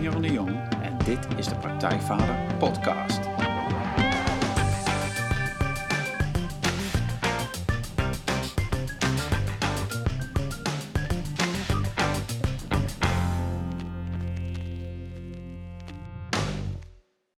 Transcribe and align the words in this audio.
Jeroen 0.00 0.22
de 0.22 0.32
Jong 0.32 0.68
en 0.82 0.98
dit 1.04 1.26
is 1.36 1.46
de 1.46 1.56
Praktijkvader 1.56 2.54
Podcast. 2.58 3.20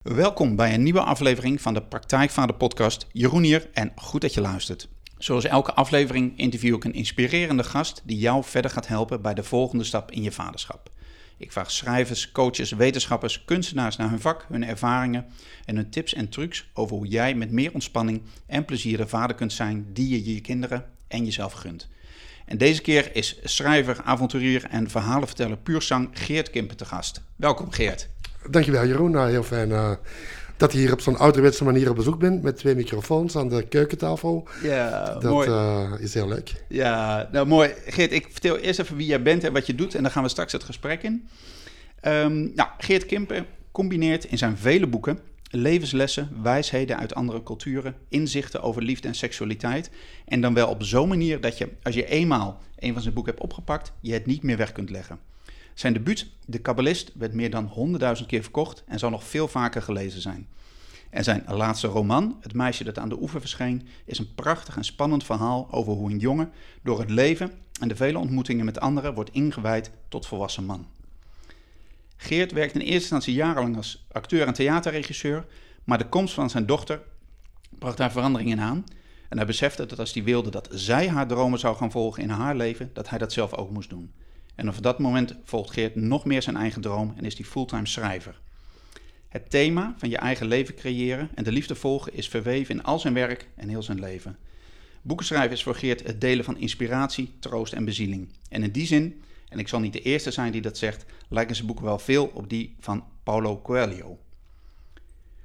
Welkom 0.02 0.56
bij 0.56 0.74
een 0.74 0.84
nieuwe 0.84 1.02
aflevering 1.02 1.62
van 1.62 1.74
de 1.74 1.84
Praktijkvader 1.84 2.56
Podcast. 2.56 3.08
Jeroen 3.12 3.44
hier 3.44 3.70
en 3.74 3.92
goed 3.96 4.22
dat 4.22 4.34
je 4.34 4.42
luistert. 4.42 4.90
Zoals 5.18 5.46
elke 5.46 5.74
aflevering 5.74 6.38
interview 6.38 6.76
ik 6.76 6.84
een 6.84 6.94
inspirerende 6.94 7.64
gast 7.64 8.02
die 8.06 8.18
jou 8.18 8.44
verder 8.44 8.72
gaat 8.72 8.88
helpen 8.88 9.22
bij 9.22 9.34
de 9.34 9.44
volgende 9.44 9.84
stap 9.84 10.12
in 10.12 10.24
je 10.24 10.32
vaderschap. 10.32 10.92
Ik 11.38 11.52
vraag 11.52 11.72
schrijvers, 11.72 12.32
coaches, 12.32 12.72
wetenschappers, 12.72 13.46
kunstenaars 13.46 13.96
naar 13.96 14.10
hun 14.10 14.20
vak, 14.20 14.46
hun 14.50 14.64
ervaringen 14.64 15.26
en 15.66 15.76
hun 15.76 15.90
tips 15.90 16.14
en 16.14 16.30
trucs 16.30 16.70
over 16.74 16.96
hoe 16.96 17.08
jij 17.08 17.36
met 17.36 17.52
meer 17.52 17.74
ontspanning 17.74 18.22
en 18.46 18.66
plezier 18.66 18.98
de 18.98 19.08
vader 19.08 19.36
kunt 19.36 19.54
zijn 19.54 19.86
die 19.94 20.10
je 20.10 20.34
je 20.34 20.42
kinderen 20.42 20.86
en 21.08 21.26
jezelf 21.26 21.54
gunt. 21.54 21.90
En 22.46 22.58
deze 22.58 22.82
keer 22.82 23.16
is 23.16 23.40
schrijver, 23.44 24.02
avonturier 24.04 24.66
en 24.70 24.90
verhalenverteller 24.90 25.58
puurzang 25.58 26.10
Geert 26.14 26.50
Kimpen 26.50 26.78
te 26.78 26.86
gast. 26.86 27.22
Welkom 27.36 27.72
Geert. 27.72 28.10
Dankjewel 28.50 28.88
Jeroen, 28.88 29.12
nou, 29.12 29.30
heel 29.30 29.44
fijn 29.44 29.70
uh, 29.70 29.92
dat 30.58 30.72
je 30.72 30.78
hier 30.78 30.94
op 30.94 31.02
zo'n 31.02 31.18
ouderwetse 31.18 31.64
manier 31.64 31.90
op 31.90 31.96
bezoek 31.96 32.20
bent 32.20 32.42
met 32.42 32.58
twee 32.58 32.76
microfoons 32.76 33.36
aan 33.36 33.50
de 33.50 33.68
keukentafel. 33.68 34.48
Ja, 34.64 35.14
dat 35.14 35.24
mooi. 35.24 35.50
Uh, 35.50 35.92
is 36.00 36.14
heel 36.14 36.28
leuk. 36.28 36.64
Ja, 36.68 37.30
nou 37.32 37.48
mooi. 37.48 37.74
Geert, 37.86 38.12
ik 38.12 38.28
vertel 38.32 38.58
eerst 38.58 38.80
even 38.80 38.96
wie 38.96 39.08
jij 39.08 39.22
bent 39.22 39.44
en 39.44 39.54
wat 39.54 39.66
je 39.66 39.76
doet 39.76 39.96
en 39.96 40.02
dan 40.04 40.12
gaan 40.12 40.24
we 40.24 40.30
straks 40.30 40.52
het 40.52 40.64
gesprek 40.64 41.04
in. 41.04 41.28
Um, 42.02 42.52
nou, 42.56 42.70
Geert 42.78 43.06
Kimpen 43.06 43.46
combineert 43.72 44.26
in 44.26 44.38
zijn 44.38 44.58
vele 44.58 44.88
boeken 44.88 45.20
levenslessen, 45.56 46.30
wijsheden 46.42 46.98
uit 46.98 47.16
andere 47.16 47.44
culturen, 47.44 47.96
inzichten 48.10 48.62
over 48.62 48.82
liefde 48.82 49.08
en 49.08 49.16
seksualiteit. 49.16 49.90
En 50.26 50.42
dan 50.42 50.54
wel 50.54 50.68
op 50.68 50.84
zo'n 50.84 51.08
manier 51.08 51.42
dat 51.42 51.58
je, 51.58 51.70
als 51.84 51.96
je 51.96 52.06
eenmaal 52.06 52.62
een 52.80 52.94
van 52.94 53.02
zijn 53.02 53.14
boeken 53.14 53.32
hebt 53.32 53.44
opgepakt, 53.44 53.92
je 54.02 54.14
het 54.14 54.26
niet 54.26 54.44
meer 54.44 54.58
weg 54.58 54.72
kunt 54.72 54.90
leggen. 54.90 55.20
Zijn 55.74 55.94
debuut, 55.94 56.28
De 56.46 56.60
Kabbalist, 56.60 57.12
werd 57.16 57.34
meer 57.34 57.50
dan 57.50 58.00
100.000 58.20 58.26
keer 58.26 58.42
verkocht 58.42 58.84
en 58.88 59.00
zal 59.00 59.10
nog 59.10 59.24
veel 59.24 59.48
vaker 59.48 59.82
gelezen 59.82 60.22
zijn. 60.22 60.48
En 61.10 61.24
zijn 61.24 61.44
laatste 61.48 61.88
roman, 61.88 62.38
Het 62.42 62.54
meisje 62.54 62.84
dat 62.84 63.00
aan 63.00 63.10
de 63.10 63.22
oever 63.22 63.40
verscheen, 63.40 63.88
is 64.06 64.20
een 64.20 64.36
prachtig 64.36 64.76
en 64.76 64.84
spannend 64.84 65.24
verhaal 65.24 65.68
over 65.72 65.94
hoe 65.94 66.12
een 66.12 66.20
jongen 66.20 66.52
door 66.82 67.00
het 67.00 67.10
leven 67.10 67.52
en 67.80 67.88
de 67.88 67.96
vele 67.96 68.18
ontmoetingen 68.18 68.66
met 68.66 68.80
anderen 68.80 69.14
wordt 69.14 69.34
ingewijd 69.34 69.92
tot 70.08 70.28
volwassen 70.28 70.66
man. 70.66 70.88
Geert 72.16 72.52
werkte 72.52 72.80
in 72.80 72.86
eerste 72.86 73.00
instantie 73.00 73.34
jarenlang 73.34 73.76
als 73.76 74.06
acteur 74.12 74.48
en 74.48 74.54
theaterregisseur, 74.54 75.46
maar 75.84 75.98
de 75.98 76.10
komst 76.10 76.34
van 76.34 76.50
zijn 76.50 76.66
dochter 76.66 77.02
bracht 77.80 77.98
daar 77.98 78.12
veranderingen 78.12 78.60
aan. 78.60 78.84
En 79.30 79.38
hij 79.38 79.48
besefte 79.48 79.86
dat 79.86 80.00
als 80.00 80.14
hij 80.14 80.24
wilde 80.24 80.50
dat 80.50 80.68
zij 80.72 81.10
haar 81.10 81.28
dromen 81.28 81.60
zou 81.60 81.76
gaan 81.76 81.92
volgen 81.92 82.24
in 82.24 82.30
haar 82.30 82.56
leven, 82.56 82.90
dat 82.94 83.10
hij 83.10 83.18
dat 83.18 83.34
zelf 83.34 83.54
ook 83.54 83.70
moest 83.70 83.90
doen. 83.90 84.14
En 84.56 84.66
vanaf 84.66 84.80
dat 84.80 85.00
moment 85.00 85.36
volgt 85.44 85.74
Geert 85.74 85.96
nog 85.96 86.26
meer 86.26 86.42
zijn 86.42 86.56
eigen 86.56 86.82
droom 86.82 87.14
en 87.18 87.26
is 87.26 87.38
hij 87.38 87.46
fulltime 87.46 87.88
schrijver. 87.88 88.42
Het 89.28 89.50
thema 89.50 89.96
van 89.98 90.10
je 90.10 90.18
eigen 90.18 90.48
leven 90.48 90.76
creëren 90.76 91.30
en 91.36 91.44
de 91.44 91.52
liefde 91.52 91.76
volgen 91.76 92.14
is 92.14 92.28
verweven 92.28 92.76
in 92.76 92.84
al 92.84 93.00
zijn 93.00 93.14
werk 93.14 93.48
en 93.56 93.70
heel 93.70 93.84
zijn 93.84 94.00
leven. 94.00 94.38
Boeken 95.02 95.26
schrijven 95.26 95.52
is 95.52 95.64
voor 95.64 95.76
Geert 95.76 96.08
het 96.08 96.22
delen 96.22 96.46
van 96.46 96.58
inspiratie, 96.58 97.36
troost 97.40 97.74
en 97.74 97.86
bezieling. 97.86 98.34
En 98.50 98.64
in 98.64 98.72
die 98.72 98.86
zin, 98.86 99.22
en 99.50 99.60
ik 99.60 99.68
zal 99.68 99.80
niet 99.80 99.94
de 99.94 100.02
eerste 100.02 100.32
zijn 100.32 100.52
die 100.52 100.62
dat 100.62 100.78
zegt, 100.78 101.06
lijken 101.30 101.56
zijn 101.56 101.68
boeken 101.68 101.86
wel 101.86 102.00
veel 102.00 102.26
op 102.26 102.50
die 102.50 102.76
van 102.80 103.04
Paulo 103.24 103.62
Coelho. 103.62 104.20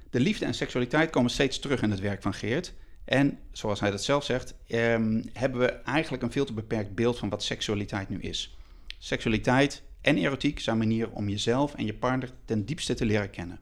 De 0.09 0.19
liefde 0.19 0.45
en 0.45 0.53
seksualiteit 0.53 1.09
komen 1.09 1.31
steeds 1.31 1.59
terug 1.59 1.81
in 1.81 1.91
het 1.91 1.99
werk 1.99 2.21
van 2.21 2.33
Geert. 2.33 2.73
En 3.05 3.39
zoals 3.51 3.79
hij 3.79 3.91
dat 3.91 4.03
zelf 4.03 4.23
zegt, 4.23 4.55
eh, 4.67 4.79
hebben 5.33 5.59
we 5.59 5.67
eigenlijk 5.67 6.23
een 6.23 6.31
veel 6.31 6.45
te 6.45 6.53
beperkt 6.53 6.95
beeld 6.95 7.17
van 7.17 7.29
wat 7.29 7.43
seksualiteit 7.43 8.09
nu 8.09 8.19
is. 8.19 8.57
Seksualiteit 9.01 9.83
en 10.01 10.17
erotiek 10.17 10.59
zijn 10.59 10.77
manieren 10.77 11.13
om 11.13 11.29
jezelf 11.29 11.75
en 11.75 11.85
je 11.85 11.93
partner 11.93 12.31
ten 12.45 12.65
diepste 12.65 12.93
te 12.93 13.05
leren 13.05 13.29
kennen. 13.29 13.59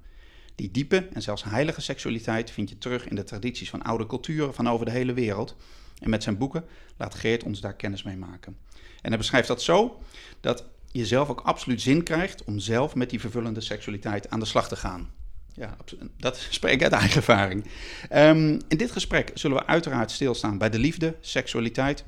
Die 0.56 0.72
diepe 0.72 1.08
en 1.14 1.22
zelfs 1.22 1.44
heilige 1.44 1.82
seksualiteit 1.82 2.52
vind 2.52 2.70
je 2.70 2.78
terug 2.78 3.08
in 3.08 3.16
de 3.16 3.24
tradities 3.24 3.70
van 3.70 3.82
oude 3.82 4.06
culturen 4.06 4.54
van 4.54 4.70
over 4.70 4.86
de 4.86 4.92
hele 4.92 5.14
wereld. 5.14 5.56
En 6.00 6.10
met 6.10 6.24
zijn 6.24 6.38
boeken 6.38 6.66
laat 6.98 7.16
Geert 7.16 7.44
ons 7.44 7.62
daar 7.62 7.76
kennis 7.76 8.04
mee 8.04 8.18
maken. 8.18 8.58
En 9.02 9.10
hij 9.10 9.18
beschrijft 9.18 9.48
dat 9.48 9.62
zo 9.62 10.02
dat 10.40 10.66
je 10.92 11.06
zelf 11.06 11.30
ook 11.30 11.42
absoluut 11.42 11.82
zin 11.82 12.04
krijgt 12.04 12.44
om 12.44 12.60
zelf 12.60 12.96
met 12.96 13.10
die 13.10 13.20
vervullende 13.20 13.62
seksualiteit 13.62 14.30
aan 14.30 14.40
de 14.40 14.46
slag 14.46 14.68
te 14.68 14.76
gaan. 14.76 15.12
Ja, 15.54 15.78
dat 16.18 16.38
spreek 16.50 16.74
ik 16.74 16.84
uit 16.84 16.92
eigen 16.92 17.16
ervaring. 17.18 17.66
Um, 18.14 18.60
in 18.68 18.78
dit 18.78 18.92
gesprek 18.92 19.32
zullen 19.34 19.58
we 19.58 19.66
uiteraard 19.66 20.12
stilstaan 20.12 20.58
bij 20.58 20.70
de 20.70 20.80
liefde, 20.80 21.16
seksualiteit 21.22 22.06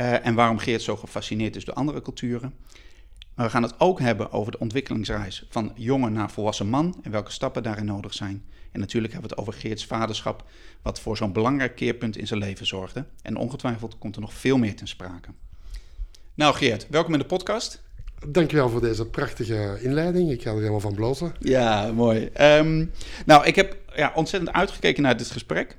uh, 0.00 0.26
en 0.26 0.34
waarom 0.34 0.58
Geert 0.58 0.82
zo 0.82 0.96
gefascineerd 0.96 1.56
is 1.56 1.64
door 1.64 1.74
andere 1.74 2.02
culturen. 2.02 2.54
Maar 3.34 3.44
we 3.44 3.52
gaan 3.52 3.62
het 3.62 3.80
ook 3.80 4.00
hebben 4.00 4.32
over 4.32 4.52
de 4.52 4.58
ontwikkelingsreis 4.58 5.46
van 5.48 5.72
jongen 5.74 6.12
naar 6.12 6.30
volwassen 6.30 6.68
man 6.68 7.00
en 7.02 7.10
welke 7.10 7.30
stappen 7.30 7.62
daarin 7.62 7.84
nodig 7.84 8.14
zijn. 8.14 8.44
En 8.72 8.80
natuurlijk 8.80 9.12
hebben 9.12 9.30
we 9.30 9.36
het 9.36 9.46
over 9.46 9.60
Geerts 9.60 9.86
vaderschap, 9.86 10.44
wat 10.82 11.00
voor 11.00 11.16
zo'n 11.16 11.32
belangrijk 11.32 11.76
keerpunt 11.76 12.16
in 12.16 12.26
zijn 12.26 12.40
leven 12.40 12.66
zorgde. 12.66 13.04
En 13.22 13.36
ongetwijfeld 13.36 13.98
komt 13.98 14.14
er 14.14 14.20
nog 14.20 14.32
veel 14.32 14.58
meer 14.58 14.76
ten 14.76 14.88
sprake. 14.88 15.28
Nou 16.34 16.54
Geert, 16.54 16.86
welkom 16.90 17.12
in 17.12 17.18
de 17.18 17.26
podcast. 17.26 17.82
Dankjewel 18.28 18.68
voor 18.68 18.80
deze 18.80 19.06
prachtige 19.06 19.78
inleiding. 19.82 20.30
Ik 20.30 20.42
ga 20.42 20.50
er 20.50 20.56
helemaal 20.56 20.80
van 20.80 20.94
blozen. 20.94 21.34
Ja, 21.38 21.92
mooi. 21.92 22.30
Um, 22.40 22.90
nou, 23.26 23.46
ik 23.46 23.56
heb 23.56 23.76
ja, 23.94 24.12
ontzettend 24.14 24.52
uitgekeken 24.52 25.02
naar 25.02 25.16
dit 25.16 25.30
gesprek. 25.30 25.76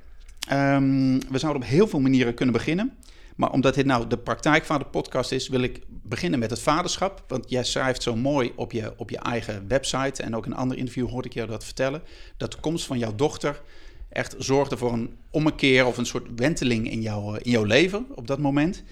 Um, 0.52 1.18
we 1.30 1.38
zouden 1.38 1.62
op 1.62 1.68
heel 1.68 1.88
veel 1.88 2.00
manieren 2.00 2.34
kunnen 2.34 2.54
beginnen. 2.54 2.96
Maar 3.38 3.52
omdat 3.52 3.74
dit 3.74 3.86
nou 3.86 4.06
de 4.06 4.18
Praktijkvader 4.18 4.86
podcast 4.86 5.32
is, 5.32 5.48
wil 5.48 5.60
ik 5.60 5.80
beginnen 5.88 6.38
met 6.38 6.50
het 6.50 6.60
vaderschap. 6.60 7.24
Want 7.28 7.50
jij 7.50 7.64
schrijft 7.64 8.02
zo 8.02 8.16
mooi 8.16 8.52
op 8.56 8.72
je, 8.72 8.92
op 8.96 9.10
je 9.10 9.18
eigen 9.18 9.68
website 9.68 10.22
en 10.22 10.36
ook 10.36 10.46
in 10.46 10.50
een 10.50 10.56
ander 10.56 10.76
interview 10.76 11.08
hoorde 11.08 11.28
ik 11.28 11.34
jou 11.34 11.48
dat 11.48 11.64
vertellen. 11.64 12.02
Dat 12.36 12.52
de 12.52 12.58
komst 12.60 12.86
van 12.86 12.98
jouw 12.98 13.14
dochter 13.14 13.62
echt 14.08 14.34
zorgde 14.38 14.76
voor 14.76 14.92
een 14.92 15.16
ommekeer 15.30 15.86
of 15.86 15.96
een 15.96 16.06
soort 16.06 16.26
wenteling 16.36 16.90
in, 16.90 17.02
jou, 17.02 17.38
in 17.42 17.50
jouw 17.50 17.64
leven 17.64 18.06
op 18.14 18.26
dat 18.26 18.38
moment. 18.38 18.82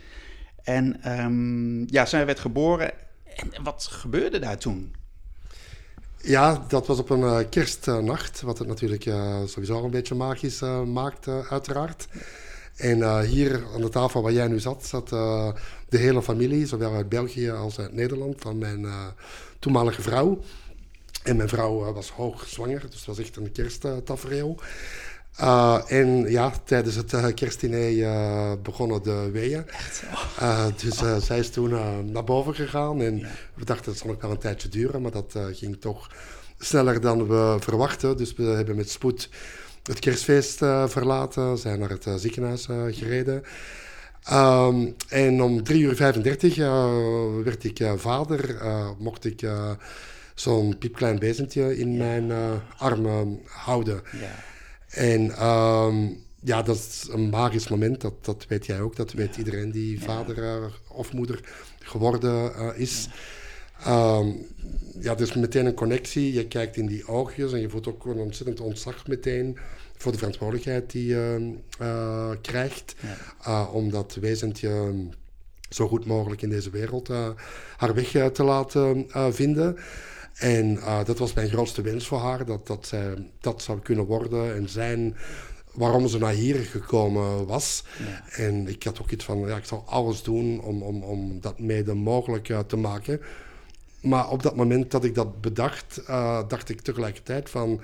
En 0.63 1.13
um, 1.21 1.84
ja, 1.91 2.07
zij 2.07 2.27
werd 2.27 2.41
geboren. 2.41 2.93
En 3.25 3.63
wat 3.63 3.89
gebeurde 3.91 4.39
daar 4.39 4.59
toen? 4.59 4.95
Ja, 6.23 6.65
dat 6.69 6.87
was 6.87 6.99
op 6.99 7.11
een 7.11 7.21
uh, 7.21 7.39
kerstnacht, 7.51 8.41
wat 8.41 8.59
het 8.59 8.69
natuurlijk 8.69 9.07
uh, 9.07 9.41
sowieso 9.45 9.84
een 9.84 9.91
beetje 9.91 10.15
magisch 10.15 10.61
maakt, 10.87 11.28
uiteraard. 11.28 12.09
En 12.77 12.99
uh, 12.99 13.21
hier 13.21 13.63
aan 13.75 13.81
de 13.81 13.89
tafel 13.89 14.23
waar 14.23 14.33
jij 14.33 14.49
nu 14.49 14.61
zat, 14.61 14.87
zat 14.87 15.13
uh, 15.13 15.49
de 15.89 15.99
hele 15.99 16.23
familie, 16.23 16.67
zowel 16.67 16.95
uit 16.95 17.09
België 17.09 17.51
als 17.51 17.79
uit 17.79 17.93
Nederland, 17.93 18.35
van 18.39 18.59
mijn 18.59 18.81
uh, 18.81 19.07
toenmalige 19.59 20.03
vrouw. 20.03 20.41
En 21.23 21.37
mijn 21.37 21.49
vrouw 21.49 21.93
was 21.93 22.11
hoogzwanger, 22.11 22.81
dus 22.81 22.99
het 22.99 23.07
was 23.07 23.19
echt 23.19 23.37
een 23.37 23.53
kersttafereel. 23.53 24.59
en 25.87 26.31
ja, 26.31 26.53
tijdens 26.65 26.95
het 26.95 27.35
kerstdiner 27.35 28.61
begonnen 28.61 29.03
de 29.03 29.31
weeën. 29.33 29.65
dus 30.83 31.25
zij 31.27 31.39
is 31.39 31.51
toen 31.51 31.71
naar 32.13 32.25
boven 32.25 32.55
gegaan 32.55 33.01
en 33.01 33.19
ja. 33.19 33.29
we 33.55 33.65
dachten 33.65 33.85
dat 33.85 33.97
zal 33.97 34.07
nog 34.11 34.21
wel 34.21 34.31
een 34.31 34.39
tijdje 34.39 34.69
duren, 34.69 35.03
maar 35.03 35.11
dat 35.11 35.35
ging 35.53 35.81
toch 35.81 36.11
sneller 36.59 37.01
dan 37.01 37.27
we 37.27 37.57
verwachten. 37.61 38.17
Dus 38.17 38.35
we 38.35 38.43
hebben 38.43 38.77
met 38.77 38.91
spoed 38.91 39.29
het 39.87 39.99
kerstfeest 39.99 40.63
uh, 40.63 40.89
verlaten, 40.89 41.59
zijn 41.59 41.79
naar 41.79 41.91
het 41.91 42.07
uh, 42.07 42.15
ziekenhuis 42.15 42.69
uh, 42.69 42.83
gereden. 42.89 43.43
Um, 44.33 44.95
en 45.09 45.43
om 45.43 45.63
3 45.63 45.83
uur 45.83 45.97
35 45.97 46.57
werd 47.45 47.65
ik 47.65 47.87
vader, 47.97 48.57
mocht 48.99 49.25
ik 49.25 49.49
zo'n 50.34 50.78
piepklein 50.78 51.19
bezentje 51.19 51.78
in 51.78 51.97
mijn 51.97 52.33
armen 52.77 53.41
houden. 53.45 54.03
Ja. 54.21 54.34
En 54.89 55.47
um, 55.47 56.25
ja, 56.41 56.63
dat 56.63 56.77
is 56.77 57.09
een 57.10 57.28
magisch 57.28 57.69
moment, 57.69 58.01
dat, 58.01 58.25
dat 58.25 58.47
weet 58.49 58.66
jij 58.66 58.81
ook, 58.81 58.97
dat 58.97 59.13
weet 59.13 59.34
ja. 59.34 59.39
iedereen 59.39 59.71
die 59.71 60.01
vader 60.03 60.71
of 60.89 61.13
moeder 61.13 61.41
geworden 61.78 62.53
is. 62.77 63.09
Ja. 63.84 64.19
Um, 64.19 64.47
ja, 65.01 65.15
dus 65.15 65.34
meteen 65.34 65.66
een 65.66 65.75
connectie. 65.75 66.33
Je 66.33 66.47
kijkt 66.47 66.77
in 66.77 66.87
die 66.87 67.07
oogjes 67.09 67.53
en 67.53 67.60
je 67.60 67.69
voelt 67.69 67.89
ook 67.89 68.05
een 68.05 68.19
ontzettend 68.19 68.60
ontzag 68.60 69.07
meteen 69.07 69.59
voor 70.07 70.15
de 70.15 70.21
verantwoordelijkheid 70.21 70.91
die 70.91 71.07
je 71.07 71.55
uh, 71.83 72.31
krijgt. 72.41 72.95
Ja. 73.01 73.49
Uh, 73.49 73.75
om 73.75 73.91
dat 73.91 74.15
wezentje 74.15 74.95
zo 75.69 75.89
goed 75.89 76.05
mogelijk 76.05 76.43
in 76.43 76.49
deze 76.49 76.71
wereld 76.71 77.11
uh, 77.11 77.29
haar 77.77 77.95
weg 77.95 78.09
te 78.33 78.45
laten 78.45 79.07
vinden. 79.35 79.77
En 80.35 80.79
dat 81.05 81.19
was 81.19 81.33
mijn 81.33 81.49
grootste 81.49 81.83
wens 81.83 82.07
voor 82.07 82.19
haar, 82.19 82.45
dat, 82.45 82.67
dat 82.67 82.87
zij 82.87 83.31
dat 83.41 83.63
zou 83.63 83.81
kunnen 83.81 84.05
worden 84.05 84.55
en 84.55 84.69
zijn 84.69 85.17
waarom 85.73 86.09
ze 86.09 86.19
naar 86.19 86.33
hier 86.33 86.57
gekomen 86.57 87.47
was. 87.47 87.85
Ja. 87.99 88.43
En 88.45 88.69
ik 88.69 88.83
had 88.83 89.01
ook 89.01 89.11
iets 89.11 89.25
van, 89.25 89.39
ja, 89.39 89.57
ik 89.57 89.65
zal 89.65 89.85
alles 89.87 90.23
doen 90.23 90.61
om, 90.61 90.83
om, 90.83 91.03
om 91.03 91.41
dat 91.41 91.59
mede 91.59 91.95
mogelijk 91.95 92.55
te 92.67 92.77
maken. 92.77 93.21
Maar 94.01 94.31
op 94.31 94.43
dat 94.43 94.57
moment 94.57 94.91
dat 94.91 95.05
ik 95.05 95.15
dat 95.15 95.41
bedacht, 95.41 96.03
uh, 96.09 96.41
dacht 96.49 96.69
ik 96.69 96.81
tegelijkertijd 96.81 97.51
van... 97.51 97.81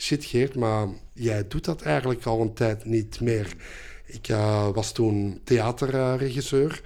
Shit 0.00 0.24
Geert, 0.24 0.54
maar 0.54 0.88
jij 1.12 1.48
doet 1.48 1.64
dat 1.64 1.82
eigenlijk 1.82 2.24
al 2.24 2.40
een 2.40 2.54
tijd 2.54 2.84
niet 2.84 3.20
meer. 3.20 3.54
Ik 4.06 4.28
uh, 4.28 4.68
was 4.68 4.92
toen 4.92 5.40
theaterregisseur. 5.44 6.82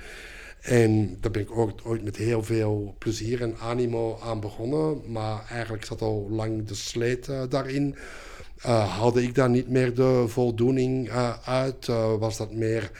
En 0.60 1.16
daar 1.20 1.30
ben 1.30 1.42
ik 1.42 1.56
ook 1.56 1.80
ooit 1.84 2.04
met 2.04 2.16
heel 2.16 2.42
veel 2.42 2.94
plezier 2.98 3.42
en 3.42 3.56
animo 3.58 4.18
aan 4.22 4.40
begonnen. 4.40 5.12
Maar 5.12 5.46
eigenlijk 5.48 5.84
zat 5.84 6.00
al 6.00 6.26
lang 6.30 6.66
de 6.66 6.74
sleet 6.74 7.28
uh, 7.28 7.42
daarin. 7.48 7.96
Uh, 8.66 8.96
haalde 8.96 9.22
ik 9.22 9.34
daar 9.34 9.50
niet 9.50 9.68
meer 9.68 9.94
de 9.94 10.24
voldoening 10.26 11.10
uit? 11.44 11.86
was 12.18 12.36
dat 12.36 12.52
meer 12.52 12.90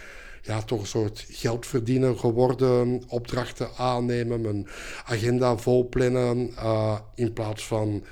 ja, 0.43 0.63
toch 0.63 0.81
een 0.81 0.87
soort 0.87 1.27
geld 1.31 1.67
verdienen 1.67 2.19
geworden, 2.19 3.03
opdrachten 3.09 3.69
aannemen, 3.77 4.41
mijn 4.41 4.67
agenda 5.05 5.57
volplannen, 5.57 6.51
in 7.15 7.33
plaats 7.33 7.67
van 7.67 8.05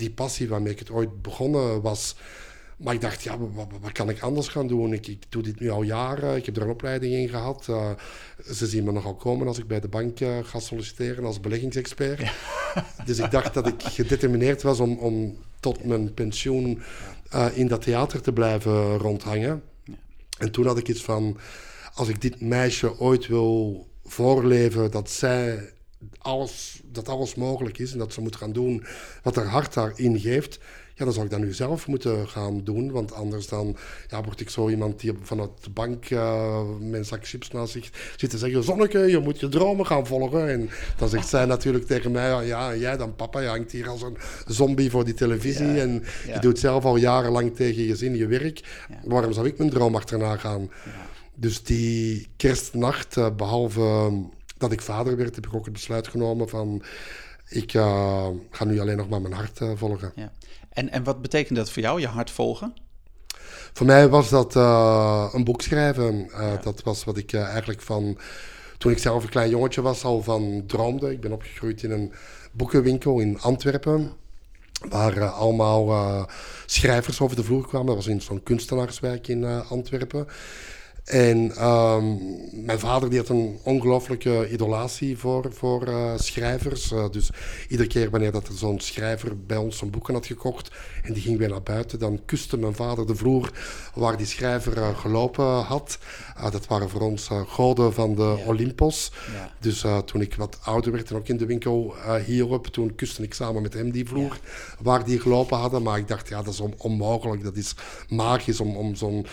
die 0.00 0.10
passie 0.10 0.48
waarmee 0.48 0.72
ik 0.72 0.78
het 0.78 0.90
ooit 0.90 1.22
begonnen 1.22 1.80
was. 1.80 2.16
Maar 2.76 2.94
ik 2.94 3.00
dacht, 3.00 3.22
ja, 3.22 3.38
wat, 3.38 3.66
wat, 3.80 3.92
kan 3.92 4.08
ik 4.08 4.20
anders 4.20 4.48
gaan 4.48 4.66
doen? 4.66 4.92
Ik, 4.92 5.06
ik, 5.06 5.22
doe 5.28 5.42
dit 5.42 5.60
nu 5.60 5.70
al 5.70 5.82
jaren, 5.82 6.36
ik 6.36 6.46
heb 6.46 6.56
er 6.56 6.62
een 6.62 6.68
opleiding 6.68 7.14
in 7.14 7.28
gehad. 7.28 7.66
Uh, 7.70 7.90
ze 8.52 8.66
zien 8.66 8.84
me 8.84 8.92
nogal 8.92 9.14
komen 9.14 9.46
als 9.46 9.58
ik 9.58 9.66
bij 9.66 9.80
de 9.80 9.88
bank 9.88 10.20
uh, 10.20 10.38
ga 10.42 10.58
solliciteren 10.58 11.24
als 11.24 11.40
beleggingsexpert. 11.40 12.22
Dus 13.04 13.18
ik 13.18 13.30
dacht 13.30 13.54
dat 13.54 13.66
ik 13.66 13.82
gedetermineerd 13.82 14.62
was 14.62 14.80
om, 14.80 14.98
om 14.98 15.38
tot 15.60 15.84
mijn 15.84 16.14
pensioen 16.14 16.82
in 17.54 17.66
dat 17.66 17.82
theater 17.82 18.20
te 18.20 18.32
blijven 18.32 18.98
rondhangen. 18.98 19.62
En 20.38 20.50
toen 20.50 20.66
had 20.66 20.78
ik 20.78 20.88
iets 20.88 21.02
van, 21.02 21.38
als 21.94 22.08
ik 22.08 22.20
dit 22.20 22.40
meisje 22.40 22.98
ooit 22.98 23.26
wil 23.26 23.86
voorleven 24.04 24.90
dat 24.90 25.10
zij 25.10 25.72
alles, 26.18 26.80
dat 26.84 27.08
alles 27.08 27.34
mogelijk 27.34 27.78
is 27.78 27.92
en 27.92 27.98
dat 27.98 28.12
ze 28.12 28.20
moet 28.20 28.36
gaan 28.36 28.52
doen 28.52 28.84
wat 29.22 29.36
haar 29.36 29.46
hart 29.46 29.74
daarin 29.74 30.20
geeft, 30.20 30.58
ja, 31.00 31.06
dan 31.06 31.14
zou 31.14 31.26
ik 31.26 31.32
dat 31.32 31.40
nu 31.40 31.52
zelf 31.52 31.86
moeten 31.86 32.28
gaan 32.28 32.64
doen. 32.64 32.90
Want 32.90 33.12
anders 33.12 33.48
dan 33.48 33.76
ja, 34.08 34.22
word 34.22 34.40
ik 34.40 34.50
zo 34.50 34.68
iemand 34.68 35.00
die 35.00 35.12
vanuit 35.22 35.50
de 35.60 35.70
bank 35.70 36.10
uh, 36.10 36.60
mijn 36.80 37.04
zak 37.04 37.26
chips 37.26 37.50
naast 37.50 37.72
zich 37.72 37.90
zit 38.16 38.30
te 38.30 38.38
zeggen: 38.38 38.62
Zonneke, 38.62 38.98
je 38.98 39.18
moet 39.18 39.40
je 39.40 39.48
dromen 39.48 39.86
gaan 39.86 40.06
volgen. 40.06 40.48
En 40.48 40.70
dan 40.96 41.08
zegt 41.08 41.28
zij 41.28 41.44
natuurlijk 41.44 41.86
tegen 41.86 42.10
mij: 42.10 42.46
Ja, 42.46 42.76
jij 42.76 42.96
dan, 42.96 43.14
papa, 43.14 43.40
je 43.40 43.48
hangt 43.48 43.72
hier 43.72 43.88
als 43.88 44.02
een 44.02 44.16
zombie 44.46 44.90
voor 44.90 45.04
die 45.04 45.14
televisie. 45.14 45.80
en 45.80 46.04
je 46.26 46.38
doet 46.40 46.58
zelf 46.58 46.84
al 46.84 46.96
jarenlang 46.96 47.56
tegen 47.56 47.82
je 47.82 47.96
zin 47.96 48.16
je 48.16 48.26
werk. 48.26 48.86
Waarom 49.04 49.32
zou 49.32 49.46
ik 49.46 49.58
mijn 49.58 49.70
droom 49.70 49.94
achterna 49.94 50.36
gaan? 50.36 50.70
Dus 51.34 51.62
die 51.62 52.28
kerstnacht, 52.36 53.16
uh, 53.16 53.26
behalve 53.36 54.12
dat 54.60 54.72
ik 54.72 54.80
vader 54.80 55.16
werd, 55.16 55.34
heb 55.34 55.46
ik 55.46 55.54
ook 55.54 55.64
het 55.64 55.72
besluit 55.72 56.08
genomen 56.08 56.48
van 56.48 56.82
ik 57.48 57.74
uh, 57.74 58.28
ga 58.50 58.64
nu 58.64 58.80
alleen 58.80 58.96
nog 58.96 59.08
maar 59.08 59.20
mijn 59.20 59.34
hart 59.34 59.60
uh, 59.60 59.70
volgen. 59.74 60.12
Ja. 60.14 60.32
En, 60.70 60.90
en 60.90 61.04
wat 61.04 61.22
betekent 61.22 61.58
dat 61.58 61.70
voor 61.70 61.82
jou, 61.82 62.00
je 62.00 62.06
hart 62.06 62.30
volgen? 62.30 62.74
Voor 63.72 63.86
mij 63.86 64.08
was 64.08 64.28
dat 64.28 64.56
uh, 64.56 65.28
een 65.32 65.44
boek 65.44 65.62
schrijven. 65.62 66.28
Ja. 66.30 66.56
Dat 66.56 66.82
was 66.82 67.04
wat 67.04 67.16
ik 67.16 67.32
eigenlijk 67.32 67.80
van 67.80 68.18
toen 68.78 68.92
ik 68.92 68.98
zelf 68.98 69.22
een 69.22 69.28
klein 69.28 69.50
jongetje 69.50 69.82
was 69.82 70.04
al 70.04 70.22
van 70.22 70.64
droomde. 70.66 71.12
Ik 71.12 71.20
ben 71.20 71.32
opgegroeid 71.32 71.82
in 71.82 71.90
een 71.90 72.12
boekenwinkel 72.52 73.18
in 73.20 73.40
Antwerpen. 73.40 74.12
Waar 74.88 75.28
allemaal 75.28 76.26
schrijvers 76.66 77.20
over 77.20 77.36
de 77.36 77.44
vloer 77.44 77.66
kwamen. 77.66 77.86
Dat 77.86 77.96
was 77.96 78.06
in 78.06 78.20
zo'n 78.20 78.42
kunstenaarswerk 78.42 79.28
in 79.28 79.44
Antwerpen. 79.44 80.26
En 81.04 81.66
um, 81.66 82.18
mijn 82.64 82.78
vader 82.78 83.10
die 83.10 83.18
had 83.18 83.28
een 83.28 83.58
ongelooflijke 83.62 84.50
idolatie 84.50 85.18
voor, 85.18 85.52
voor 85.52 85.88
uh, 85.88 86.12
schrijvers. 86.16 86.92
Uh, 86.92 87.10
dus 87.10 87.30
iedere 87.68 87.88
keer 87.88 88.10
wanneer 88.10 88.32
dat 88.32 88.48
er 88.48 88.54
zo'n 88.54 88.80
schrijver 88.80 89.46
bij 89.46 89.56
ons 89.56 89.78
zijn 89.78 89.90
boeken 89.90 90.14
had 90.14 90.26
gekocht 90.26 90.70
en 91.02 91.12
die 91.12 91.22
ging 91.22 91.38
weer 91.38 91.48
naar 91.48 91.62
buiten, 91.62 91.98
dan 91.98 92.20
kuste 92.24 92.56
mijn 92.56 92.74
vader 92.74 93.06
de 93.06 93.14
vloer 93.14 93.50
waar 93.94 94.16
die 94.16 94.26
schrijver 94.26 94.76
uh, 94.76 94.98
gelopen 94.98 95.44
had. 95.44 95.98
dat 96.50 96.66
waren 96.66 96.88
voor 96.88 97.00
ons 97.00 97.28
goden 97.46 97.92
van 97.92 98.14
de 98.14 98.34
ja. 98.38 98.44
Olympos. 98.46 99.12
Ja. 99.32 99.52
Dus 99.60 99.84
toen 100.04 100.20
ik 100.20 100.34
wat 100.34 100.58
ouder 100.62 100.92
werd 100.92 101.10
en 101.10 101.16
ook 101.16 101.28
in 101.28 101.36
de 101.36 101.46
winkel 101.46 101.94
hierop, 102.26 102.66
toen 102.66 102.94
kuste 102.94 103.22
ik 103.22 103.34
samen 103.34 103.62
met 103.62 103.74
hem 103.74 103.90
die 103.90 104.08
vloer 104.08 104.38
ja. 104.42 104.76
waar 104.80 105.04
die 105.04 105.20
gelopen 105.20 105.58
hadden. 105.58 105.82
Maar 105.82 105.98
ik 105.98 106.08
dacht, 106.08 106.28
ja, 106.28 106.42
dat 106.42 106.52
is 106.52 106.60
on 106.60 106.74
onmogelijk. 106.76 107.44
Dat 107.44 107.56
is 107.56 107.74
magisch 108.08 108.60
om, 108.60 108.76
om 108.76 108.94
zo'n 108.94 109.26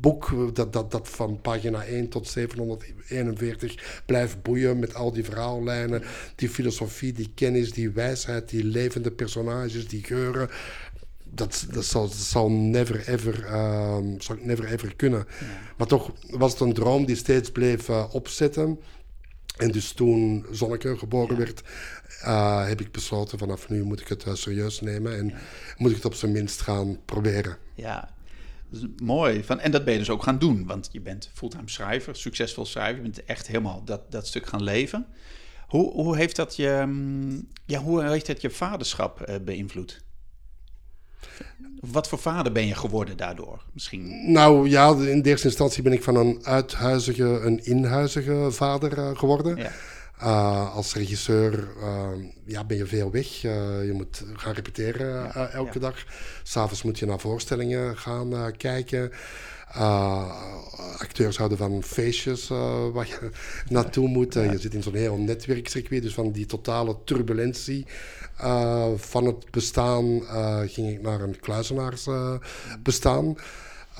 boek 0.00 0.54
dat, 0.54 0.72
dat, 0.72 0.90
dat 0.90 1.08
van 1.08 1.40
pagina 1.40 1.84
1 1.84 2.08
tot 2.08 2.28
741 2.28 4.02
blijft 4.06 4.42
boeien 4.42 4.78
met 4.78 4.94
al 4.94 5.12
die 5.12 5.24
verhaallijnen, 5.24 6.02
die 6.34 6.48
filosofie, 6.48 7.12
die 7.12 7.30
kennis, 7.34 7.72
die 7.72 7.90
wijsheid, 7.90 8.48
die 8.48 8.64
levende 8.64 9.10
personages, 9.10 9.88
die 9.88 10.04
geuren. 10.04 10.48
Dat, 11.30 11.66
dat, 11.70 11.84
zal, 11.84 12.02
dat 12.02 12.16
zal 12.16 12.50
never 12.50 13.08
ever, 13.08 13.44
uh, 13.44 13.98
zal 14.18 14.36
never 14.40 14.64
ever 14.64 14.96
kunnen. 14.96 15.26
Maar 15.76 15.86
toch 15.86 16.12
was 16.30 16.52
het 16.52 16.60
een 16.60 16.72
droom 16.72 17.04
die 17.06 17.16
steeds 17.16 17.50
bleef 17.50 17.88
uh, 17.88 18.04
opzetten. 18.10 18.78
En 19.56 19.70
dus 19.70 19.92
toen 19.92 20.46
Zonneke 20.50 20.98
geboren 20.98 21.36
werd, 21.36 21.62
uh, 22.24 22.66
heb 22.66 22.80
ik 22.80 22.92
besloten 22.92 23.38
vanaf 23.38 23.68
nu 23.68 23.82
moet 23.82 24.00
ik 24.00 24.08
het 24.08 24.26
uh, 24.26 24.34
serieus 24.34 24.80
nemen 24.80 25.16
en 25.18 25.26
ja. 25.28 25.38
moet 25.76 25.90
ik 25.90 25.96
het 25.96 26.04
op 26.04 26.14
zijn 26.14 26.32
minst 26.32 26.60
gaan 26.60 26.98
proberen. 27.04 27.56
Ja, 27.74 28.16
mooi. 29.02 29.44
Van, 29.44 29.60
en 29.60 29.70
dat 29.70 29.84
ben 29.84 29.92
je 29.92 29.98
dus 29.98 30.10
ook 30.10 30.22
gaan 30.22 30.38
doen, 30.38 30.66
want 30.66 30.88
je 30.92 31.00
bent 31.00 31.30
fulltime 31.34 31.70
schrijver, 31.70 32.16
succesvol 32.16 32.66
schrijver. 32.66 32.96
Je 32.96 33.10
bent 33.10 33.24
echt 33.24 33.46
helemaal 33.46 33.84
dat, 33.84 34.10
dat 34.10 34.26
stuk 34.26 34.46
gaan 34.46 34.62
leven. 34.62 35.06
Hoe, 35.68 35.92
hoe, 35.92 36.16
heeft 36.16 36.36
dat 36.36 36.56
je, 36.56 36.84
mm, 36.86 37.48
ja, 37.66 37.80
hoe 37.80 38.04
heeft 38.04 38.26
dat 38.26 38.40
je 38.40 38.50
vaderschap 38.50 39.28
uh, 39.28 39.36
beïnvloed? 39.44 40.02
Wat 41.80 42.08
voor 42.08 42.18
vader 42.18 42.52
ben 42.52 42.66
je 42.66 42.74
geworden 42.74 43.16
daardoor? 43.16 43.62
Misschien? 43.72 44.32
Nou 44.32 44.68
ja, 44.68 44.88
in 44.90 45.22
de 45.22 45.28
eerste 45.28 45.46
instantie 45.46 45.82
ben 45.82 45.92
ik 45.92 46.02
van 46.02 46.16
een 46.16 46.40
uithuizige, 46.42 47.24
een 47.24 47.64
inhuizige 47.64 48.48
vader 48.50 48.98
uh, 48.98 49.16
geworden. 49.16 49.56
Ja. 49.56 49.70
Uh, 50.22 50.74
als 50.74 50.94
regisseur 50.94 51.68
uh, 51.80 52.08
ja, 52.44 52.64
ben 52.64 52.76
je 52.76 52.86
veel 52.86 53.10
weg. 53.10 53.44
Uh, 53.44 53.84
je 53.86 53.92
moet 53.92 54.24
gaan 54.36 54.52
repeteren 54.52 55.34
elke 55.52 55.74
ja. 55.74 55.80
dag. 55.80 56.04
S'avonds 56.42 56.82
moet 56.82 56.98
je 56.98 57.06
naar 57.06 57.20
voorstellingen 57.20 57.98
gaan 57.98 58.56
kijken. 58.56 59.12
acteurs 60.98 61.36
houden 61.36 61.58
van 61.58 61.82
feestjes 61.82 62.48
waar 62.92 63.06
je 63.06 63.30
naartoe 63.74 64.08
moet. 64.08 64.34
je 64.34 64.58
zit 64.58 64.74
in 64.74 64.82
zo'n 64.82 64.94
heel 64.94 65.16
netwerkcircuit. 65.16 66.02
Dus 66.02 66.14
van 66.14 66.32
die 66.32 66.46
totale 66.46 66.96
turbulentie 67.04 67.86
van 68.96 69.26
het 69.26 69.50
bestaan 69.50 70.22
ging 70.66 70.90
ik 70.90 71.02
naar 71.02 71.20
een 71.20 71.40
kluizenaarsbestaan 71.40 73.36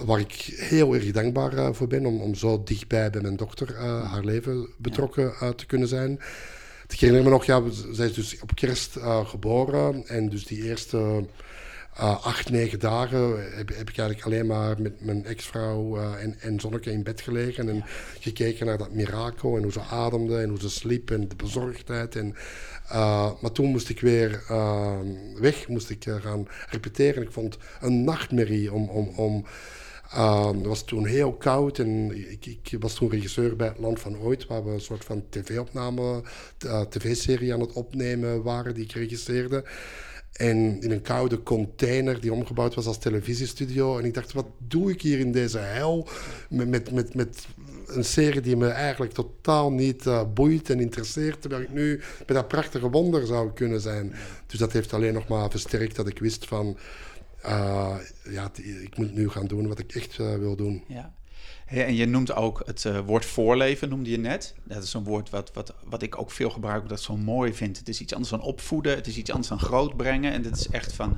waar 0.04 0.20
ik 0.20 0.32
heel 0.56 0.94
erg 0.94 1.10
dankbaar 1.10 1.54
uh, 1.54 1.68
voor 1.72 1.86
ben 1.86 2.06
om, 2.06 2.20
om 2.20 2.34
zo 2.34 2.62
dichtbij 2.64 3.10
bij 3.10 3.20
mijn 3.20 3.36
dochter 3.36 3.70
uh, 3.70 4.12
haar 4.12 4.24
leven 4.24 4.68
betrokken 4.76 5.32
uh, 5.42 5.48
te 5.48 5.66
kunnen 5.66 5.88
zijn. 5.88 6.20
Ik 6.88 7.00
herinner 7.00 7.24
me 7.24 7.30
nog, 7.30 7.44
ja, 7.44 7.62
zij 7.92 8.06
is 8.06 8.14
dus 8.14 8.40
op 8.40 8.54
kerst 8.54 8.96
geboren 9.24 10.06
en 10.06 10.28
dus 10.28 10.46
die 10.46 10.64
eerste 10.64 11.24
acht, 12.22 12.50
negen 12.50 12.78
dagen 12.78 13.56
heb, 13.56 13.68
heb, 13.68 13.90
ik 13.90 13.98
eigenlijk 13.98 14.24
alleen 14.24 14.46
maar 14.46 14.82
met 14.82 15.04
mijn 15.04 15.24
ex-vrouw 15.24 15.96
en, 16.14 16.36
en 16.40 16.60
Zonneke 16.60 16.90
in 16.90 17.02
bed 17.02 17.20
gelegen 17.20 17.68
en 17.68 17.84
gekeken 18.20 18.66
naar 18.66 18.78
dat 18.78 18.92
mirakel 18.92 19.56
en 19.56 19.62
hoe 19.62 19.72
ze 19.72 19.80
ademde 19.80 20.38
en 20.38 20.48
hoe 20.48 20.60
ze 20.60 20.70
sliep 20.70 21.10
en 21.10 21.28
de 21.28 21.36
bezorgdheid. 21.36 22.16
En, 22.16 22.34
maar 23.40 23.52
toen 23.52 23.70
moest 23.70 23.88
ik 23.88 24.00
weer 24.00 24.42
weg, 25.40 25.68
moest 25.68 25.90
ik 25.90 26.04
gaan 26.20 26.48
repeteren. 26.70 27.22
Ik 27.22 27.32
vond 27.32 27.58
een 27.80 28.04
nachtmerrie 28.04 28.72
om, 28.72 28.88
om, 28.88 29.08
om 29.08 29.44
Uh, 30.14 30.46
het 30.46 30.66
was 30.66 30.84
toen 30.84 31.06
heel 31.06 31.32
koud 31.32 31.78
en 31.78 32.18
ik, 32.30 32.46
ik, 32.46 32.76
was 32.80 32.94
toen 32.94 33.10
regisseur 33.10 33.56
bij 33.56 33.68
Het 33.68 33.78
Land 33.78 34.00
van 34.00 34.18
Ooit, 34.18 34.46
waar 34.46 34.64
we 34.64 34.70
een 34.70 34.80
soort 34.80 35.04
van 35.04 35.24
tv-opname, 35.28 36.22
uh, 36.66 36.80
tv-serie 36.80 37.52
aan 37.52 37.60
het 37.60 37.72
opnemen 37.72 38.42
waren 38.42 38.74
die 38.74 38.84
ik 38.84 38.92
regisseerde. 38.92 39.64
En 40.32 40.80
in 40.80 40.90
een 40.90 41.02
koude 41.02 41.42
container 41.42 42.20
die 42.20 42.32
omgebouwd 42.32 42.74
was 42.74 42.86
als 42.86 42.98
televisiestudio. 42.98 43.98
En 43.98 44.04
ik 44.04 44.14
dacht, 44.14 44.32
wat 44.32 44.46
doe 44.58 44.90
ik 44.90 45.02
hier 45.02 45.18
in 45.18 45.32
deze 45.32 45.58
hel 45.58 46.08
met, 46.48 46.68
met, 46.68 46.92
met, 46.92 47.14
met 47.14 47.46
een 47.86 48.04
serie 48.04 48.40
die 48.40 48.56
me 48.56 48.68
eigenlijk 48.68 49.12
totaal 49.12 49.72
niet 49.72 50.06
uh, 50.06 50.22
boeit 50.34 50.70
en 50.70 50.80
interesseert. 50.80 51.40
Terwijl 51.40 51.62
ik 51.62 51.72
nu 51.72 52.00
bij 52.26 52.36
dat 52.36 52.48
prachtige 52.48 52.90
wonder 52.90 53.26
zou 53.26 53.52
kunnen 53.52 53.80
zijn. 53.80 54.14
Dus 54.46 54.58
dat 54.58 54.72
heeft 54.72 54.92
alleen 54.92 55.14
nog 55.14 55.28
maar 55.28 55.50
versterkt 55.50 55.96
dat 55.96 56.08
ik 56.08 56.18
wist 56.18 56.46
van 56.46 56.76
uh, 57.48 57.96
ja, 58.24 58.50
ik 58.82 58.96
moet 58.96 59.14
nu 59.14 59.28
gaan 59.28 59.46
doen 59.46 59.68
wat 59.68 59.78
ik 59.78 59.94
echt 59.94 60.18
uh, 60.18 60.34
wil 60.34 60.56
doen. 60.56 60.84
Ja. 60.86 61.14
en 61.66 61.94
je 61.94 62.06
noemt 62.06 62.34
ook 62.34 62.62
het 62.66 62.84
uh, 62.84 63.00
woord 63.06 63.24
voorleven, 63.24 63.88
noemde 63.88 64.10
je 64.10 64.18
net. 64.18 64.54
Dat 64.64 64.82
is 64.82 64.94
een 64.94 65.04
woord 65.04 65.30
wat, 65.30 65.50
wat, 65.54 65.74
wat 65.84 66.02
ik 66.02 66.18
ook 66.18 66.30
veel 66.30 66.50
gebruik, 66.50 66.88
dat 66.88 67.00
zo 67.00 67.16
mooi 67.16 67.54
vind. 67.54 67.78
Het 67.78 67.88
is 67.88 68.00
iets 68.00 68.12
anders 68.12 68.30
dan 68.30 68.42
opvoeden, 68.42 68.94
het 68.94 69.06
is 69.06 69.16
iets 69.16 69.30
anders 69.30 69.48
dan 69.48 69.60
grootbrengen. 69.60 70.32
En 70.32 70.42
dit 70.42 70.56
is 70.56 70.68
echt 70.68 70.92
van 70.92 71.16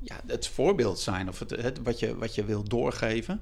ja, 0.00 0.20
het 0.26 0.46
voorbeeld 0.46 0.98
zijn 0.98 1.28
of 1.28 1.38
het, 1.38 1.50
het, 1.50 1.82
wat, 1.82 1.98
je, 1.98 2.16
wat 2.16 2.34
je 2.34 2.44
wil 2.44 2.62
doorgeven. 2.62 3.40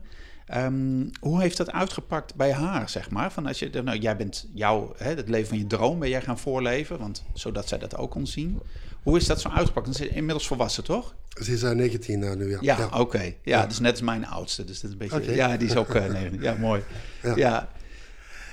Ehm, 0.49 1.07
hoe 1.21 1.41
heeft 1.41 1.57
dat 1.57 1.73
uitgepakt 1.73 2.35
bij 2.35 2.53
haar, 2.53 2.89
zeg 2.89 3.11
maar? 3.11 3.33
Van 3.33 3.47
als 3.47 3.59
je, 3.59 3.83
nou, 3.85 3.99
jij 3.99 4.17
bent 4.17 4.49
jouw, 4.55 4.95
hè, 4.97 5.15
het 5.15 5.29
leven 5.29 5.49
van 5.49 5.59
je 5.59 5.67
droom 5.67 5.99
ben 5.99 6.09
jij 6.09 6.23
gaan 6.23 6.39
voorleven, 6.39 6.99
want, 6.99 7.25
zodat 7.33 7.69
zij 7.69 7.79
dat 7.79 7.97
ook 7.97 8.11
kon 8.11 8.27
zien. 8.27 8.61
Hoe 9.03 9.17
is 9.17 9.27
dat 9.27 9.41
zo 9.41 9.49
uitgepakt? 9.49 9.97
Ze 9.97 10.09
is 10.09 10.15
inmiddels 10.15 10.47
volwassen, 10.47 10.85
toch? 10.85 11.15
Ze 11.43 11.53
is 11.53 11.63
uh, 11.63 11.71
19 11.71 12.23
uh, 12.23 12.35
nu, 12.35 12.51
ja. 12.51 12.59
Ja, 12.61 12.85
oké. 12.85 12.99
Okay. 12.99 13.37
Ja, 13.43 13.59
ja, 13.59 13.67
dus 13.67 13.79
net 13.79 13.91
als 13.91 14.01
mijn 14.01 14.27
oudste. 14.27 14.65
Dus 14.65 14.81
dat 14.81 14.85
is 14.85 14.93
een 14.93 14.99
beetje... 14.99 15.23
Okay. 15.23 15.35
Ja, 15.35 15.57
die 15.57 15.69
is 15.69 15.77
ook 15.77 15.95
uh, 15.95 16.07
19. 16.07 16.43
Ja, 16.43 16.55
mooi. 16.55 16.83
Ja. 17.23 17.37
ja. 17.37 17.69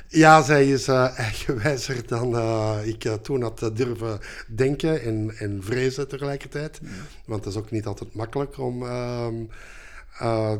Ja, 0.07 0.41
zij 0.41 0.69
is 0.69 0.87
uh, 0.89 1.19
eigenwijzer 1.19 2.07
dan 2.07 2.35
uh, 2.35 2.77
ik 2.83 3.05
uh, 3.05 3.13
toen 3.13 3.41
had 3.41 3.71
durven 3.73 4.19
denken 4.47 5.01
en, 5.01 5.35
en 5.37 5.63
vrezen 5.63 6.07
tegelijkertijd. 6.07 6.79
Ja. 6.81 6.89
Want 7.25 7.43
dat 7.43 7.53
is 7.53 7.59
ook 7.59 7.71
niet 7.71 7.85
altijd 7.85 8.13
makkelijk 8.13 8.57
om 8.59 8.83
ehm, 8.83 9.35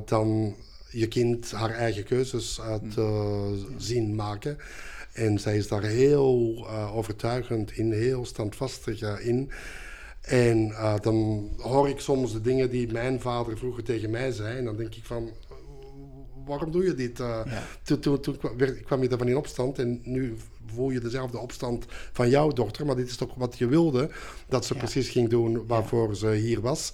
dan 0.06 0.56
je 1.00 1.08
kind 1.08 1.52
haar 1.52 1.72
eigen 1.72 2.04
keuzes 2.04 2.60
te 2.94 3.02
ja. 3.02 3.78
zien 3.78 4.16
maken. 4.16 4.58
En 5.14 5.40
zij 5.40 5.58
is 5.58 5.68
daar 5.68 5.84
heel 5.84 6.68
overtuigend 6.94 7.72
in, 7.72 7.92
heel 7.92 8.26
standvastig 8.26 9.22
in. 9.22 9.52
En 10.22 10.74
dan 11.02 11.50
hoor 11.58 11.90
ik 11.90 12.00
soms 12.00 12.34
de 12.34 12.42
dingen 12.42 12.70
die 12.70 12.92
mijn 12.92 13.22
vader 13.22 13.58
vroeger 13.58 13.84
tegen 13.84 14.10
mij 14.10 14.32
zei. 14.32 14.58
En 14.58 14.66
dan 14.66 14.78
denk 14.78 14.96
ik 14.96 15.04
van, 15.04 15.32
waarom 16.46 16.72
doe 16.72 16.84
je 16.84 16.94
dit? 16.94 17.20
Uh, 17.20 17.42
ja. 17.46 17.64
Toen, 17.84 18.00
toen, 18.00 18.20
toen 18.20 18.38
kwam 18.86 19.02
je 19.02 19.10
daarvan 19.10 19.28
in 19.28 19.38
opstand 19.38 19.80
en 19.80 20.02
nu 20.04 20.36
voel 20.66 20.90
je 20.90 21.00
dezelfde 21.00 21.38
opstand 21.38 21.86
van 22.12 22.30
jouw 22.30 22.50
dochter. 22.50 22.86
Maar 22.86 22.96
dit 22.96 23.10
is 23.10 23.16
toch 23.16 23.36
wat 23.36 23.58
je 23.58 23.68
wilde, 23.68 24.10
dat 24.48 24.66
ze 24.66 24.74
ja. 24.74 24.80
precies 24.80 25.10
ging 25.10 25.30
doen 25.30 25.68
waarvoor 25.68 26.08
ja. 26.08 26.14
ze 26.14 26.30
hier 26.30 26.62
was. 26.62 26.94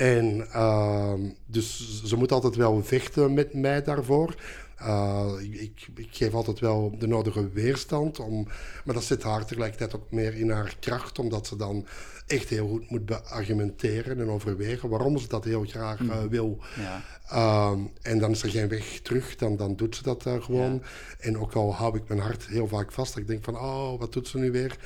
En 0.00 0.46
uh, 0.54 1.12
dus 1.46 2.00
ze 2.04 2.16
moet 2.16 2.32
altijd 2.32 2.56
wel 2.56 2.84
vechten 2.84 3.34
met 3.34 3.54
mij 3.54 3.82
daarvoor. 3.82 4.34
Uh, 4.82 5.32
ik, 5.40 5.88
ik, 5.94 6.08
geef 6.10 6.34
altijd 6.34 6.58
wel 6.58 6.94
de 6.98 7.06
nodige 7.06 7.48
weerstand. 7.48 8.18
Om, 8.18 8.48
maar 8.84 8.94
dat 8.94 9.04
zit 9.04 9.22
haar 9.22 9.46
tegelijkertijd 9.46 9.94
ook 9.94 10.10
meer 10.10 10.34
in 10.34 10.50
haar 10.50 10.76
kracht, 10.80 11.18
omdat 11.18 11.46
ze 11.46 11.56
dan 11.56 11.86
echt 12.26 12.48
heel 12.48 12.68
goed 12.68 12.90
moet 12.90 13.06
beargumenteren 13.06 14.20
en 14.20 14.28
overwegen 14.28 14.88
waarom 14.88 15.18
ze 15.18 15.28
dat 15.28 15.44
heel 15.44 15.64
graag 15.64 16.00
uh, 16.00 16.22
wil. 16.30 16.58
Ja. 16.76 17.02
Uh, 17.32 17.78
en 18.02 18.18
dan 18.18 18.30
is 18.30 18.42
er 18.42 18.50
geen 18.50 18.68
weg 18.68 19.00
terug, 19.02 19.36
dan, 19.36 19.56
dan 19.56 19.76
doet 19.76 19.96
ze 19.96 20.02
dat 20.02 20.26
uh, 20.26 20.42
gewoon. 20.42 20.72
Ja. 20.72 20.80
En 21.18 21.38
ook 21.38 21.52
al 21.52 21.74
hou 21.74 21.96
ik 21.96 22.08
mijn 22.08 22.20
hart 22.20 22.46
heel 22.46 22.68
vaak 22.68 22.92
vast, 22.92 23.16
ik 23.16 23.26
denk 23.26 23.44
van, 23.44 23.56
oh, 23.56 23.98
wat 23.98 24.12
doet 24.12 24.28
ze 24.28 24.38
nu 24.38 24.50
weer? 24.50 24.78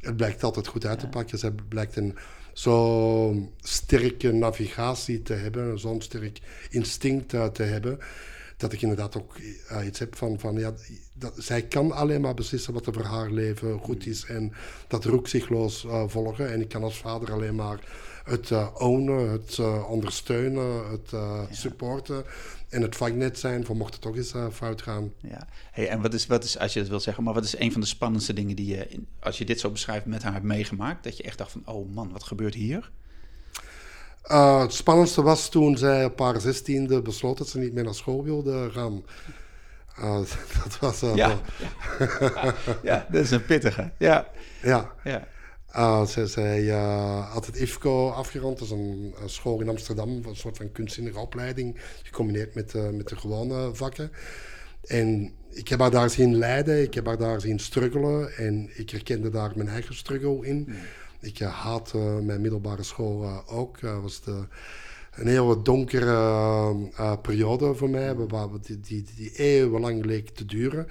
Het 0.00 0.16
blijkt 0.16 0.42
altijd 0.42 0.66
goed 0.66 0.86
uit 0.86 0.98
te 0.98 1.08
pakken. 1.08 1.38
Ze 1.38 1.54
blijkt 1.68 1.96
een 1.96 2.16
zo'n 2.56 3.50
sterke 3.60 4.32
navigatie 4.32 5.22
te 5.22 5.32
hebben, 5.32 5.78
zo'n 5.78 6.02
sterk 6.02 6.40
instinct 6.70 7.28
te 7.28 7.62
hebben 7.62 7.98
dat 8.56 8.72
ik 8.72 8.82
inderdaad 8.82 9.16
ook 9.16 9.36
uh, 9.38 9.86
iets 9.86 9.98
heb 9.98 10.16
van, 10.16 10.38
van 10.38 10.54
ja, 10.54 10.74
dat, 11.12 11.32
zij 11.36 11.62
kan 11.62 11.92
alleen 11.92 12.20
maar 12.20 12.34
beslissen 12.34 12.72
wat 12.72 12.86
er 12.86 12.92
voor 12.92 13.04
haar 13.04 13.30
leven 13.30 13.78
goed 13.78 14.06
is 14.06 14.24
en 14.24 14.52
dat 14.88 15.04
roekzichtloos 15.04 15.84
uh, 15.84 16.02
volgen. 16.06 16.52
En 16.52 16.60
ik 16.60 16.68
kan 16.68 16.82
als 16.82 16.98
vader 16.98 17.32
alleen 17.32 17.54
maar 17.54 17.80
het 18.26 18.50
uh, 18.50 18.68
ownen, 18.74 19.30
het 19.30 19.58
ondersteunen, 19.88 20.90
het 20.90 21.10
ja. 21.10 21.46
supporten 21.50 22.24
en 22.68 22.82
het 22.82 22.96
vangnet 22.96 23.38
zijn 23.38 23.64
voor 23.64 23.76
mocht 23.76 23.92
het 23.92 24.02
toch 24.02 24.16
eens 24.16 24.32
fout 24.52 24.82
gaan. 24.82 25.12
Ja, 25.20 25.48
hey, 25.70 25.88
en 25.88 26.02
wat 26.02 26.14
is, 26.14 26.26
wat 26.26 26.44
is, 26.44 26.58
als 26.58 26.72
je 26.72 26.80
dat 26.80 26.88
wil 26.88 27.00
zeggen, 27.00 27.24
maar 27.24 27.34
wat 27.34 27.44
is 27.44 27.58
een 27.58 27.72
van 27.72 27.80
de 27.80 27.86
spannendste 27.86 28.32
dingen 28.32 28.56
die 28.56 28.76
je, 28.76 29.00
als 29.20 29.38
je 29.38 29.44
dit 29.44 29.60
zo 29.60 29.70
beschrijft, 29.70 30.06
met 30.06 30.22
haar 30.22 30.32
hebt 30.32 30.44
meegemaakt? 30.44 31.04
Dat 31.04 31.16
je 31.16 31.22
echt 31.22 31.38
dacht 31.38 31.52
van, 31.52 31.62
oh 31.64 31.94
man, 31.94 32.12
wat 32.12 32.24
gebeurt 32.24 32.54
hier? 32.54 32.90
Uh, 34.30 34.60
het 34.60 34.74
spannendste 34.74 35.22
was 35.22 35.48
toen 35.48 35.78
zij 35.78 36.04
op 36.04 36.18
haar 36.18 36.40
zestiende 36.40 37.02
besloot 37.02 37.38
dat 37.38 37.48
ze 37.48 37.58
niet 37.58 37.72
meer 37.72 37.84
naar 37.84 37.94
school 37.94 38.24
wilde 38.24 38.70
gaan. 38.72 39.04
Uh, 39.98 40.18
dat 40.64 40.78
was... 40.80 41.02
Uh, 41.02 41.14
ja. 41.14 41.40
ja. 41.98 42.54
ja, 42.82 43.06
dat 43.10 43.22
is 43.22 43.30
een 43.30 43.44
pittige. 43.44 43.90
Ja. 43.98 44.28
Ja. 44.62 44.92
ja. 45.04 45.26
Uh, 45.76 46.06
zij, 46.06 46.26
zij 46.26 46.68
had 47.30 47.46
het 47.46 47.56
IFCO 47.56 48.08
afgerond. 48.08 48.58
Dat 48.58 48.66
is 48.66 48.72
een, 48.72 49.14
een, 49.22 49.28
school 49.28 49.60
in 49.60 49.68
Amsterdam. 49.68 50.08
Een 50.08 50.36
soort 50.36 50.56
van 50.56 50.72
kunstzinnige 50.72 51.18
opleiding. 51.18 51.80
Gecombineerd 52.02 52.54
met, 52.54 52.74
met 52.92 53.08
de 53.08 53.16
gewone 53.16 53.74
vakken. 53.74 54.10
En 54.86 55.32
ik 55.50 55.68
heb 55.68 55.80
haar 55.80 55.90
daar 55.90 56.10
zien 56.10 56.36
lijden. 56.36 56.82
Ik 56.82 56.94
heb 56.94 57.06
haar 57.06 57.18
daar 57.18 57.40
zien 57.40 57.58
struggelen. 57.58 58.36
En 58.36 58.70
ik 58.74 58.90
herkende 58.90 59.30
daar 59.30 59.52
mijn 59.54 59.68
eigen 59.68 59.94
struggle 59.94 60.46
in. 60.46 60.64
Mm. 60.68 60.74
Ik 61.20 61.40
uh, 61.40 61.62
haatte 61.62 61.98
uh, 61.98 62.18
mijn 62.18 62.40
middelbare 62.40 62.82
school 62.82 63.44
ook. 63.46 63.80
Het 63.80 64.02
was 64.02 64.22
de, 64.22 64.46
een 65.14 65.26
hele 65.26 65.62
donkere 65.62 67.18
periode 67.22 67.74
voor 67.74 67.90
mij, 67.90 68.14
waar 68.14 68.48
die, 68.62 68.80
die, 68.80 69.04
die 69.16 69.32
eeuwenlang 69.32 70.04
leek 70.04 70.28
te 70.28 70.44
duren. 70.44 70.86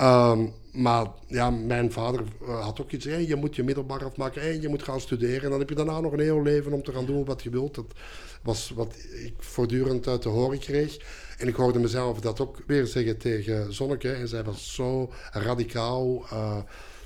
Um, 0.00 0.52
maar 0.72 1.06
ja, 1.26 1.50
mijn 1.50 1.92
vader 1.92 2.24
had 2.46 2.80
ook 2.80 2.90
iets, 2.90 3.04
je 3.04 3.36
moet 3.36 3.56
je 3.56 3.62
middelbaar 3.62 4.04
afmaken, 4.04 4.42
hey, 4.42 4.60
je 4.60 4.68
moet 4.68 4.82
gaan 4.82 5.00
studeren. 5.00 5.42
En 5.42 5.50
dan 5.50 5.58
heb 5.58 5.68
je 5.68 5.74
daarna 5.74 6.00
nog 6.00 6.12
een 6.12 6.20
heel 6.20 6.42
leven 6.42 6.72
om 6.72 6.82
te 6.82 6.92
gaan 6.92 7.06
doen 7.06 7.24
wat 7.24 7.42
je 7.42 7.50
wilt. 7.50 7.74
Dat 7.74 7.94
was 8.42 8.70
wat 8.74 8.94
ik 9.24 9.34
voortdurend 9.38 10.08
uit 10.08 10.22
te 10.22 10.28
horen 10.28 10.58
kreeg. 10.58 10.98
En 11.38 11.48
ik 11.48 11.54
hoorde 11.54 11.78
mezelf 11.78 12.20
dat 12.20 12.40
ook 12.40 12.62
weer 12.66 12.86
zeggen 12.86 13.18
tegen 13.18 13.74
Zonneke. 13.74 14.12
En 14.12 14.28
zij 14.28 14.44
was 14.44 14.74
zo 14.74 15.12
radicaal 15.30 16.24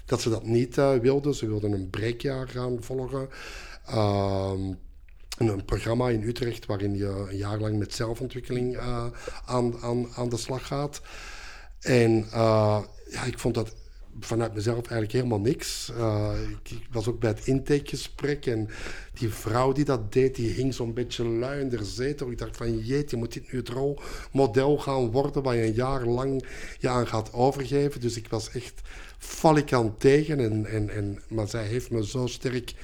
dat 0.06 0.20
ze 0.20 0.30
dat 0.30 0.44
niet 0.44 0.76
uh, 0.76 0.94
wilden. 0.94 1.34
Ze 1.34 1.46
wilden 1.46 1.72
een 1.72 1.90
breekjaar 1.90 2.48
gaan 2.48 2.82
volgen. 2.82 3.28
Uh, 3.90 4.52
een 5.38 5.64
programma 5.64 6.08
in 6.08 6.22
Utrecht 6.22 6.66
waarin 6.66 6.96
je 6.96 7.26
een 7.30 7.36
jaar 7.36 7.58
lang 7.58 7.78
met 7.78 7.94
zelfontwikkeling 7.94 8.78
aan, 8.78 9.12
aan, 9.80 10.08
aan 10.16 10.28
de 10.28 10.36
slag 10.36 10.66
gaat. 10.66 11.00
En 11.80 12.26
ja, 13.10 13.24
ik 13.24 13.38
vond 13.38 13.54
dat 13.54 13.74
vanuit 14.20 14.54
mezelf 14.54 14.76
eigenlijk 14.76 15.12
helemaal 15.12 15.40
niks. 15.40 15.90
Uh, 15.98 16.32
ik, 16.62 16.78
was 16.90 17.08
ook 17.08 17.20
bij 17.20 17.30
het 17.30 17.46
intakegesprek 17.46 18.46
en 18.46 18.68
die 19.14 19.28
vrouw 19.28 19.72
die 19.72 19.84
dat 19.84 20.12
deed, 20.12 20.34
die 20.34 20.50
hing 20.50 20.74
zo'n 20.74 20.94
beetje 20.94 21.24
lui 21.24 21.60
in 21.60 21.68
de 21.68 21.84
zetel. 21.84 22.30
Ik 22.30 22.38
dacht 22.38 22.56
van, 22.56 22.78
jeetje, 22.78 23.16
moet 23.16 23.32
dit 23.32 23.52
nu 23.52 23.58
het 23.58 23.68
rolmodel 23.68 24.78
gaan 24.78 25.10
worden 25.10 25.42
waar 25.42 25.56
je 25.56 25.66
een 25.66 25.74
jaar 25.74 26.06
lang 26.06 26.46
je 26.78 26.88
aan 26.88 27.06
gaat 27.06 27.32
overgeven? 27.32 28.00
Dus 28.00 28.16
ik 28.16 28.28
was 28.28 28.50
echt 28.50 28.80
falikant 29.18 30.00
tegen. 30.00 30.40
En, 30.40 30.66
en, 30.66 30.90
en, 30.90 31.22
maar 31.28 31.48
zij 31.48 31.64
heeft 31.64 31.90
me 31.90 32.06
zo 32.06 32.26
sterk 32.26 32.74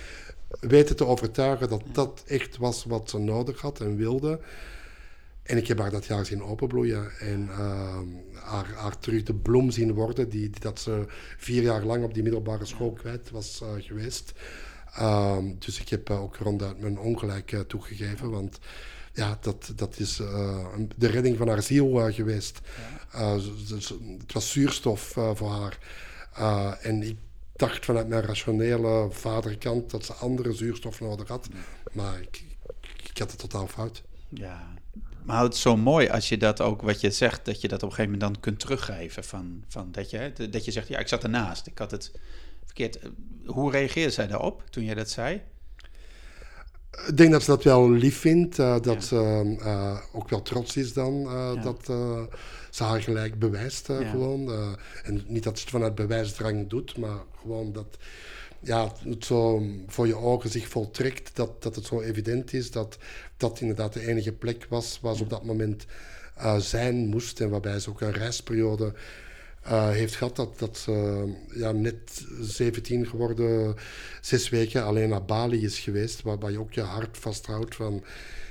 weten 0.61 0.97
te 0.97 1.07
overtuigen 1.07 1.69
dat 1.69 1.83
dat 1.93 2.23
echt 2.27 2.57
was 2.57 2.85
wat 2.85 3.11
ze 3.11 3.19
nodig 3.19 3.61
had 3.61 3.81
en 3.81 3.97
wilde. 3.97 4.41
En 5.43 5.57
ik 5.57 5.69
heb 5.69 5.79
haar 5.79 5.91
dat 5.91 6.05
jaar 6.05 6.27
zien 6.27 6.43
openbloeien 6.43 7.19
en 7.19 7.43
uh, 7.43 7.99
haar, 8.35 8.73
haar, 8.75 8.99
terug 8.99 9.23
de 9.23 9.35
bloem 9.35 9.71
zien 9.71 9.93
worden, 9.93 10.29
die, 10.29 10.51
die, 10.51 10.61
dat 10.61 10.81
ze 10.81 11.05
vier 11.39 11.63
jaar 11.63 11.85
lang 11.85 12.05
op 12.05 12.15
die 12.15 12.23
middelbare 12.23 12.65
school 12.65 12.93
kwijt 12.93 13.31
was 13.31 13.61
uh, 13.63 13.69
geweest. 13.79 14.33
Uh, 14.99 15.39
dus 15.59 15.81
ik 15.81 15.89
heb 15.89 16.11
ook 16.11 16.37
ronduit 16.37 16.81
mijn 16.81 16.99
ongelijk 16.99 17.53
uh, 17.53 17.61
toegegeven, 17.61 18.31
want 18.31 18.59
ja, 19.13 19.39
dat, 19.41 19.73
dat 19.77 19.99
is 19.99 20.17
de 20.97 21.07
redding 21.07 21.37
van 21.37 21.49
haar 21.49 21.63
ziel 21.63 22.13
geweest. 22.13 22.61
Het 23.11 24.33
was 24.33 24.53
zuurstof 24.53 25.01
voor 25.35 25.51
haar. 25.51 25.79
En 26.81 27.03
ik 27.03 27.17
dacht 27.57 27.85
vanuit 27.85 28.09
mijn 28.09 28.23
rationele 28.23 29.09
vaderkant 29.11 29.91
dat 29.91 30.05
ze 30.05 30.13
andere 30.13 30.53
zuurstof 30.53 31.01
nodig 31.01 31.29
had. 31.29 31.49
Maar 31.93 32.21
ik, 32.21 32.45
ik 33.11 33.19
had 33.19 33.31
het 33.31 33.41
totaal 33.41 33.67
fout. 33.67 34.03
Ja, 34.29 34.72
maar 35.25 35.43
het 35.43 35.55
is 35.55 35.61
zo 35.61 35.77
mooi 35.77 36.09
als 36.09 36.29
je 36.29 36.37
dat 36.37 36.61
ook, 36.61 36.83
wat 36.83 37.01
je 37.01 37.11
zegt, 37.11 37.45
dat 37.45 37.61
je 37.61 37.69
dat 37.69 37.83
op 37.83 37.89
een 37.89 37.95
gegeven 37.95 38.19
moment 38.19 38.33
dan 38.33 38.43
kunt 38.43 38.61
teruggeven. 38.61 39.25
Van, 39.25 39.65
van 39.69 39.89
dat, 39.93 40.11
je, 40.11 40.33
dat 40.51 40.65
je 40.65 40.71
zegt, 40.71 40.89
ja, 40.89 40.99
ik 40.99 41.09
zat 41.09 41.23
ernaast. 41.23 41.67
Ik 41.67 41.79
had 41.79 41.91
het 41.91 42.13
verkeerd. 42.65 42.99
Hoe 43.47 43.71
reageerde 43.71 44.11
zij 44.11 44.27
daarop 44.27 44.63
toen 44.71 44.85
je 44.85 44.95
dat 44.95 45.11
zei? 45.11 45.43
Ik 47.07 47.17
denk 47.17 47.33
dat 47.33 47.43
ze 47.43 47.51
dat 47.51 47.65
wel 47.65 47.91
lief 47.91 48.19
vindt. 48.19 48.59
Uh, 48.59 48.81
dat 48.81 48.85
ja. 48.85 49.01
ze 49.01 49.57
uh, 49.61 49.99
ook 50.13 50.29
wel 50.29 50.43
trots 50.43 50.77
is 50.77 50.93
dan. 50.93 51.21
Ja. 51.21 51.55
Dat 51.55 51.85
ze 52.71 52.85
haar 52.85 53.03
gelijk 53.03 53.39
bewijst 53.39 53.89
ja. 53.89 54.11
gewoon. 54.11 54.77
en 55.03 55.25
niet 55.27 55.43
dat 55.43 55.57
ze 55.57 55.63
het 55.63 55.73
vanuit 55.73 55.95
bewijsdrang 55.95 56.69
doet, 56.69 56.97
maar 56.97 57.19
gewoon 57.41 57.73
dat 57.73 57.99
ja, 58.63 58.93
het 59.05 59.25
zo 59.25 59.63
voor 59.87 60.07
je 60.07 60.17
ogen 60.17 60.51
zich 60.51 60.69
voltrekt. 60.69 61.37
Dat, 61.37 61.63
dat 61.63 61.75
het 61.75 61.87
zo 61.87 62.01
evident 62.01 62.53
is 62.53 62.71
dat 62.71 62.99
dat 63.37 63.61
inderdaad 63.61 63.93
de 63.93 64.07
enige 64.07 64.33
plek 64.33 64.67
was 64.69 64.99
waar 65.03 65.17
ze 65.17 65.23
op 65.23 65.31
dat 65.31 65.45
moment 65.45 65.87
zijn 66.59 67.07
moest. 67.07 67.41
En 67.41 67.51
waarbij 67.51 67.81
ze 67.81 67.91
ook 67.91 68.01
een 68.01 68.13
reisperiode 68.13 68.95
uh, 69.67 69.89
heeft 69.89 70.17
gehad 70.17 70.37
dat, 70.37 70.59
dat 70.59 70.79
ze 70.79 71.25
ja, 71.55 71.73
net 71.73 72.25
17 72.41 73.07
geworden, 73.07 73.75
zes 74.21 74.49
weken 74.49 74.85
alleen 74.85 75.09
naar 75.09 75.25
Bali 75.25 75.65
is 75.65 75.79
geweest, 75.79 76.23
waarbij 76.23 76.51
je 76.51 76.59
ook 76.59 76.73
je 76.73 76.81
hart 76.81 77.19
vasthoudt 77.19 77.75
van 77.75 78.05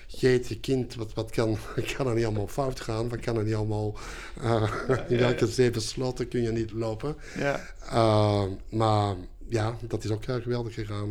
jeetje 0.08 0.60
kind, 0.60 0.96
wat, 0.96 1.14
wat 1.14 1.32
kan, 1.32 1.58
kan 1.96 2.08
er 2.08 2.16
niet 2.16 2.26
allemaal 2.26 2.48
fout 2.48 2.80
gaan? 2.80 3.10
Wat 3.10 3.20
kan 3.20 3.38
er 3.38 3.44
niet 3.44 3.54
allemaal, 3.54 3.98
uh, 4.44 4.72
in 5.10 5.18
welke 5.18 5.48
zeven 5.48 5.82
sloten 5.82 6.28
kun 6.28 6.42
je 6.42 6.52
niet 6.52 6.72
lopen? 6.72 7.16
Ja. 7.38 7.60
Uh, 7.94 8.44
maar 8.70 9.16
ja, 9.52 9.76
dat 9.82 10.04
is 10.04 10.10
ook 10.10 10.24
geweldig 10.24 10.74
gegaan. 10.74 11.10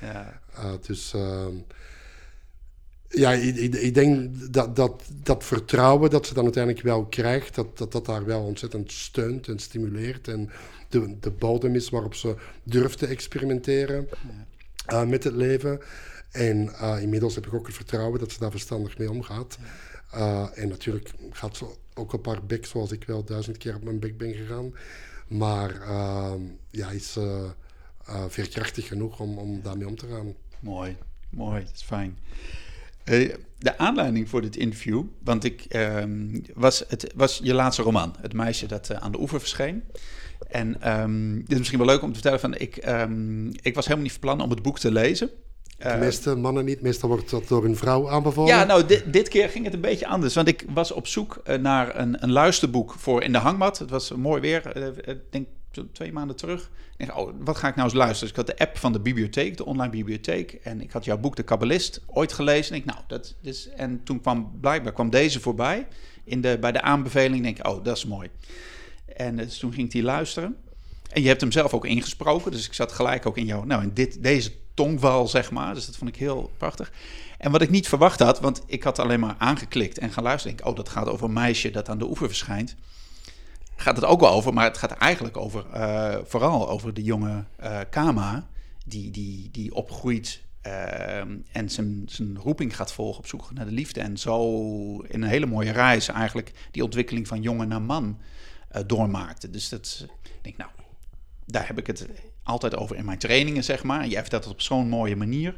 ja. 0.00 0.40
dus 0.86 1.14
Ja, 3.08 3.32
ik, 3.32 3.56
ik, 3.56 3.74
ik 3.74 3.94
denk 3.94 4.30
dat, 4.52 4.76
dat 4.76 5.02
dat 5.22 5.44
vertrouwen 5.44 6.10
dat 6.10 6.26
ze 6.26 6.34
dan 6.34 6.44
uiteindelijk 6.44 6.84
wel 6.84 7.04
krijgt, 7.06 7.54
dat 7.54 7.78
dat, 7.78 7.92
dat 7.92 8.06
haar 8.06 8.24
wel 8.24 8.42
ontzettend 8.42 8.92
steunt 8.92 9.48
en 9.48 9.58
stimuleert. 9.58 10.28
En 10.28 10.50
de, 10.88 11.18
de 11.20 11.30
bodem 11.30 11.74
is 11.74 11.88
waarop 11.88 12.14
ze 12.14 12.34
durft 12.62 12.98
te 12.98 13.06
experimenteren 13.06 14.08
uh, 14.92 15.04
met 15.04 15.24
het 15.24 15.34
leven. 15.34 15.80
En 16.30 16.64
uh, 16.64 16.96
inmiddels 17.00 17.34
heb 17.34 17.46
ik 17.46 17.54
ook 17.54 17.66
het 17.66 17.76
vertrouwen 17.76 18.18
dat 18.18 18.32
ze 18.32 18.38
daar 18.38 18.50
verstandig 18.50 18.98
mee 18.98 19.10
omgaat. 19.10 19.58
Uh, 20.14 20.46
en 20.54 20.68
natuurlijk 20.68 21.10
gaat 21.30 21.56
ze 21.56 21.66
ook 21.94 22.12
op 22.12 22.26
haar 22.26 22.44
bek, 22.44 22.66
zoals 22.66 22.92
ik 22.92 23.04
wel 23.04 23.24
duizend 23.24 23.58
keer 23.58 23.74
op 23.74 23.84
mijn 23.84 23.98
bek 23.98 24.18
ben 24.18 24.34
gegaan. 24.34 24.74
Maar 25.28 25.80
ehm, 25.80 26.40
ja, 26.70 26.90
is 26.90 27.18
veerkrachtig 28.28 28.86
genoeg 28.86 29.20
om, 29.20 29.38
om 29.38 29.60
daarmee 29.62 29.86
om 29.86 29.96
te 29.96 30.06
gaan. 30.06 30.34
Mooi, 30.60 30.96
mooi, 31.30 31.64
dat 31.64 31.74
is 31.74 31.82
fijn. 31.82 32.18
Uh, 33.04 33.34
de 33.58 33.78
aanleiding 33.78 34.28
voor 34.28 34.42
dit 34.42 34.56
interview, 34.56 35.02
want 35.24 35.44
ik, 35.44 35.66
uh, 35.68 36.04
was, 36.54 36.84
het 36.88 37.12
was 37.14 37.40
je 37.42 37.54
laatste 37.54 37.82
roman, 37.82 38.14
Het 38.20 38.32
meisje 38.32 38.66
dat 38.66 38.90
uh, 38.90 38.96
aan 38.96 39.12
de 39.12 39.20
oever 39.20 39.40
verscheen. 39.40 39.84
En 40.48 41.00
um, 41.00 41.38
dit 41.38 41.50
is 41.50 41.58
misschien 41.58 41.78
wel 41.78 41.88
leuk 41.88 42.02
om 42.02 42.08
te 42.08 42.14
vertellen 42.14 42.40
van, 42.40 42.54
ik, 42.54 42.86
um, 42.88 43.50
ik 43.62 43.74
was 43.74 43.84
helemaal 43.84 44.02
niet 44.02 44.12
van 44.12 44.20
plan 44.20 44.40
om 44.40 44.50
het 44.50 44.62
boek 44.62 44.78
te 44.78 44.92
lezen. 44.92 45.30
De 45.78 45.96
meeste 45.98 46.34
mannen 46.34 46.64
niet, 46.64 46.80
meestal 46.80 47.08
wordt 47.08 47.30
dat 47.30 47.48
door 47.48 47.64
een 47.64 47.76
vrouw 47.76 48.10
aanbevolen. 48.10 48.54
Ja, 48.54 48.64
nou, 48.64 48.86
dit, 48.86 49.12
dit 49.12 49.28
keer 49.28 49.48
ging 49.48 49.64
het 49.64 49.74
een 49.74 49.80
beetje 49.80 50.06
anders. 50.06 50.34
Want 50.34 50.48
ik 50.48 50.64
was 50.68 50.92
op 50.92 51.06
zoek 51.06 51.42
naar 51.60 51.98
een, 51.98 52.22
een 52.22 52.32
luisterboek 52.32 52.94
voor 52.98 53.22
in 53.22 53.32
de 53.32 53.38
hangmat. 53.38 53.78
Het 53.78 53.90
was 53.90 54.10
mooi 54.10 54.40
weer, 54.40 54.76
ik 55.08 55.20
denk 55.30 55.48
twee 55.92 56.12
maanden 56.12 56.36
terug. 56.36 56.70
En 56.96 57.14
oh, 57.14 57.34
wat 57.38 57.56
ga 57.56 57.68
ik 57.68 57.74
nou 57.74 57.88
eens 57.88 57.98
luisteren? 57.98 58.32
Dus 58.34 58.40
ik 58.40 58.46
had 58.46 58.58
de 58.58 58.64
app 58.64 58.78
van 58.78 58.92
de 58.92 59.00
bibliotheek, 59.00 59.56
de 59.56 59.64
online 59.64 59.90
bibliotheek. 59.90 60.52
En 60.52 60.80
ik 60.80 60.92
had 60.92 61.04
jouw 61.04 61.18
boek 61.18 61.36
De 61.36 61.42
Kabbalist 61.42 62.00
ooit 62.06 62.32
gelezen. 62.32 62.74
En 62.74 62.80
ik, 62.80 62.84
nou, 62.84 62.98
dat 63.06 63.34
is... 63.42 63.68
En 63.68 64.02
toen 64.04 64.20
kwam 64.20 64.58
blijkbaar 64.60 64.92
kwam 64.92 65.10
deze 65.10 65.40
voorbij. 65.40 65.86
In 66.24 66.40
de, 66.40 66.58
bij 66.60 66.72
de 66.72 66.80
aanbeveling 66.80 67.42
denk 67.42 67.66
oh, 67.66 67.84
dat 67.84 67.96
is 67.96 68.04
mooi. 68.04 68.30
En 69.16 69.36
dus 69.36 69.58
toen 69.58 69.72
ging 69.72 69.86
ik 69.86 69.92
die 69.92 70.02
luisteren. 70.02 70.56
En 71.10 71.22
je 71.22 71.28
hebt 71.28 71.40
hem 71.40 71.52
zelf 71.52 71.74
ook 71.74 71.86
ingesproken. 71.86 72.50
Dus 72.50 72.66
ik 72.66 72.72
zat 72.72 72.92
gelijk 72.92 73.26
ook 73.26 73.36
in 73.36 73.46
jou, 73.46 73.66
nou, 73.66 73.82
in 73.82 73.90
dit, 73.94 74.22
deze 74.22 74.52
tongval, 74.74 75.28
zeg 75.28 75.50
maar. 75.50 75.74
Dus 75.74 75.86
dat 75.86 75.96
vond 75.96 76.10
ik 76.10 76.16
heel 76.16 76.50
prachtig. 76.56 76.92
En 77.38 77.50
wat 77.50 77.62
ik 77.62 77.70
niet 77.70 77.88
verwacht 77.88 78.20
had, 78.20 78.40
want 78.40 78.62
ik 78.66 78.82
had 78.82 78.98
alleen 78.98 79.20
maar 79.20 79.34
aangeklikt 79.38 79.98
en 79.98 80.12
geluisterd. 80.12 80.56
Denk, 80.56 80.68
oh, 80.68 80.76
dat 80.76 80.88
gaat 80.88 81.08
over 81.08 81.26
een 81.26 81.32
meisje 81.32 81.70
dat 81.70 81.88
aan 81.88 81.98
de 81.98 82.08
oever 82.08 82.26
verschijnt 82.26 82.76
gaat 83.84 83.96
het 83.96 84.04
ook 84.04 84.20
wel 84.20 84.30
over, 84.30 84.52
maar 84.54 84.64
het 84.64 84.78
gaat 84.78 84.92
eigenlijk 84.92 85.36
over, 85.36 85.64
uh, 85.74 86.16
vooral 86.24 86.68
over 86.68 86.94
de 86.94 87.02
jonge 87.02 87.44
uh, 87.62 87.80
Kama, 87.90 88.48
die, 88.86 89.10
die, 89.10 89.50
die 89.50 89.74
opgroeit 89.74 90.42
uh, 90.66 91.18
en 91.52 91.68
zijn, 91.68 92.02
zijn 92.06 92.38
roeping 92.38 92.76
gaat 92.76 92.92
volgen 92.92 93.18
op 93.18 93.26
zoek 93.26 93.52
naar 93.52 93.64
de 93.64 93.72
liefde. 93.72 94.00
En 94.00 94.16
zo 94.16 95.00
in 95.00 95.22
een 95.22 95.28
hele 95.28 95.46
mooie 95.46 95.72
reis 95.72 96.08
eigenlijk 96.08 96.52
die 96.70 96.84
ontwikkeling 96.84 97.28
van 97.28 97.42
jongen 97.42 97.68
naar 97.68 97.82
man 97.82 98.18
doormaakte. 98.86 99.50
Dus 99.50 99.68
dat, 99.68 100.06
ik 100.22 100.38
denk, 100.42 100.56
nou, 100.56 100.70
daar 101.46 101.66
heb 101.66 101.78
ik 101.78 101.86
het 101.86 102.08
altijd 102.42 102.76
over 102.76 102.96
in 102.96 103.04
mijn 103.04 103.18
trainingen, 103.18 103.64
zeg 103.64 103.82
maar. 103.82 104.06
Jij 104.06 104.20
vertelt 104.20 104.44
het 104.44 104.52
op 104.52 104.60
zo'n 104.60 104.88
mooie 104.88 105.16
manier. 105.16 105.56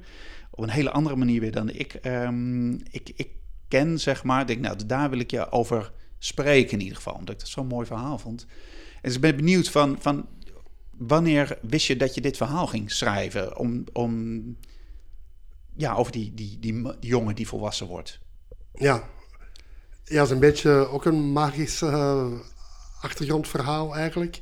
Op 0.50 0.62
een 0.62 0.70
hele 0.70 0.90
andere 0.90 1.16
manier 1.16 1.40
weer 1.40 1.52
dan 1.52 1.68
ik, 1.68 1.98
um, 2.02 2.72
ik, 2.90 3.12
ik 3.14 3.28
ken, 3.68 4.00
zeg 4.00 4.24
maar. 4.24 4.40
Ik 4.40 4.46
denk, 4.46 4.60
nou, 4.60 4.86
daar 4.86 5.10
wil 5.10 5.18
ik 5.18 5.30
je 5.30 5.50
over 5.50 5.92
spreken 6.26 6.72
in 6.72 6.80
ieder 6.80 6.96
geval. 6.96 7.14
Omdat 7.14 7.34
ik 7.34 7.40
dat 7.40 7.48
zo'n 7.48 7.66
mooi 7.66 7.86
verhaal 7.86 8.18
vond. 8.18 8.46
En 8.94 9.02
dus 9.02 9.14
ik 9.14 9.20
ben 9.20 9.36
benieuwd 9.36 9.68
van, 9.68 9.96
van 10.00 10.26
wanneer 10.90 11.58
wist 11.62 11.86
je 11.86 11.96
dat 11.96 12.14
je 12.14 12.20
dit 12.20 12.36
verhaal 12.36 12.66
ging 12.66 12.90
schrijven? 12.90 13.56
Om, 13.56 13.84
om 13.92 14.56
ja, 15.76 15.94
over 15.94 16.12
die, 16.12 16.34
die, 16.34 16.58
die, 16.60 16.82
die 16.82 16.94
jongen 17.00 17.34
die 17.34 17.48
volwassen 17.48 17.86
wordt. 17.86 18.18
Ja. 18.74 19.08
ja, 20.04 20.22
is 20.22 20.30
een 20.30 20.38
beetje 20.38 20.70
ook 20.70 21.04
een 21.04 21.32
magisch 21.32 21.82
uh, 21.82 22.32
achtergrondverhaal 23.00 23.94
eigenlijk. 23.94 24.40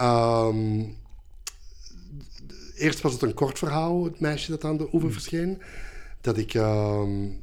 Um, 0.00 0.96
eerst 2.76 3.00
was 3.00 3.12
het 3.12 3.22
een 3.22 3.34
kort 3.34 3.58
verhaal, 3.58 4.04
het 4.04 4.20
meisje 4.20 4.50
dat 4.50 4.64
aan 4.64 4.76
de 4.76 4.84
oever 4.84 5.00
hmm. 5.00 5.12
verscheen. 5.12 5.62
Dat 6.20 6.38
ik 6.38 6.54
um, 6.54 7.40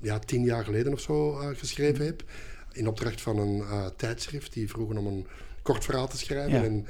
ja, 0.00 0.18
tien 0.18 0.44
jaar 0.44 0.64
geleden 0.64 0.92
of 0.92 1.00
zo 1.00 1.40
uh, 1.40 1.48
geschreven 1.56 2.04
heb 2.04 2.24
in 2.72 2.88
opdracht 2.88 3.20
van 3.20 3.38
een 3.38 3.56
uh, 3.58 3.86
tijdschrift 3.96 4.52
die 4.52 4.68
vroegen 4.68 4.96
om 4.96 5.06
een 5.06 5.26
kort 5.62 5.84
verhaal 5.84 6.08
te 6.08 6.18
schrijven. 6.18 6.62
En 6.64 6.86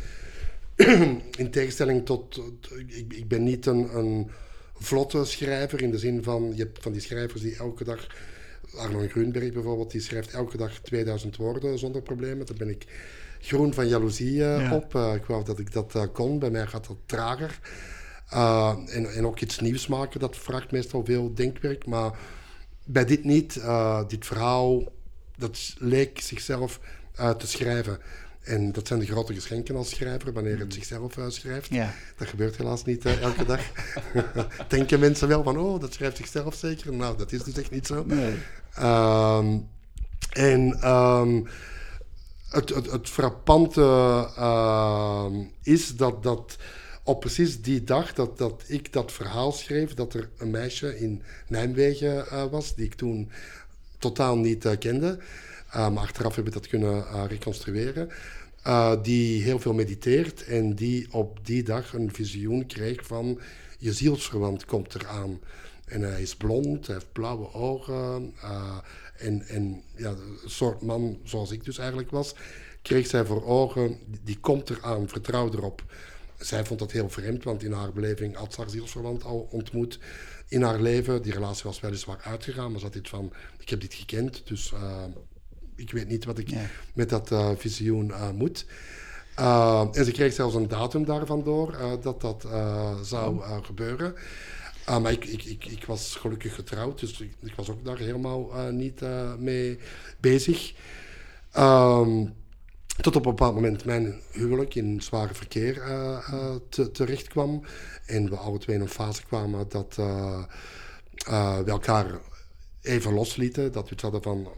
in 1.36 1.50
tegenstelling 1.58 2.06
tot, 2.06 2.40
ik, 2.86 3.12
ik, 3.12 3.28
ben 3.28 3.42
niet 3.42 3.66
een, 3.66 3.96
een, 3.96 4.30
vlotte 4.82 5.24
schrijver 5.24 5.82
in 5.82 5.90
de 5.90 5.98
zin 5.98 6.22
van, 6.22 6.52
je 6.54 6.62
hebt 6.62 6.82
van 6.82 6.92
die 6.92 7.00
schrijvers 7.00 7.42
die 7.42 7.56
elke 7.56 7.84
dag, 7.84 8.06
Arno 8.76 9.06
Grunberg 9.08 9.52
bijvoorbeeld, 9.52 9.90
die 9.90 10.00
schrijft 10.00 10.32
elke 10.32 10.56
dag 10.56 10.78
2000 10.78 11.36
woorden 11.36 11.78
zonder 11.78 12.02
problemen. 12.02 12.46
Daar 12.46 12.56
ben 12.56 12.68
ik 12.68 12.86
groen 13.40 13.74
van 13.74 13.88
jaloezie 13.88 14.36
uh, 14.36 14.72
op. 14.72 14.94
Uh, 14.94 15.14
ik 15.14 15.24
wou 15.24 15.44
dat 15.44 15.58
ik 15.58 15.72
dat 15.72 16.08
kon, 16.12 16.38
bij 16.38 16.50
mij 16.50 16.66
gaat 16.66 16.86
dat 16.86 16.96
trager. 17.06 17.58
en, 18.86 19.12
en 19.12 19.26
ook 19.26 19.40
iets 19.40 19.58
nieuws 19.60 19.86
maken, 19.86 20.20
dat 20.20 20.36
vraagt 20.36 20.70
meestal 20.70 21.04
veel 21.04 21.34
denkwerk, 21.34 21.86
maar 21.86 22.18
bij 22.84 23.04
dit 23.04 23.24
niet. 23.24 23.60
dit 24.08 24.26
verhaal 24.26 24.92
dat 25.40 25.74
leek 25.78 26.20
zichzelf 26.20 26.80
uit 27.14 27.40
te 27.40 27.46
schrijven. 27.46 27.98
En 28.40 28.72
dat 28.72 28.86
zijn 28.86 29.00
de 29.00 29.06
grote 29.06 29.34
geschenken 29.34 29.76
als 29.76 29.90
schrijver, 29.90 30.32
wanneer 30.32 30.58
het 30.58 30.64
mm. 30.64 30.70
zichzelf 30.70 31.18
uitschrijft. 31.18 31.68
Ja. 31.70 31.94
Dat 32.16 32.28
gebeurt 32.28 32.56
helaas 32.56 32.84
niet 32.84 33.04
uh, 33.04 33.22
elke 33.22 33.44
dag. 33.44 33.60
Denken 34.68 35.00
mensen 35.00 35.28
wel 35.28 35.42
van, 35.42 35.58
oh, 35.58 35.80
dat 35.80 35.94
schrijft 35.94 36.16
zichzelf 36.16 36.54
zeker. 36.54 36.92
Nou, 36.92 37.16
dat 37.18 37.32
is 37.32 37.42
dus 37.42 37.56
echt 37.56 37.70
niet 37.70 37.86
zo. 37.86 38.04
Nee. 38.06 38.34
Um, 38.78 39.68
en 40.30 40.88
um, 40.90 41.46
het, 42.48 42.68
het, 42.68 42.90
het, 42.90 43.08
frappante 43.08 43.80
uh, 44.38 45.26
is 45.62 45.96
dat, 45.96 46.22
dat 46.22 46.56
op 47.04 47.20
precies 47.20 47.62
die 47.62 47.84
dag 47.84 48.12
dat, 48.12 48.38
dat 48.38 48.64
ik 48.66 48.92
dat 48.92 49.12
verhaal 49.12 49.52
schreef, 49.52 49.94
dat 49.94 50.14
er 50.14 50.30
een 50.38 50.50
meisje 50.50 50.98
in 50.98 51.22
Nijmegen 51.48 52.24
uh, 52.32 52.44
was, 52.50 52.74
die 52.74 52.84
ik 52.84 52.94
toen 52.94 53.30
totaal 54.00 54.36
niet 54.36 54.64
uh, 54.64 54.72
kende. 54.78 55.18
Uh, 55.68 55.90
maar 55.90 56.02
achteraf 56.02 56.36
heb 56.36 56.46
ik 56.46 56.52
dat 56.52 56.66
kunnen 56.66 56.96
uh, 56.96 57.24
reconstrueren. 57.28 58.08
die 59.02 59.42
heel 59.42 59.58
veel 59.58 59.72
mediteert 59.72 60.44
en 60.44 60.74
die 60.74 61.06
op 61.12 61.46
die 61.46 61.62
dag 61.62 61.92
een 61.92 62.14
visioen 62.14 62.66
kreeg 62.66 63.06
van 63.06 63.40
je 63.78 63.92
zielsverwant 63.92 64.64
komt 64.64 64.94
eraan. 64.94 65.40
En 65.84 66.02
hij 66.02 66.22
is 66.22 66.36
blond, 66.36 66.86
hij 66.86 66.94
heeft 66.94 67.12
blauwe 67.12 67.52
ogen. 67.52 68.34
en 69.16 69.46
en 69.48 69.82
ja, 69.96 70.10
een 70.10 70.50
soort 70.50 70.82
man 70.82 71.18
zoals 71.24 71.50
ik 71.50 71.64
dus 71.64 71.78
eigenlijk 71.78 72.10
was, 72.10 72.34
kreeg 72.82 73.06
zij 73.06 73.24
voor 73.24 73.44
ogen, 73.44 73.98
die 74.24 74.38
komt 74.40 74.70
eraan, 74.70 75.08
vertrouw 75.08 75.52
erop. 75.52 75.82
Zij 76.38 76.64
vond 76.64 76.78
dat 76.78 76.92
heel 76.92 77.08
vreemd, 77.08 77.44
want 77.44 77.62
in 77.62 77.72
haar 77.72 77.92
beleving 77.92 78.36
had 78.36 78.54
ze 78.54 78.60
haar 78.60 78.70
zielsverwant 78.70 79.24
al 79.24 79.48
ontmoet 79.50 79.98
in 80.50 80.62
haar 80.62 80.80
leven. 80.80 81.22
Die 81.22 81.32
relatie 81.32 81.64
was 81.64 81.80
weliswaar 81.80 82.20
uitgegaan, 82.24 82.70
maar 82.70 82.78
ze 82.78 82.84
had 82.84 82.94
dit 82.94 83.08
van, 83.08 83.32
ik 83.58 83.68
heb 83.68 83.80
dit 83.80 83.94
gekend, 83.94 84.42
dus 84.44 84.72
uh, 84.72 85.04
ik 85.76 85.92
weet 85.92 86.08
niet 86.08 86.24
wat 86.24 86.38
ik 86.38 86.50
met 86.94 87.08
dat 87.08 87.30
uh, 87.30 87.50
visioen 87.56 88.08
uh, 88.08 88.30
moet. 88.30 88.66
en 89.92 90.04
ze 90.04 90.10
kreeg 90.12 90.32
zelfs 90.32 90.54
een 90.54 90.68
datum 90.68 91.04
daarvan 91.04 91.42
door 91.44 91.98
dat 92.02 92.20
dat 92.20 92.46
zou 93.02 93.36
oh. 93.36 93.64
gebeuren. 93.64 94.14
maar 94.86 95.12
ik, 95.12 95.24
ik, 95.24 95.44
ik, 95.44 95.64
ik, 95.64 95.84
was 95.84 96.16
gelukkig 96.16 96.54
getrouwd, 96.54 97.00
dus 97.00 97.20
ik, 97.20 97.32
ik 97.42 97.54
was 97.54 97.70
ook 97.70 97.84
daar 97.84 97.98
helemaal 97.98 98.70
niet 98.70 99.00
mee 99.38 99.78
bezig. 100.20 100.72
Um, 101.58 102.34
tot 103.00 103.16
op 103.16 103.26
een 103.26 103.34
bepaald 103.34 103.54
moment 103.54 103.84
mijn 103.84 104.20
huwelijk 104.30 104.74
in 104.74 105.02
zware 105.02 105.34
verkeer 105.34 105.76
uh, 105.76 106.54
te, 106.68 106.90
terecht 106.90 107.28
kwam. 107.28 107.62
En 108.06 108.30
we 108.30 108.36
alle 108.36 108.58
twee 108.58 108.76
in 108.76 108.82
een 108.82 108.88
fase 108.88 109.22
kwamen 109.22 109.68
dat 109.68 109.96
uh, 110.00 110.42
we 111.64 111.70
elkaar 111.70 112.06
even 112.82 113.12
loslieten. 113.12 113.72
Dat 113.72 113.84
we 113.84 113.90
het 113.90 114.00
hadden 114.00 114.22
van, 114.22 114.48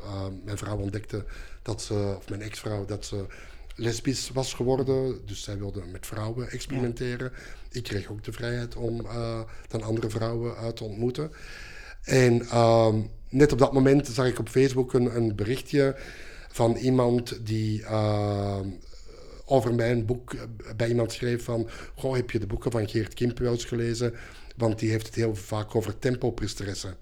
mijn 0.44 0.58
vrouw 0.58 0.76
ontdekte 0.76 1.24
dat 1.62 1.82
ze, 1.82 2.14
of 2.16 2.28
mijn 2.28 2.42
ex-vrouw, 2.42 2.84
dat 2.84 3.04
ze 3.04 3.26
lesbisch 3.74 4.30
was 4.30 4.54
geworden. 4.54 5.26
Dus 5.26 5.42
zij 5.42 5.58
wilde 5.58 5.82
met 5.92 6.06
vrouwen 6.06 6.50
experimenteren. 6.50 7.32
Ik 7.70 7.82
kreeg 7.82 8.10
ook 8.10 8.24
de 8.24 8.32
vrijheid 8.32 8.76
om 8.76 9.06
dan 9.68 9.82
andere 9.82 10.10
vrouwen 10.10 10.74
te 10.74 10.84
ontmoeten. 10.84 11.32
En 12.02 12.46
ehm, 12.48 13.00
net 13.28 13.52
op 13.52 13.58
dat 13.58 13.72
moment 13.72 14.06
zag 14.06 14.26
ik 14.26 14.38
op 14.38 14.48
Facebook 14.48 14.92
een, 14.92 15.16
een 15.16 15.34
berichtje 15.34 15.96
van 16.52 16.76
iemand 16.76 17.46
die 17.46 17.80
uh, 17.80 18.60
over 19.44 19.74
mijn 19.74 20.06
boek 20.06 20.34
bij 20.76 20.88
iemand 20.88 21.12
schreef 21.12 21.44
van... 21.44 21.68
Goh, 21.94 22.14
heb 22.14 22.30
je 22.30 22.38
de 22.38 22.46
boeken 22.46 22.70
van 22.70 22.88
Geert 22.88 23.14
Kimp 23.14 23.38
wel 23.38 23.52
eens 23.52 23.64
gelezen? 23.64 24.14
Want 24.56 24.78
die 24.78 24.90
heeft 24.90 25.06
het 25.06 25.14
heel 25.14 25.34
vaak 25.34 25.74
over 25.74 25.98
tempopriesteressen. 25.98 26.96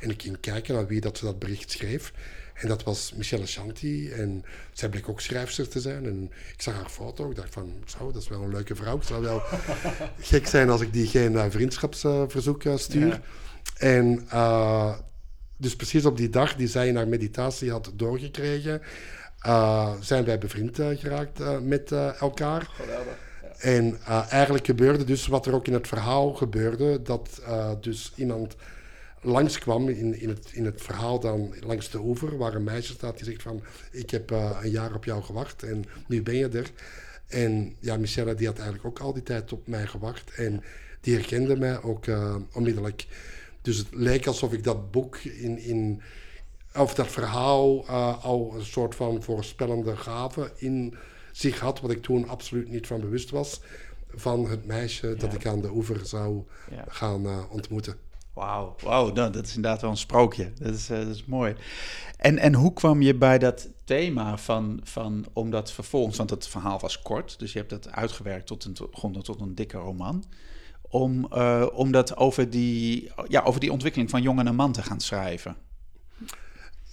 En 0.00 0.10
ik 0.10 0.22
ging 0.22 0.40
kijken 0.40 0.74
naar 0.74 0.86
wie 0.86 1.00
dat 1.00 1.18
ze 1.18 1.24
dat 1.24 1.38
bericht 1.38 1.70
schreef. 1.70 2.12
En 2.54 2.68
dat 2.68 2.82
was 2.82 3.12
Michelle 3.16 3.46
Chanty. 3.46 4.10
En 4.12 4.44
zij 4.72 4.88
bleek 4.88 5.08
ook 5.08 5.20
schrijfster 5.20 5.68
te 5.68 5.80
zijn. 5.80 6.04
En 6.04 6.30
ik 6.52 6.62
zag 6.62 6.74
haar 6.74 6.88
foto. 6.88 7.30
Ik 7.30 7.36
dacht 7.36 7.52
van, 7.52 7.72
zo, 7.86 8.12
dat 8.12 8.22
is 8.22 8.28
wel 8.28 8.42
een 8.42 8.52
leuke 8.52 8.74
vrouw. 8.74 8.98
Het 8.98 9.06
zou 9.06 9.22
wel 9.22 9.42
gek 10.20 10.46
zijn 10.46 10.70
als 10.70 10.80
ik 10.80 10.92
die 10.92 11.06
geen 11.06 11.32
uh, 11.32 11.44
vriendschapsverzoek 11.48 12.64
uh, 12.64 12.76
stuur. 12.76 13.20
En 13.76 14.26
uh, 14.32 14.94
dus 15.56 15.76
precies 15.76 16.04
op 16.04 16.16
die 16.16 16.30
dag 16.30 16.56
die 16.56 16.68
zij 16.68 16.88
in 16.88 16.96
haar 16.96 17.08
meditatie 17.08 17.70
had 17.70 17.92
doorgekregen, 17.94 18.82
uh, 19.46 19.92
zijn 20.00 20.24
wij 20.24 20.38
bevriend 20.38 20.78
uh, 20.78 20.88
geraakt 20.98 21.40
uh, 21.40 21.58
met 21.58 21.92
elkaar. 22.20 22.68
Geweldig. 22.70 23.22
En 23.58 23.98
eigenlijk 24.28 24.66
gebeurde 24.66 25.04
dus 25.04 25.26
wat 25.26 25.46
er 25.46 25.54
ook 25.54 25.66
in 25.66 25.72
het 25.72 25.88
verhaal 25.88 26.32
gebeurde, 26.32 27.02
dat 27.02 27.42
dus 27.80 28.12
iemand 28.16 28.56
langskwam 29.20 29.88
in, 29.88 30.20
in, 30.20 30.28
het, 30.28 30.48
in 30.52 30.64
het 30.64 30.82
verhaal 30.82 31.20
dan 31.20 31.54
langs 31.60 31.90
de 31.90 31.98
oever, 31.98 32.36
waar 32.36 32.54
een 32.54 32.64
meisje 32.64 32.92
staat 32.92 33.16
die 33.16 33.24
zegt 33.24 33.42
van, 33.42 33.62
ik 33.90 34.10
heb 34.10 34.30
een 34.30 34.70
jaar 34.70 34.94
op 34.94 35.04
jou 35.04 35.22
gewacht 35.22 35.62
en 35.62 35.84
nu 36.06 36.22
ben 36.22 36.36
je 36.36 36.48
er. 36.48 36.70
En 37.26 37.76
ja, 37.80 37.96
Michelle 37.96 38.34
die 38.34 38.46
had 38.46 38.58
eigenlijk 38.58 38.86
ook 38.86 38.98
al 38.98 39.12
die 39.12 39.22
tijd 39.22 39.52
op 39.52 39.66
mij 39.66 39.86
gewacht 39.86 40.30
en 40.36 40.62
die 41.00 41.14
herkende 41.14 41.56
mij 41.56 41.82
ook 41.82 42.04
onmiddellijk. 42.52 43.06
Dus 43.64 43.76
het 43.76 43.88
leek 43.90 44.26
alsof 44.26 44.52
ik 44.52 44.64
dat 44.64 44.90
boek 44.90 45.16
in, 45.16 45.58
in 45.58 46.02
of 46.74 46.94
dat 46.94 47.06
verhaal 47.06 47.84
uh, 47.84 48.24
al 48.24 48.54
een 48.54 48.64
soort 48.64 48.94
van 48.94 49.22
voorspellende 49.22 49.96
gave 49.96 50.52
in 50.56 50.94
zich 51.32 51.60
had, 51.60 51.80
wat 51.80 51.90
ik 51.90 52.02
toen 52.02 52.28
absoluut 52.28 52.68
niet 52.68 52.86
van 52.86 53.00
bewust 53.00 53.30
was, 53.30 53.60
van 54.08 54.50
het 54.50 54.66
meisje 54.66 55.14
dat 55.14 55.34
ik 55.34 55.46
aan 55.46 55.60
de 55.60 55.70
oever 55.70 56.06
zou 56.06 56.44
gaan 56.88 57.26
uh, 57.26 57.38
ontmoeten. 57.50 57.96
Wauw, 58.32 58.74
wow, 58.80 59.14
nou, 59.14 59.32
dat 59.32 59.44
is 59.44 59.54
inderdaad 59.54 59.80
wel 59.80 59.90
een 59.90 59.96
sprookje. 59.96 60.52
Dat 60.58 60.74
is, 60.74 60.90
uh, 60.90 60.98
dat 60.98 61.14
is 61.14 61.24
mooi. 61.24 61.54
En, 62.16 62.38
en 62.38 62.54
hoe 62.54 62.72
kwam 62.72 63.02
je 63.02 63.14
bij 63.14 63.38
dat 63.38 63.68
thema 63.84 64.38
van, 64.38 64.80
van, 64.82 65.26
omdat 65.32 65.72
vervolgens, 65.72 66.16
want 66.16 66.30
het 66.30 66.48
verhaal 66.48 66.78
was 66.78 67.02
kort, 67.02 67.38
dus 67.38 67.52
je 67.52 67.58
hebt 67.58 67.70
het 67.70 67.90
uitgewerkt 67.90 68.46
tot 68.46 68.64
een, 68.64 68.72
tot, 68.72 69.24
tot 69.24 69.40
een 69.40 69.54
dikke 69.54 69.78
roman 69.78 70.24
om, 70.94 71.26
uh, 71.32 71.66
om 71.72 71.92
dat 71.92 72.16
over 72.16 72.50
die, 72.50 73.10
ja, 73.28 73.42
over 73.42 73.60
die 73.60 73.72
ontwikkeling 73.72 74.10
van 74.10 74.22
jongen 74.22 74.46
en 74.46 74.54
man 74.54 74.72
te 74.72 74.82
gaan 74.82 75.00
schrijven? 75.00 75.56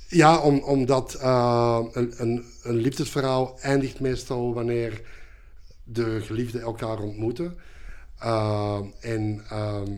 Ja, 0.07 0.39
om, 0.39 0.59
omdat 0.59 1.17
uh, 1.21 1.79
een, 1.91 2.13
een, 2.17 2.45
een, 2.63 2.75
liefdesverhaal 2.75 3.59
eindigt 3.59 3.99
meestal 3.99 4.53
wanneer 4.53 5.01
de 5.83 6.21
geliefden 6.21 6.61
elkaar 6.61 6.99
ontmoeten. 6.99 7.57
Uh, 8.23 8.79
en 9.01 9.43
ehm, 9.49 9.91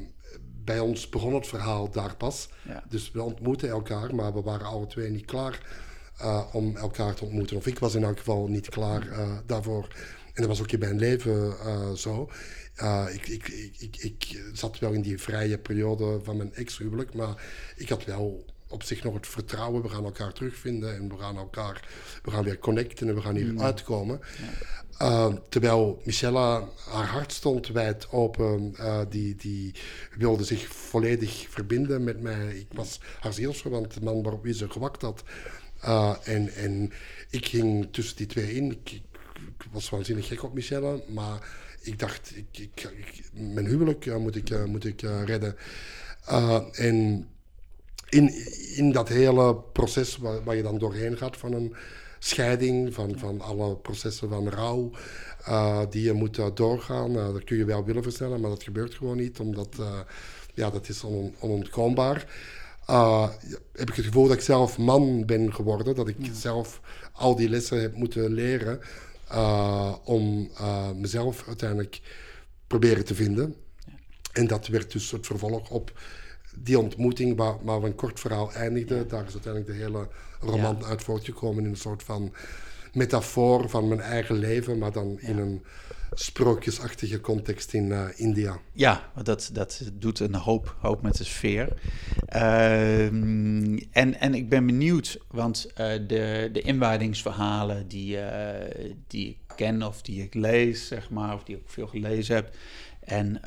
bij 0.64 0.80
ons 0.80 1.10
begon 1.10 1.34
het 1.34 1.48
verhaal 1.48 1.92
daar 1.92 2.16
pas. 2.16 2.50
Ja. 2.68 2.84
Dus 2.90 3.12
we 3.12 3.22
ontmoeten 3.22 3.70
elkaar, 3.70 4.16
maar 4.16 4.34
we 4.34 4.42
waren 4.42 4.66
alle 4.66 4.88
twee 4.88 5.10
niet 5.10 5.26
klaar 5.26 5.60
om 6.52 6.78
elkaar 6.78 7.14
te 7.14 7.26
ontmoeten. 7.26 7.58
Of 7.58 7.68
ik 7.68 7.80
was 7.80 7.96
in 7.96 8.04
elk 8.04 8.18
geval 8.18 8.48
niet 8.48 8.70
klaar 8.70 9.08
daarvoor. 9.46 9.88
En 10.34 10.42
dat 10.42 10.48
was 10.48 10.62
ook 10.62 10.72
in 10.72 10.80
mijn 10.80 11.00
leven 11.00 11.54
zo. 11.98 12.30
Uh, 12.82 13.06
ik, 13.14 13.28
ik, 13.28 13.48
ik, 13.78 13.98
ik, 13.98 14.44
zat 14.54 14.80
wel 14.80 14.92
in 14.92 15.02
die 15.02 15.18
vrije 15.18 15.58
periode 15.58 16.20
van 16.24 16.38
mijn 16.38 16.54
ex-huwelijk, 16.54 17.14
maar 17.14 17.44
ik 17.76 17.90
had 17.90 18.06
wel 18.06 18.46
op 18.68 18.84
zich 18.84 19.04
nog 19.04 19.14
het 19.14 19.28
vertrouwen. 19.28 19.82
We 19.82 19.90
gaan 19.90 20.04
elkaar 20.04 20.34
terugvinden 20.34 20.96
en 20.96 21.10
we 21.10 21.18
gaan 21.18 21.38
elkaar, 21.38 21.88
we 22.24 22.32
gaan 22.32 22.44
weer 22.44 22.60
connecten 22.60 23.08
en 23.08 23.16
we 23.16 23.22
gaan 23.22 23.36
hier 23.36 23.52
mm. 23.52 23.62
uitkomen. 23.62 24.20
Uh, 25.02 25.34
terwijl 25.50 26.02
Michelle, 26.04 26.68
haar 26.90 27.08
hart 27.08 27.32
stond 27.32 27.68
wijd 27.68 28.12
open. 28.12 28.76
Die, 29.10 29.36
die 29.36 29.76
wilde 30.18 30.44
zich 30.44 30.68
volledig 30.68 31.46
verbinden 31.50 32.04
met 32.04 32.22
mij. 32.22 32.56
Ik 32.56 32.68
was 32.74 33.00
haar 33.20 33.34
zielsverwant, 33.34 33.94
de 33.94 34.02
man 34.02 34.24
waarop 34.24 34.44
wie 34.44 34.54
ze 34.54 34.70
gewakt 34.70 35.02
had. 35.02 35.24
En, 36.24 36.54
en 36.54 36.92
ik 37.30 37.46
ging 37.46 37.88
tussen 37.92 38.16
die 38.16 38.28
twee 38.28 38.54
in. 38.54 38.72
Ik, 38.72 39.02
ik 39.66 39.72
was 39.72 39.90
waanzinnig 39.90 40.28
gek 40.28 40.44
op 40.44 40.54
Michelle, 40.54 41.04
maar 41.08 41.48
ik 41.82 42.00
dacht, 42.00 42.34
ik, 42.36 42.60
ik, 42.60 42.90
mijn 43.34 43.66
huwelijk 43.66 44.06
uh, 44.06 44.16
moet 44.16 44.36
ik, 44.36 44.50
uh, 44.50 44.64
moet 44.64 44.86
ik 44.86 45.02
uh, 45.02 45.24
redden. 45.24 45.56
en 46.72 47.28
in, 48.10 48.34
in 48.76 48.92
dat 48.92 49.10
hele 49.10 49.56
proces 49.56 50.18
waar, 50.18 50.44
waar, 50.44 50.56
je 50.56 50.64
dan 50.64 50.78
doorheen 50.78 51.18
gaat 51.18 51.38
van 51.38 51.54
een 51.54 51.76
scheiding, 52.20 52.94
van, 52.94 53.20
van 53.20 53.42
alle 53.42 53.76
processen 53.76 54.30
van 54.30 54.50
rouw 54.50 54.92
die 55.90 56.04
je 56.04 56.14
moet 56.14 56.58
doorgaan, 56.58 57.14
dat 57.14 57.44
kun 57.44 57.58
je 57.58 57.66
wel 57.66 57.86
willen 57.86 58.04
versnellen, 58.04 58.42
maar 58.42 58.50
dat 58.50 58.64
gebeurt 58.64 58.94
gewoon 58.94 59.18
niet, 59.18 59.40
omdat 59.40 59.76
ja, 60.54 60.70
dat 60.70 60.90
is 60.90 61.04
on, 61.04 61.36
onontkoombaar. 61.40 62.26
heb 63.72 63.90
ik 63.90 63.96
het 63.96 64.06
gevoel 64.06 64.28
dat 64.28 64.38
ik 64.38 64.44
zelf 64.44 64.78
man 64.78 65.26
ben 65.26 65.54
geworden, 65.54 65.96
dat 65.96 66.08
ik 66.08 66.18
zelf 66.34 66.82
al 67.14 67.36
die 67.36 67.50
lessen 67.50 67.82
heb 67.82 67.96
moeten 67.96 68.34
leren. 68.34 68.80
Uh, 69.34 69.96
om 70.04 70.50
uh, 70.60 70.92
mezelf 70.92 71.48
uiteindelijk 71.48 72.02
proberen 72.68 73.06
te 73.06 73.16
vinden. 73.16 73.56
Ja. 73.86 73.94
En 74.34 74.48
dat 74.48 74.68
werd 74.68 74.92
dus 74.92 75.12
het 75.12 75.26
vervolg 75.26 75.70
op 75.70 75.92
die 76.56 76.80
ontmoeting 76.80 77.38
waar, 77.38 77.56
waar 77.62 77.82
we 77.82 77.88
een 77.88 77.96
kort 77.96 78.20
verhaal 78.20 78.54
eindigden. 78.54 78.98
Ja. 78.98 79.04
Daar 79.04 79.26
is 79.26 79.34
uiteindelijk 79.34 79.74
de 79.74 79.84
hele 79.84 80.08
roman 80.40 80.78
ja. 80.80 80.86
uit 80.86 81.04
voortgekomen 81.04 81.64
in 81.64 81.70
een 81.70 81.78
soort 81.78 82.04
van 82.04 82.34
metafoor 82.94 83.70
van 83.70 83.88
mijn 83.88 84.02
eigen 84.02 84.36
leven, 84.36 84.78
maar 84.78 84.92
dan 84.92 85.20
in 85.20 85.38
een 85.38 85.64
sprookjesachtige 86.14 87.22
context 87.22 87.74
in 87.74 87.86
uh, 87.86 88.06
India. 88.16 88.60
Ja, 88.72 89.12
dat, 89.24 89.50
dat 89.54 89.82
doet 89.94 90.20
een 90.20 90.36
hoop, 90.36 90.76
hoop 90.80 91.02
met 91.02 91.18
de 91.18 91.24
sfeer. 91.24 91.74
Uh, 92.36 93.06
en, 93.06 94.20
en 94.20 94.34
ik 94.34 94.50
ben 94.50 94.66
benieuwd, 94.66 95.18
want 95.28 95.68
uh, 95.68 95.76
de, 96.08 96.50
de 96.52 96.62
inwijdingsverhalen 96.62 97.88
die, 97.88 98.18
uh, 98.18 98.24
die 99.08 99.30
ik 99.30 99.38
ken 99.56 99.84
of 99.84 100.02
die 100.02 100.24
ik 100.24 100.34
lees, 100.34 100.88
zeg 100.88 101.10
maar, 101.10 101.34
of 101.34 101.44
die 101.44 101.56
ik 101.56 101.64
veel 101.66 101.88
gelezen 101.88 102.36
heb. 102.36 102.56
En 103.00 103.42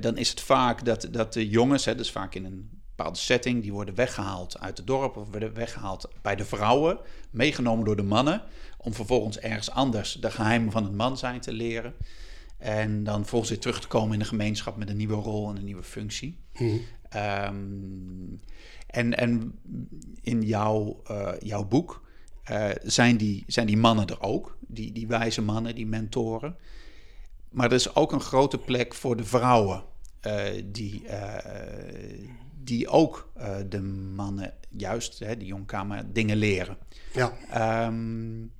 dan 0.00 0.16
is 0.16 0.30
het 0.30 0.40
vaak 0.40 0.84
dat, 0.84 1.08
dat 1.10 1.32
de 1.32 1.48
jongens, 1.48 1.84
hè, 1.84 1.94
dus 1.94 2.10
vaak 2.10 2.34
in 2.34 2.44
een 2.44 2.68
bepaalde 2.96 3.18
setting, 3.18 3.62
die 3.62 3.72
worden 3.72 3.94
weggehaald 3.94 4.58
uit 4.58 4.76
het 4.76 4.86
dorp 4.86 5.16
of 5.16 5.28
worden 5.30 5.54
weggehaald 5.54 6.08
bij 6.22 6.36
de 6.36 6.44
vrouwen, 6.44 6.98
meegenomen 7.30 7.84
door 7.84 7.96
de 7.96 8.02
mannen 8.02 8.42
om 8.82 8.94
vervolgens 8.94 9.38
ergens 9.38 9.70
anders 9.70 10.12
de 10.12 10.30
geheimen 10.30 10.72
van 10.72 10.84
het 10.84 10.94
man 10.94 11.18
zijn 11.18 11.40
te 11.40 11.52
leren. 11.52 11.94
En 12.58 13.04
dan 13.04 13.26
volgens 13.26 13.50
weer 13.50 13.60
terug 13.60 13.80
te 13.80 13.86
komen 13.86 14.12
in 14.12 14.18
de 14.18 14.24
gemeenschap 14.24 14.76
met 14.76 14.88
een 14.88 14.96
nieuwe 14.96 15.14
rol 15.14 15.48
en 15.48 15.56
een 15.56 15.64
nieuwe 15.64 15.82
functie. 15.82 16.38
Mhm. 16.52 16.76
Ehm, 17.08 17.56
en, 18.86 19.16
en 19.16 19.58
in 20.20 20.42
jouw, 20.42 21.02
uh, 21.10 21.32
jouw 21.40 21.64
boek 21.64 22.08
uh, 22.50 22.68
zijn, 22.82 23.16
die, 23.16 23.44
zijn 23.46 23.66
die 23.66 23.76
mannen 23.76 24.06
er 24.06 24.20
ook, 24.20 24.56
die, 24.60 24.92
die 24.92 25.06
wijze 25.06 25.42
mannen, 25.42 25.74
die 25.74 25.86
mentoren. 25.86 26.56
Maar 27.50 27.66
er 27.66 27.72
is 27.72 27.94
ook 27.94 28.12
een 28.12 28.20
grote 28.20 28.58
plek 28.58 28.94
voor 28.94 29.16
de 29.16 29.24
vrouwen, 29.24 29.84
uh, 30.26 30.44
die, 30.64 31.02
die 32.62 32.88
ook 32.88 33.32
de 33.68 33.82
mannen, 34.14 34.54
juist, 34.68 35.18
hè, 35.18 35.36
die 35.36 35.46
jongkamer, 35.46 36.12
dingen 36.12 36.36
leren. 36.36 36.76
Ja. 37.12 37.86
Um, 37.86 38.52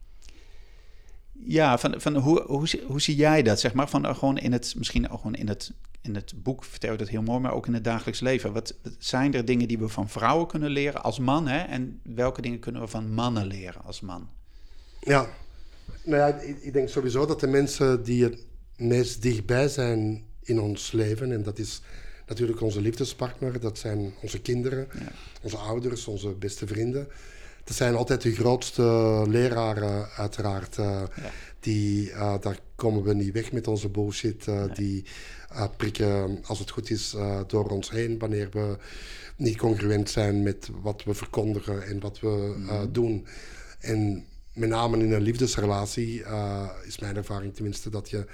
ja, 1.45 1.79
van, 1.79 2.01
van 2.01 2.17
hoe, 2.17 2.43
hoe, 2.43 2.69
hoe 2.87 3.01
zie 3.01 3.17
jij 3.17 3.43
dat, 3.43 3.61
zeg 3.61 3.75
maar? 3.75 3.89
Van 3.89 4.07
uh, 4.07 4.15
gewoon 4.15 4.39
in 4.39 4.53
het, 4.53 4.75
misschien 4.77 5.11
ook 5.11 5.17
gewoon 5.17 5.35
in 5.35 5.49
het, 5.49 5.73
in 6.01 6.15
het 6.15 6.33
boek 6.37 6.65
vertel 6.65 6.93
je 6.93 6.99
dat 6.99 7.09
heel 7.09 7.23
mooi, 7.23 7.41
maar 7.41 7.53
ook 7.53 7.67
in 7.67 7.75
het 7.75 7.85
dagelijks 7.85 8.21
leven. 8.21 8.53
Wat 8.53 8.75
zijn 8.99 9.35
er 9.35 9.45
dingen 9.45 9.69
die 9.69 9.79
we 9.79 9.89
van 9.89 10.09
vrouwen 10.09 10.47
kunnen 10.47 10.71
leren 10.71 11.03
als 11.03 11.19
man, 11.19 11.49
hè? 11.49 11.59
En 11.59 12.01
welke 12.03 12.43
dingen 12.43 12.59
kunnen 12.59 12.81
we 12.83 12.89
van 12.89 13.15
mannen 13.15 13.47
leren 13.47 13.85
als 13.85 14.01
man? 14.01 14.29
Ja, 15.01 15.29
nou 16.05 16.17
ja, 16.17 16.41
ik, 16.41 16.63
ik 16.63 16.73
denk 16.73 16.89
sowieso 16.89 17.27
dat 17.27 17.41
de 17.41 17.47
mensen 17.47 18.03
die 18.03 18.25
het 18.25 18.47
meest 18.77 19.23
dichtbij 19.23 19.69
zijn 19.69 20.25
in 20.43 20.61
ons 20.61 20.93
leven, 20.93 21.33
en 21.33 21.43
dat 21.43 21.59
is 21.59 21.83
natuurlijk 22.27 22.61
onze 22.61 22.81
liefdespartner, 22.81 23.61
dat 23.61 23.79
zijn 23.79 24.15
onze 24.23 24.41
kinderen, 24.41 24.89
onze 25.43 25.57
ouders, 25.57 26.07
onze 26.07 26.29
beste 26.29 26.67
vrienden 26.67 27.09
dat 27.65 27.77
zijn 27.77 27.95
altijd 27.95 28.21
de 28.21 28.35
grootste 28.35 28.83
leraren, 29.29 30.09
uiteraard. 30.17 30.77
Uh, 30.79 31.03
die, 31.61 32.11
uh, 32.11 32.35
daar 32.41 32.59
komen 32.75 33.03
we 33.03 33.15
niet 33.15 33.33
weg 33.33 33.53
met 33.53 33.67
onze 33.67 33.89
bullshit. 33.89 34.47
Uh, 34.47 34.65
Die 34.75 35.05
prikken, 35.77 36.39
als 36.45 36.59
het 36.59 36.71
goed 36.71 36.91
is, 36.91 37.17
door 37.47 37.69
ons 37.69 37.91
heen 37.91 38.19
wanneer 38.19 38.49
we 38.53 38.77
niet 39.37 39.57
congruent 39.57 40.11
zijn 40.11 40.43
met 40.43 40.69
wat 40.83 41.05
we 41.05 41.15
verkondigen 41.15 41.87
en 41.87 42.01
wat 42.01 42.21
we 42.21 42.55
mm. 42.57 42.93
doen. 42.93 43.27
En 43.81 44.25
met 44.53 44.69
name 44.69 44.99
in 44.99 45.13
een 45.13 45.23
liefdesrelatie 45.23 46.23
is 46.87 46.99
mijn 46.99 47.17
ervaring 47.17 47.55
tenminste 47.55 47.91
dat 47.91 48.11
je 48.11 48.27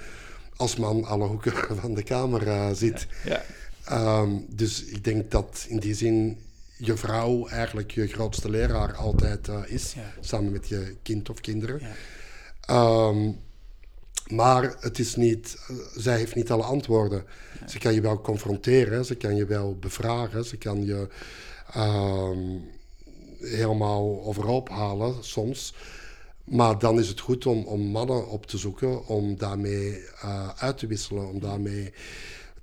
als 0.56 0.76
man 0.76 1.04
alle 1.04 1.26
hoeken 1.26 1.52
van 1.80 1.94
de 1.94 2.02
kamer 2.02 2.76
zit. 2.76 3.06
Ja. 3.24 3.42
Ja. 3.88 4.20
Um, 4.20 4.46
dus 4.48 4.84
ik 4.84 5.04
denk 5.04 5.30
dat 5.30 5.66
in 5.68 5.78
die 5.78 5.94
zin 5.94 6.38
je 6.76 6.96
vrouw 6.96 7.48
eigenlijk 7.48 7.90
je 7.90 8.06
grootste 8.06 8.50
leraar 8.50 8.94
altijd 8.94 9.48
uh, 9.48 9.58
is, 9.66 9.94
samen 10.20 10.52
met 10.52 10.68
je 10.68 10.96
kind 11.02 11.30
of 11.30 11.40
kinderen. 11.40 11.80
Ja. 11.80 13.08
Um, 13.08 13.38
maar 14.26 14.76
het 14.80 14.98
is 14.98 15.16
niet, 15.16 15.56
uh, 15.70 15.76
zij 15.96 16.16
heeft 16.16 16.34
niet 16.34 16.50
alle 16.50 16.62
antwoorden. 16.62 17.24
Ja. 17.60 17.68
Ze 17.68 17.78
kan 17.78 17.94
je 17.94 18.00
wel 18.00 18.20
confronteren, 18.20 19.04
ze 19.04 19.14
kan 19.14 19.36
je 19.36 19.46
wel 19.46 19.76
bevragen, 19.78 20.44
ze 20.44 20.56
kan 20.56 20.84
je 20.84 21.08
um, 21.76 22.64
helemaal 23.40 24.24
overhoop 24.24 24.68
halen 24.68 25.24
soms. 25.24 25.74
Maar 26.44 26.78
dan 26.78 26.98
is 26.98 27.08
het 27.08 27.20
goed 27.20 27.46
om, 27.46 27.64
om 27.64 27.80
mannen 27.80 28.28
op 28.28 28.46
te 28.46 28.58
zoeken, 28.58 29.06
om 29.06 29.36
daarmee 29.36 30.04
uh, 30.24 30.48
uit 30.56 30.78
te 30.78 30.86
wisselen, 30.86 31.28
om 31.28 31.40
daarmee 31.40 31.92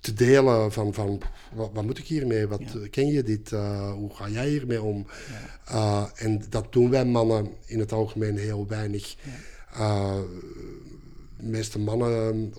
te 0.04 0.14
delen 0.14 0.72
van, 0.72 0.94
van 0.94 1.22
wat, 1.54 1.70
wat 1.74 1.84
moet 1.84 1.98
ik 1.98 2.08
hiermee? 2.08 2.48
Wat 2.48 2.90
ken 2.90 3.08
je 3.08 3.24
dit? 3.24 3.50
hoe 3.94 4.10
ga 4.14 4.30
jij 4.30 4.50
hiermee 4.50 4.82
om? 4.82 5.08
en 6.16 6.42
dat 6.50 6.74
doen 6.74 6.90
wij 6.90 7.06
mannen 7.06 7.48
in 7.66 7.80
het 7.80 7.92
algemeen 7.92 8.38
heel 8.38 8.68
weinig. 8.68 9.16
de 11.38 11.50
meeste 11.50 11.80
mannen 11.80 12.54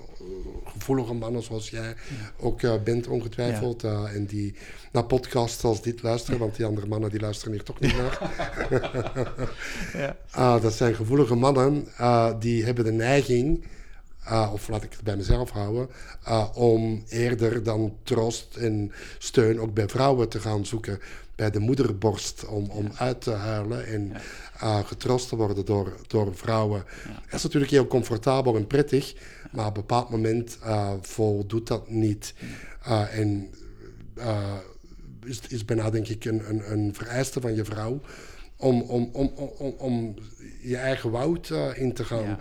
gevoelige 0.64 1.14
mannen 1.14 1.42
zoals 1.42 1.70
jij 1.70 1.94
ook 2.40 2.84
bent 2.84 3.06
ongetwijfeld. 3.06 3.84
En 3.84 4.26
die 4.26 4.54
naar 4.92 5.04
podcasts 5.04 5.64
als 5.64 5.82
dit 5.82 6.02
luisteren, 6.02 6.38
want 6.38 6.56
die 6.56 6.66
andere 6.66 6.86
mannen 6.86 7.10
die 7.10 7.20
luisteren 7.20 7.52
hier 7.52 7.62
toch 7.62 7.80
niet 7.80 7.96
naar. 7.96 8.18
ja. 10.02 10.16
uh, 10.36 10.62
dat 10.62 10.72
zijn 10.72 10.94
gevoelige 10.94 11.34
mannen 11.34 11.88
die 12.38 12.64
hebben 12.64 12.84
de 12.84 12.92
neiging, 12.92 13.64
of 14.52 14.68
laat 14.68 14.82
ik 14.82 14.92
het 14.92 15.02
bij 15.02 15.16
mezelf 15.16 15.50
houden, 15.50 15.88
om 16.54 17.04
eerder 17.08 17.62
dan 17.62 17.96
troost 18.02 18.56
en 18.56 18.92
steun 19.18 19.60
ook 19.60 19.74
bij 19.74 19.88
vrouwen 19.88 20.28
te 20.28 20.40
gaan 20.40 20.66
zoeken. 20.66 21.00
Bij 21.34 21.50
de 21.50 21.58
moederborst 21.58 22.46
om, 22.46 22.70
om 22.70 22.90
uit 22.96 23.20
te 23.20 23.30
huilen 23.30 23.86
en 23.86 24.12
uh, 24.62 24.78
getroost 24.84 25.28
te 25.28 25.36
worden 25.36 25.64
door, 25.64 25.96
door 26.06 26.36
vrouwen. 26.36 26.84
Dat 27.04 27.34
is 27.34 27.42
natuurlijk 27.42 27.72
heel 27.72 27.86
comfortabel 27.86 28.56
en 28.56 28.66
prettig, 28.66 29.14
maar 29.52 29.66
op 29.66 29.76
een 29.76 29.80
bepaald 29.80 30.10
moment 30.10 30.58
voldoet 31.00 31.66
dat 31.66 31.90
niet. 31.90 32.34
En 33.10 33.50
is, 35.24 35.40
is 35.48 35.64
bijna 35.64 35.90
denk 35.90 36.08
ik 36.08 36.24
een, 36.24 36.48
een, 36.48 36.72
een 36.72 36.94
vereiste 36.94 37.40
van 37.40 37.54
je 37.54 37.64
vrouw 37.64 38.00
om, 38.56 38.82
om, 38.82 39.10
om, 39.12 39.32
om, 39.58 39.74
om 39.78 40.14
je 40.62 40.76
eigen 40.76 41.10
woud 41.10 41.52
in 41.74 41.92
te 41.92 42.04
gaan 42.04 42.38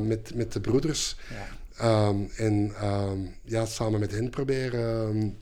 met, 0.00 0.34
met 0.34 0.52
de 0.52 0.60
broeders. 0.60 1.16
Um, 1.82 2.30
en 2.36 2.72
um, 2.82 3.34
ja, 3.44 3.66
samen 3.66 4.00
met 4.00 4.10
hen 4.10 4.30
proberen 4.30 5.36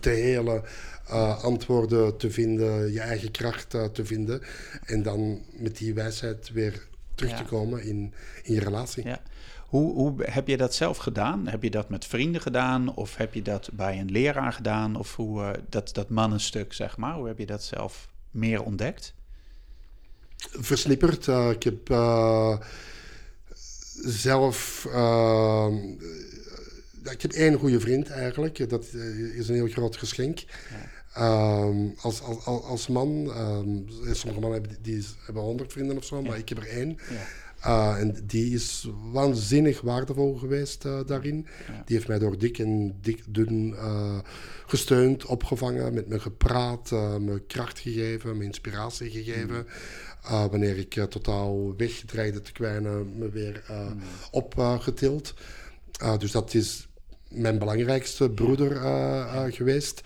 te 0.00 0.10
helen 0.10 0.62
uh, 1.10 1.44
antwoorden 1.44 2.16
te 2.16 2.30
vinden, 2.30 2.92
je 2.92 3.00
eigen 3.00 3.30
kracht 3.30 3.74
uh, 3.74 3.84
te 3.84 4.04
vinden. 4.04 4.42
En 4.84 5.02
dan 5.02 5.42
met 5.52 5.76
die 5.76 5.94
wijsheid 5.94 6.50
weer 6.52 6.86
terug 7.14 7.30
ja. 7.30 7.36
te 7.36 7.44
komen 7.44 7.82
in, 7.82 8.14
in 8.42 8.54
je 8.54 8.60
relatie. 8.60 9.04
Ja. 9.04 9.20
Hoe, 9.66 9.92
hoe 9.92 10.14
heb 10.22 10.48
je 10.48 10.56
dat 10.56 10.74
zelf 10.74 10.96
gedaan? 10.96 11.46
Heb 11.46 11.62
je 11.62 11.70
dat 11.70 11.88
met 11.88 12.04
vrienden 12.04 12.40
gedaan? 12.40 12.94
Of 12.94 13.16
heb 13.16 13.34
je 13.34 13.42
dat 13.42 13.70
bij 13.72 14.00
een 14.00 14.10
leraar 14.10 14.52
gedaan? 14.52 14.96
Of 14.96 15.16
hoe, 15.16 15.40
uh, 15.40 15.50
dat, 15.68 15.94
dat 15.94 16.08
mannenstuk, 16.08 16.72
zeg 16.72 16.96
maar, 16.96 17.14
hoe 17.14 17.26
heb 17.26 17.38
je 17.38 17.46
dat 17.46 17.62
zelf 17.62 18.08
meer 18.30 18.62
ontdekt? 18.62 19.14
Versnipperd. 20.36 21.26
ik 21.26 21.62
heb 21.62 21.88
zelf 24.04 24.86
ik 27.10 27.22
heb 27.22 27.32
één 27.32 27.58
goede 27.58 27.80
vriend 27.80 28.08
eigenlijk. 28.08 28.68
Dat 28.68 28.84
is 29.34 29.48
een 29.48 29.54
heel 29.54 29.68
groot 29.68 29.96
geschenk. 29.96 30.38
Ja. 30.38 31.64
Um, 31.64 31.94
als, 32.00 32.20
als, 32.20 32.44
als 32.44 32.86
man, 32.88 33.08
um, 33.08 33.86
sommige 33.88 34.40
mannen 34.40 34.60
hebben, 34.60 34.78
die 34.82 35.04
hebben 35.24 35.42
honderd 35.42 35.72
vrienden 35.72 35.96
of 35.96 36.04
zo, 36.04 36.22
maar 36.22 36.38
ik 36.38 36.48
heb 36.48 36.58
er 36.58 36.68
één. 36.68 36.98
Ja. 37.10 37.26
Uh, 37.66 38.00
en 38.00 38.16
die 38.26 38.54
is 38.54 38.88
waanzinnig 39.12 39.80
waardevol 39.80 40.34
geweest 40.34 40.84
uh, 40.84 41.00
daarin. 41.06 41.46
Die 41.84 41.96
heeft 41.96 42.08
mij 42.08 42.18
door 42.18 42.38
dik 42.38 42.58
en 42.58 42.98
dik, 43.00 43.22
dun 43.28 43.68
uh, 43.68 44.18
gesteund, 44.66 45.24
opgevangen, 45.24 45.94
met 45.94 46.08
me 46.08 46.20
gepraat, 46.20 46.90
me 47.20 47.42
kracht 47.46 47.78
gegeven, 47.78 48.36
me 48.36 48.44
inspiratie 48.44 49.10
gegeven. 49.10 49.66
Mm. 50.30 50.48
wanneer 50.50 50.78
ik 50.78 51.06
totaal 51.10 51.76
weg 51.76 52.02
dreigde 52.06 52.40
te 52.40 52.52
kwijnen, 52.52 53.18
me 53.18 53.30
weer 53.30 53.64
mm. 53.68 54.00
opgetild. 54.30 55.34
dus 56.18 56.30
dat 56.30 56.54
is 56.54 56.88
mijn 57.28 57.58
belangrijkste 57.58 58.30
broeder 58.30 58.76
geweest. 59.52 60.02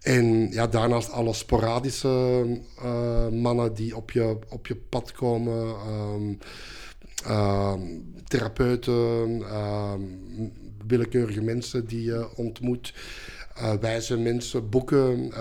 En 0.00 0.50
ja, 0.50 0.66
daarnaast 0.66 1.10
alle 1.10 1.32
sporadische 1.32 2.46
uh, 2.82 3.28
mannen 3.28 3.74
die 3.74 3.96
op 3.96 4.10
je, 4.10 4.38
op 4.48 4.66
je 4.66 4.76
pad 4.76 5.12
komen. 5.12 5.74
Um, 5.88 6.38
uh, 7.26 7.74
therapeuten, 8.24 9.42
ehm, 9.42 10.00
willekeurige 10.86 11.40
mensen 11.40 11.86
die 11.86 12.02
je 12.02 12.36
ontmoet. 12.36 12.94
Uh, 13.58 13.72
wijze 13.72 14.16
mensen, 14.16 14.68
boeken. 14.68 15.32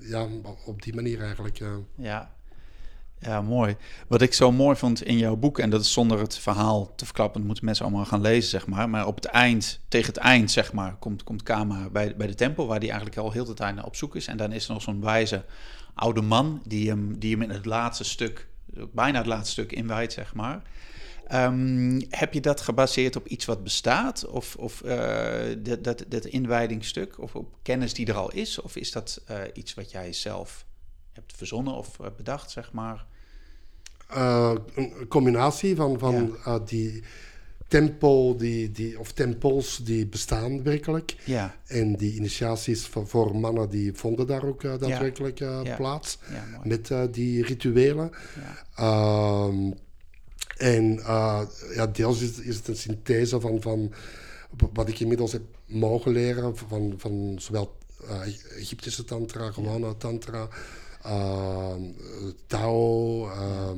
ja, 0.00 0.26
op 0.64 0.82
die 0.82 0.94
manier 0.94 1.20
eigenlijk. 1.20 1.58
Ja, 1.96 2.33
ja, 3.24 3.42
mooi. 3.42 3.76
Wat 4.08 4.22
ik 4.22 4.34
zo 4.34 4.52
mooi 4.52 4.76
vond 4.76 5.02
in 5.02 5.18
jouw 5.18 5.36
boek, 5.36 5.58
en 5.58 5.70
dat 5.70 5.80
is 5.80 5.92
zonder 5.92 6.18
het 6.18 6.38
verhaal 6.38 6.94
te 6.94 7.04
verklappen, 7.04 7.46
moeten 7.46 7.64
mensen 7.64 7.84
allemaal 7.84 8.04
gaan 8.04 8.20
lezen, 8.20 8.50
zeg 8.50 8.66
maar. 8.66 8.90
Maar 8.90 9.06
op 9.06 9.14
het 9.14 9.24
eind, 9.24 9.80
tegen 9.88 10.06
het 10.06 10.16
eind, 10.16 10.50
zeg 10.50 10.72
maar, 10.72 10.96
komt, 10.96 11.22
komt 11.22 11.42
Kama 11.42 11.88
bij, 11.90 12.16
bij 12.16 12.26
de 12.26 12.34
tempel, 12.34 12.66
waar 12.66 12.78
hij 12.78 12.88
eigenlijk 12.88 13.18
al 13.18 13.32
heel 13.32 13.44
de 13.44 13.54
tijd 13.54 13.74
naar 13.74 13.84
op 13.84 13.96
zoek 13.96 14.16
is. 14.16 14.26
En 14.26 14.36
dan 14.36 14.52
is 14.52 14.66
er 14.66 14.72
nog 14.72 14.82
zo'n 14.82 15.00
wijze 15.00 15.44
oude 15.94 16.20
man 16.20 16.62
die 16.64 16.88
hem, 16.88 17.18
die 17.18 17.32
hem 17.32 17.42
in 17.42 17.50
het 17.50 17.64
laatste 17.64 18.04
stuk, 18.04 18.48
bijna 18.92 19.18
het 19.18 19.26
laatste 19.26 19.50
stuk 19.50 19.72
inwijdt, 19.72 20.12
zeg 20.12 20.34
maar. 20.34 20.62
Um, 21.32 22.02
heb 22.10 22.34
je 22.34 22.40
dat 22.40 22.60
gebaseerd 22.60 23.16
op 23.16 23.26
iets 23.26 23.44
wat 23.44 23.62
bestaat? 23.62 24.26
Of, 24.26 24.56
of 24.56 24.82
uh, 24.84 25.56
dat, 25.58 25.84
dat, 25.84 26.04
dat 26.08 26.24
inwijdingsstuk? 26.24 27.20
Of 27.20 27.34
op 27.34 27.56
kennis 27.62 27.94
die 27.94 28.06
er 28.06 28.14
al 28.14 28.30
is? 28.30 28.60
Of 28.60 28.76
is 28.76 28.92
dat 28.92 29.22
uh, 29.30 29.38
iets 29.52 29.74
wat 29.74 29.90
jij 29.90 30.12
zelf 30.12 30.66
hebt 31.12 31.32
verzonnen 31.36 31.74
of 31.74 32.00
eh, 32.00 32.06
bedacht, 32.16 32.50
zeg 32.50 32.72
maar? 32.72 33.06
Uh, 34.14 34.52
een 34.74 35.08
combinatie 35.08 35.76
van, 35.76 35.98
van 35.98 36.36
ja. 36.44 36.54
uh, 36.54 36.66
die 36.66 37.02
tempel, 37.68 38.36
die, 38.36 38.70
die, 38.70 38.98
of 38.98 39.12
tempels 39.12 39.80
die 39.84 40.06
bestaan 40.06 40.62
werkelijk. 40.62 41.16
Ja. 41.24 41.56
En 41.66 41.96
die 41.96 42.14
initiaties 42.14 42.86
voor, 42.86 43.06
voor 43.06 43.36
mannen 43.36 43.70
die 43.70 43.92
vonden 43.94 44.26
daar 44.26 44.44
ook 44.44 44.62
uh, 44.62 44.70
daadwerkelijk 44.78 45.38
ja. 45.38 45.76
plaats. 45.76 46.18
met 46.62 46.92
die 47.10 47.44
rituelen. 47.44 48.10
Ehm, 48.76 49.70
en 50.56 51.00
ja, 51.74 51.86
deels 51.92 52.20
is, 52.20 52.38
is, 52.38 52.56
het 52.56 52.68
een 52.68 52.76
synthese 52.76 53.40
van, 53.40 53.62
van 53.62 53.92
wat 54.72 54.88
ik 54.88 55.00
inmiddels 55.00 55.32
heb 55.32 55.42
mogen 55.66 56.12
leren 56.12 56.56
van, 56.56 56.94
van 56.96 57.36
zowel 57.38 57.76
Egyptische 58.58 59.04
tantra, 59.04 59.50
gewone 59.50 59.96
tantra, 59.96 60.48
Tao. 62.46 63.26
Uh, 63.28 63.70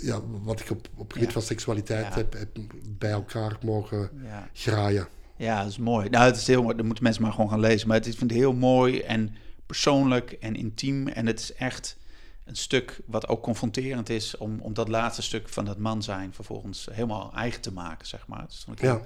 ja, 0.00 0.20
wat 0.42 0.60
ik 0.60 0.70
op, 0.70 0.88
op 0.96 1.12
gebied 1.12 1.32
van 1.32 1.42
seksualiteit 1.42 2.14
heb, 2.14 2.32
heb, 2.32 2.48
bij 2.88 3.10
elkaar 3.10 3.56
mogen 3.62 4.10
ja. 4.22 4.48
graaien. 4.52 5.08
Ja, 5.36 5.62
dat 5.62 5.70
is 5.70 5.78
mooi. 5.78 6.08
Nou, 6.08 6.24
het 6.24 6.36
is 6.36 6.46
heel 6.46 6.62
mooi. 6.62 6.76
Dat 6.76 6.84
moeten 6.84 7.04
mensen 7.04 7.22
maar 7.22 7.32
gewoon 7.32 7.50
gaan 7.50 7.60
lezen. 7.60 7.88
Maar 7.88 7.96
het, 7.96 8.06
ik 8.06 8.18
vind 8.18 8.30
het 8.30 8.38
heel 8.38 8.52
mooi 8.52 9.00
en 9.00 9.36
persoonlijk 9.66 10.32
en 10.32 10.54
intiem. 10.54 11.08
En 11.08 11.26
het 11.26 11.40
is 11.40 11.54
echt 11.54 11.96
een 12.44 12.56
stuk 12.56 13.00
wat 13.06 13.28
ook 13.28 13.42
confronterend 13.42 14.08
is 14.08 14.36
om, 14.36 14.60
om 14.60 14.74
dat 14.74 14.88
laatste 14.88 15.22
stuk 15.22 15.48
van 15.48 15.64
dat 15.64 15.78
man 15.78 16.02
zijn 16.02 16.34
vervolgens 16.34 16.88
helemaal 16.92 17.32
eigen 17.34 17.60
te 17.60 17.72
maken, 17.72 18.06
zeg 18.06 18.26
maar. 18.26 18.40
Dat 18.40 18.62
vond 18.64 18.78
ik 18.78 18.84
ja. 18.84 19.00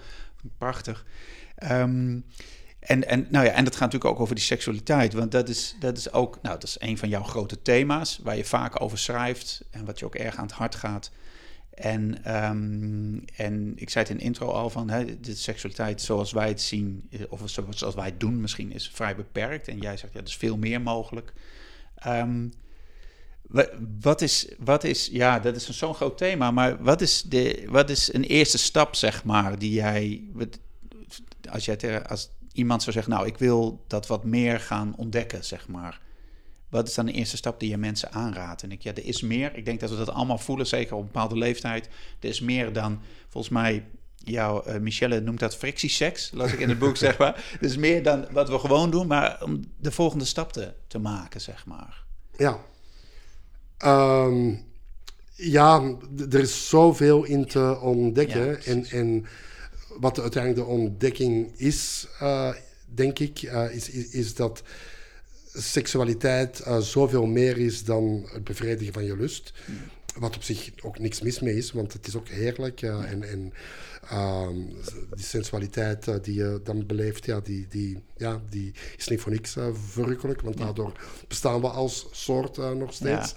prachtig. 0.58 1.04
Um, 1.72 2.24
en, 2.86 3.08
en, 3.08 3.26
nou 3.30 3.44
ja, 3.44 3.52
en 3.52 3.64
dat 3.64 3.72
gaat 3.72 3.84
natuurlijk 3.84 4.14
ook 4.14 4.20
over 4.20 4.34
die 4.34 4.44
seksualiteit. 4.44 5.12
Want 5.12 5.32
dat 5.32 5.48
is, 5.48 5.76
dat 5.80 5.96
is 5.96 6.12
ook 6.12 6.38
nou, 6.42 6.54
dat 6.54 6.68
is 6.68 6.76
een 6.78 6.98
van 6.98 7.08
jouw 7.08 7.22
grote 7.22 7.62
thema's. 7.62 8.20
Waar 8.22 8.36
je 8.36 8.44
vaak 8.44 8.80
over 8.80 8.98
schrijft. 8.98 9.64
En 9.70 9.84
wat 9.84 9.98
je 9.98 10.04
ook 10.04 10.14
erg 10.14 10.36
aan 10.36 10.46
het 10.46 10.54
hart 10.54 10.74
gaat. 10.74 11.10
En, 11.70 12.34
um, 12.44 13.24
en 13.36 13.72
ik 13.76 13.90
zei 13.90 14.04
het 14.04 14.12
in 14.12 14.18
de 14.18 14.24
intro 14.24 14.48
al 14.50 14.70
van 14.70 14.90
hè, 14.90 15.20
de 15.20 15.34
seksualiteit 15.34 16.02
zoals 16.02 16.32
wij 16.32 16.48
het 16.48 16.60
zien, 16.60 17.08
eh, 17.10 17.20
of 17.28 17.40
zoals 17.44 17.94
wij 17.94 18.04
het 18.04 18.20
doen, 18.20 18.40
misschien 18.40 18.72
is 18.72 18.90
vrij 18.94 19.16
beperkt. 19.16 19.68
En 19.68 19.78
jij 19.78 19.96
zegt 19.96 20.12
ja, 20.12 20.18
er 20.18 20.26
is 20.26 20.36
veel 20.36 20.56
meer 20.56 20.80
mogelijk. 20.80 21.32
Um, 22.06 22.52
wat 24.00 24.20
is, 24.20 24.48
wat 24.58 24.84
is, 24.84 25.08
ja, 25.12 25.38
dat 25.38 25.56
is 25.56 25.68
zo'n 25.68 25.94
groot 25.94 26.18
thema, 26.18 26.50
maar 26.50 26.82
wat 26.82 27.00
is, 27.00 27.22
de, 27.22 27.66
wat 27.68 27.90
is 27.90 28.14
een 28.14 28.24
eerste 28.24 28.58
stap, 28.58 28.94
zeg 28.94 29.24
maar, 29.24 29.58
die 29.58 29.72
jij, 29.72 30.24
als 31.50 31.64
jij 31.64 32.06
als 32.06 32.30
iemand 32.56 32.82
zou 32.82 32.92
zeggen, 32.92 33.12
nou, 33.12 33.26
ik 33.26 33.38
wil 33.38 33.84
dat 33.86 34.06
wat 34.06 34.24
meer 34.24 34.60
gaan 34.60 34.94
ontdekken, 34.96 35.44
zeg 35.44 35.68
maar. 35.68 36.00
Wat 36.68 36.88
is 36.88 36.94
dan 36.94 37.06
de 37.06 37.12
eerste 37.12 37.36
stap 37.36 37.60
die 37.60 37.70
je 37.70 37.76
mensen 37.76 38.12
aanraadt? 38.12 38.62
En 38.62 38.72
ik, 38.72 38.82
ja, 38.82 38.90
er 38.94 39.04
is 39.04 39.22
meer. 39.22 39.56
Ik 39.56 39.64
denk 39.64 39.80
dat 39.80 39.90
we 39.90 39.96
dat 39.96 40.10
allemaal 40.10 40.38
voelen, 40.38 40.66
zeker 40.66 40.94
op 40.94 41.00
een 41.00 41.06
bepaalde 41.06 41.38
leeftijd. 41.38 41.88
Er 42.20 42.28
is 42.28 42.40
meer 42.40 42.72
dan, 42.72 43.00
volgens 43.28 43.52
mij, 43.52 43.84
jouw 44.16 44.66
uh, 44.66 44.76
Michelle 44.76 45.20
noemt 45.20 45.40
dat 45.40 45.56
frictieseks, 45.56 46.30
las 46.34 46.52
ik 46.52 46.60
in 46.60 46.68
het 46.68 46.78
boek, 46.78 46.96
zeg 47.06 47.18
maar. 47.18 47.34
Er 47.60 47.66
is 47.66 47.76
meer 47.76 48.02
dan 48.02 48.26
wat 48.30 48.48
we 48.48 48.58
gewoon 48.58 48.90
doen, 48.90 49.06
maar 49.06 49.42
om 49.42 49.64
de 49.80 49.90
volgende 49.90 50.24
stap 50.24 50.52
te, 50.52 50.72
te 50.86 50.98
maken, 50.98 51.40
zeg 51.40 51.66
maar. 51.66 52.04
Ja. 52.36 52.60
Um, 53.84 54.64
ja, 55.34 55.96
er 56.30 56.40
is 56.40 56.68
zoveel 56.68 57.24
in 57.24 57.46
te 57.46 57.78
ontdekken. 57.80 58.64
en, 58.64 58.84
en 58.84 59.26
wat 60.00 60.20
uiteindelijk 60.20 60.66
de 60.66 60.72
ontdekking 60.72 61.52
is, 61.56 62.06
uh, 62.22 62.54
denk 62.94 63.18
ik, 63.18 63.42
uh, 63.42 63.74
is, 63.74 63.90
is, 63.90 64.08
is, 64.08 64.34
dat 64.34 64.62
seksualiteit 65.52 66.62
uh, 66.66 66.78
zoveel 66.78 67.26
meer 67.26 67.58
is 67.58 67.84
dan 67.84 68.28
het 68.32 68.44
bevredigen 68.44 68.92
van 68.92 69.04
je 69.04 69.16
lust. 69.16 69.52
wat 70.18 70.36
op 70.36 70.42
zich 70.42 70.70
ook 70.82 70.98
niks 70.98 71.20
mis 71.20 71.40
mee 71.40 71.56
is, 71.56 71.72
want 71.72 71.92
het 71.92 72.06
is 72.06 72.16
ook 72.16 72.28
heerlijk. 72.28 72.82
En, 72.82 73.22
en 73.22 73.52
ehm, 74.08 74.58
die 75.14 75.24
sensualiteit 75.24 76.24
die 76.24 76.34
je 76.34 76.60
dan 76.64 76.86
beleeft, 76.86 77.24
ja, 77.24 77.40
die, 77.40 77.66
die, 77.68 78.02
ja, 78.16 78.40
die 78.50 78.72
is 78.96 79.08
niet 79.08 79.20
voor 79.20 79.32
niks 79.32 79.56
verrukkelijk. 79.72 80.40
Want 80.40 80.58
daardoor 80.58 80.92
bestaan 81.28 81.60
we 81.60 81.68
als 81.68 82.06
soort 82.10 82.56
nog 82.56 82.92
steeds. 82.92 83.34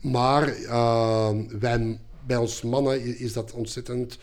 Maar 0.00 0.48
ehm, 0.48 1.58
wij, 1.58 1.98
bij 2.26 2.36
ons 2.36 2.62
mannen 2.62 3.18
is 3.18 3.32
dat 3.32 3.52
ontzettend 3.52 4.18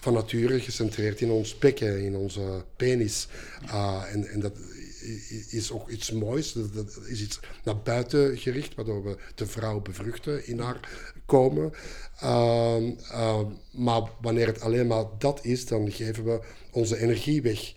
van 0.00 0.12
nature 0.12 0.60
gecentreerd 0.60 1.20
in 1.20 1.30
ons 1.30 1.58
bekken, 1.58 2.04
in 2.04 2.16
onze 2.16 2.64
penis. 2.76 3.28
Uh, 3.64 4.02
en, 4.12 4.28
en 4.28 4.40
dat 4.40 4.52
is 5.50 5.72
ook 5.72 5.90
iets 5.90 6.10
moois. 6.10 6.52
Dat, 6.52 6.98
is 7.08 7.22
iets 7.22 7.40
naar 7.64 7.78
buiten 7.78 8.38
gericht, 8.38 8.74
waardoor 8.74 9.04
we 9.04 9.16
de 9.34 9.46
vrouw 9.46 9.80
bevruchten 9.80 10.46
in 10.46 10.58
haar 10.58 10.80
komen. 11.26 11.72
Uh, 12.22 12.76
uh, 13.12 13.40
maar 13.70 14.02
wanneer 14.20 14.46
het 14.46 14.60
alleen 14.60 14.86
maar 14.86 15.04
dat 15.18 15.44
is, 15.44 15.66
dan 15.66 15.92
geven 15.92 16.24
we 16.24 16.40
onze 16.70 16.98
energie 16.98 17.42
weg. 17.42 17.72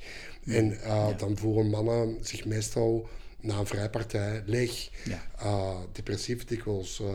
En 0.45 0.69
ja. 0.69 1.13
dan 1.13 1.38
voelen 1.38 1.69
mannen 1.69 2.17
zich 2.21 2.45
meestal 2.45 3.09
na 3.43 3.58
een 3.58 3.65
vrijpartij 3.65 4.43
leeg, 4.45 4.89
ja. 5.03 5.25
uh, 5.43 5.77
depressief 5.91 6.45
dikwijls, 6.45 6.99
uh, 6.99 7.08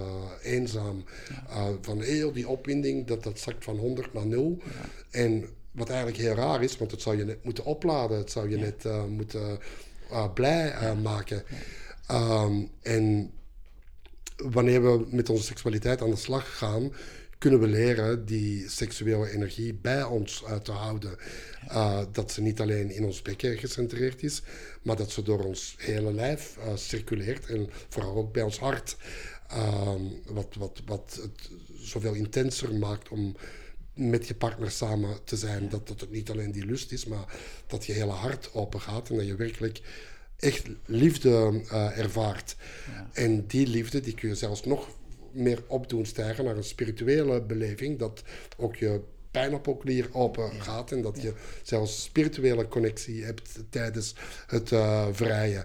eenzaam. 0.42 1.04
Uh, 1.48 1.66
van 1.80 2.02
heel 2.02 2.32
die 2.32 2.48
opwinding, 2.48 3.06
dat, 3.06 3.22
dat 3.22 3.38
zakt 3.38 3.64
van 3.64 3.76
100 3.76 4.12
naar 4.12 4.26
0. 4.26 4.58
En 5.10 5.44
wat 5.70 5.88
eigenlijk 5.88 6.18
heel 6.18 6.34
raar 6.34 6.62
is, 6.62 6.78
want 6.78 6.90
het 6.90 7.02
zou 7.02 7.16
je 7.16 7.24
net 7.24 7.44
moeten 7.44 7.64
opladen, 7.64 8.18
het 8.18 8.30
zou 8.30 8.50
je 8.50 8.56
net 8.56 8.84
moeten 9.08 9.58
blij 10.34 10.94
maken. 11.02 11.42
Um, 12.10 12.70
en 12.82 13.30
wanneer 14.36 14.82
we 14.82 15.06
met 15.10 15.30
onze 15.30 15.44
seksualiteit 15.44 16.02
aan 16.02 16.10
de 16.10 16.16
slag 16.16 16.58
gaan, 16.58 16.92
kunnen 17.38 17.60
we 17.60 17.66
leren 17.66 18.24
die 18.24 18.68
seksuele 18.68 19.30
energie 19.30 19.74
bij 19.74 20.02
ons 20.02 20.42
uh, 20.42 20.56
te 20.56 20.72
houden. 20.72 21.16
Uh, 21.68 22.00
dat 22.12 22.32
ze 22.32 22.42
niet 22.42 22.60
alleen 22.60 22.90
in 22.90 23.04
ons 23.04 23.22
bekken 23.22 23.58
gecentreerd 23.58 24.22
is, 24.22 24.42
maar 24.82 24.96
dat 24.96 25.10
ze 25.10 25.22
door 25.22 25.44
ons 25.44 25.74
hele 25.78 26.12
lijf 26.12 26.56
uh, 26.58 26.76
circuleert 26.76 27.46
en 27.46 27.68
vooral 27.88 28.16
ook 28.16 28.32
bij 28.32 28.42
ons 28.42 28.58
hart. 28.58 28.96
Ehm, 29.48 30.02
wat, 30.26 30.54
wat, 30.58 30.82
wat 30.86 31.18
het 31.22 31.50
zoveel 31.80 32.14
intenser 32.14 32.74
maakt 32.74 33.08
om 33.08 33.36
met 33.94 34.26
je 34.26 34.34
partner 34.34 34.70
samen 34.70 35.24
te 35.24 35.36
zijn. 35.36 35.68
Dat, 35.68 35.88
dat 35.88 36.00
het 36.00 36.10
niet 36.10 36.30
alleen 36.30 36.52
die 36.52 36.66
lust 36.66 36.92
is, 36.92 37.04
maar 37.04 37.24
dat 37.66 37.86
je 37.86 37.92
hele 37.92 38.12
hart 38.12 38.50
open 38.52 38.80
gaat 38.80 39.10
en 39.10 39.16
dat 39.16 39.26
je 39.26 39.36
werkelijk 39.36 39.80
echt 40.36 40.66
liefde 40.84 41.62
ervaart. 41.96 42.56
Ja. 42.86 43.10
En 43.12 43.46
die 43.46 43.66
liefde 43.66 44.00
die 44.00 44.14
kun 44.14 44.28
je 44.28 44.34
zelfs 44.34 44.64
nog 44.64 44.88
meer 45.38 45.62
op 45.66 45.88
doen 45.88 46.06
stijgen 46.06 46.44
naar 46.44 46.56
een 46.56 46.64
spirituele 46.64 47.42
beleving. 47.42 47.98
Dat 47.98 48.22
ook 48.56 48.76
je 48.76 49.00
pijnappelklier 49.30 50.08
open 50.12 50.50
gaat 50.58 50.92
en 50.92 51.02
dat 51.02 51.22
je 51.22 51.32
zelfs 51.62 52.02
spirituele 52.02 52.68
connectie 52.68 53.24
hebt 53.24 53.58
tijdens 53.70 54.14
het 54.46 54.70
uh, 54.70 55.06
vrijen. 55.12 55.64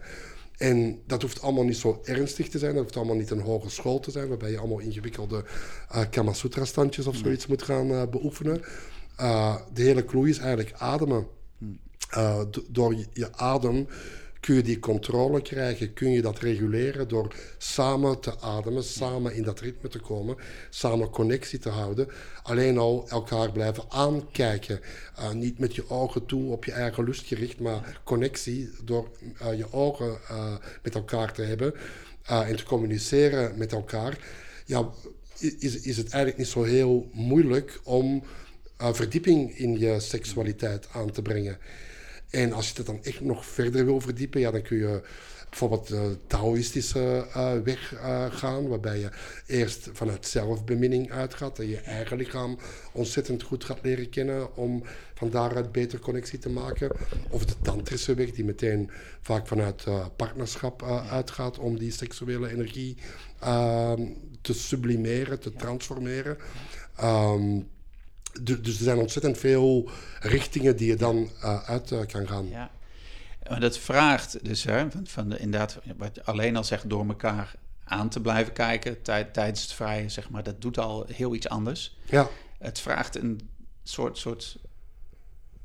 En 0.57 1.01
dat 1.07 1.21
hoeft 1.21 1.41
allemaal 1.41 1.63
niet 1.63 1.77
zo 1.77 2.01
ernstig 2.03 2.49
te 2.49 2.59
zijn. 2.59 2.73
Dat 2.73 2.83
hoeft 2.83 2.95
allemaal 2.95 3.15
niet 3.15 3.29
een 3.29 3.39
hogeschool 3.39 3.99
te 3.99 4.11
zijn, 4.11 4.27
waarbij 4.27 4.51
je 4.51 4.57
allemaal 4.57 4.79
ingewikkelde 4.79 5.43
uh, 5.95 6.01
Kama 6.09 6.33
Sutra-standjes 6.33 7.07
of 7.07 7.15
zoiets 7.15 7.47
moet 7.47 7.63
gaan 7.63 7.91
uh, 7.91 8.03
beoefenen. 8.09 8.61
de 9.73 9.81
hele 9.81 10.05
clue 10.05 10.29
is 10.29 10.37
eigenlijk 10.37 10.73
ademen. 10.77 11.27
Hmm. 11.57 11.79
door 12.69 12.95
je 13.13 13.31
adem 13.31 13.87
kun 14.43 14.55
je 14.55 14.61
die 14.61 14.79
controle 14.79 15.41
krijgen, 15.41 15.93
kun 15.93 16.11
je 16.11 16.21
dat 16.21 16.39
reguleren 16.39 17.07
door 17.07 17.35
samen 17.57 18.19
te 18.19 18.39
ademen, 18.39 18.83
samen 18.83 19.35
in 19.35 19.43
dat 19.43 19.59
ritme 19.59 19.89
te 19.89 19.99
komen, 19.99 20.35
samen 20.69 21.09
connectie 21.09 21.59
te 21.59 21.69
houden. 21.69 22.07
Alleen 22.43 22.77
al 22.77 23.05
elkaar 23.09 23.51
blijven 23.51 23.83
aankijken. 23.89 24.79
Uh, 25.19 25.31
niet 25.31 25.59
met 25.59 25.75
je 25.75 25.89
ogen 25.89 26.25
toe 26.25 26.51
op 26.51 26.65
je 26.65 26.71
eigen 26.71 27.03
lust 27.03 27.25
gericht, 27.25 27.59
maar 27.59 28.01
connectie 28.03 28.69
door 28.83 29.09
uh, 29.41 29.57
je 29.57 29.73
ogen 29.73 30.17
uh, 30.31 30.55
met 30.83 30.95
elkaar 30.95 31.33
te 31.33 31.41
hebben 31.41 31.73
en 32.23 32.55
te 32.55 32.63
communiceren 32.63 33.57
met 33.57 33.71
elkaar. 33.71 34.17
Ja, 34.65 34.89
is, 35.39 35.81
is 35.81 35.97
het 35.97 36.09
eigenlijk 36.09 36.37
niet 36.37 36.47
zo 36.47 36.63
heel 36.63 37.09
moeilijk 37.13 37.79
om 37.83 38.23
verdieping 38.77 39.57
in 39.57 39.79
je 39.79 39.99
seksualiteit 39.99 40.87
aan 40.91 41.11
te 41.11 41.21
brengen. 41.21 41.57
En 42.33 42.53
als 42.53 42.69
je 42.69 42.73
het 42.75 42.85
dan 42.85 43.03
echt 43.03 43.21
nog 43.21 43.45
verder 43.45 43.85
wil 43.85 44.01
verdiepen, 44.01 44.39
ja, 44.39 44.51
dan 44.51 44.61
kun 44.61 44.77
je 44.77 45.01
bijvoorbeeld 45.49 45.87
de 45.87 46.17
Taoïstische 46.27 47.27
uh, 47.27 47.53
weg 47.63 47.93
uh, 47.93 48.25
gaan, 48.31 48.67
waarbij 48.67 48.99
je 48.99 49.09
eerst 49.47 49.89
vanuit 49.93 50.27
zelfbeminning 50.27 51.11
uitgaat 51.11 51.59
en 51.59 51.67
je 51.67 51.77
eigen 51.77 52.17
lichaam 52.17 52.57
ontzettend 52.91 53.43
goed 53.43 53.63
gaat 53.63 53.79
leren 53.81 54.09
kennen 54.09 54.55
om 54.55 54.83
van 55.13 55.29
daaruit 55.29 55.71
beter 55.71 55.99
connectie 55.99 56.39
te 56.39 56.49
maken. 56.49 56.91
Of 57.29 57.45
de 57.45 57.55
Tantrische 57.61 58.13
weg, 58.13 58.31
die 58.31 58.45
meteen 58.45 58.89
vaak 59.21 59.47
vanuit 59.47 59.83
partnerschap 60.15 60.83
uitgaat 61.09 61.59
om 61.59 61.77
die 61.77 61.91
seksuele 61.91 62.49
energie 62.49 62.97
ehm, 63.39 64.01
te 64.41 64.53
sublimeren, 64.53 65.39
te 65.39 65.53
transformeren. 65.53 66.37
Um, 67.01 67.67
dus 68.41 68.77
er 68.77 68.83
zijn 68.83 68.97
ontzettend 68.97 69.37
veel 69.37 69.89
richtingen 70.19 70.75
die 70.75 70.87
je 70.87 70.95
dan 70.95 71.29
uh, 71.43 71.63
uit 71.69 71.91
uh, 71.91 72.05
kan 72.05 72.27
gaan. 72.27 72.49
Ja. 72.49 72.71
Maar 73.49 73.59
dat 73.59 73.77
vraagt 73.77 74.45
dus 74.45 74.63
hè, 74.63 74.91
van, 74.91 75.07
van 75.07 75.29
de, 75.29 75.37
inderdaad, 75.37 75.79
wat 75.97 76.25
alleen 76.25 76.55
al 76.55 76.63
zegt, 76.63 76.89
door 76.89 77.07
elkaar 77.07 77.55
aan 77.83 78.09
te 78.09 78.21
blijven 78.21 78.53
kijken 78.53 79.01
tijd, 79.01 79.33
tijdens 79.33 79.61
het 79.61 79.73
vrije, 79.73 80.09
zeg 80.09 80.29
maar, 80.29 80.43
dat 80.43 80.61
doet 80.61 80.77
al 80.77 81.05
heel 81.07 81.35
iets 81.35 81.49
anders. 81.49 81.97
Ja. 82.05 82.29
Het 82.57 82.79
vraagt 82.79 83.15
een 83.15 83.49
soort, 83.83 84.17
soort, 84.17 84.57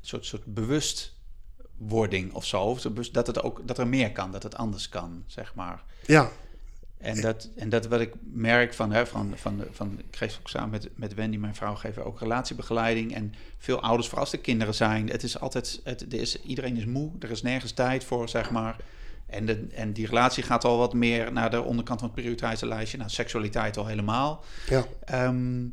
soort, 0.01 0.25
soort 0.25 0.45
bewustwording 0.45 2.33
of 2.33 2.45
zo. 2.45 2.77
Dat, 3.11 3.27
het 3.27 3.43
ook, 3.43 3.67
dat 3.67 3.77
er 3.77 3.87
meer 3.87 4.11
kan, 4.11 4.31
dat 4.31 4.43
het 4.43 4.55
anders 4.55 4.89
kan, 4.89 5.23
zeg 5.27 5.55
maar. 5.55 5.83
Ja. 6.05 6.31
En 6.99 7.21
dat, 7.21 7.49
en 7.55 7.69
dat 7.69 7.87
wat 7.87 7.99
ik 7.99 8.13
merk 8.21 8.73
van, 8.73 8.91
hè, 8.91 9.05
van, 9.05 9.33
van, 9.35 9.63
van 9.71 9.99
ik 9.99 10.15
geef 10.15 10.37
ook 10.39 10.49
samen 10.49 10.69
met, 10.69 10.89
met 10.95 11.13
Wendy, 11.13 11.37
mijn 11.37 11.55
vrouw, 11.55 11.75
geven 11.75 12.05
ook 12.05 12.19
relatiebegeleiding. 12.19 13.15
En 13.15 13.33
veel 13.57 13.81
ouders, 13.81 14.07
vooral 14.07 14.25
als 14.25 14.33
er 14.33 14.39
kinderen 14.39 14.73
zijn, 14.73 15.09
het 15.09 15.23
is 15.23 15.39
altijd, 15.39 15.81
het, 15.83 16.13
er 16.13 16.19
is, 16.19 16.41
iedereen 16.41 16.77
is 16.77 16.85
moe, 16.85 17.11
er 17.19 17.31
is 17.31 17.41
nergens 17.41 17.71
tijd 17.71 18.03
voor, 18.03 18.29
zeg 18.29 18.51
maar. 18.51 18.75
En, 19.25 19.45
de, 19.45 19.67
en 19.71 19.93
die 19.93 20.07
relatie 20.07 20.43
gaat 20.43 20.63
al 20.65 20.77
wat 20.77 20.93
meer 20.93 21.31
naar 21.31 21.49
de 21.49 21.61
onderkant 21.61 21.99
van 21.99 22.09
het 22.09 22.17
prioriteitenlijstje, 22.17 22.97
naar 22.97 23.09
seksualiteit 23.09 23.77
al 23.77 23.85
helemaal. 23.85 24.43
Ja. 24.67 24.85
Ehm, 25.05 25.67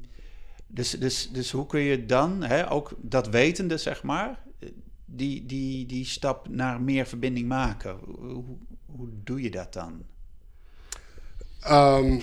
dus, 0.66 0.90
dus, 0.90 1.30
dus 1.30 1.50
hoe 1.50 1.66
kun 1.66 1.80
je 1.80 2.06
dan, 2.06 2.42
hè, 2.42 2.70
ook 2.70 2.92
dat 3.00 3.28
wetende, 3.28 3.78
zeg 3.78 4.02
maar, 4.02 4.42
die, 5.04 5.46
die, 5.46 5.86
die 5.86 6.04
stap 6.04 6.48
naar 6.48 6.80
meer 6.80 7.06
verbinding 7.06 7.48
maken? 7.48 7.98
Hoe, 8.04 8.44
hoe 8.86 9.08
doe 9.24 9.42
je 9.42 9.50
dat 9.50 9.72
dan? 9.72 10.02
Um, 11.70 12.20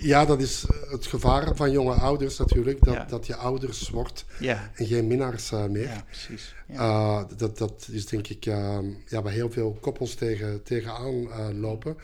ja, 0.00 0.24
dat 0.24 0.40
is 0.40 0.64
het 0.90 1.06
gevaar 1.06 1.56
van 1.56 1.70
jonge 1.70 1.94
ouders 1.94 2.38
natuurlijk, 2.38 2.84
dat, 2.84 3.08
dat 3.08 3.26
je 3.26 3.36
ouders 3.36 3.90
wordt 3.90 4.24
ja. 4.38 4.70
en 4.74 4.86
geen 4.86 5.06
minnaars 5.06 5.50
uh, 5.50 5.64
meer. 5.64 5.82
Ja, 5.82 6.04
precies. 6.06 6.54
Ja. 6.68 6.74
Uh, 6.74 7.24
dat, 7.36 7.58
dat 7.58 7.88
is 7.90 8.06
denk 8.06 8.28
ik 8.28 8.46
uh, 8.46 8.78
ja, 9.06 9.22
waar 9.22 9.32
heel 9.32 9.50
veel 9.50 9.78
koppels 9.80 10.14
tegen, 10.14 10.62
tegenaan 10.62 11.30
eh, 11.30 11.48
lopen. 11.52 11.96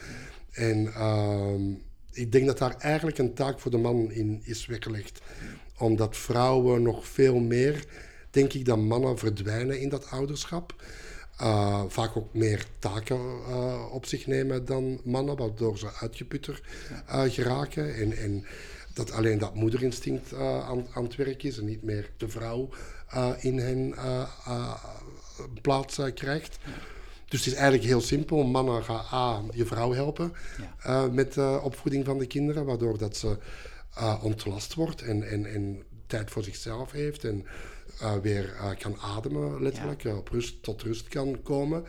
En 0.52 0.92
ehm, 0.94 1.62
ik 2.12 2.32
denk 2.32 2.46
dat 2.46 2.58
daar 2.58 2.76
eigenlijk 2.78 3.18
een 3.18 3.34
taak 3.34 3.60
voor 3.60 3.70
de 3.70 3.78
man 3.78 4.10
in 4.10 4.40
is 4.44 4.66
weggelegd. 4.66 5.20
Omdat 5.78 6.16
vrouwen 6.16 6.82
nog 6.82 7.06
veel 7.06 7.38
meer, 7.38 7.84
denk 8.30 8.52
ik, 8.52 8.64
dan 8.64 8.86
mannen 8.86 9.18
verdwijnen 9.18 9.80
in 9.80 9.88
dat 9.88 10.10
ouderschap. 10.10 10.74
Uh, 11.40 11.82
vaak 11.88 12.16
ook 12.16 12.34
meer 12.34 12.66
taken 12.78 13.18
uh, 13.48 13.92
op 13.92 14.06
zich 14.06 14.26
nemen 14.26 14.64
dan 14.64 15.00
mannen, 15.04 15.36
waardoor 15.36 15.78
ze 15.78 15.94
uitgeputter 16.00 16.60
uh, 17.08 17.22
geraken. 17.22 17.94
En, 17.94 18.16
en, 18.16 18.44
dat 18.94 19.12
alleen 19.12 19.38
dat 19.38 19.54
moederinstinct 19.54 20.34
aan, 20.34 20.86
aan, 20.92 21.04
het 21.04 21.16
werk 21.16 21.42
is 21.42 21.58
en 21.58 21.64
niet 21.64 21.82
meer 21.82 22.10
de 22.16 22.28
vrouw 22.28 22.68
in 23.38 23.58
hen 23.58 23.94
plaats 25.62 26.00
krijgt. 26.14 26.58
Dus 27.28 27.44
het 27.44 27.52
is 27.52 27.54
eigenlijk 27.54 27.84
heel 27.84 28.00
simpel. 28.00 28.44
Mannen 28.44 28.84
gaan 28.84 29.04
A, 29.12 29.42
je 29.54 29.66
vrouw 29.66 29.92
helpen 29.92 30.32
ja. 30.82 31.06
met 31.06 31.32
de 31.32 31.60
opvoeding 31.62 32.04
van 32.04 32.18
de 32.18 32.26
kinderen, 32.26 32.64
waardoor 32.64 32.98
dat 32.98 33.16
ze 33.16 33.36
ontlast 34.22 34.74
wordt 34.74 35.02
en, 35.02 35.28
en, 35.28 35.46
en 35.46 35.82
tijd 36.06 36.30
voor 36.30 36.44
zichzelf 36.44 36.92
heeft. 36.92 37.24
En 37.24 37.46
uh, 38.02 38.14
weer 38.22 38.44
uh, 38.44 38.70
kan 38.78 38.96
ademen, 39.00 39.62
letterlijk, 39.62 40.02
ja. 40.02 40.16
op 40.16 40.28
rust, 40.28 40.62
tot 40.62 40.82
rust 40.82 41.08
kan 41.08 41.42
komen. 41.42 41.84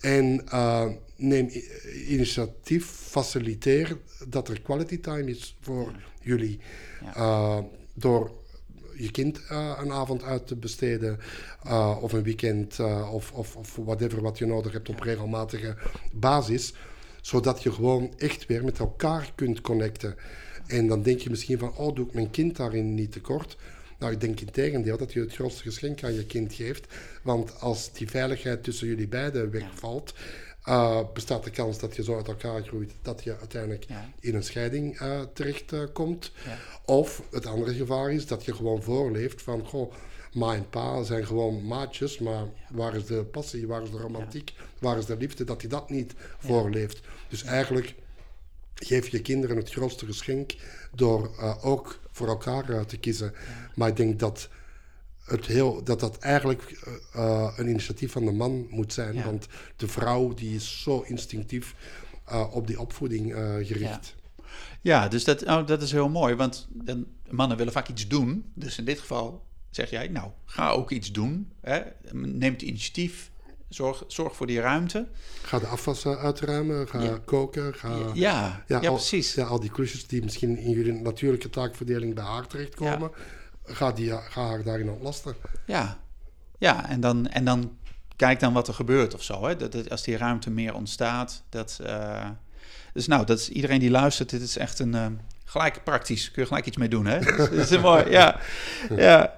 En 0.00 0.44
uh, 0.52 0.86
neem 1.16 1.50
initiatief, 2.08 2.86
faciliteer 2.86 3.98
dat 4.28 4.48
er 4.48 4.60
quality 4.60 5.00
time 5.00 5.30
is 5.30 5.56
voor 5.60 5.90
ja. 5.90 5.98
jullie. 6.20 6.60
Ja. 7.14 7.64
door 7.94 8.30
je 8.96 9.10
kind 9.10 9.40
een 9.78 9.92
avond 9.92 10.22
uit 10.22 10.46
te 10.46 10.56
besteden, 10.56 11.18
of 12.00 12.12
een 12.12 12.22
weekend, 12.22 12.80
of, 13.12 13.32
of, 13.32 13.56
of 13.56 13.76
whatever 13.76 14.22
wat 14.22 14.38
je 14.38 14.46
nodig 14.46 14.72
hebt 14.72 14.88
op 14.88 15.00
regelmatige 15.00 15.76
basis 16.12 16.74
zodat 17.26 17.62
je 17.62 17.72
gewoon 17.72 18.12
echt 18.18 18.46
weer 18.46 18.64
met 18.64 18.78
elkaar 18.78 19.32
kunt 19.34 19.60
connecten. 19.60 20.16
En 20.66 20.86
dan 20.86 21.02
denk 21.02 21.20
je 21.20 21.30
misschien 21.30 21.58
van, 21.58 21.76
oh, 21.76 21.94
doe 21.94 22.06
ik 22.06 22.14
mijn 22.14 22.30
kind 22.30 22.56
daarin 22.56 22.94
niet 22.94 23.12
tekort? 23.12 23.56
Nou, 23.98 24.12
ik 24.12 24.20
denk 24.20 24.40
in 24.40 24.50
tegendeel 24.50 24.96
dat 24.96 25.12
je 25.12 25.20
het 25.20 25.34
grootste 25.34 25.62
geschenk 25.62 26.04
aan 26.04 26.14
je 26.14 26.26
kind 26.26 26.52
geeft. 26.52 26.94
Want 27.22 27.60
als 27.60 27.92
die 27.92 28.10
veiligheid 28.10 28.64
tussen 28.64 28.86
jullie 28.86 29.08
beiden 29.08 29.50
wegvalt, 29.50 30.14
uh, 30.68 31.00
bestaat 31.14 31.44
de 31.44 31.50
kans 31.50 31.78
dat 31.78 31.96
je 31.96 32.02
zo 32.02 32.16
uit 32.16 32.28
elkaar 32.28 32.62
groeit 32.62 32.92
dat 33.02 33.24
je 33.24 33.36
uiteindelijk 33.38 33.86
in 34.20 34.34
een 34.34 34.42
scheiding 34.42 35.00
uh, 35.00 35.20
terechtkomt. 35.32 36.32
Uh, 36.38 36.46
ja. 36.46 36.58
Of 36.84 37.22
het 37.30 37.46
andere 37.46 37.74
gevaar 37.74 38.12
is 38.12 38.26
dat 38.26 38.44
je 38.44 38.54
gewoon 38.54 38.82
voorleeft 38.82 39.42
van, 39.42 39.66
goh, 39.66 39.92
ma 40.32 40.54
en 40.54 40.68
pa 40.68 41.02
zijn 41.02 41.26
gewoon 41.26 41.66
maatjes, 41.66 42.18
maar 42.18 42.44
waar 42.70 42.96
is 42.96 43.06
de 43.06 43.24
passie, 43.24 43.66
waar 43.66 43.82
is 43.82 43.90
de 43.90 43.98
romantiek, 43.98 44.52
waar 44.78 44.98
is 44.98 45.06
de 45.06 45.16
liefde, 45.16 45.44
dat 45.44 45.60
hij 45.60 45.70
dat 45.70 45.90
niet 45.90 46.14
voorleeft. 46.38 47.00
Dus 47.28 47.42
eigenlijk 47.42 47.94
geef 48.74 49.08
je 49.08 49.20
kinderen 49.20 49.56
het 49.56 49.70
grootste 49.70 50.06
geschenk 50.06 50.54
door 50.96 51.30
ook 51.62 52.00
voor 52.10 52.28
elkaar 52.28 52.86
te 52.86 52.96
kiezen. 52.96 53.32
Maar 53.74 53.88
ik 53.88 53.96
denk 53.96 54.18
dat 54.18 54.48
het 55.26 55.46
heel, 55.46 55.84
dat 55.84 56.00
dat 56.00 56.18
eigenlijk 56.18 56.88
uh, 57.16 57.52
een 57.56 57.68
initiatief 57.68 58.12
van 58.12 58.24
de 58.24 58.32
man 58.32 58.66
moet 58.70 58.92
zijn. 58.92 59.24
Want 59.24 59.46
de 59.76 59.88
vrouw 59.88 60.34
die 60.34 60.54
is 60.54 60.82
zo 60.82 61.00
instinctief 61.00 61.74
uh, 62.32 62.54
op 62.54 62.66
die 62.66 62.80
opvoeding 62.80 63.34
uh, 63.34 63.54
gericht. 63.54 64.14
Ja. 64.16 64.42
ja, 64.80 65.08
dus 65.08 65.24
dat, 65.24 65.44
oh, 65.44 65.66
dat 65.66 65.82
is 65.82 65.92
heel 65.92 66.08
mooi. 66.08 66.34
Want 66.34 66.66
dan, 66.70 67.06
mannen 67.30 67.56
willen 67.56 67.72
vaak 67.72 67.88
iets 67.88 68.08
doen. 68.08 68.44
Dus 68.54 68.78
in 68.78 68.84
dit 68.84 68.98
geval 68.98 69.44
zeg 69.70 69.90
jij, 69.90 70.08
nou, 70.08 70.30
ga 70.44 70.70
ook 70.70 70.90
iets 70.90 71.12
doen. 71.12 71.52
Hè? 71.60 71.82
Neem 72.12 72.52
het 72.52 72.62
initiatief. 72.62 73.30
Zorg, 73.68 74.04
zorg 74.06 74.36
voor 74.36 74.46
die 74.46 74.60
ruimte. 74.60 75.06
Ga 75.42 75.58
de 75.58 75.66
afwas 75.66 76.06
uitruimen, 76.06 76.88
ga 76.88 77.02
ja. 77.02 77.18
koken. 77.24 77.74
Ga, 77.74 77.88
ja, 77.88 78.62
ja, 78.66 78.80
ja, 78.80 78.88
al, 78.88 78.94
precies. 78.94 79.34
Ja, 79.34 79.44
al 79.44 79.60
die 79.60 79.70
klusjes 79.70 80.06
die 80.06 80.22
misschien 80.22 80.58
in 80.58 80.70
jullie 80.70 80.92
natuurlijke 80.92 81.50
taakverdeling 81.50 82.14
bij 82.14 82.24
haar 82.24 82.46
terechtkomen 82.46 83.10
ga, 83.66 83.92
die, 83.92 84.10
ga 84.10 84.46
haar 84.46 84.62
daarin 84.62 84.90
ontlasten. 84.90 85.34
Ja, 85.66 85.98
ja 86.58 86.88
en, 86.88 87.00
dan, 87.00 87.28
en 87.28 87.44
dan 87.44 87.76
kijk 88.16 88.40
dan 88.40 88.52
wat 88.52 88.68
er 88.68 88.74
gebeurt 88.74 89.14
of 89.14 89.22
zo. 89.22 89.46
Hè? 89.46 89.56
Dat, 89.56 89.72
dat 89.72 89.90
als 89.90 90.02
die 90.02 90.16
ruimte 90.16 90.50
meer 90.50 90.74
ontstaat. 90.74 91.42
Dat, 91.48 91.78
uh, 91.86 92.28
dus 92.92 93.06
nou, 93.06 93.26
dat 93.26 93.38
is, 93.38 93.48
iedereen 93.48 93.80
die 93.80 93.90
luistert, 93.90 94.30
dit 94.30 94.42
is 94.42 94.58
echt 94.58 94.78
een... 94.78 94.94
Uh, 94.94 95.06
gelijk 95.44 95.84
praktisch, 95.84 96.30
kun 96.30 96.42
je 96.42 96.48
gelijk 96.48 96.66
iets 96.66 96.76
mee 96.76 96.88
doen, 96.88 97.06
hè? 97.06 97.20
dat 97.36 97.70
is 97.70 97.78
mooi, 97.78 98.10
ja. 98.10 98.40
ja. 98.96 99.34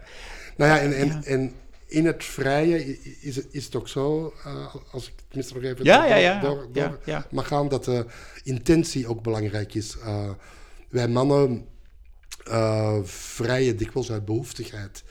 Nou 0.57 0.71
ja, 0.71 0.79
en, 0.79 0.93
en, 0.97 1.25
en 1.25 1.53
in 1.89 2.07
het 2.07 2.25
vrije 2.25 2.99
is 3.21 3.37
het, 3.37 3.47
is 3.51 3.65
het 3.65 3.75
ook 3.75 3.89
zo, 3.89 4.35
uh, 4.47 4.75
als 4.93 5.09
ik 5.09 5.15
tenminste 5.29 5.55
nog 5.55 5.63
even 5.63 5.85
ja, 5.85 6.01
door, 6.01 6.09
ja, 6.09 6.17
ja. 6.17 6.41
door, 6.41 6.69
door 6.73 6.99
ja, 7.05 7.27
mag 7.31 7.47
gaan, 7.47 7.69
dat 7.69 7.85
de 7.85 8.07
intentie 8.43 9.09
ook 9.09 9.23
belangrijk 9.23 9.75
is. 9.75 9.97
Uh, 9.97 10.31
wij 10.89 11.09
mannen 11.09 11.67
uh, 12.49 12.99
vrijen 13.03 13.77
dikwijls 13.77 14.11
uit 14.11 14.25
behoeftigheid. 14.25 15.05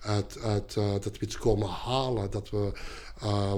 Uit, 0.00 0.38
uit 0.42 0.74
dat 0.74 1.18
we 1.18 1.24
iets 1.24 1.38
komen 1.38 1.68
halen, 1.68 2.30
dat 2.30 2.50
we 2.50 2.72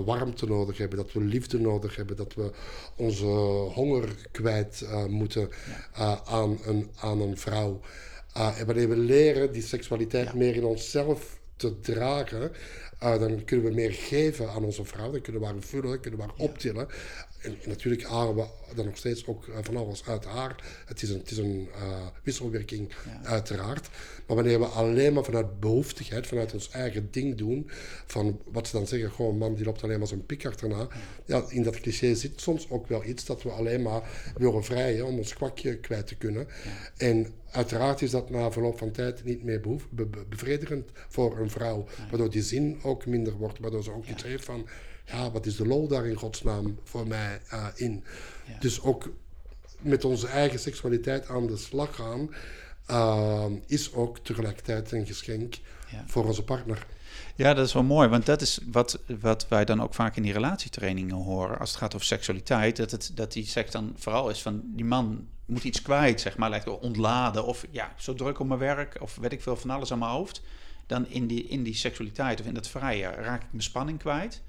warmte 0.04 0.46
nodig 0.46 0.78
hebben, 0.78 0.98
dat 0.98 1.12
we 1.12 1.20
liefde 1.20 1.58
nodig 1.58 1.96
hebben, 1.96 2.16
dat 2.16 2.34
we 2.34 2.50
onze 2.96 3.26
honger 3.74 4.14
kwijt 4.32 4.86
moeten 5.08 5.48
aan, 6.24 6.58
een, 6.64 6.90
aan 7.00 7.20
een 7.20 7.38
vrouw. 7.38 7.80
en 8.32 8.66
wanneer 8.66 8.88
we 8.88 8.96
leren 8.96 9.52
die 9.52 9.62
seksualiteit 9.62 10.34
meer 10.34 10.56
in 10.56 10.64
onszelf 10.64 11.38
te 11.56 11.80
dragen, 11.80 12.52
dan 12.98 13.44
kunnen 13.44 13.66
we 13.66 13.74
meer 13.74 13.92
geven 13.92 14.50
aan 14.50 14.64
onze 14.64 14.84
vrouw. 14.84 15.10
Dan 15.10 15.20
kunnen 15.20 15.42
we 15.42 15.46
haar 15.46 15.60
vullen, 15.60 16.00
kunnen 16.00 16.20
we 16.20 16.26
haar 16.26 16.48
optillen. 16.48 16.88
En, 17.44 17.56
natuurlijk 17.64 18.04
halen 18.04 18.34
we 18.34 18.46
dan 18.74 18.84
nog 18.84 18.96
steeds 18.96 19.26
ook 19.26 19.46
uh, 19.46 19.54
van 19.62 19.76
alles 19.76 20.06
uit 20.06 20.24
haar. 20.24 20.82
Het 20.86 21.02
is 21.02 21.10
een, 21.10 21.18
het 21.18 21.30
is 21.30 21.38
een 21.38 21.68
uh, 21.76 22.06
wisselwerking, 22.22 22.92
uiteraard. 23.22 23.88
Maar 24.26 24.36
wanneer 24.36 24.58
we 24.58 24.66
alleen 24.66 25.12
maar 25.12 25.24
vanuit 25.24 25.60
behoeftigheid, 25.60 26.26
vanuit 26.26 26.52
ons 26.52 26.70
eigen 26.70 27.08
ding 27.10 27.36
doen, 27.36 27.70
van 28.06 28.40
wat 28.44 28.66
ze 28.66 28.76
dan 28.76 28.86
zeggen, 28.86 29.10
gewoon 29.10 29.32
een 29.32 29.38
man 29.38 29.54
die 29.54 29.64
loopt 29.64 29.82
alleen 29.82 29.98
maar 29.98 30.08
zijn 30.08 30.26
pik 30.26 30.46
achterna. 30.46 30.88
Ja. 31.24 31.44
in 31.48 31.62
dat 31.62 31.80
cliché 31.80 32.14
zit 32.14 32.40
soms 32.40 32.70
ook 32.70 32.86
wel 32.86 33.04
iets 33.04 33.24
dat 33.24 33.42
we 33.42 33.50
alleen 33.50 33.82
maar 33.82 34.32
willen 34.36 34.64
vrijen 34.64 35.06
om 35.06 35.18
ons 35.18 35.34
kwakje 35.34 35.78
kwijt 35.78 36.06
te 36.06 36.14
kunnen. 36.14 36.46
En 36.96 37.32
uiteraard 37.50 38.02
is 38.02 38.10
dat 38.10 38.30
na 38.30 38.52
verloop 38.52 38.78
van 38.78 38.90
tijd 38.90 39.24
niet 39.24 39.44
meer 39.44 39.60
bevredigend 40.28 40.90
voor 41.08 41.38
een 41.38 41.50
vrouw, 41.50 41.86
waardoor 42.10 42.30
die 42.30 42.42
zin 42.42 42.78
ook 42.82 43.06
minder 43.06 43.32
wordt, 43.32 43.58
waardoor 43.58 43.82
ze 43.82 43.92
ook 43.92 44.06
iets 44.06 44.22
heeft 44.22 44.44
van 44.44 44.68
ja, 45.04 45.30
wat 45.30 45.46
is 45.46 45.56
de 45.56 45.66
lol 45.66 45.88
daar 45.88 46.06
in 46.06 46.14
godsnaam 46.14 46.78
voor 46.84 47.06
mij 47.06 47.40
uh, 47.52 47.66
in? 47.74 48.04
Ja. 48.46 48.58
Dus 48.58 48.82
ook 48.82 49.12
met 49.80 50.04
onze 50.04 50.26
eigen 50.26 50.58
seksualiteit 50.58 51.28
aan 51.28 51.46
de 51.46 51.56
slag 51.56 51.94
gaan, 51.94 52.30
uh, 52.90 53.44
is 53.66 53.92
ook 53.92 54.18
tegelijkertijd 54.18 54.92
een 54.92 55.06
geschenk 55.06 55.54
ja. 55.90 56.04
voor 56.06 56.24
onze 56.24 56.42
partner. 56.42 56.86
Ja, 57.36 57.54
dat 57.54 57.66
is 57.66 57.72
wel 57.72 57.82
mooi, 57.82 58.08
want 58.08 58.26
dat 58.26 58.40
is 58.40 58.58
wat, 58.70 58.98
wat 59.20 59.48
wij 59.48 59.64
dan 59.64 59.82
ook 59.82 59.94
vaak 59.94 60.16
in 60.16 60.22
die 60.22 60.32
relatietrainingen 60.32 61.16
horen. 61.16 61.58
Als 61.58 61.70
het 61.70 61.78
gaat 61.78 61.94
over 61.94 62.06
seksualiteit, 62.06 62.76
dat, 62.76 62.90
het, 62.90 63.10
dat 63.14 63.32
die 63.32 63.46
seks 63.46 63.70
dan 63.70 63.94
vooral 63.96 64.30
is 64.30 64.42
van 64.42 64.62
die 64.64 64.84
man 64.84 65.28
moet 65.44 65.64
iets 65.64 65.82
kwijt, 65.82 66.20
zeg 66.20 66.36
maar, 66.36 66.50
lijkt 66.50 66.68
ontladen. 66.68 67.44
Of 67.44 67.66
ja, 67.70 67.92
zo 67.96 68.14
druk 68.14 68.38
op 68.38 68.46
mijn 68.46 68.58
werk, 68.58 68.96
of 69.00 69.16
weet 69.16 69.32
ik 69.32 69.42
veel 69.42 69.56
van 69.56 69.70
alles 69.70 69.92
aan 69.92 69.98
mijn 69.98 70.10
hoofd. 70.10 70.42
Dan 70.86 71.06
in 71.08 71.26
die, 71.26 71.44
in 71.44 71.62
die 71.62 71.74
seksualiteit 71.74 72.40
of 72.40 72.46
in 72.46 72.54
dat 72.54 72.68
vrije 72.68 73.08
raak 73.08 73.42
ik 73.42 73.48
mijn 73.50 73.62
spanning 73.62 73.98
kwijt. 73.98 74.42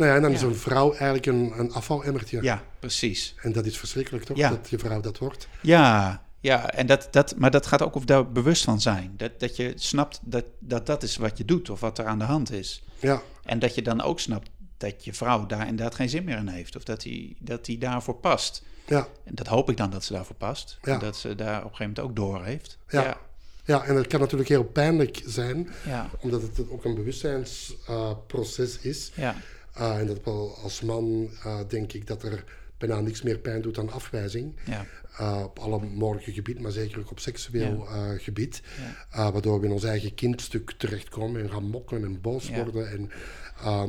Nou 0.00 0.12
ja, 0.12 0.16
en 0.16 0.22
dan 0.22 0.32
is 0.32 0.42
een 0.42 0.54
vrouw 0.54 0.90
eigenlijk 0.90 1.26
een, 1.26 1.52
een 1.58 1.72
afvalemmertje. 1.72 2.42
Ja, 2.42 2.62
precies. 2.78 3.34
En 3.42 3.52
dat 3.52 3.66
is 3.66 3.78
verschrikkelijk 3.78 4.24
toch, 4.24 4.38
dat 4.38 4.70
je 4.70 4.78
vrouw 4.78 5.00
dat 5.00 5.18
wordt? 5.18 5.48
Ja, 5.62 6.22
ja 6.40 6.70
en 6.70 6.86
dat, 6.86 7.08
dat, 7.10 7.34
maar 7.36 7.50
dat 7.50 7.66
gaat 7.66 7.82
ook 7.82 7.94
of 7.94 8.04
daar 8.04 8.32
bewust 8.32 8.64
van 8.64 8.80
zijn. 8.80 9.14
Dat, 9.16 9.40
dat 9.40 9.56
je 9.56 9.72
snapt 9.76 10.20
dat, 10.22 10.44
dat 10.58 10.86
dat 10.86 11.02
is 11.02 11.16
wat 11.16 11.38
je 11.38 11.44
doet 11.44 11.70
of 11.70 11.80
wat 11.80 11.98
er 11.98 12.06
aan 12.06 12.18
de 12.18 12.24
hand 12.24 12.52
is. 12.52 12.82
Ja. 12.98 13.22
En 13.44 13.58
dat 13.58 13.74
je 13.74 13.82
dan 13.82 14.00
ook 14.00 14.20
snapt 14.20 14.50
dat 14.76 15.04
je 15.04 15.14
vrouw 15.14 15.46
daar 15.46 15.66
inderdaad 15.66 15.94
geen 15.94 16.08
zin 16.08 16.24
meer 16.24 16.36
in 16.36 16.48
heeft. 16.48 16.76
Of 16.76 16.82
dat 16.82 17.02
hij 17.02 17.36
dat 17.38 17.64
die 17.64 17.78
daarvoor 17.78 18.14
past. 18.16 18.62
Ja. 18.86 19.06
En 19.24 19.34
dat 19.34 19.46
hoop 19.46 19.70
ik 19.70 19.76
dan 19.76 19.90
dat 19.90 20.04
ze 20.04 20.12
daarvoor 20.12 20.36
past. 20.36 20.78
Ja. 20.82 20.92
En 20.92 20.98
dat 20.98 21.16
ze 21.16 21.34
daar 21.34 21.58
op 21.58 21.70
een 21.70 21.76
gegeven 21.76 21.92
moment 21.94 22.00
ook 22.00 22.16
door 22.16 22.44
heeft. 22.44 22.78
Ja. 22.88 23.02
ja. 23.02 23.16
Ja, 23.64 23.84
en 23.84 23.94
dat 23.94 24.06
kan 24.06 24.20
natuurlijk 24.20 24.48
heel 24.48 24.64
pijnlijk 24.64 25.22
zijn, 25.26 25.68
ja. 25.86 26.10
omdat 26.20 26.42
het 26.42 26.70
ook 26.70 26.84
een 26.84 26.94
bewustzijnsproces 26.94 28.78
uh, 28.78 28.84
is. 28.84 29.10
Ja. 29.14 29.34
Uh, 29.80 29.98
en 29.98 30.06
dat 30.06 30.24
wel 30.24 30.58
als 30.62 30.80
man 30.80 31.30
uh, 31.46 31.58
denk 31.68 31.92
ik 31.92 32.06
dat 32.06 32.22
er 32.22 32.44
bijna 32.78 33.00
niks 33.00 33.22
meer 33.22 33.38
pijn 33.38 33.62
doet 33.62 33.74
dan 33.74 33.90
afwijzing. 33.90 34.56
Ja. 34.64 34.86
Uh, 35.20 35.40
op 35.44 35.58
alle 35.58 35.80
mogelijke 35.84 36.32
gebieden, 36.32 36.62
maar 36.62 36.72
zeker 36.72 36.98
ook 36.98 37.10
op 37.10 37.18
seksueel 37.18 37.86
ja. 37.90 38.16
gebied. 38.18 38.62
Ja. 39.10 39.32
waardoor 39.32 39.60
we 39.60 39.66
in 39.66 39.72
ons 39.72 39.84
eigen 39.84 40.14
kindstuk 40.14 40.72
terechtkomen 40.76 41.42
en 41.42 41.50
gaan 41.50 41.64
mokkelen 41.64 42.04
en 42.04 42.20
boos 42.20 42.50
worden. 42.50 42.90
En 42.90 43.10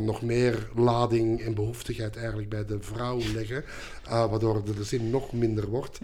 nog 0.05 0.21
meer 0.21 0.69
lading 0.75 1.41
en 1.41 1.53
behoeftigheid 1.53 2.15
eigenlijk 2.15 2.49
bij 2.49 2.65
de 2.65 2.77
vrouw 2.81 3.19
leggen. 3.33 3.63
waardoor 4.03 4.63
de, 4.65 4.73
de 4.73 4.83
zin 4.83 5.09
nog 5.09 5.31
minder 5.31 5.67
wordt. 5.67 5.99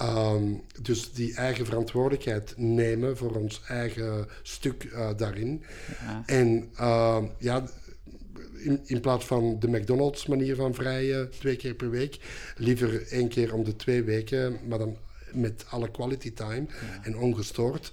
Um, 0.00 0.62
dus 0.82 1.12
die 1.12 1.34
eigen 1.34 1.66
verantwoordelijkheid 1.66 2.54
nemen 2.56 3.16
voor 3.16 3.30
ons 3.30 3.62
eigen 3.68 4.28
stuk 4.42 4.84
uh, 4.84 5.10
daarin. 5.16 5.64
Ja. 6.00 6.22
En 6.26 6.70
uh, 6.80 7.22
ja, 7.38 7.64
in, 8.64 8.80
in, 8.84 9.00
plaats 9.00 9.24
van 9.24 9.56
de 9.58 9.68
McDonald's 9.68 10.26
manier 10.26 10.56
van 10.56 10.74
vrijen 10.74 11.30
twee 11.30 11.56
keer 11.56 11.74
per 11.74 11.90
week, 11.90 12.18
liever 12.56 13.06
één 13.08 13.28
keer 13.28 13.54
om 13.54 13.64
de 13.64 13.76
twee 13.76 14.02
weken, 14.02 14.58
maar 14.68 14.78
dan 14.78 14.96
met 15.32 15.64
alle 15.68 15.90
quality 15.90 16.32
time 16.32 16.66
en 17.02 17.16
ongestoord. 17.16 17.92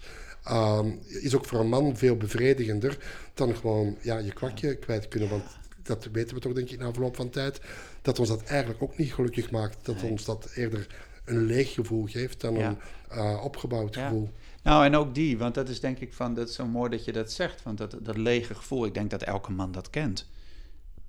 Um, 0.51 0.99
is 1.07 1.35
ook 1.35 1.45
voor 1.45 1.59
een 1.59 1.69
man 1.69 1.97
veel 1.97 2.17
bevredigender 2.17 2.97
dan 3.33 3.55
gewoon 3.55 3.97
ja, 4.01 4.17
je 4.17 4.33
kwakje 4.33 4.75
kwijt 4.75 5.07
kunnen. 5.07 5.29
Want 5.29 5.43
dat 5.83 6.07
weten 6.11 6.35
we 6.35 6.41
toch, 6.41 6.53
denk 6.53 6.69
ik, 6.69 6.79
na 6.79 6.93
verloop 6.93 7.15
van 7.15 7.29
tijd. 7.29 7.61
Dat 8.01 8.19
ons 8.19 8.29
dat 8.29 8.43
eigenlijk 8.43 8.81
ook 8.81 8.97
niet 8.97 9.13
gelukkig 9.13 9.51
maakt. 9.51 9.85
Dat 9.85 10.03
ons 10.03 10.25
dat 10.25 10.51
eerder 10.55 10.87
een 11.25 11.45
leeg 11.45 11.73
gevoel 11.73 12.05
geeft 12.05 12.41
dan 12.41 12.55
een 12.55 12.77
uh, 13.13 13.43
opgebouwd 13.43 13.95
gevoel. 13.95 14.29
Nou, 14.63 14.85
en 14.85 14.95
ook 14.95 15.15
die, 15.15 15.37
want 15.37 15.55
dat 15.55 15.69
is 15.69 15.79
denk 15.79 15.99
ik 15.99 16.13
van, 16.13 16.33
dat 16.33 16.49
is 16.49 16.55
zo 16.55 16.65
mooi 16.65 16.89
dat 16.89 17.05
je 17.05 17.11
dat 17.11 17.31
zegt, 17.31 17.63
want 17.63 17.77
dat, 17.77 17.95
dat 17.99 18.17
lege 18.17 18.55
gevoel, 18.55 18.85
ik 18.85 18.93
denk 18.93 19.09
dat 19.09 19.23
elke 19.23 19.51
man 19.51 19.71
dat 19.71 19.89
kent. 19.89 20.27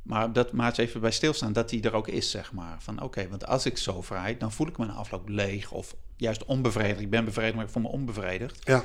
Maar 0.02 0.32
dat 0.32 0.52
maakt 0.52 0.78
even 0.78 1.00
bij 1.00 1.10
stilstaan 1.10 1.52
dat 1.52 1.68
die 1.68 1.82
er 1.82 1.94
ook 1.94 2.08
is, 2.08 2.30
zeg 2.30 2.52
maar. 2.52 2.76
Van 2.78 3.02
oké, 3.02 3.28
want 3.28 3.46
als 3.46 3.66
ik 3.66 3.78
zo 3.78 4.02
vrij, 4.02 4.36
dan 4.36 4.52
voel 4.52 4.66
ik 4.66 4.78
me 4.78 4.84
een 4.84 4.90
afloop 4.90 5.28
leeg 5.28 5.72
of 5.72 5.94
juist 6.16 6.44
onbevredigd. 6.44 7.00
Ik 7.00 7.10
ben 7.10 7.24
bevredigd, 7.24 7.54
maar 7.54 7.64
ik 7.64 7.70
voel 7.70 7.82
me 7.82 7.88
onbevredigd. 7.88 8.58
Ja. 8.64 8.84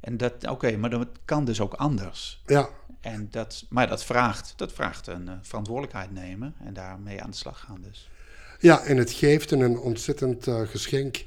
En 0.00 0.16
dat, 0.16 0.48
oké, 0.48 0.76
maar 0.76 0.90
dat 0.90 1.08
kan 1.24 1.44
dus 1.44 1.60
ook 1.60 1.74
anders. 1.74 2.42
Ja. 2.46 2.68
En 3.00 3.28
dat, 3.30 3.64
maar 3.68 3.88
dat 3.88 4.04
vraagt, 4.04 4.52
dat 4.56 4.72
vraagt 4.72 5.06
een 5.06 5.26
uh, 5.26 5.32
verantwoordelijkheid 5.42 6.12
nemen 6.12 6.54
en 6.64 6.74
daarmee 6.74 7.22
aan 7.22 7.30
de 7.30 7.36
slag 7.36 7.60
gaan 7.60 7.82
dus. 7.82 8.10
Ja, 8.58 8.82
en 8.84 8.96
het 8.96 9.12
geeft 9.12 9.50
een 9.50 9.78
ontzettend 9.78 10.46
uh, 10.46 10.60
geschenk, 10.60 11.24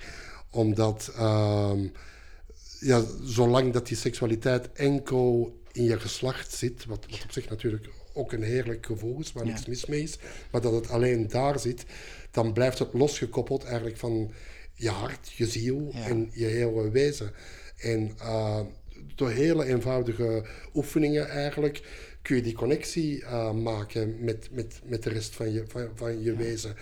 omdat 0.50 1.12
uh, 1.18 1.72
ja, 2.80 3.02
zolang 3.24 3.74
dat 3.74 3.88
die 3.88 3.98
seksualiteit 3.98 4.72
enkel 4.72 5.60
in 5.72 5.84
je 5.84 6.00
geslacht 6.00 6.52
zit, 6.52 6.86
wat, 6.86 7.06
wat 7.10 7.24
op 7.24 7.32
zich 7.32 7.50
natuurlijk 7.50 7.90
ook 8.16 8.32
een 8.32 8.44
heerlijk 8.44 8.86
gevoel 8.86 9.20
is, 9.20 9.32
waar 9.32 9.46
niks 9.46 9.66
mis 9.66 9.86
mee 9.86 10.02
is, 10.02 10.18
maar 10.52 10.62
dat 10.62 10.74
het 10.74 10.90
alleen 10.90 11.28
daar 11.28 11.60
zit, 11.60 11.86
dan 12.32 12.54
blijft 12.54 12.80
het 12.80 12.94
losgekoppeld 12.94 13.64
eigenlijk 13.64 13.98
van 13.98 14.32
je 14.74 14.90
hart, 14.90 15.32
je 15.36 15.48
ziel 15.48 15.90
Ja. 15.94 16.08
en 16.08 16.30
je 16.34 16.46
hele 16.46 16.90
wezen. 16.92 17.32
En 17.78 18.12
eh, 18.20 18.60
door 19.16 19.30
hele 19.30 19.66
eenvoudige 19.66 20.46
oefeningen 20.74 21.30
eigenlijk 21.30 21.82
kun 22.22 22.36
je 22.36 22.42
die 22.42 22.54
connectie 22.54 23.24
eh, 23.24 23.52
maken 23.52 24.24
met, 24.24 24.50
met, 24.52 24.82
met 24.84 25.04
de 25.04 25.10
rest 25.10 25.36
van 25.36 25.52
je, 25.52 25.64
van, 25.68 25.90
van 25.96 26.22
je 26.22 26.36
wezen. 26.36 26.76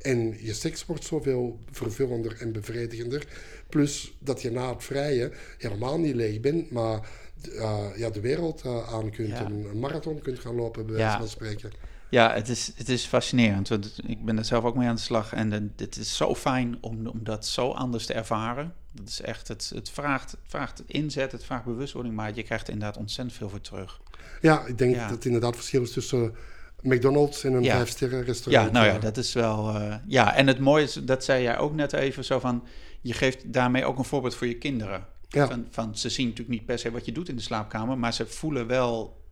En 0.00 0.36
je 0.40 0.52
seks 0.52 0.86
wordt 0.86 1.04
zoveel 1.04 1.58
vervullender 1.70 2.36
en 2.40 2.52
bevredigender. 2.52 3.26
Plus 3.68 4.16
dat 4.18 4.42
je 4.42 4.50
na 4.50 4.72
het 4.72 4.84
vrije 4.84 5.32
helemaal 5.58 5.98
niet 5.98 6.14
leeg 6.14 6.40
bent, 6.40 6.70
maar 6.70 7.08
eh, 7.42 7.84
ja, 7.96 8.10
de 8.10 8.20
wereld 8.20 8.62
eh, 8.62 8.94
aan 8.94 9.10
kunt. 9.10 9.28
Ja. 9.28 9.44
en 9.44 9.66
Een 9.70 9.78
marathon 9.78 10.20
kunt 10.20 10.38
gaan 10.38 10.54
lopen, 10.54 10.86
bij 10.86 10.94
Ja. 10.96 11.00
wijze 11.02 11.18
van 11.18 11.28
spreken. 11.28 11.70
Ja, 12.10 12.32
het 12.34 12.48
is, 12.48 12.72
het 12.76 12.88
is 12.88 13.04
fascinerend. 13.04 13.68
Want 13.68 13.98
ik 14.06 14.24
ben 14.24 14.38
er 14.38 14.44
zelf 14.44 14.64
ook 14.64 14.76
mee 14.76 14.88
aan 14.88 14.94
de 14.94 15.00
slag. 15.00 15.32
En 15.32 15.50
de- 15.50 15.70
het 15.84 15.96
is 15.96 16.16
zo 16.16 16.34
fijn 16.34 16.78
om, 16.80 17.06
om 17.06 17.20
dat 17.24 17.46
zo 17.46 17.70
anders 17.70 18.06
te 18.06 18.12
ervaren. 18.12 18.74
Dat 18.92 19.08
is 19.08 19.20
echt, 19.20 19.48
het, 19.48 19.72
het, 19.74 19.90
vraagt, 19.90 20.30
het 20.30 20.40
vraagt 20.46 20.82
inzet, 20.86 21.32
het 21.32 21.44
vraagt 21.44 21.64
bewustwording. 21.64 22.14
Maar 22.14 22.34
je 22.34 22.42
krijgt 22.42 22.66
er 22.66 22.72
inderdaad 22.72 22.96
ontzettend 22.96 23.36
veel 23.36 23.48
voor 23.48 23.60
terug. 23.60 24.00
Ja, 24.40 24.64
ik 24.66 24.78
denk 24.78 24.94
Ja. 24.94 25.00
dat 25.02 25.10
het 25.10 25.24
inderdaad 25.24 25.54
verschil 25.54 25.82
is 25.82 25.92
tussen 25.92 26.34
McDonald's 26.82 27.44
en 27.44 27.52
een 27.52 27.62
Ja. 27.62 27.74
vijfsterren 27.76 28.18
Ja, 28.18 28.24
restaurant. 28.24 28.72
nou 28.72 28.86
ja, 28.86 28.94
eh. 28.94 29.00
dat 29.00 29.16
is 29.16 29.32
wel... 29.32 29.80
ja, 30.06 30.34
en 30.34 30.46
het 30.46 30.58
mooie 30.58 30.84
is, 30.84 30.92
dat 30.92 31.24
zei 31.24 31.42
jij 31.42 31.58
ook 31.58 31.74
net 31.74 31.92
even, 31.92 32.24
zo 32.24 32.38
van... 32.38 32.64
Je 33.00 33.12
geeft 33.12 33.52
daarmee 33.52 33.84
ook 33.84 33.98
een 33.98 34.04
voorbeeld 34.04 34.34
voor 34.34 34.46
je 34.46 34.58
kinderen. 34.58 35.06
Ja. 35.36 35.46
Van, 35.46 35.66
van, 35.70 35.96
ze 35.96 36.08
zien 36.08 36.28
natuurlijk 36.28 36.58
niet 36.58 36.66
per 36.66 36.78
se 36.78 36.90
wat 36.90 37.04
je 37.04 37.12
doet 37.12 37.28
in 37.28 37.36
de 37.36 37.42
slaapkamer... 37.42 37.98
maar 37.98 38.12
ze 38.12 38.26
voelen 38.26 38.66
wel 38.66 39.24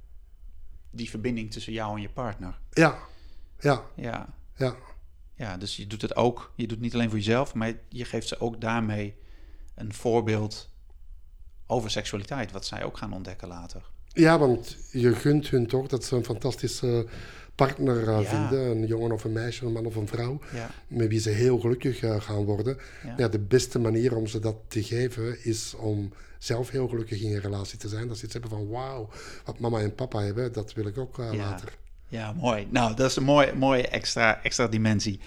die 0.91 1.11
verbinding 1.11 1.51
tussen 1.53 1.73
jou 1.73 1.97
en 1.97 2.03
je 2.03 2.09
partner. 2.09 2.59
Ja, 2.71 2.99
ja, 3.61 3.83
Ja, 3.97 4.35
ja. 4.57 4.75
ja 5.35 5.57
dus 5.57 5.77
je 5.77 5.87
doet 5.87 6.03
het 6.03 6.17
ook. 6.17 6.53
Je 6.57 6.63
doet 6.63 6.71
het 6.71 6.81
niet 6.81 6.95
alleen 6.95 7.09
voor 7.09 7.19
jezelf... 7.19 7.55
maar 7.55 7.73
je 7.89 8.05
geeft 8.05 8.29
ze 8.29 8.41
ook 8.41 8.61
daarmee 8.61 9.15
een 9.75 9.95
voorbeeld 9.95 10.71
over 11.67 11.91
seksualiteit... 11.91 12.53
wat 12.53 12.67
zij 12.67 12.85
ook 12.85 12.97
gaan 12.97 13.13
ontdekken 13.13 13.49
later. 13.49 13.91
Ja, 14.09 14.39
want 14.39 14.77
je 14.91 15.15
gunt 15.15 15.49
hun 15.49 15.67
toch 15.67 15.87
dat 15.87 16.05
ze 16.05 16.17
een 16.17 16.25
fantastische 16.25 17.07
partner 17.55 18.11
Ja. 18.11 18.23
vinden. 18.23 18.71
Een 18.71 18.87
jongen 18.87 19.13
of 19.13 19.25
een 19.25 19.33
meisje, 19.33 19.67
een 19.67 19.73
man 19.73 19.87
of 19.87 19.97
een 19.97 20.09
vrouw. 20.09 20.39
Ja, 20.55 20.71
Met 20.89 21.09
wie 21.09 21.21
ze 21.21 21.31
heel 21.31 21.59
gelukkig 21.59 22.01
eh, 22.03 22.21
gaan 22.21 22.45
worden. 22.45 22.77
Ja. 23.05 23.15
Ja. 23.17 23.29
de 23.29 23.39
beste 23.39 23.79
manier 23.79 24.17
om 24.17 24.27
ze 24.27 24.39
dat 24.41 24.57
te 24.69 24.83
geven 24.83 25.45
is 25.45 25.75
om 25.79 26.13
zelf 26.39 26.71
heel 26.71 26.89
gelukkig 26.89 27.23
in 27.23 27.29
je 27.31 27.41
relatie 27.41 27.79
te 27.79 27.89
zijn. 27.89 28.09
Dat 28.09 28.19
ze 28.19 28.25
iets 28.25 28.33
hebben 28.33 28.51
van 28.51 28.69
wauw, 28.69 29.09
wat 29.45 29.59
mama 29.59 29.81
en 29.81 29.95
papa 29.95 30.23
hebben, 30.23 30.53
dat 30.53 30.73
wil 30.73 30.87
ik 30.87 30.99
ook 30.99 31.19
eh, 31.19 31.33
Ja. 31.33 31.37
later. 31.39 31.69
Ja, 32.09 32.33
mooi. 32.33 32.67
Nou, 32.71 32.95
dat 32.95 33.11
is 33.11 33.17
een 33.17 33.23
mooie, 33.25 33.53
mooie 33.55 33.89
extra, 33.89 34.43
extra 34.43 34.67
dimensie. 34.69 35.21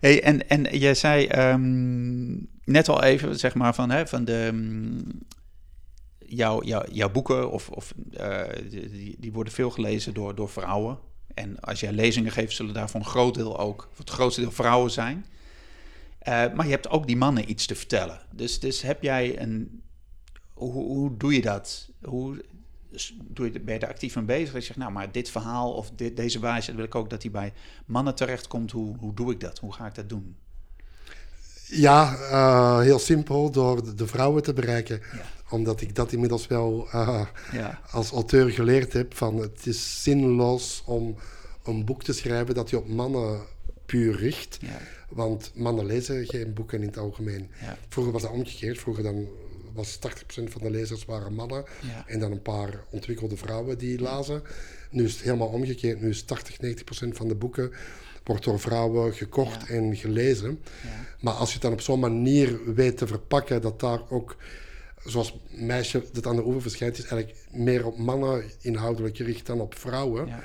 Hey, 0.00 0.22
en, 0.22 0.48
en 0.48 0.78
jij 0.78 0.94
zei 0.94 1.26
ehm, 1.26 2.30
net 2.64 2.88
al 2.88 3.02
even, 3.02 3.38
zeg 3.38 3.54
maar, 3.54 3.74
van, 3.74 3.90
hè, 3.90 4.06
van 4.06 4.24
de, 4.24 4.50
mm, 4.52 5.02
jouw, 6.18 6.62
jouw, 6.64 6.82
jouw 6.92 7.10
boeken, 7.10 7.50
of, 7.50 7.68
of, 7.70 7.94
eh, 8.12 8.42
die, 8.70 9.16
die 9.18 9.32
worden 9.32 9.52
veel 9.52 9.70
gelezen 9.70 10.14
door, 10.14 10.34
door 10.34 10.48
vrouwen. 10.48 10.98
En 11.40 11.60
als 11.60 11.80
jij 11.80 11.92
lezingen 11.92 12.32
geeft, 12.32 12.54
zullen 12.54 12.74
daar 12.74 12.90
voor 12.90 13.00
een 13.00 13.06
groot 13.06 13.34
deel 13.34 13.58
ook, 13.58 13.88
voor 13.92 14.04
het 14.04 14.14
grootste 14.14 14.40
deel 14.40 14.52
vrouwen 14.52 14.90
zijn. 14.90 15.26
Eh, 16.18 16.52
maar 16.54 16.64
je 16.64 16.70
hebt 16.70 16.88
ook 16.88 17.06
die 17.06 17.16
mannen 17.16 17.50
iets 17.50 17.66
te 17.66 17.74
vertellen. 17.74 18.20
Dus, 18.30 18.60
dus 18.60 18.82
heb 18.82 19.02
jij 19.02 19.40
een. 19.40 19.82
Hoe, 20.54 20.72
hoe 20.72 21.16
doe 21.16 21.34
je 21.34 21.40
dat? 21.40 21.90
Hoe 22.02 22.44
doe 23.24 23.52
je, 23.52 23.60
ben 23.60 23.74
je 23.74 23.80
er 23.80 23.88
actief 23.88 24.14
mee 24.14 24.24
bezig? 24.24 24.52
Je 24.52 24.60
zegt, 24.60 24.78
nou, 24.78 24.92
maar 24.92 25.12
dit 25.12 25.30
verhaal 25.30 25.72
of 25.72 25.90
dit, 25.90 26.16
deze 26.16 26.40
wijze 26.40 26.74
wil 26.74 26.84
ik 26.84 26.94
ook 26.94 27.10
dat 27.10 27.20
die 27.20 27.30
bij 27.30 27.52
mannen 27.86 28.14
terechtkomt. 28.14 28.70
Hoe, 28.70 28.96
hoe 28.96 29.14
doe 29.14 29.32
ik 29.32 29.40
dat? 29.40 29.58
Hoe 29.58 29.72
ga 29.72 29.86
ik 29.86 29.94
dat 29.94 30.08
doen? 30.08 30.36
Ja, 31.70 32.16
eh, 32.30 32.80
heel 32.80 32.98
simpel, 32.98 33.50
door 33.50 33.96
de, 33.96 34.06
vrouwen 34.06 34.42
te 34.42 34.52
bereiken. 34.52 35.00
Ja. 35.12 35.22
Omdat 35.50 35.80
ik 35.80 35.94
dat 35.94 36.12
inmiddels 36.12 36.46
wel 36.46 36.88
eh, 36.92 37.26
Ja, 37.52 37.80
als 37.90 38.10
auteur 38.10 38.50
geleerd 38.50 38.92
heb. 38.92 39.16
Van 39.16 39.36
het 39.36 39.66
is 39.66 40.02
zinloos 40.02 40.82
om 40.86 41.16
een 41.64 41.84
boek 41.84 42.02
te 42.02 42.12
schrijven 42.12 42.54
dat 42.54 42.70
je 42.70 42.78
op 42.78 42.88
mannen 42.88 43.40
puur 43.86 44.16
richt. 44.16 44.58
ja, 44.60 44.78
Want 45.08 45.52
mannen 45.54 45.86
lezen 45.86 46.26
geen 46.26 46.52
boeken 46.52 46.80
in 46.80 46.86
het 46.86 46.98
algemeen. 46.98 47.50
Vroeger 47.88 48.12
was 48.12 48.22
dat 48.22 48.30
omgekeerd. 48.30 48.78
Vroeger 48.78 49.02
dan 49.02 49.28
was 49.72 49.98
80% 49.98 50.50
van 50.50 50.62
de 50.62 50.70
lezers 50.70 51.04
waren 51.04 51.34
mannen. 51.34 51.64
En 52.06 52.20
dan 52.20 52.32
een 52.32 52.42
paar 52.42 52.84
ontwikkelde 52.90 53.36
vrouwen 53.36 53.78
die 53.78 54.00
lazen. 54.00 54.42
Nu 54.90 55.04
is 55.04 55.12
het 55.12 55.22
helemaal 55.22 55.48
omgekeerd. 55.48 56.00
Nu 56.00 56.08
is 56.08 56.22
80, 56.22 56.56
90% 56.56 57.08
van 57.08 57.28
de 57.28 57.34
boeken 57.34 57.72
wordt 58.24 58.44
door 58.44 58.60
vrouwen 58.60 59.14
gekocht 59.14 59.68
Ja. 59.68 59.74
en 59.74 59.96
gelezen. 59.96 60.60
ja. 60.82 60.88
Maar 61.20 61.34
als 61.34 61.48
je 61.48 61.52
het 61.54 61.62
dan 61.62 61.72
op 61.72 61.80
zo'n 61.80 62.00
manier 62.00 62.74
weet 62.74 62.96
te 62.96 63.06
verpakken 63.06 63.60
dat 63.62 63.80
daar 63.80 64.00
ook, 64.08 64.36
zoals 65.04 65.38
meisje 65.48 66.04
dat 66.12 66.26
aan 66.26 66.36
de 66.36 66.44
oever 66.44 66.62
verschijnt, 66.62 66.98
is 66.98 67.04
eigenlijk 67.04 67.36
meer 67.50 67.86
op 67.86 67.98
mannen 67.98 68.44
inhoudelijk 68.60 69.16
gericht 69.16 69.46
dan 69.46 69.60
op 69.60 69.78
vrouwen. 69.78 70.26
ja. 70.26 70.42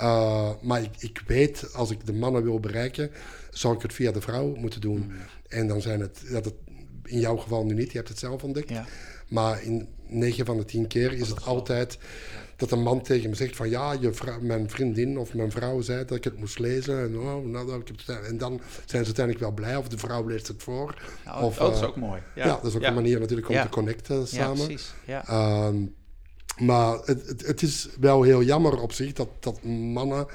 Uh, 0.00 0.50
maar 0.62 0.82
ik, 0.82 0.90
ik 0.98 1.22
weet, 1.26 1.74
als 1.74 1.90
ik 1.90 2.06
de 2.06 2.12
mannen 2.12 2.42
wil 2.42 2.60
bereiken, 2.60 3.10
zou 3.50 3.74
ik 3.74 3.82
het 3.82 3.92
via 3.92 4.12
de 4.12 4.20
vrouw 4.20 4.54
moeten 4.54 4.80
doen. 4.80 4.98
Mm. 4.98 5.12
En 5.48 5.66
dan 5.66 5.80
zijn 5.80 6.00
het, 6.00 6.22
dat 6.30 6.44
het 6.44 6.54
in 7.04 7.18
jouw 7.20 7.36
geval 7.36 7.64
nu 7.64 7.74
niet, 7.74 7.90
je 7.90 7.96
hebt 7.96 8.08
het 8.08 8.18
zelf 8.18 8.42
ontdekt. 8.42 8.72
Maar 9.28 9.62
in 9.62 9.88
9 10.06 10.44
van 10.46 10.56
de 10.56 10.64
10 10.64 10.86
keer 10.86 11.12
is 11.12 11.28
het 11.28 11.44
altijd 11.44 11.98
dat 12.68 12.78
een 12.78 12.84
man 12.84 13.02
tegen 13.02 13.30
me 13.30 13.36
zegt 13.36 13.56
van 13.56 13.68
ja, 13.70 13.92
je 13.92 14.12
mijn 14.40 14.70
vriendin 14.70 15.18
of 15.18 15.34
mijn 15.34 15.50
vrouw 15.50 15.80
zei 15.80 16.04
dat 16.04 16.16
ik 16.16 16.24
het 16.24 16.38
moest 16.38 16.58
lezen. 16.58 16.98
En, 17.00 17.18
oh, 17.18 17.44
nou, 17.46 17.66
dat 17.66 17.80
ik 17.80 17.86
heb 17.86 17.96
het, 18.06 18.26
en 18.26 18.38
dan 18.38 18.60
zijn 18.84 19.04
ze 19.04 19.14
uiteindelijk 19.14 19.38
wel 19.38 19.50
blij 19.54 19.76
of 19.76 19.88
de 19.88 19.98
vrouw 19.98 20.26
leest 20.26 20.48
het 20.48 20.62
voor. 20.62 21.02
Nou, 21.24 21.44
Of, 21.44 21.54
oh, 21.58 21.64
dat 21.64 21.74
is 21.74 21.80
eh, 21.80 21.88
ook 21.88 21.96
mooi. 21.96 22.22
Ja, 22.34 22.46
dat 22.46 22.64
is 22.64 22.74
ook 22.74 22.80
ja. 22.80 22.88
een 22.88 22.94
manier 22.94 23.20
natuurlijk 23.20 23.48
om 23.48 23.54
Ja. 23.54 23.62
te 23.62 23.68
connecten 23.68 24.18
Ja, 24.18 24.24
samen. 24.26 24.64
precies. 24.66 24.94
Ja. 25.04 25.26
Ehm, 25.26 25.76
maar 26.58 26.98
het, 27.04 27.26
het, 27.26 27.46
het 27.46 27.62
is 27.62 27.88
wel 28.00 28.22
heel 28.22 28.42
jammer 28.42 28.80
op 28.80 28.92
zich 28.92 29.12
dat, 29.12 29.28
dat 29.40 29.62
mannen 29.62 30.26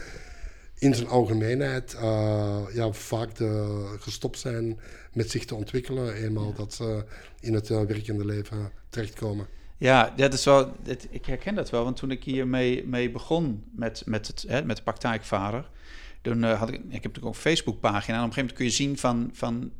in 0.77 0.95
zijn 0.95 1.07
algemeenheid 1.07 1.93
eh, 1.93 2.59
ja, 2.73 2.91
vaak 2.91 3.35
de, 3.35 3.83
gestopt 3.99 4.39
zijn 4.39 4.79
met 5.13 5.29
zich 5.31 5.45
te 5.45 5.55
ontwikkelen, 5.55 6.13
eenmaal 6.13 6.53
dat 6.53 6.73
ze 6.73 7.03
in 7.39 7.53
het 7.53 7.69
eh, 7.69 7.81
werkende 7.81 8.25
leven 8.25 8.71
terechtkomen. 8.89 9.47
Ja, 9.79 10.13
dat 10.15 10.33
is 10.33 10.45
wel, 10.45 10.75
ik 11.09 11.25
herken 11.25 11.55
dat 11.55 11.69
wel. 11.69 11.83
Want 11.83 11.97
toen 11.97 12.11
ik 12.11 12.23
hiermee 12.23 12.87
mee 12.87 13.11
begon 13.11 13.63
met, 13.71 14.03
met, 14.05 14.27
het, 14.27 14.45
hè, 14.47 14.63
met 14.63 14.77
de 14.77 14.83
praktijkvader... 14.83 15.69
Toen 16.21 16.43
eh, 16.43 16.59
had 16.59 16.69
ik, 16.69 16.73
ik 16.73 16.81
heb 16.81 16.91
natuurlijk 16.91 17.25
ook 17.25 17.33
een 17.33 17.39
Facebookpagina. 17.39 18.17
En 18.17 18.23
op 18.23 18.27
een 18.27 18.33
gegeven 18.33 18.55
moment 18.55 18.57
kun 18.57 18.65
je 18.65 18.71
zien 18.71 18.97
van, 18.97 19.29
van 19.33 19.71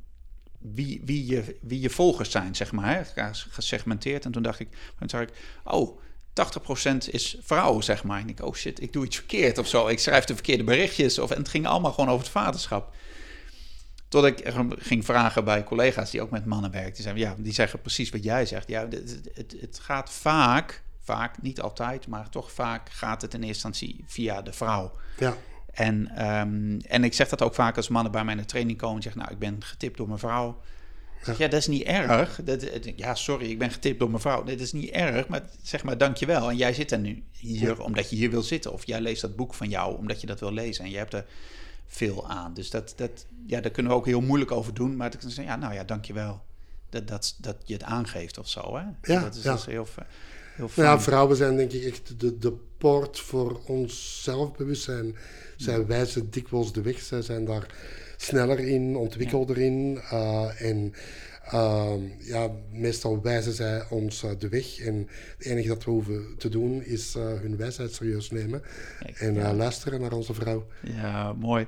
wie, 0.59 1.01
wie, 1.05 1.25
je, 1.25 1.57
wie 1.61 1.79
je 1.79 1.89
volgers 1.89 2.31
zijn, 2.31 2.55
zeg 2.55 2.71
maar. 2.71 2.95
Hè? 2.95 3.31
Gesegmenteerd. 3.49 4.25
En 4.25 4.31
toen 4.31 4.43
dacht 4.43 4.59
ik, 4.59 4.69
toen 4.99 5.09
zag 5.09 5.21
ik, 5.21 5.29
oh, 5.63 5.99
80% 6.93 7.11
is 7.11 7.37
vrouw, 7.41 7.81
zeg 7.81 8.03
maar. 8.03 8.19
En 8.19 8.29
ik, 8.29 8.45
oh 8.45 8.53
shit, 8.53 8.81
ik 8.81 8.93
doe 8.93 9.05
iets 9.05 9.15
verkeerd 9.15 9.57
of 9.57 9.67
zo. 9.67 9.87
Ik 9.87 9.99
schrijf 9.99 10.25
de 10.25 10.33
verkeerde 10.33 10.63
berichtjes. 10.63 11.19
Of, 11.19 11.31
en 11.31 11.37
het 11.37 11.49
ging 11.49 11.67
allemaal 11.67 11.91
gewoon 11.91 12.09
over 12.09 12.23
het 12.23 12.31
vaderschap. 12.31 12.95
Tot 14.10 14.26
ik 14.26 14.53
ging 14.78 15.05
vragen 15.05 15.43
bij 15.43 15.64
collega's 15.64 16.12
die 16.12 16.22
ook 16.22 16.30
met 16.30 16.45
mannen 16.45 16.72
werken. 16.72 16.93
Die 16.93 17.01
zeiden, 17.01 17.24
ja, 17.24 17.36
die 17.38 17.53
zeggen 17.53 17.82
precies 17.82 18.10
wat 18.10 18.24
jij 18.24 18.45
zegt. 18.45 18.68
Ja, 18.68 18.88
het, 18.89 19.20
het, 19.34 19.55
het 19.60 19.80
gaat 19.82 20.10
vaak, 20.10 20.84
vaak, 21.03 21.41
niet 21.41 21.62
altijd, 21.62 22.07
maar 22.07 22.30
toch 22.30 22.51
vaak 22.51 22.89
gaat 22.89 23.22
het 23.22 23.34
in 23.34 23.43
eerste 23.43 23.68
instantie 23.68 24.03
via 24.07 24.41
de 24.41 24.53
vrouw. 24.53 24.91
Ja, 25.18 25.36
En, 25.72 26.12
ehm, 26.16 26.80
en 26.80 27.03
ik 27.03 27.14
zeg 27.14 27.30
dat 27.30 27.41
ook 27.41 27.53
vaak 27.53 27.76
als 27.76 27.88
mannen 27.88 28.12
bij 28.12 28.24
mij 28.24 28.36
de 28.36 28.45
training 28.45 28.78
komen 28.78 28.95
en 28.95 29.01
zeggen, 29.01 29.22
nou, 29.22 29.34
ik 29.34 29.39
ben 29.39 29.64
getipt 29.64 29.97
door 29.97 30.07
mijn 30.07 30.20
vrouw. 30.20 30.62
Zeg, 31.24 31.38
ja, 31.38 31.47
dat 31.47 31.60
is 31.60 31.68
niet 31.68 31.84
erg. 31.84 32.39
Dat, 32.43 32.68
ja, 32.95 33.16
sorry, 33.16 33.49
ik 33.49 33.60
ben 33.60 33.72
getipt 33.72 33.99
door 33.99 34.10
mijn 34.10 34.22
vrouw. 34.22 34.43
Dat 34.43 34.60
is 34.60 34.74
niet 34.74 34.89
erg, 34.89 35.28
maar 35.28 35.41
zeg 35.62 35.84
maar 35.84 35.97
dankjewel. 35.97 36.49
En 36.49 36.57
jij 36.57 36.74
zit 36.74 36.91
er 36.91 36.99
nu 36.99 37.24
hier 37.32 37.84
omdat 37.84 38.10
je 38.10 38.16
hier 38.16 38.30
wil 38.30 38.41
zitten. 38.41 38.74
Of 38.74 38.86
jij 38.86 39.01
leest 39.01 39.22
dat 39.22 39.36
boek 39.36 39.53
van 39.53 39.70
jou 39.70 39.97
omdat 39.97 40.22
je 40.22 40.28
dat 40.28 40.39
wil 40.39 40.53
lezen. 40.53 40.84
En 40.84 40.91
je 40.91 40.97
hebt 40.97 41.14
er 41.14 41.26
veel 41.89 42.29
aan. 42.29 42.53
Dus 42.53 42.69
dat, 42.69 42.93
dat, 42.95 43.25
ja, 43.45 43.61
daar 43.61 43.71
kunnen 43.71 43.91
we 43.91 43.97
ook 43.97 44.05
heel 44.05 44.21
moeilijk 44.21 44.51
over 44.51 44.73
doen. 44.73 44.95
Maar 44.95 45.13
ik 45.13 45.19
zeggen, 45.21 45.43
ja, 45.43 45.55
nou 45.55 45.73
ja, 45.73 45.83
dankjewel. 45.83 46.41
Dat, 46.89 47.07
dat, 47.07 47.35
dat 47.37 47.55
je 47.63 47.73
het 47.73 47.83
aangeeft 47.83 48.37
of 48.37 48.49
zo. 48.49 48.77
Hè? 48.77 49.13
Ja, 49.13 49.21
dat 49.21 49.35
is, 49.35 49.43
ja. 49.43 49.53
is 49.53 49.65
heel, 49.65 49.73
heel 49.73 49.85
fijn. 49.85 50.07
nou 50.57 50.71
ja, 50.97 50.99
vrouwen 50.99 51.37
zijn 51.37 51.55
denk 51.55 51.71
ik 51.71 51.83
echt 51.83 52.19
de, 52.19 52.37
de 52.37 52.53
poort 52.77 53.19
voor 53.19 53.61
ons 53.65 54.23
zelfbewustzijn. 54.23 55.15
Zij 55.57 55.85
wijzen 55.85 56.29
dikwijls 56.29 56.73
de 56.73 56.81
weg, 56.81 56.99
zij 56.99 57.21
zijn 57.21 57.45
daar 57.45 57.67
sneller 58.17 58.59
in, 58.59 58.95
ontwikkelder 58.95 59.57
in. 59.57 60.01
eh, 60.09 60.61
en 60.61 60.93
ehm, 61.51 61.99
ja, 62.19 62.49
meestal 62.71 63.21
wijzen 63.21 63.53
zij 63.53 63.89
ons 63.89 64.23
eh, 64.23 64.31
de 64.39 64.49
weg. 64.49 64.79
En 64.79 65.07
het 65.37 65.45
enige 65.45 65.67
dat 65.67 65.83
we 65.83 65.91
hoeven 65.91 66.35
te 66.37 66.49
doen 66.49 66.83
is 66.83 67.15
eh, 67.15 67.23
hun 67.23 67.57
wijsheid 67.57 67.93
serieus 67.93 68.31
nemen. 68.31 68.61
Kijk, 68.99 69.19
En 69.19 69.33
ja. 69.33 69.49
eh, 69.49 69.57
luisteren 69.57 70.01
naar 70.01 70.11
onze 70.11 70.33
vrouw. 70.33 70.67
Ja, 70.83 71.33
mooi. 71.33 71.67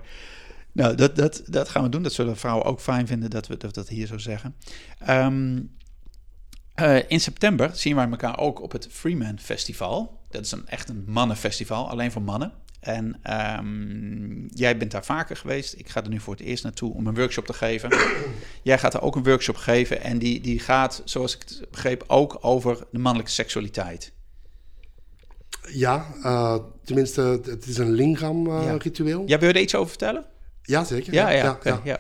Nou, 0.72 0.96
dat, 0.96 1.16
dat, 1.16 1.44
dat 1.46 1.70
gaan 1.70 1.84
we 1.84 1.90
doen. 1.90 2.04
Dat 2.04 2.14
zullen 2.14 2.38
vrouwen 2.38 2.66
ook 2.66 2.80
fijn 2.80 3.08
vinden 3.08 3.30
dat 3.30 3.48
we 3.48 3.58
dat, 3.58 3.90
hier 3.90 4.08
zo 4.08 4.18
zeggen. 4.18 4.56
Ehm, 5.00 5.60
eh, 6.74 6.98
in 7.08 7.20
september 7.20 7.70
zien 7.74 7.96
wij 7.96 8.10
elkaar 8.10 8.38
ook 8.40 8.62
op 8.62 8.72
het 8.72 8.88
Freeman 8.92 9.40
Festival. 9.40 10.20
Dat 10.30 10.46
is 10.46 10.52
een, 10.52 10.68
echt 10.68 10.90
een 10.90 11.04
mannenfestival, 11.08 11.90
alleen 11.90 12.12
voor 12.12 12.22
mannen. 12.22 12.52
En 12.82 13.20
ehm, 13.24 14.48
jij 14.48 14.78
bent 14.78 14.92
daar 14.92 15.06
vaker 15.06 15.36
geweest. 15.36 15.74
Ik 15.78 15.90
ga 15.90 16.04
er 16.04 16.10
nu 16.10 16.20
voor 16.20 16.34
het 16.34 16.44
eerst 16.44 16.64
naartoe 16.64 16.94
om 16.94 17.08
een 17.08 17.16
workshop 17.16 17.46
te 17.46 17.54
geven. 17.54 17.90
jij 18.64 18.78
gaat 18.78 18.94
er 18.94 19.02
ook 19.02 19.16
een 19.16 19.24
workshop 19.24 19.56
geven. 19.56 20.02
En 20.02 20.18
die, 20.18 20.42
die 20.42 20.60
gaat, 20.60 21.02
zoals 21.06 21.36
ik 21.36 21.42
het 21.48 21.72
begreep, 21.72 22.04
ook 22.08 22.38
over 22.40 22.88
de 22.92 23.00
mannelijke 23.00 23.32
seksualiteit. 23.32 24.12
Ja, 25.68 26.06
uh, 26.24 26.58
tenminste, 26.84 27.22
het 27.44 27.66
is 27.66 27.78
een 27.78 27.92
lingam-ritueel. 27.92 29.22
Uh, 29.22 29.28
ja. 29.28 29.40
wil 29.40 29.48
je 29.48 29.54
er 29.54 29.62
iets 29.62 29.76
over 29.76 29.90
vertellen? 29.90 30.26
Ja, 30.64 30.84
zeker. 30.84 31.14
Ja, 31.14 31.30
ja, 31.30 31.60
ja, 31.64 31.82
ja. 31.84 32.00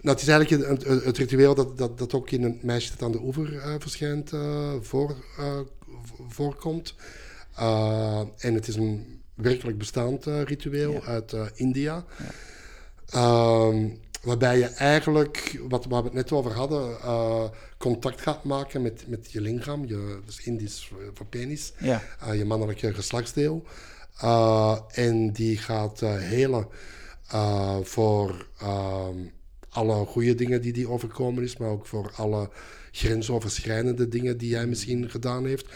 Nou, 0.00 0.18
het 0.18 0.20
is 0.20 0.28
eigenlijk 0.28 0.68
het, 0.68 1.04
het 1.04 1.18
ritueel 1.18 1.54
dat, 1.54 1.78
dat, 1.78 1.98
dat 1.98 2.14
ook 2.14 2.30
in 2.30 2.42
een 2.42 2.58
meisje 2.62 2.90
dat 2.90 3.02
aan 3.02 3.12
de 3.12 3.22
oever 3.22 3.52
uh, 3.52 3.74
verschijnt 3.78 4.32
voor, 4.80 5.16
voorkomt. 6.28 6.94
en 8.38 8.54
het 8.54 8.68
is 8.68 8.76
een 8.76 9.16
werkelijk 9.36 9.78
bestaand 9.78 10.24
ritueel 10.24 11.04
uit 11.04 11.34
India. 11.54 12.04
Ehm, 13.10 13.88
waarbij 14.22 14.58
je 14.58 14.66
eigenlijk, 14.66 15.60
wat 15.68 15.84
waar 15.84 16.00
we 16.00 16.08
het 16.08 16.16
net 16.16 16.32
over 16.32 16.52
hadden, 16.52 16.96
contact 17.78 18.20
gaat 18.20 18.44
maken 18.44 18.82
met, 18.82 19.04
met 19.06 19.32
je 19.32 19.40
lingam, 19.40 19.86
je, 19.86 20.20
dus 20.24 20.40
Indisch 20.40 20.92
voor 21.14 21.26
penis, 21.26 21.72
ja. 21.78 22.02
je 22.32 22.44
mannelijke 22.44 22.94
geslachtsdeel. 22.94 23.64
en 24.90 25.32
die 25.32 25.58
gaat 25.58 26.00
helen 26.00 26.68
voor 27.82 28.46
ehm, 28.58 29.18
alle 29.76 30.04
goede 30.04 30.34
dingen 30.34 30.62
die 30.62 30.72
die 30.72 30.88
overkomen 30.88 31.42
is, 31.42 31.56
maar 31.56 31.68
ook 31.68 31.86
voor 31.86 32.12
alle 32.16 32.48
grensoverschrijdende 32.90 34.08
dingen 34.08 34.38
die 34.38 34.54
hij 34.54 34.66
misschien 34.66 35.10
gedaan 35.10 35.46
heeft. 35.46 35.66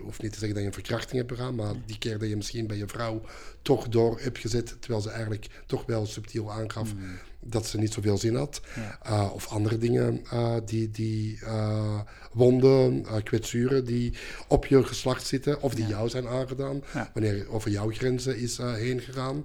Hoef 0.00 0.22
niet 0.22 0.32
te 0.32 0.38
zeggen 0.38 0.48
dat 0.48 0.58
je 0.58 0.66
een 0.66 0.84
verkrachting 0.84 1.16
hebt 1.16 1.26
begaan, 1.26 1.54
maar 1.54 1.74
die 1.86 1.98
keer 1.98 2.18
dat 2.18 2.28
je 2.28 2.36
misschien 2.36 2.66
bij 2.66 2.76
je 2.76 2.88
vrouw 2.88 3.22
toch 3.62 3.88
door 3.88 4.20
hebt 4.20 4.38
gezet, 4.38 4.76
terwijl 4.80 5.02
ze 5.02 5.10
eigenlijk 5.10 5.46
toch 5.66 5.86
wel 5.86 6.06
subtiel 6.06 6.52
aangaf 6.52 6.94
mm. 6.94 7.00
dat 7.40 7.66
ze 7.66 7.78
niet 7.78 7.92
zoveel 7.92 8.18
zin 8.18 8.34
had. 8.34 8.60
Uh, 9.06 9.30
of 9.32 9.48
andere 9.48 9.78
dingen, 9.78 10.22
uh, 10.32 10.54
die, 10.64 10.90
die 10.90 11.38
uh, 11.42 12.00
wonden, 12.32 13.06
kwetsuren 13.22 13.84
die 13.84 14.12
op 14.48 14.66
je 14.66 14.84
geslacht 14.84 15.26
zitten, 15.26 15.62
of 15.62 15.74
die 15.74 15.86
jou 15.86 16.08
zijn 16.08 16.28
aangedaan, 16.28 16.82
ja. 16.94 17.10
wanneer 17.14 17.50
over 17.50 17.70
jouw 17.70 17.90
grenzen 17.90 18.38
is 18.38 18.58
heen 18.58 19.00
gegaan. 19.00 19.44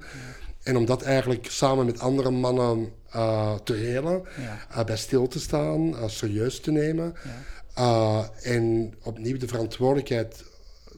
En 0.64 0.78
om 0.78 0.86
dat 0.86 1.01
eigenlijk 1.01 1.47
samen 1.49 1.86
met 1.86 1.99
andere 1.99 2.32
mannen 2.32 2.91
te 3.64 3.74
helen, 3.74 4.24
bij 4.86 4.97
stil 4.97 5.28
te 5.28 5.39
staan, 5.39 6.10
serieus 6.10 6.60
te 6.60 6.72
nemen. 6.72 7.14
Ja. 7.76 8.32
en 8.42 8.94
opnieuw 9.04 9.38
de 9.38 9.48
verantwoordelijkheid 9.48 10.44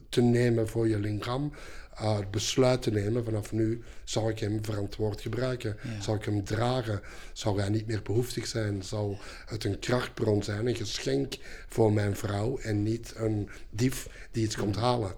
te 0.08 0.20
nemen 0.20 0.68
voor 0.68 0.88
je 0.88 0.98
lichaam. 0.98 1.52
het 1.94 2.30
besluit 2.30 2.82
te 2.82 2.90
nemen 2.90 3.24
vanaf 3.24 3.52
nu 3.52 3.82
zal 4.04 4.28
ik 4.28 4.38
hem 4.38 4.64
verantwoord 4.64 5.20
gebruiken. 5.20 5.76
Ja. 5.82 6.02
Zal 6.02 6.14
ik 6.14 6.24
hem 6.24 6.44
dragen? 6.44 7.00
Zal 7.32 7.56
hij 7.58 7.68
niet 7.68 7.86
meer 7.86 8.02
behoeftig 8.02 8.46
zijn? 8.46 8.82
Zal 8.82 9.18
het 9.46 9.64
een 9.64 9.78
krachtbron 9.78 10.42
zijn, 10.42 10.66
een 10.66 10.76
geschenk 10.76 11.34
voor 11.68 11.92
mijn 11.92 12.16
vrouw 12.16 12.58
en 12.58 12.82
niet 12.82 13.12
een 13.16 13.48
dief 13.70 14.08
die 14.30 14.44
iets 14.44 14.56
komt 14.56 14.76
halen? 14.76 15.14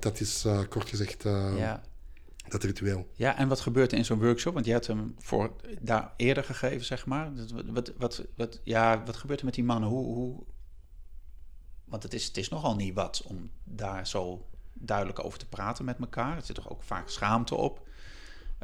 dat 0.00 0.20
is 0.20 0.44
kort 0.68 0.88
gezegd 0.88 1.24
dat 2.50 2.62
ritueel. 2.62 3.08
Ja, 3.14 3.36
en 3.36 3.48
wat 3.48 3.60
gebeurt 3.60 3.92
er 3.92 3.98
in 3.98 4.04
zo'n 4.04 4.18
workshop? 4.18 4.54
Want 4.54 4.66
je 4.66 4.72
hebt 4.72 4.86
hem 4.86 5.14
voor 5.18 5.52
daar 5.80 6.12
eerder 6.16 6.44
gegeven, 6.44 6.86
zeg 6.86 7.06
maar. 7.06 7.30
Wat, 7.66 7.92
wat, 7.98 8.24
wat, 8.36 8.60
ja, 8.64 9.02
wat 9.04 9.16
gebeurt 9.16 9.38
er 9.38 9.44
met 9.44 9.54
die 9.54 9.64
mannen? 9.64 9.88
Hoe, 9.88 10.04
hoe... 10.04 10.42
Want 11.84 12.02
het 12.02 12.14
is, 12.14 12.26
het 12.26 12.36
is 12.36 12.48
nogal 12.48 12.76
niet 12.76 12.94
wat 12.94 13.22
om 13.26 13.50
daar 13.64 14.06
zo 14.06 14.46
duidelijk 14.74 15.24
over 15.24 15.38
te 15.38 15.48
praten 15.48 15.84
met 15.84 15.98
elkaar. 15.98 16.36
Er 16.36 16.42
zit 16.42 16.54
toch 16.54 16.70
ook 16.70 16.82
vaak 16.82 17.08
schaamte 17.08 17.54
op. 17.54 17.88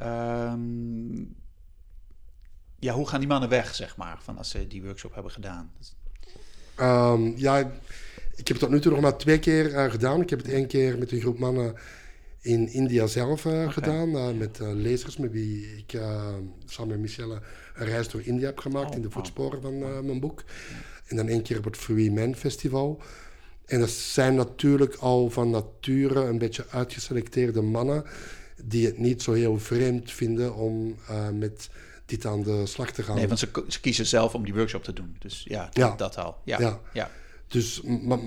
Um, 0.02 1.36
ja, 2.78 2.94
hoe 2.94 3.08
gaan 3.08 3.20
die 3.20 3.28
mannen 3.28 3.48
weg, 3.48 3.74
zeg 3.74 3.96
maar, 3.96 4.18
van 4.22 4.38
als 4.38 4.50
ze 4.50 4.66
die 4.66 4.82
workshop 4.82 5.14
hebben 5.14 5.32
gedaan? 5.32 5.72
Um, 6.80 7.36
ja, 7.36 7.58
ik 8.34 8.48
heb 8.48 8.48
het 8.48 8.58
tot 8.58 8.70
nu 8.70 8.80
toe 8.80 8.92
nog 8.92 9.00
maar 9.00 9.18
twee 9.18 9.38
keer 9.38 9.70
uh, 9.70 9.90
gedaan. 9.90 10.20
Ik 10.20 10.30
heb 10.30 10.38
het 10.38 10.48
één 10.48 10.66
keer 10.66 10.98
met 10.98 11.12
een 11.12 11.20
groep 11.20 11.38
mannen 11.38 11.76
in 12.46 12.68
India 12.68 13.06
zelf 13.06 13.44
uh, 13.44 13.72
gedaan. 13.72 14.08
Uh, 14.08 14.30
met 14.30 14.58
uh, 14.62 14.68
lezers 14.72 15.16
met 15.16 15.32
wie 15.32 15.76
ik 15.76 16.00
samen 16.66 16.90
met 16.90 16.98
Michelle 16.98 17.40
een 17.74 17.86
reis 17.86 18.08
door 18.08 18.20
India 18.24 18.46
heb 18.46 18.58
gemaakt 18.58 18.90
oh, 18.90 18.96
in 18.96 19.02
de 19.02 19.10
voetsporen 19.10 19.62
van 19.62 19.78
mijn 19.78 20.20
boek. 20.20 20.44
En 21.06 21.16
dan 21.16 21.28
één 21.28 21.42
keer 21.42 21.58
op 21.58 21.64
het 21.64 21.76
Free 21.76 22.12
Man 22.12 22.34
Festival. 22.34 23.02
En 23.66 23.80
dat 23.80 23.90
zijn 23.90 24.34
natuurlijk 24.34 24.94
al 24.94 25.30
van 25.30 25.50
nature 25.50 26.20
een 26.20 26.38
beetje 26.38 26.66
uitgeselecteerde 26.70 27.62
mannen 27.62 28.04
die 28.64 28.86
het 28.86 28.98
niet 28.98 29.22
zo 29.22 29.32
heel 29.32 29.58
vreemd 29.58 30.12
vinden 30.12 30.54
om 30.54 30.96
met 31.32 31.68
dit 32.06 32.26
aan 32.26 32.42
de 32.42 32.66
slag 32.66 32.90
te 32.90 33.02
gaan. 33.02 33.16
Nee, 33.16 33.26
want 33.26 33.38
ze, 33.38 33.48
ze, 33.68 33.80
kiezen 33.80 34.06
zelf 34.06 34.34
om 34.34 34.44
die 34.44 34.54
workshop 34.54 34.84
te 34.84 34.92
doen. 34.92 35.16
Dus 35.18 35.44
ja, 35.48 35.68
ja. 35.72 35.96
dat 35.96 36.16
al. 36.16 36.36
ja. 36.44 36.60
ja. 36.60 36.80
ja. 36.92 37.10
Dus, 37.48 37.82
maar, 37.82 38.18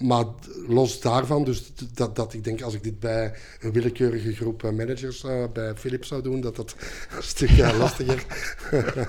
maar, 0.00 0.24
los 0.66 1.00
daarvan, 1.00 1.44
dus 1.44 1.72
dat, 1.94 2.16
dat 2.16 2.32
ik 2.32 2.44
denk 2.44 2.62
als 2.62 2.74
ik 2.74 2.82
dit 2.82 3.00
bij 3.00 3.34
een 3.60 3.72
willekeurige 3.72 4.34
groep 4.34 4.64
eh, 4.64 4.70
managers 4.70 5.22
uh, 5.22 5.44
bij 5.52 5.74
Philips 5.74 6.08
zou 6.08 6.22
doen, 6.22 6.40
dat 6.40 6.56
dat 6.56 6.74
een 7.16 7.22
stukje 7.22 7.76
lastiger 7.76 8.26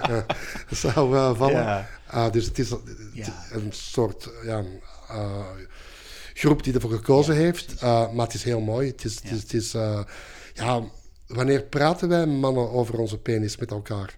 zou 0.69 1.13
uh, 1.13 1.37
vallen. 1.37 1.63
Ja. 1.63 1.89
Uh, 2.13 2.31
dus 2.31 2.45
het 2.45 2.59
is 2.59 2.69
ja. 3.13 3.45
een 3.51 3.71
soort 3.71 4.29
ja, 4.43 4.63
groep 6.33 6.63
die 6.63 6.73
ervoor 6.73 6.91
gekozen 6.91 7.35
heeft, 7.35 7.81
maar 7.81 8.25
het 8.25 8.33
is 8.33 8.43
heel 8.43 8.59
mooi. 8.61 8.87
Het 8.87 9.03
is, 9.03 9.15
het 9.15 9.31
is, 9.31 9.41
het 9.41 9.53
is 9.53 9.71
ja, 10.53 10.83
wanneer 11.27 11.63
praten 11.63 12.09
wij 12.09 12.25
mannen 12.25 12.71
over 12.71 12.99
onze 12.99 13.17
penis 13.17 13.57
met 13.57 13.71
elkaar? 13.71 14.17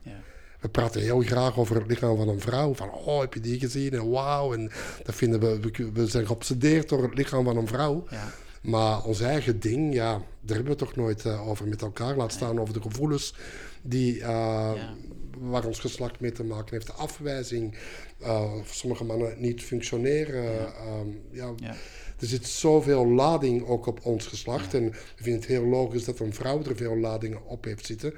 We 0.59 0.67
praten 0.67 1.01
heel 1.01 1.21
graag 1.21 1.57
over 1.57 1.75
het 1.75 1.87
lichaam 1.87 2.17
van 2.17 2.27
een 2.27 2.39
vrouw. 2.39 2.73
Van, 2.73 2.91
oh, 2.91 3.19
heb 3.19 3.33
je 3.33 3.39
die 3.39 3.59
gezien? 3.59 3.91
En 3.91 4.09
wauw. 4.09 4.53
En 4.53 4.71
dat 5.03 5.15
vinden 5.15 5.39
we, 5.39 5.89
we, 5.93 6.07
zijn 6.07 6.25
geobsedeerd 6.25 6.89
door 6.89 7.03
het 7.03 7.13
lichaam 7.13 7.43
van 7.43 7.57
een 7.57 7.67
vrouw. 7.67 8.05
Ja. 8.09 8.31
Maar 8.61 9.03
ons 9.03 9.21
eigen 9.21 9.59
ding, 9.59 9.93
ja, 9.93 10.11
daar 10.11 10.55
hebben 10.55 10.63
we 10.63 10.69
het 10.69 10.77
toch 10.77 10.95
nooit 10.95 11.25
uh, 11.25 11.47
over 11.47 11.67
met 11.67 11.81
elkaar. 11.81 12.15
Laat 12.15 12.31
staan 12.31 12.59
over 12.59 12.73
de 12.73 12.81
gevoelens 12.81 13.33
die, 13.81 14.15
uh, 14.15 14.21
ja. 14.25 14.95
waar 15.37 15.65
ons 15.65 15.79
geslacht 15.79 16.19
mee 16.19 16.31
te 16.31 16.43
maken 16.43 16.73
heeft. 16.73 16.87
De 16.87 16.93
afwijzing, 16.93 17.75
uh, 18.21 18.51
sommige 18.65 19.03
mannen 19.03 19.33
niet 19.37 19.63
functioneren. 19.63 20.43
Ja. 20.43 20.73
Um, 20.99 21.21
ja. 21.31 21.75
Er 22.19 22.27
zit 22.27 22.47
zoveel 22.47 23.07
lading 23.07 23.67
ook 23.67 23.85
op 23.85 24.05
ons 24.05 24.25
geslacht. 24.25 24.73
En 24.73 24.89
we 24.89 25.23
vinden 25.23 25.41
het 25.41 25.49
heel 25.49 25.65
logisch 25.65 26.05
dat 26.05 26.19
een 26.19 26.33
vrouw 26.33 26.63
er 26.63 26.75
veel 26.75 26.97
ladingen 26.97 27.45
op 27.45 27.63
heeft 27.63 27.85
zitten. 27.85 28.13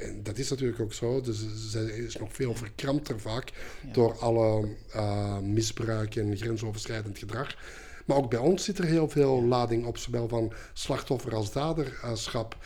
En 0.00 0.22
dat 0.22 0.38
is 0.38 0.50
natuurlijk 0.50 0.80
ook 0.80 0.92
zo. 0.92 1.20
Dus 1.20 1.44
zij 1.70 1.84
is 1.84 2.16
nog 2.16 2.32
veel 2.32 2.54
verkrampter 2.54 3.20
vaak 3.20 3.52
door 3.92 4.18
alle 4.18 4.68
uh, 4.94 5.38
misbruik 5.38 6.16
en 6.16 6.36
grensoverschrijdend 6.36 7.18
gedrag. 7.18 7.56
Maar 8.06 8.16
ook 8.16 8.30
bij 8.30 8.38
ons 8.38 8.64
zit 8.64 8.78
er 8.78 8.84
heel 8.84 9.08
veel 9.08 9.42
lading 9.42 9.86
op, 9.86 9.98
zowel 9.98 10.28
van 10.28 10.52
slachtoffer 10.72 11.34
als 11.34 11.52
daderschap. 11.52 12.56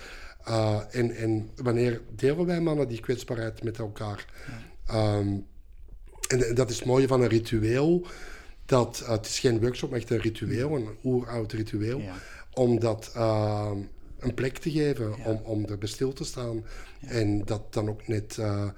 Uh, 0.48 0.80
en, 0.90 1.16
en 1.16 1.50
wanneer 1.56 2.00
delen 2.16 2.46
wij 2.46 2.60
mannen 2.60 2.88
die 2.88 3.00
kwetsbaarheid 3.00 3.62
met 3.62 3.78
elkaar? 3.78 4.26
Ehm, 4.86 5.36
en, 6.28 6.54
dat 6.54 6.70
is 6.70 6.76
het 6.76 6.84
mooie 6.84 7.06
van 7.06 7.22
een 7.22 7.28
ritueel. 7.28 8.06
Dat, 8.66 9.00
uh, 9.02 9.08
het 9.08 9.26
is 9.26 9.38
geen 9.38 9.60
workshop, 9.60 9.90
maar 9.90 9.98
echt 9.98 10.10
een 10.10 10.20
ritueel, 10.20 10.76
een 10.76 10.88
oeroud 11.04 11.52
ritueel. 11.52 11.98
Ja. 11.98 12.14
Omdat 12.52 13.10
ehm, 13.14 13.78
een 14.22 14.34
plek 14.34 14.58
te 14.58 14.70
geven 14.70 15.24
om, 15.24 15.40
om 15.44 15.64
er 15.64 15.78
bij 15.78 15.88
stil 15.88 16.12
te 16.12 16.24
staan. 16.24 16.64
En 17.00 17.44
dat 17.44 17.72
dan 17.72 17.88
ook 17.88 18.08
net 18.08 18.36
uh, 18.40 18.68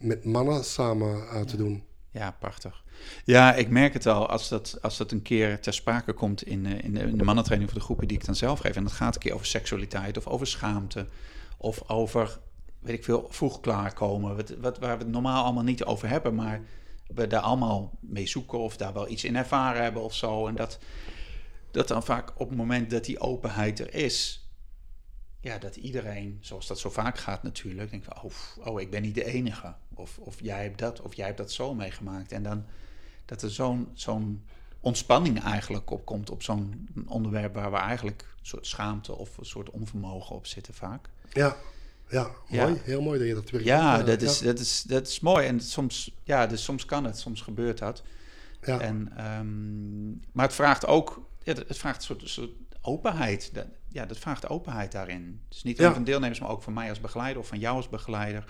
met 0.00 0.24
mannen 0.24 0.64
samen 0.64 1.16
uh, 1.16 1.40
te 1.40 1.56
doen. 1.56 1.84
Ja, 2.10 2.36
prachtig. 2.38 2.84
Ja, 3.24 3.54
ik 3.54 3.68
merk 3.68 3.92
het 3.92 4.06
al 4.06 4.26
als 4.26 4.48
dat, 4.48 4.78
als 4.82 4.96
dat 4.96 5.12
een 5.12 5.22
keer 5.22 5.60
ter 5.60 5.72
sprake 5.72 6.12
komt 6.12 6.42
in, 6.42 6.66
in, 6.66 6.94
de, 6.94 7.00
in 7.00 7.18
de 7.18 7.24
mannentraining 7.24 7.70
voor 7.70 7.78
de 7.78 7.84
groepen 7.84 8.08
die 8.08 8.16
ik 8.16 8.24
dan 8.24 8.34
zelf 8.34 8.58
geef. 8.58 8.76
En 8.76 8.82
dat 8.82 8.92
gaat 8.92 9.14
een 9.14 9.20
keer 9.20 9.34
over 9.34 9.46
seksualiteit 9.46 10.16
of 10.16 10.26
over 10.26 10.46
schaamte 10.46 11.06
of 11.56 11.88
over, 11.88 12.38
weet 12.78 12.94
ik 12.94 13.04
veel, 13.04 13.26
vroeg 13.30 13.60
klaarkomen. 13.60 14.36
Wat, 14.36 14.50
wat, 14.60 14.78
waar 14.78 14.98
we 14.98 15.04
het 15.04 15.12
normaal 15.12 15.44
allemaal 15.44 15.62
niet 15.62 15.84
over 15.84 16.08
hebben, 16.08 16.34
maar 16.34 16.60
we 17.14 17.26
daar 17.26 17.40
allemaal 17.40 17.98
mee 18.00 18.26
zoeken 18.26 18.58
of 18.58 18.76
daar 18.76 18.92
wel 18.92 19.08
iets 19.08 19.24
in 19.24 19.36
ervaren 19.36 19.82
hebben 19.82 20.02
of 20.02 20.14
zo. 20.14 20.46
En 20.46 20.54
dat, 20.54 20.78
dat 21.70 21.88
dan 21.88 22.02
vaak 22.02 22.32
op 22.36 22.48
het 22.48 22.58
moment 22.58 22.90
dat 22.90 23.04
die 23.04 23.20
openheid 23.20 23.78
er 23.80 23.94
is, 23.94 24.39
ja, 25.40 25.58
dat 25.58 25.76
iedereen, 25.76 26.38
zoals 26.40 26.66
dat 26.66 26.78
zo 26.78 26.90
vaak 26.90 27.18
gaat 27.18 27.42
natuurlijk, 27.42 27.90
denkt 27.90 28.06
van, 28.06 28.22
oh, 28.22 28.66
oh, 28.66 28.80
ik 28.80 28.90
ben 28.90 29.02
niet 29.02 29.14
de 29.14 29.24
enige. 29.24 29.74
Of, 29.94 30.18
of 30.18 30.40
jij 30.40 30.62
hebt 30.62 30.78
dat, 30.78 31.00
of 31.00 31.14
jij 31.14 31.26
hebt 31.26 31.38
dat 31.38 31.52
zo 31.52 31.74
meegemaakt. 31.74 32.32
En 32.32 32.42
dan 32.42 32.64
dat 33.24 33.42
er 33.42 33.50
zo'n 33.50 33.88
zo'n 33.94 34.44
ontspanning 34.80 35.42
eigenlijk 35.42 35.90
op 35.90 36.04
komt 36.04 36.30
op 36.30 36.42
zo'n 36.42 36.88
onderwerp 37.06 37.54
waar 37.54 37.70
we 37.70 37.76
eigenlijk 37.76 38.20
een 38.20 38.46
soort 38.46 38.66
schaamte 38.66 39.16
of 39.16 39.38
een 39.38 39.44
soort 39.44 39.70
onvermogen 39.70 40.36
op 40.36 40.46
zitten 40.46 40.74
vaak. 40.74 41.08
Ja, 41.32 41.56
ja, 42.08 42.30
mooi. 42.48 42.80
Heel 42.84 43.02
mooi 43.02 43.18
dat 43.18 43.28
je 43.28 43.34
dat 43.34 43.50
weer 43.50 43.64
Ja, 43.64 44.02
dat, 44.02 44.22
is, 44.22 44.38
Dat, 44.38 44.58
is, 44.58 44.82
dat 44.82 45.06
is 45.06 45.20
mooi. 45.20 45.46
En 45.46 45.60
soms, 45.60 46.14
ja, 46.24 46.46
dus 46.46 46.64
soms 46.64 46.84
kan 46.84 47.04
het, 47.04 47.18
soms 47.18 47.40
gebeurt 47.40 47.78
dat. 47.78 48.02
Ja. 48.62 48.80
En, 48.80 49.26
um, 49.38 50.22
maar 50.32 50.46
het 50.46 50.54
vraagt 50.54 50.86
ook, 50.86 51.28
ja, 51.42 51.54
het 51.54 51.78
vraagt 51.78 51.96
een 51.96 52.02
soort, 52.02 52.28
soort 52.28 52.50
openheid 52.82 53.52
ja, 53.88 54.06
dat 54.06 54.18
vraagt 54.18 54.48
openheid 54.48 54.92
daarin. 54.92 55.40
Dus 55.48 55.62
niet 55.62 55.76
Ja. 55.76 55.82
alleen 55.82 55.94
van 55.94 56.04
deelnemers, 56.04 56.40
maar 56.40 56.50
ook 56.50 56.62
van 56.62 56.72
mij 56.72 56.88
als 56.88 57.00
begeleider 57.00 57.42
of 57.42 57.48
van 57.48 57.58
jou 57.58 57.76
als 57.76 57.88
begeleider. 57.88 58.44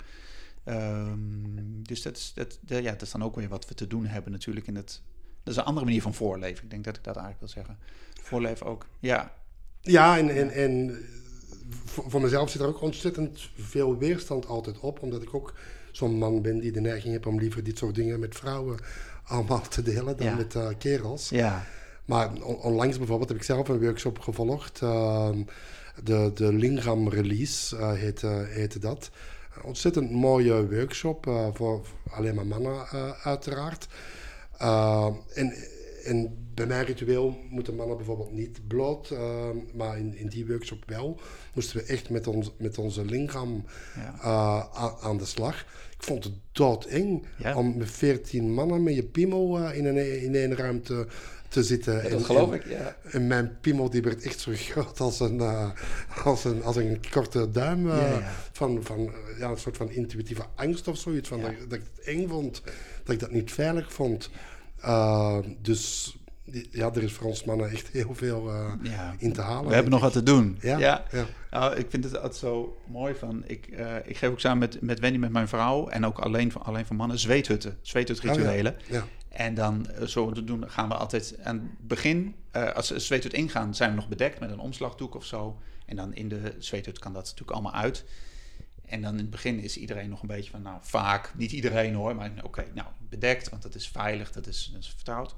Ehm, 0.63 1.81
dus 1.81 2.01
dat 2.01 2.17
is, 2.17 2.31
dat, 2.35 2.59
ja, 2.65 2.81
dat 2.91 3.01
is 3.01 3.11
dan 3.11 3.23
ook 3.23 3.35
weer 3.35 3.49
wat 3.49 3.67
we 3.67 3.73
te 3.73 3.87
doen 3.87 4.05
hebben 4.05 4.31
natuurlijk. 4.31 4.67
In 4.67 4.75
het, 4.75 5.01
dat 5.43 5.53
is 5.53 5.59
een 5.59 5.65
andere 5.65 5.85
manier 5.85 6.01
van 6.01 6.13
voorleven. 6.13 6.63
Ik 6.63 6.69
denk 6.69 6.83
dat 6.83 6.95
ik 6.97 7.03
dat 7.03 7.15
eigenlijk 7.15 7.39
wil 7.45 7.63
zeggen. 7.63 7.77
Voorleven 8.21 8.65
ook. 8.65 8.85
Ja, 8.99 9.33
Ja, 9.81 10.17
en, 10.17 10.29
en, 10.29 10.49
en 10.51 10.97
voor, 11.85 12.21
mezelf 12.21 12.49
zit 12.49 12.61
er 12.61 12.67
ook 12.67 12.81
ontzettend 12.81 13.49
veel 13.57 13.97
weerstand 13.97 14.45
altijd 14.47 14.79
op. 14.79 15.01
Omdat 15.01 15.21
ik 15.21 15.33
ook 15.33 15.53
zo'n 15.91 16.17
man 16.17 16.41
ben 16.41 16.59
die 16.59 16.71
de 16.71 16.81
neiging 16.81 17.13
heeft 17.13 17.25
om 17.25 17.39
liever 17.39 17.63
dit 17.63 17.77
soort 17.77 17.95
dingen 17.95 18.19
met 18.19 18.35
vrouwen 18.35 18.79
allemaal 19.23 19.61
te 19.61 19.81
delen 19.81 20.17
dan 20.17 20.27
Ja. 20.27 20.35
met 20.35 20.55
eh, 20.55 20.67
kerels. 20.77 21.29
ja, 21.29 21.65
Maar 22.05 22.31
on- 22.43 22.55
onlangs 22.61 22.97
bijvoorbeeld 22.97 23.29
heb 23.29 23.37
ik 23.37 23.43
zelf 23.43 23.67
een 23.67 23.79
workshop 23.81 24.19
gevolgd. 24.19 24.81
ehm, 24.81 25.41
de, 26.03 26.31
de 26.35 26.53
Lingram 26.53 27.09
Release 27.09 27.77
eh, 27.77 27.93
heette, 27.93 28.45
heette 28.49 28.79
dat. 28.79 29.09
Een 29.55 29.63
ontzettend 29.63 30.11
mooie 30.11 30.69
workshop 30.69 31.27
eh, 31.27 31.47
voor, 31.53 31.85
voor 31.85 32.11
alleen 32.11 32.35
maar 32.35 32.47
mannen 32.47 32.85
eh, 32.91 33.11
uiteraard. 33.23 33.87
Eh, 34.57 35.07
en, 35.33 35.53
en 36.03 36.35
bij 36.53 36.65
mijn 36.65 36.85
ritueel 36.85 37.37
moeten 37.49 37.75
mannen 37.75 37.97
bijvoorbeeld 37.97 38.31
niet 38.31 38.67
bloot, 38.67 39.09
eh, 39.09 39.47
maar 39.73 39.97
in, 39.97 40.17
in 40.17 40.27
die 40.27 40.47
workshop 40.47 40.83
wel. 40.85 41.19
Moesten 41.53 41.77
we 41.77 41.83
echt 41.83 42.09
met, 42.09 42.27
ons, 42.27 42.51
met 42.57 42.77
onze 42.77 43.05
Lingram 43.05 43.65
ja. 43.95 44.17
eh, 44.21 45.05
aan, 45.05 45.17
de 45.17 45.25
slag. 45.25 45.59
Ik 45.97 46.03
vond 46.07 46.23
het 46.23 46.33
doodeng 46.51 47.25
Ja. 47.37 47.55
om 47.57 47.77
met 47.77 47.91
veertien 47.91 48.53
mannen 48.53 48.83
met 48.83 48.95
je 48.95 49.03
piemel 49.03 49.71
in, 49.71 49.85
een, 49.85 50.21
in 50.23 50.35
één 50.35 50.55
ruimte 50.55 51.07
te 51.51 51.63
zitten. 51.63 51.93
dat 52.03 52.11
En- 52.11 52.25
geloof 52.25 52.49
en- 52.51 52.55
ik. 52.55 52.65
Ja. 52.69 52.95
En 53.03 53.27
mijn 53.27 53.57
piemel 53.61 53.89
die 53.89 54.01
werd 54.01 54.23
echt 54.23 54.39
zo 54.39 54.51
groot 54.55 54.99
als 54.99 55.19
een, 55.19 55.39
eh, 55.39 55.69
als 56.23 56.43
een, 56.43 56.63
als 56.63 56.75
een 56.75 56.99
korte 57.11 57.51
duim. 57.51 57.89
eh, 57.89 57.97
Ja, 57.97 58.07
ja. 58.19 58.31
Van, 58.51 58.79
van 58.83 59.11
ja, 59.39 59.49
een 59.49 59.57
soort 59.57 59.77
van 59.77 59.89
intuïtieve 59.91 60.43
angst 60.55 60.87
of 60.87 60.97
zoiets. 60.97 61.27
Van 61.29 61.39
Ja. 61.39 61.43
dat, 61.45 61.53
dat 61.69 61.79
ik 61.79 61.85
het 61.95 62.05
eng 62.05 62.27
vond, 62.27 62.61
dat 63.03 63.13
ik 63.13 63.19
dat 63.19 63.31
niet 63.31 63.51
veilig 63.51 63.93
vond. 63.93 64.29
Eh, 64.81 65.37
dus 65.61 66.15
ja, 66.71 66.91
er 66.93 67.03
is 67.03 67.13
voor 67.13 67.27
ons 67.27 67.43
mannen 67.43 67.69
echt 67.69 67.87
heel 67.87 68.15
veel 68.15 68.51
Ja. 68.83 69.15
in 69.17 69.33
te 69.33 69.41
halen. 69.41 69.67
We 69.67 69.73
hebben 69.73 69.91
nog 69.91 70.01
wat 70.01 70.11
te 70.13 70.23
doen. 70.23 70.57
Ja, 70.61 70.77
ja. 70.77 71.03
ja. 71.11 71.25
Nou, 71.51 71.75
ik 71.75 71.85
vind 71.89 72.03
het 72.03 72.15
altijd 72.15 72.35
zo 72.35 72.77
mooi 72.87 73.13
van. 73.15 73.43
Ik, 73.47 73.67
ik 74.05 74.17
geef 74.17 74.29
ook 74.29 74.39
samen 74.39 74.59
met, 74.59 74.81
met 74.81 74.99
Wendy, 74.99 75.17
met 75.17 75.31
mijn 75.31 75.47
vrouw. 75.47 75.87
En 75.87 76.05
ook 76.05 76.19
alleen, 76.19 76.51
van- 76.51 76.61
alleen 76.63 76.85
voor 76.85 76.95
mannen. 76.95 77.19
Zweethutten. 77.19 77.77
Zweethutrituelen. 77.81 78.73
Oh, 78.81 78.87
ja. 78.89 79.05
En 79.31 79.53
dan 79.53 79.89
eh, 79.89 80.07
zo 80.07 80.31
te 80.31 80.43
doen 80.43 80.69
gaan 80.69 80.87
we 80.87 80.95
altijd 80.95 81.35
aan 81.43 81.55
het 81.55 81.87
begin. 81.87 82.35
eh, 82.51 82.71
als 82.71 82.87
ze 82.87 82.93
een 82.93 83.01
zweethut 83.01 83.33
ingaan, 83.33 83.75
zijn 83.75 83.89
we 83.89 83.95
nog 83.95 84.07
bedekt 84.07 84.39
met 84.39 84.51
een 84.51 84.59
omslagdoek 84.59 85.15
of 85.15 85.25
zo. 85.25 85.59
En 85.85 85.95
dan 85.95 86.13
in 86.13 86.29
de 86.29 86.55
zweethut 86.59 86.99
kan 86.99 87.13
dat 87.13 87.23
natuurlijk 87.23 87.51
allemaal 87.51 87.73
uit. 87.73 88.05
En 88.85 89.01
dan 89.01 89.11
in 89.11 89.17
het 89.19 89.29
begin 89.29 89.59
is 89.59 89.77
iedereen 89.77 90.09
nog 90.09 90.21
een 90.21 90.27
beetje 90.27 90.51
van, 90.51 90.61
nou 90.61 90.77
vaak, 90.81 91.33
niet 91.37 91.51
iedereen 91.51 91.93
hoor, 91.93 92.15
maar 92.15 92.31
oké, 92.43 92.65
nou 92.73 92.87
bedekt, 93.09 93.49
want 93.49 93.61
dat 93.61 93.75
is 93.75 93.87
veilig, 93.87 94.31
dat 94.31 94.47
is, 94.47 94.69
dat 94.73 94.81
is 94.81 94.89
vertrouwd. 94.89 95.35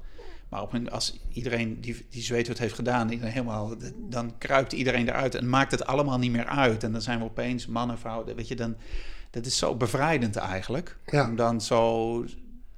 Maar 0.48 0.62
op 0.62 0.72
een, 0.72 0.90
als 0.90 1.18
iedereen 1.32 1.80
die, 1.80 2.06
die 2.10 2.22
zweethut 2.22 2.58
heeft 2.58 2.74
gedaan, 2.74 3.10
iedereen 3.10 3.32
helemaal, 3.32 3.74
dan 3.96 4.38
kruipt 4.38 4.72
iedereen 4.72 5.08
eruit 5.08 5.34
en 5.34 5.48
maakt 5.48 5.70
het 5.70 5.86
allemaal 5.86 6.18
niet 6.18 6.30
meer 6.30 6.46
uit. 6.46 6.84
En 6.84 6.92
dan 6.92 7.02
zijn 7.02 7.18
we 7.18 7.24
opeens 7.24 7.66
mannen, 7.66 7.98
vrouwen, 7.98 8.36
weet 8.36 8.48
je, 8.48 8.56
dan, 8.56 8.76
dat 9.30 9.46
is 9.46 9.58
zo 9.58 9.74
bevrijdend 9.74 10.36
eigenlijk. 10.36 10.98
Ja. 11.06 11.28
Om 11.28 11.36
dan 11.36 11.60
zo, 11.60 12.24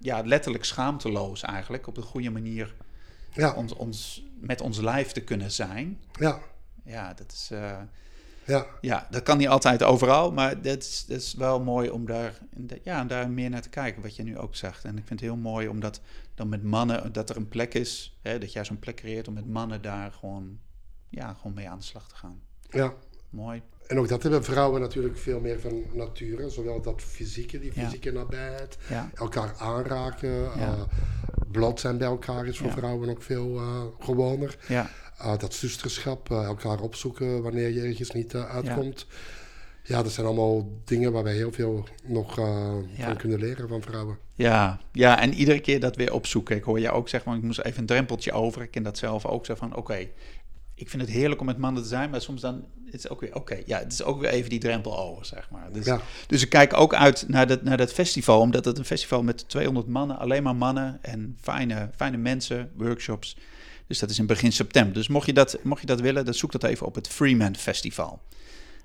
ja, 0.06 0.22
letterlijk 0.24 0.64
schaamteloos 0.64 1.42
eigenlijk, 1.42 1.86
op 1.86 1.94
de 1.94 2.02
goede 2.02 2.30
manier 2.30 2.74
Ja, 3.32 3.54
ons, 3.54 3.72
ons, 3.74 4.24
met 4.40 4.60
ons 4.60 4.78
lijf 4.78 5.12
te 5.12 5.20
kunnen 5.20 5.50
zijn. 5.52 6.00
ja, 6.20 6.38
Ja, 6.84 7.14
dat 7.14 7.32
is... 7.32 7.48
eh, 7.52 7.78
ja. 8.44 8.66
ja, 8.80 9.06
dat 9.10 9.22
kan 9.22 9.38
niet 9.38 9.48
altijd 9.48 9.82
overal, 9.82 10.32
maar 10.32 10.62
dat 10.62 10.82
is, 10.82 11.04
dat 11.08 11.20
is 11.20 11.34
wel 11.34 11.60
mooi 11.60 11.90
om 11.90 12.06
daar, 12.06 12.38
ja, 12.82 13.04
daar 13.04 13.30
meer 13.30 13.50
naar 13.50 13.62
te 13.62 13.68
kijken, 13.68 14.02
wat 14.02 14.16
je 14.16 14.22
nu 14.22 14.38
ook 14.38 14.54
zegt. 14.56 14.84
En 14.84 14.90
ik 14.98 15.06
vind 15.06 15.20
het 15.20 15.28
heel 15.28 15.36
mooi 15.36 15.68
omdat 15.68 16.00
dan 16.34 16.48
met 16.48 16.62
mannen, 16.62 17.12
dat 17.12 17.30
er 17.30 17.36
een 17.36 17.48
plek 17.48 17.74
is, 17.74 18.18
hè, 18.22 18.38
dat 18.38 18.52
jij 18.52 18.64
zo'n 18.64 18.78
plek 18.78 18.96
creëert 18.96 19.28
om 19.28 19.34
met 19.34 19.48
mannen 19.48 19.82
daar 19.82 20.12
gewoon, 20.12 20.58
ja, 21.08 21.34
gewoon 21.34 21.54
mee 21.54 21.68
aan 21.68 21.78
de 21.78 21.84
slag 21.84 22.08
te 22.08 22.14
gaan. 22.16 22.40
ja. 22.70 22.94
Mooi. 23.30 23.62
En 23.86 23.98
ook 23.98 24.08
dat 24.08 24.22
hebben 24.22 24.44
vrouwen 24.44 24.80
natuurlijk 24.80 25.18
veel 25.18 25.40
meer 25.40 25.60
van 25.60 25.82
nature. 25.92 26.50
Zowel 26.50 26.80
dat 26.82 27.02
fysieke, 27.02 27.58
die 27.58 27.72
fysieke 27.72 28.12
nabijheid. 28.12 28.78
Elkaar 29.14 29.54
aanraken. 29.58 30.30
Ja. 30.30 30.50
eh, 30.56 30.80
bloot 31.50 31.80
zijn 31.80 31.98
bij 31.98 32.06
elkaar 32.06 32.46
is 32.46 32.58
voor 32.58 32.70
vrouwen 32.70 33.08
ook 33.08 33.22
veel 33.22 33.56
eh, 33.56 33.82
gewoner. 33.98 34.56
ja, 34.68 34.90
Eh, 35.18 35.38
dat 35.38 35.54
zusterschap, 35.54 36.30
elkaar 36.30 36.80
opzoeken 36.80 37.42
wanneer 37.42 37.68
je 37.70 37.80
ergens 37.82 38.10
niet 38.10 38.34
uitkomt. 38.34 39.06
Ja. 39.82 40.02
dat 40.02 40.12
zijn 40.12 40.26
allemaal 40.26 40.68
dingen 40.84 41.12
waar 41.12 41.22
wij 41.22 41.34
heel 41.34 41.52
veel 41.52 41.86
nog 42.04 42.36
Ja. 42.36 43.04
van 43.06 43.16
kunnen 43.16 43.38
leren 43.38 43.68
van 43.68 43.82
vrouwen. 43.82 44.18
ja, 44.34 44.80
ja, 44.92 45.20
en 45.20 45.32
iedere 45.34 45.60
keer 45.60 45.80
dat 45.80 45.96
weer 45.96 46.12
opzoeken. 46.12 46.56
Ik 46.56 46.62
hoor 46.62 46.80
je 46.80 46.90
ook 46.90 47.08
zeggen, 47.08 47.30
van, 47.30 47.38
ik 47.38 47.44
moest 47.46 47.60
even 47.60 47.80
een 47.80 47.86
drempeltje 47.86 48.32
over. 48.32 48.62
Ik 48.62 48.70
ken 48.70 48.82
dat 48.82 48.98
zelf 48.98 49.26
ook, 49.26 49.46
zo 49.46 49.54
van, 49.54 49.76
oké, 49.76 50.08
ik 50.78 50.90
vind 50.90 51.02
het 51.02 51.10
heerlijk 51.10 51.40
om 51.40 51.46
met 51.46 51.58
mannen 51.58 51.82
te 51.82 51.88
zijn, 51.88 52.10
maar 52.10 52.20
soms 52.20 52.40
dan 52.40 52.64
is 52.84 53.02
het 53.02 53.08
ook 53.08 53.20
weer, 53.20 53.34
oké, 53.34 53.62
ja, 53.66 53.78
het 53.78 53.92
is 53.92 54.02
ook 54.02 54.20
weer 54.20 54.30
even 54.30 54.50
die 54.50 54.58
drempel 54.58 54.98
over, 54.98 55.26
zeg 55.26 55.50
maar. 55.50 55.72
Dus, 55.72 55.84
Ja, 55.84 56.00
Dus 56.26 56.42
ik 56.42 56.48
kijk 56.48 56.74
ook 56.74 56.94
uit 56.94 57.24
naar 57.28 57.46
dat, 57.46 57.62
naar 57.62 57.76
dat 57.76 57.92
festival, 57.92 58.40
omdat 58.40 58.64
het 58.64 58.78
een 58.78 58.84
festival 58.84 59.22
met 59.22 59.48
200 59.48 59.86
mannen, 59.86 60.18
alleen 60.18 60.42
maar 60.42 60.56
mannen 60.56 60.98
en 61.02 61.38
fijne, 61.40 61.90
fijne 61.96 62.16
mensen, 62.16 62.70
workshops. 62.76 63.36
Dus 63.86 63.98
dat 63.98 64.10
is 64.10 64.18
in 64.18 64.26
begin 64.26 64.52
september. 64.52 64.94
Dus 64.94 65.08
mocht 65.08 65.26
je 65.26 65.32
dat, 65.32 65.58
mocht 65.62 65.80
je 65.80 65.86
dat 65.86 66.00
willen, 66.00 66.24
dan 66.24 66.34
zoek 66.34 66.52
dat 66.52 66.62
even 66.62 66.86
op 66.86 66.94
het 66.94 67.08
Freeman 67.08 67.56
Festival. 67.56 68.22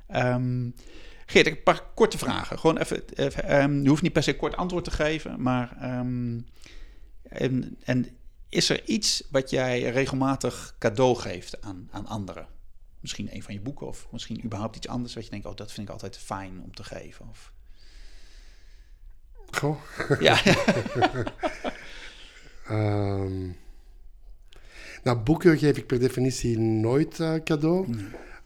Ehm 0.08 0.70
Geert, 1.32 1.48
ik 1.48 1.54
heb 1.54 1.68
een 1.68 1.74
paar 1.74 1.88
korte 1.94 2.18
vragen. 2.18 2.60
Gewoon 2.60 2.78
even, 2.78 3.04
even 3.16 3.44
ehm, 3.44 3.82
je 3.82 3.89
hoeft 3.89 4.02
niet 4.02 4.14
per 4.14 4.24
se 4.24 4.36
kort 4.36 4.56
antwoord 4.56 4.84
te 4.84 4.92
geven, 4.92 5.42
maar 5.42 5.78
ehm, 5.80 6.39
en, 7.24 7.78
en 7.84 8.08
is 8.52 8.70
er 8.70 8.86
iets 8.86 9.24
wat 9.30 9.49
jij 9.49 9.82
regelmatig 9.89 10.76
cadeau 10.80 11.16
geeft 11.16 11.62
aan, 11.62 11.88
aan 11.91 12.08
anderen? 12.08 12.47
Misschien 12.99 13.36
een 13.36 13.43
van 13.43 13.54
je 13.54 13.62
boeken 13.62 13.88
of 13.88 14.08
misschien 14.12 14.45
überhaupt 14.45 14.76
iets 14.76 14.88
anders 14.88 15.14
wat 15.14 15.24
je 15.24 15.30
denkt, 15.30 15.45
oh, 15.45 15.56
dat 15.56 15.72
vind 15.72 15.88
ik 15.88 15.93
altijd 15.93 16.18
fijn 16.18 16.62
om 16.64 16.76
te 16.76 16.84
geven. 16.84 17.28
Of... 17.30 17.52
goh. 19.52 19.82
Ja, 20.20 20.41
Ehm, 22.68 23.49
nou, 25.04 25.18
boeken 25.18 25.58
geef 25.58 25.78
ik 25.78 25.88
per 25.88 25.99
definitie 25.99 26.60
nooit 26.60 27.20
eh, 27.20 27.34
cadeau. 27.43 27.95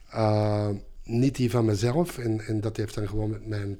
Eh, 0.09 0.69
niet 1.03 1.35
die 1.35 1.49
van 1.49 1.65
mezelf. 1.65 2.17
En, 2.17 2.41
en 2.41 2.61
dat 2.61 2.77
heeft 2.77 2.95
dan 2.95 3.07
gewoon 3.07 3.29
met 3.29 3.45
mijn 3.45 3.79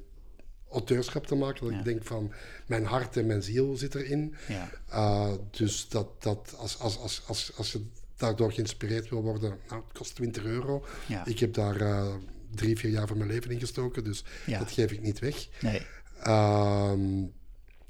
auteurschap 0.70 1.26
te 1.26 1.34
maken. 1.34 1.64
Dat 1.64 1.72
Ja. 1.72 1.78
ik 1.78 1.84
denk 1.84 2.04
van, 2.04 2.32
mijn 2.66 2.84
hart 2.84 3.16
en 3.16 3.26
mijn 3.26 3.42
ziel 3.42 3.76
zit 3.76 3.94
erin. 3.94 4.34
ja, 4.48 4.70
Uh, 4.90 5.32
dus 5.50 5.88
dat, 5.88 6.22
dat 6.22 6.54
als, 6.58 6.78
als, 6.78 6.98
als, 7.00 7.22
als, 7.26 7.52
als 7.56 7.72
je 7.72 7.84
daardoor 8.16 8.52
geïnspireerd 8.52 9.08
wil 9.08 9.22
worden, 9.22 9.58
nou, 9.68 9.82
het 9.88 9.98
kost 9.98 10.14
20 10.14 10.44
euro. 10.44 10.84
ja, 11.06 11.26
Ik 11.26 11.38
heb 11.38 11.54
daar 11.54 11.80
eh, 11.80 12.14
drie, 12.54 12.76
vier 12.78 12.90
jaar 12.90 13.06
van 13.06 13.18
mijn 13.18 13.30
leven 13.30 13.50
in 13.50 13.60
gestoken, 13.60 14.04
dus 14.04 14.24
dat 14.46 14.70
geef 14.70 14.92
ik 14.92 15.02
niet 15.02 15.18
weg. 15.18 15.48
Nee, 15.60 15.82
Ehm, 16.22 17.24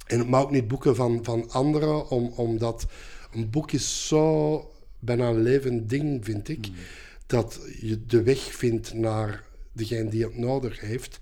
en, 0.07 0.29
maar 0.29 0.43
ook 0.43 0.51
niet 0.51 0.69
boeken 0.69 0.97
van, 0.97 1.25
van 1.25 1.51
anderen, 1.51 2.09
om, 2.09 2.33
omdat 2.37 2.87
een 3.33 3.51
boek 3.51 3.73
is 3.73 4.09
zo 4.09 4.71
bijna 4.99 5.29
een 5.29 5.43
levend 5.43 5.89
ding, 5.89 6.25
vind 6.25 6.49
ik, 6.49 6.69
dat 7.27 7.61
je 7.81 8.07
de 8.07 8.23
weg 8.23 8.39
vindt 8.39 8.95
naar 8.95 9.45
degene 9.73 10.11
die 10.11 10.25
het 10.25 10.37
nodig 10.37 10.81
heeft. 10.81 11.19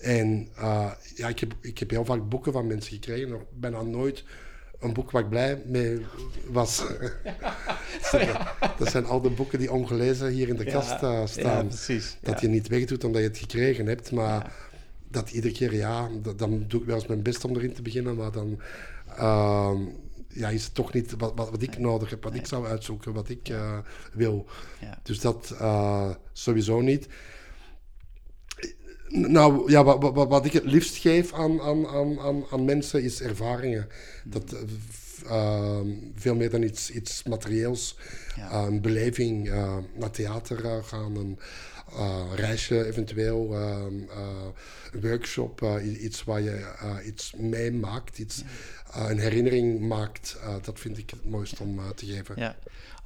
En 0.00 0.48
eh, 0.56 0.90
ja, 1.14 1.28
ik 1.28 1.38
heb, 1.40 1.54
ik 1.60 1.78
heb 1.78 1.90
heel 1.90 2.04
vaak 2.04 2.28
boeken 2.28 2.52
van 2.52 2.66
mensen 2.66 2.92
gekregen, 2.92 3.28
nog 3.28 3.42
bijna 3.52 3.82
nooit 3.82 4.24
een 4.80 4.92
boek 4.92 5.10
waar 5.10 5.22
ik 5.22 5.28
blij 5.28 5.62
mee 5.66 6.06
was. 6.50 6.82
dat 8.78 8.88
zijn 8.90 9.04
al 9.04 9.20
de 9.20 9.30
boeken 9.30 9.58
die 9.58 9.72
ongelezen 9.72 10.28
hier 10.30 10.48
in 10.48 10.56
de 10.56 10.64
kast 10.64 11.02
eh, 11.02 11.26
staan. 11.26 11.66
precies. 11.68 12.16
Dat 12.22 12.40
je 12.40 12.48
niet 12.48 12.68
wegdoet 12.68 13.04
omdat 13.04 13.22
je 13.22 13.28
het 13.28 13.38
gekregen 13.38 13.86
hebt, 13.86 14.10
maar 14.12 14.52
dat 15.10 15.30
iedere 15.30 15.54
keer, 15.54 15.74
ja, 15.74 16.08
dat- 16.22 16.38
dan 16.38 16.64
doe 16.68 16.80
ik 16.80 16.86
wel 16.86 16.96
eens 16.96 17.06
mijn 17.06 17.22
best 17.22 17.44
om 17.44 17.56
erin 17.56 17.72
te 17.74 17.82
beginnen, 17.82 18.16
maar 18.16 18.32
dan 18.32 18.60
ehm, 19.16 19.80
ja, 20.28 20.48
is 20.48 20.64
het 20.64 20.74
toch 20.74 20.92
niet 20.92 21.14
wat, 21.18 21.32
wat, 21.34 21.50
wat 21.50 21.62
ik 21.62 21.78
nodig 21.78 22.10
heb, 22.10 22.22
wat 22.24 22.34
ik 22.34 22.46
zou 22.46 22.66
uitzoeken, 22.66 23.12
wat 23.12 23.28
ik 23.28 23.48
eh, 23.48 23.78
wil. 24.12 24.46
Dus 25.02 25.20
dat 25.20 25.54
sowieso 26.32 26.80
niet. 26.80 27.06
Nou 29.08 29.70
ja, 29.70 29.84
wat, 29.84 30.14
wat, 30.14 30.28
wat 30.28 30.44
ik 30.44 30.52
het 30.52 30.64
liefst 30.64 30.96
geef 30.96 31.32
aan, 31.32 31.60
aan, 31.60 31.86
aan, 31.86 32.20
aan, 32.20 32.44
aan 32.50 32.64
mensen 32.64 33.02
is 33.02 33.20
ervaringen. 33.20 33.88
Dat, 34.24 34.52
eh, 34.52 34.60
ehm, 35.30 35.86
veel 36.14 36.34
meer 36.34 36.50
dan 36.50 36.62
iets, 36.62 36.90
iets 36.90 37.22
materieels. 37.22 37.96
Ja. 38.36 38.66
Een 38.66 38.80
beleving, 38.80 39.50
eh, 39.50 39.76
naar 39.94 40.10
theater 40.10 40.64
eh, 40.64 40.84
gaan, 40.84 41.16
uh, 41.16 41.36
reisje 42.34 42.86
eventueel, 42.86 43.54
ehm, 43.54 43.94
een 44.92 45.00
workshop, 45.00 45.80
iets 46.00 46.24
waar 46.24 46.40
je 46.40 46.64
iets 47.06 47.32
meemaakt, 47.36 48.18
iets, 48.18 48.42
een 48.92 49.18
herinnering 49.18 49.80
maakt. 49.80 50.36
dat 50.62 50.80
vind 50.80 50.98
ik 50.98 51.10
het 51.10 51.30
mooiste 51.30 51.62
om 51.62 51.80
te 51.94 52.06
geven. 52.06 52.34
Ja. 52.36 52.56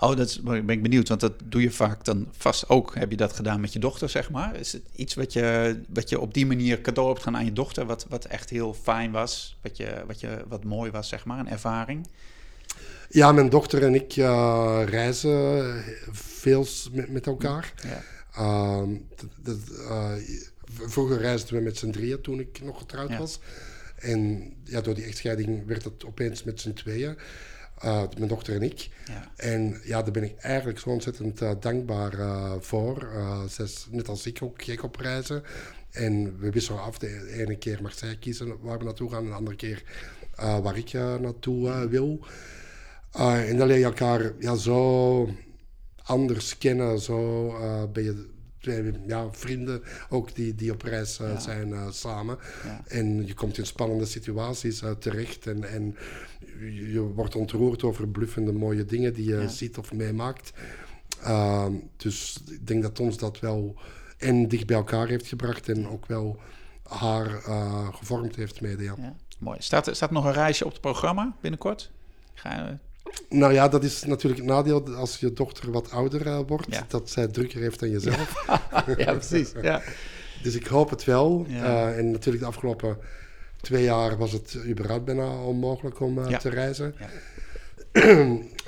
Oh, 0.03 0.17
dat 0.17 0.29
is, 0.29 0.41
ben 0.41 0.69
ik 0.69 0.83
benieuwd, 0.83 1.09
want 1.09 1.21
dat 1.21 1.33
doe 1.45 1.63
je 1.63 1.71
vaak 1.71 2.05
dan 2.05 2.29
vast 2.31 2.69
ook. 2.69 2.95
Heb 2.95 3.11
je 3.11 3.17
dat 3.17 3.33
gedaan 3.33 3.61
met 3.61 3.73
je 3.73 3.79
dochter, 3.79 4.09
zeg 4.09 4.31
maar? 4.31 4.57
Is 4.57 4.73
het 4.73 4.83
iets 4.97 5.15
wat 5.15 5.33
je, 5.33 5.81
wat 5.89 6.09
je 6.09 6.21
op 6.21 6.35
die 6.35 6.47
manier 6.47 6.81
cadeau 6.81 7.09
hebt 7.09 7.23
gaan 7.23 7.37
aan 7.37 7.45
je 7.45 7.53
dochter, 7.53 7.87
wat, 7.87 8.07
wat 8.09 8.25
echt 8.25 8.51
heel 8.51 8.75
fijn 8.75 9.11
was, 9.11 9.59
wat, 9.63 9.77
je, 9.77 10.03
wat, 10.07 10.21
je, 10.21 10.45
wat 10.49 10.65
mooi 10.65 10.91
was, 10.91 11.09
zeg 11.09 11.25
maar, 11.25 11.39
een 11.39 11.49
ervaring? 11.49 12.07
Ja, 13.09 13.33
mijn 13.33 13.49
dochter 13.49 13.83
en 13.83 13.95
ik 13.95 14.17
uh, 14.17 14.83
reizen 14.85 15.75
veel 16.13 16.67
met, 16.93 17.09
met 17.09 17.27
elkaar. 17.27 17.73
Ja. 17.83 18.03
Uh, 18.39 18.83
uh, 19.47 20.13
vroeger 20.65 21.19
reisden 21.19 21.55
we 21.55 21.61
met 21.61 21.77
z'n 21.77 21.91
drieën 21.91 22.21
toen 22.21 22.41
ik 22.41 22.61
nog 22.63 22.79
getrouwd 22.79 23.17
was. 23.17 23.41
En 23.97 24.53
ja, 24.65 24.81
door 24.81 24.95
die 24.95 25.05
echtscheiding 25.05 25.67
werd 25.67 25.85
het 25.85 26.05
opeens 26.05 26.43
met 26.43 26.61
z'n 26.61 26.73
tweeën. 26.73 27.17
Uh, 27.85 28.03
mijn 28.17 28.29
dochter 28.29 28.55
en 28.55 28.63
ik. 28.63 28.89
Ja. 29.07 29.33
En 29.37 29.81
ja, 29.85 30.03
daar 30.03 30.13
ben 30.13 30.23
ik 30.23 30.39
eigenlijk 30.39 30.79
zo 30.79 30.89
ontzettend 30.89 31.43
uh, 31.43 31.51
dankbaar 31.61 32.19
uh, 32.19 32.53
voor. 32.61 33.09
ze 33.51 33.63
is 33.63 33.87
net 33.91 34.09
als 34.09 34.27
ik 34.27 34.39
ook 34.43 34.63
gek 34.63 34.83
op 34.83 34.97
reizen. 34.97 35.43
En 35.91 36.39
we 36.39 36.51
wisselen 36.51 36.83
af. 36.83 36.99
De 36.99 37.33
ene 37.33 37.57
keer 37.57 37.83
mag 37.83 37.95
zij 37.95 38.17
kiezen 38.17 38.61
waar 38.61 38.79
we 38.79 38.85
naartoe 38.85 39.11
gaan, 39.11 39.23
en 39.23 39.29
de 39.29 39.35
andere 39.35 39.57
keer 39.57 39.83
waar 40.37 40.77
ik 40.77 40.93
naartoe 40.93 41.89
wil. 41.89 42.27
en 43.13 43.57
dan 43.57 43.67
leer 43.67 43.79
je 43.79 43.85
elkaar 43.85 44.33
ja, 44.39 44.55
zo 44.55 45.29
anders 46.05 46.59
kennen. 46.59 47.01
Zo 47.01 47.49
ben 47.93 48.03
je 48.05 48.29
twee 48.63 48.93
ja, 49.07 49.29
vrienden 49.33 49.83
ook 50.09 50.35
die, 50.35 50.55
die 50.55 50.73
op 50.73 50.83
reis 50.83 51.21
zijn 51.39 51.93
samen. 51.93 52.39
Ja. 52.65 52.83
En 52.87 53.27
je 53.27 53.35
komt 53.35 53.59
in 53.59 53.67
spannende 53.67 54.07
situaties 54.07 54.83
terecht. 54.99 55.47
En, 55.47 55.65
en 55.65 55.97
je 56.91 57.01
wordt 57.01 57.37
ontroerd 57.37 57.83
over 57.83 58.09
bluffende 58.09 58.53
mooie 58.53 58.85
dingen 58.85 59.15
die 59.15 59.29
je 59.29 59.49
ziet 59.49 59.79
of 59.79 59.93
meemaakt. 59.93 60.53
Ehm, 61.23 61.73
dus 61.97 62.43
ik 62.51 62.67
denk 62.67 62.83
dat 62.83 63.01
ons 63.01 63.19
dat 63.19 63.41
wel 63.41 63.77
en 64.19 64.49
dicht 64.49 64.67
bij 64.67 64.77
elkaar 64.77 65.09
heeft 65.09 65.27
gebracht 65.27 65.69
en 65.69 65.89
ook 65.89 66.07
wel 66.07 66.41
haar 66.83 67.43
gevormd 67.93 68.37
heeft 68.37 68.61
mede. 68.61 68.83
Ja. 68.83 68.95
ja. 68.99 69.15
mooi. 69.39 69.57
Staat, 69.61 69.89
staat 69.93 70.11
nog 70.11 70.25
een 70.25 70.33
reisje 70.33 70.65
op 70.65 70.73
het 70.73 70.81
programma 70.81 71.37
binnenkort? 71.41 71.91
Ga 72.35 72.55
je... 72.55 72.79
Nou 73.29 73.53
ja, 73.53 73.69
dat 73.69 73.85
is 73.85 74.05
natuurlijk 74.05 74.43
het 74.43 74.51
nadeel 74.51 74.95
als 74.95 75.21
je 75.21 75.33
dochter 75.33 75.71
wat 75.71 75.91
ouder 75.91 76.27
uh, 76.27 76.41
wordt, 76.47 76.91
dat 76.91 77.11
zij 77.11 77.27
drukker 77.27 77.61
heeft 77.61 77.81
dan 77.81 77.91
jezelf. 77.91 78.45
ja, 78.97 79.13
precies. 79.13 79.53
Ja. 79.63 79.83
dus 80.43 80.55
ik 80.55 80.67
hoop 80.67 80.91
het 80.91 81.05
wel. 81.05 81.47
Uh, 81.49 81.99
en 81.99 82.11
natuurlijk 82.11 82.45
de 82.45 82.49
afgelopen 82.49 82.99
twee 83.61 83.85
jaar 83.85 84.17
was 84.17 84.33
het 84.33 84.59
überhaupt 84.67 85.05
bijna 85.05 85.37
onmogelijk 85.37 86.01
om 86.01 86.19
uh, 86.19 86.39
te 86.39 86.49
reizen. 86.49 86.95
Ja. 86.99 87.09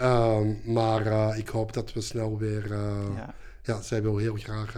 uh, 0.01 0.41
maar 0.77 1.37
ik 1.39 1.49
hoop 1.49 1.73
dat 1.73 1.93
we 1.93 2.01
snel 2.01 2.39
weer... 2.39 2.69
Ja. 3.17 3.35
ja. 3.63 3.83
zij 3.83 4.03
wil 4.03 4.17
heel 4.17 4.37
graag 4.37 4.75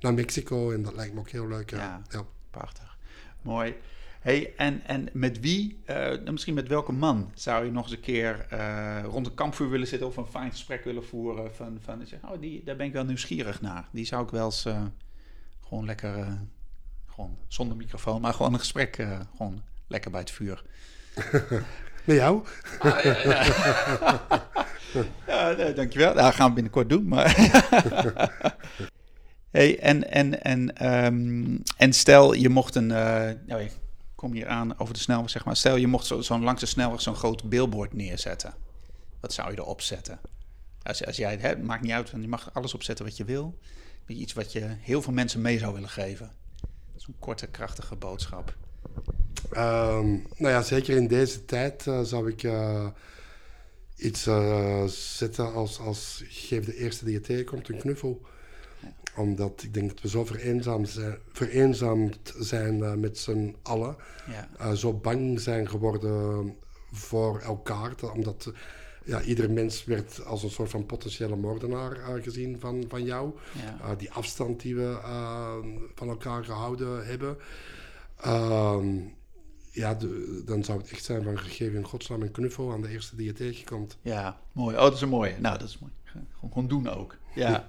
naar 0.00 0.14
Mexico 0.14 0.70
en 0.70 0.82
dat 0.82 0.94
lijkt 0.94 1.14
me 1.14 1.20
ook 1.20 1.30
heel 1.30 1.48
leuk. 1.48 1.70
Ja, 1.70 2.02
ja. 2.10 2.22
prachtig. 2.50 2.96
Mooi. 3.42 3.74
Hey, 4.20 4.54
en, 4.56 4.82
en 4.86 5.08
met 5.12 5.40
wie, 5.40 5.78
misschien 6.24 6.54
met 6.54 6.68
welke 6.68 6.92
man 6.92 7.30
zou 7.34 7.64
je 7.64 7.70
nog 7.70 7.84
eens 7.84 7.92
een 7.92 8.00
keer 8.00 8.46
rond 9.04 9.26
een 9.26 9.34
kampvuur 9.34 9.70
willen 9.70 9.86
zitten 9.86 10.08
of 10.08 10.16
een 10.16 10.26
fijn 10.26 10.50
gesprek 10.50 10.84
willen 10.84 11.04
voeren? 11.04 11.54
Van, 11.54 11.78
van 11.80 12.02
oh, 12.22 12.40
die, 12.40 12.64
daar 12.64 12.76
ben 12.76 12.86
ik 12.86 12.92
wel 12.92 13.04
nieuwsgierig 13.04 13.60
naar. 13.60 13.88
Die 13.92 14.04
zou 14.04 14.24
ik 14.24 14.30
wel 14.30 14.44
eens 14.44 14.66
gewoon 15.68 15.84
lekker 15.84 16.38
gewoon 17.06 17.36
zonder 17.48 17.76
microfoon, 17.76 18.20
maar 18.20 18.34
gewoon 18.34 18.52
een 18.52 18.58
gesprek. 18.58 19.06
Gewoon 19.36 19.62
lekker 19.86 20.10
bij 20.10 20.20
het 20.20 20.30
vuur. 20.30 20.62
Met 22.04 22.16
jou? 22.16 22.44
Ah, 22.78 23.02
ja, 23.02 23.22
ja. 23.22 23.44
ja 25.26 25.52
nee, 25.52 25.72
dankjewel. 25.72 26.14
Dat 26.14 26.34
gaan 26.34 26.48
we 26.48 26.54
binnenkort 26.54 26.88
doen. 26.88 27.08
Maar 27.08 27.36
hey, 29.50 29.78
en, 29.78 30.10
en, 30.10 30.42
en, 30.42 30.86
um, 31.04 31.62
en 31.76 31.92
stel 31.92 32.32
je 32.32 32.48
mocht 32.48 32.74
een... 32.74 32.90
Uh, 32.90 33.30
nou, 33.46 33.68
kom 34.18 34.32
hier 34.32 34.48
aan 34.48 34.78
over 34.78 34.94
de 34.94 35.00
snelweg, 35.00 35.30
zeg 35.30 35.44
maar. 35.44 35.56
Stel 35.56 35.76
je 35.76 35.86
mocht 35.86 36.06
zo'n 36.06 36.22
zo 36.22 36.38
langs 36.38 36.60
de 36.60 36.66
snelweg 36.66 37.00
zo'n 37.00 37.14
groot 37.14 37.48
billboard 37.48 37.92
neerzetten. 37.92 38.54
Wat 39.20 39.32
zou 39.32 39.50
je 39.50 39.58
erop 39.58 39.80
zetten? 39.80 40.20
Als, 40.82 41.06
als 41.06 41.16
jij, 41.16 41.36
het 41.36 41.62
maakt 41.62 41.82
niet 41.82 41.92
uit, 41.92 42.08
je 42.08 42.28
mag 42.28 42.54
alles 42.54 42.74
opzetten 42.74 43.04
wat 43.04 43.16
je 43.16 43.24
wil. 43.24 43.58
Iets 44.06 44.32
wat 44.32 44.52
je 44.52 44.76
heel 44.80 45.02
veel 45.02 45.12
mensen 45.12 45.40
mee 45.40 45.58
zou 45.58 45.74
willen 45.74 45.88
geven. 45.88 46.32
Zo'n 46.96 47.14
korte, 47.18 47.46
krachtige 47.46 47.96
boodschap. 47.96 48.56
Um, 49.52 50.26
nou 50.36 50.52
ja, 50.52 50.62
zeker 50.62 50.96
in 50.96 51.06
deze 51.06 51.44
tijd 51.44 51.86
uh, 51.86 52.00
zou 52.00 52.30
ik 52.30 52.42
uh, 52.42 52.86
iets 53.96 54.26
uh, 54.26 54.84
zetten 54.86 55.52
als, 55.52 55.78
als 55.78 56.24
geef 56.28 56.64
de 56.64 56.76
eerste 56.76 57.04
die 57.04 57.14
je 57.14 57.20
tegenkomt 57.20 57.68
een 57.68 57.78
knuffel. 57.78 58.26
Omdat 59.18 59.62
ik 59.62 59.74
denk 59.74 59.88
dat 59.88 60.00
we 60.00 60.08
zo 60.08 60.24
vereenzaamd 60.24 60.88
zijn, 60.88 61.18
vereenzaamd 61.32 62.34
zijn 62.38 63.00
met 63.00 63.18
z'n 63.18 63.56
allen. 63.62 63.96
Ja. 64.58 64.74
zo 64.74 64.92
bang 64.92 65.40
zijn 65.40 65.68
geworden 65.68 66.56
voor 66.92 67.40
elkaar. 67.40 67.94
Omdat 68.14 68.52
ja, 69.08 69.22
ieder 69.22 69.50
mens 69.50 69.84
werd 69.84 70.24
als 70.24 70.42
een 70.42 70.50
soort 70.50 70.70
van 70.70 70.86
potentiële 70.86 71.36
moordenaar 71.36 71.96
uh, 71.96 72.22
gezien 72.22 72.60
van, 72.60 72.84
van 72.88 73.04
jou. 73.04 73.32
Ja. 73.52 73.90
Uh, 73.90 73.98
die 73.98 74.10
afstand 74.10 74.60
die 74.60 74.74
we 74.74 74.98
uh, 75.02 75.56
van 75.94 76.08
elkaar 76.08 76.44
gehouden 76.44 77.06
hebben. 77.06 77.36
Ehm, 78.16 78.96
ja, 79.70 79.94
de, 79.94 80.42
dan 80.44 80.64
zou 80.64 80.78
het 80.78 80.90
echt 80.90 81.04
zijn 81.04 81.22
van 81.22 81.38
gegeven 81.38 81.76
in 81.76 81.84
godsnaam 81.84 82.22
een 82.22 82.30
knuffel 82.30 82.72
aan 82.72 82.82
de 82.82 82.88
eerste 82.88 83.16
die 83.16 83.26
je 83.26 83.32
tegenkomt. 83.32 83.96
Ja, 84.02 84.40
mooi. 84.52 84.76
Oh, 84.76 84.82
dat 84.82 84.94
is 84.94 85.00
een 85.00 85.08
mooie. 85.08 85.34
Nou, 85.38 85.58
dat 85.58 85.68
is 85.68 85.78
mooi. 85.78 85.92
Gewoon 86.40 86.68
doen 86.68 86.88
ook. 86.88 87.16
Ja. 87.34 87.68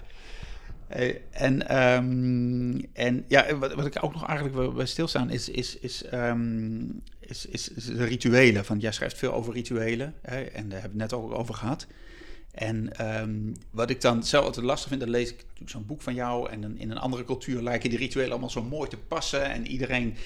en, 1.30 1.76
um, 1.80 2.86
en 2.92 3.24
ja, 3.28 3.56
wat, 3.56 3.74
wat, 3.74 3.86
ik 3.86 4.04
ook 4.04 4.12
nog 4.12 4.26
eigenlijk 4.26 4.74
bij 4.74 4.86
stilstaan 4.86 5.30
is, 5.30 5.48
is, 5.48 5.78
is 5.78 6.04
um, 6.12 7.02
is, 7.20 7.46
is, 7.46 7.68
is 7.68 7.84
de 7.84 8.04
rituelen. 8.04 8.64
Van, 8.64 8.78
jij 8.78 8.92
schrijft 8.92 9.18
veel 9.18 9.32
over 9.32 9.52
rituelen 9.52 10.14
hè, 10.22 10.42
en 10.42 10.68
daar 10.68 10.80
hebben 10.80 10.98
we 10.98 11.02
het 11.02 11.12
net 11.12 11.12
ook 11.12 11.32
over 11.32 11.54
gehad. 11.54 11.86
En 12.50 12.96
ehm, 12.96 13.52
wat 13.70 13.90
ik 13.90 14.00
dan 14.00 14.24
zelf 14.24 14.44
altijd 14.44 14.66
lastig 14.66 14.88
vind, 14.88 15.00
dan 15.00 15.10
lees 15.10 15.30
ik 15.30 15.36
natuurlijk 15.36 15.70
zo'n 15.70 15.86
boek 15.86 16.02
van 16.02 16.14
jou. 16.14 16.50
En 16.50 16.78
in 16.78 16.90
een 16.90 16.98
andere 16.98 17.24
cultuur 17.24 17.62
lijken 17.62 17.90
die 17.90 17.98
rituelen 17.98 18.30
allemaal 18.30 18.50
zo 18.50 18.62
mooi 18.62 18.88
te 18.88 18.96
passen. 18.96 19.44
En 19.50 19.66
iedereen 19.66 20.16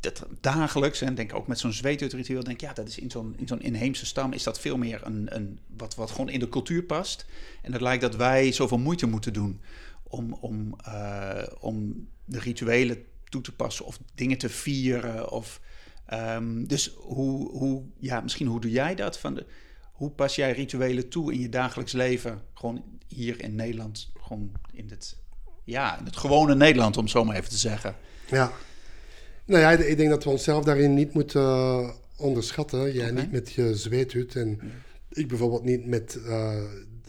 dat 0.00 0.26
dagelijks, 0.40 1.00
en 1.00 1.14
denk 1.14 1.34
ook 1.34 1.46
met 1.46 1.58
zo'n 1.58 1.72
zweetuitritueel, 1.72 2.42
denk 2.42 2.60
ja, 2.60 2.72
dat 2.72 2.88
is 2.88 2.98
in 2.98 3.10
zo'n, 3.10 3.34
in 3.38 3.46
zo'n 3.46 3.60
inheemse 3.62 4.06
stam 4.06 4.32
is 4.32 4.42
dat 4.42 4.60
veel 4.60 4.76
meer 4.76 5.00
een, 5.04 5.26
een, 5.36 5.58
wat, 5.76 5.94
wat 5.94 6.10
gewoon 6.10 6.28
in 6.28 6.40
de 6.40 6.48
cultuur 6.48 6.82
past. 6.82 7.26
En 7.62 7.72
het 7.72 7.80
lijkt 7.80 8.02
dat 8.02 8.16
wij 8.16 8.52
zoveel 8.52 8.78
moeite 8.78 9.06
moeten 9.06 9.32
doen 9.32 9.60
om, 10.08 10.32
om, 10.32 10.76
uh, 10.86 11.42
om 11.60 12.08
de 12.24 12.38
rituelen 12.38 13.04
toe 13.28 13.40
te 13.40 13.54
passen 13.54 13.84
of 13.84 13.98
dingen 14.14 14.38
te 14.38 14.48
vieren. 14.48 15.30
Of, 15.30 15.60
Um, 16.14 16.68
dus 16.68 16.94
hoe, 16.96 17.50
hoe, 17.50 17.82
ja, 17.98 18.20
misschien 18.20 18.46
hoe 18.46 18.60
doe 18.60 18.70
jij 18.70 18.94
dat? 18.94 19.18
Van 19.18 19.34
de, 19.34 19.46
hoe 19.92 20.10
pas 20.10 20.34
jij 20.34 20.52
rituelen 20.52 21.08
toe 21.08 21.32
in 21.32 21.40
je 21.40 21.48
dagelijks 21.48 21.92
leven? 21.92 22.42
Gewoon 22.54 22.84
hier 23.06 23.42
in 23.42 23.54
Nederland, 23.54 24.10
gewoon 24.20 24.52
in 24.72 24.88
het, 24.88 25.16
ja, 25.64 25.98
in 25.98 26.04
het 26.04 26.16
gewone 26.16 26.54
Nederland, 26.54 26.96
om 26.96 27.08
zo 27.08 27.24
maar 27.24 27.36
even 27.36 27.50
te 27.50 27.56
zeggen. 27.56 27.94
Ja, 28.26 28.52
nou 29.44 29.60
ja, 29.60 29.70
ik 29.70 29.96
denk 29.96 30.10
dat 30.10 30.24
we 30.24 30.30
onszelf 30.30 30.64
daarin 30.64 30.94
niet 30.94 31.12
moeten 31.12 31.42
uh, 31.42 31.90
onderschatten. 32.16 32.92
Jij 32.92 33.10
niet 33.10 33.32
met 33.32 33.52
je 33.52 33.76
zweethut 33.76 34.36
en 34.36 34.60
ik 35.08 35.28
bijvoorbeeld 35.28 35.64
niet 35.64 35.86
met 35.86 36.18
uh, 36.26 36.62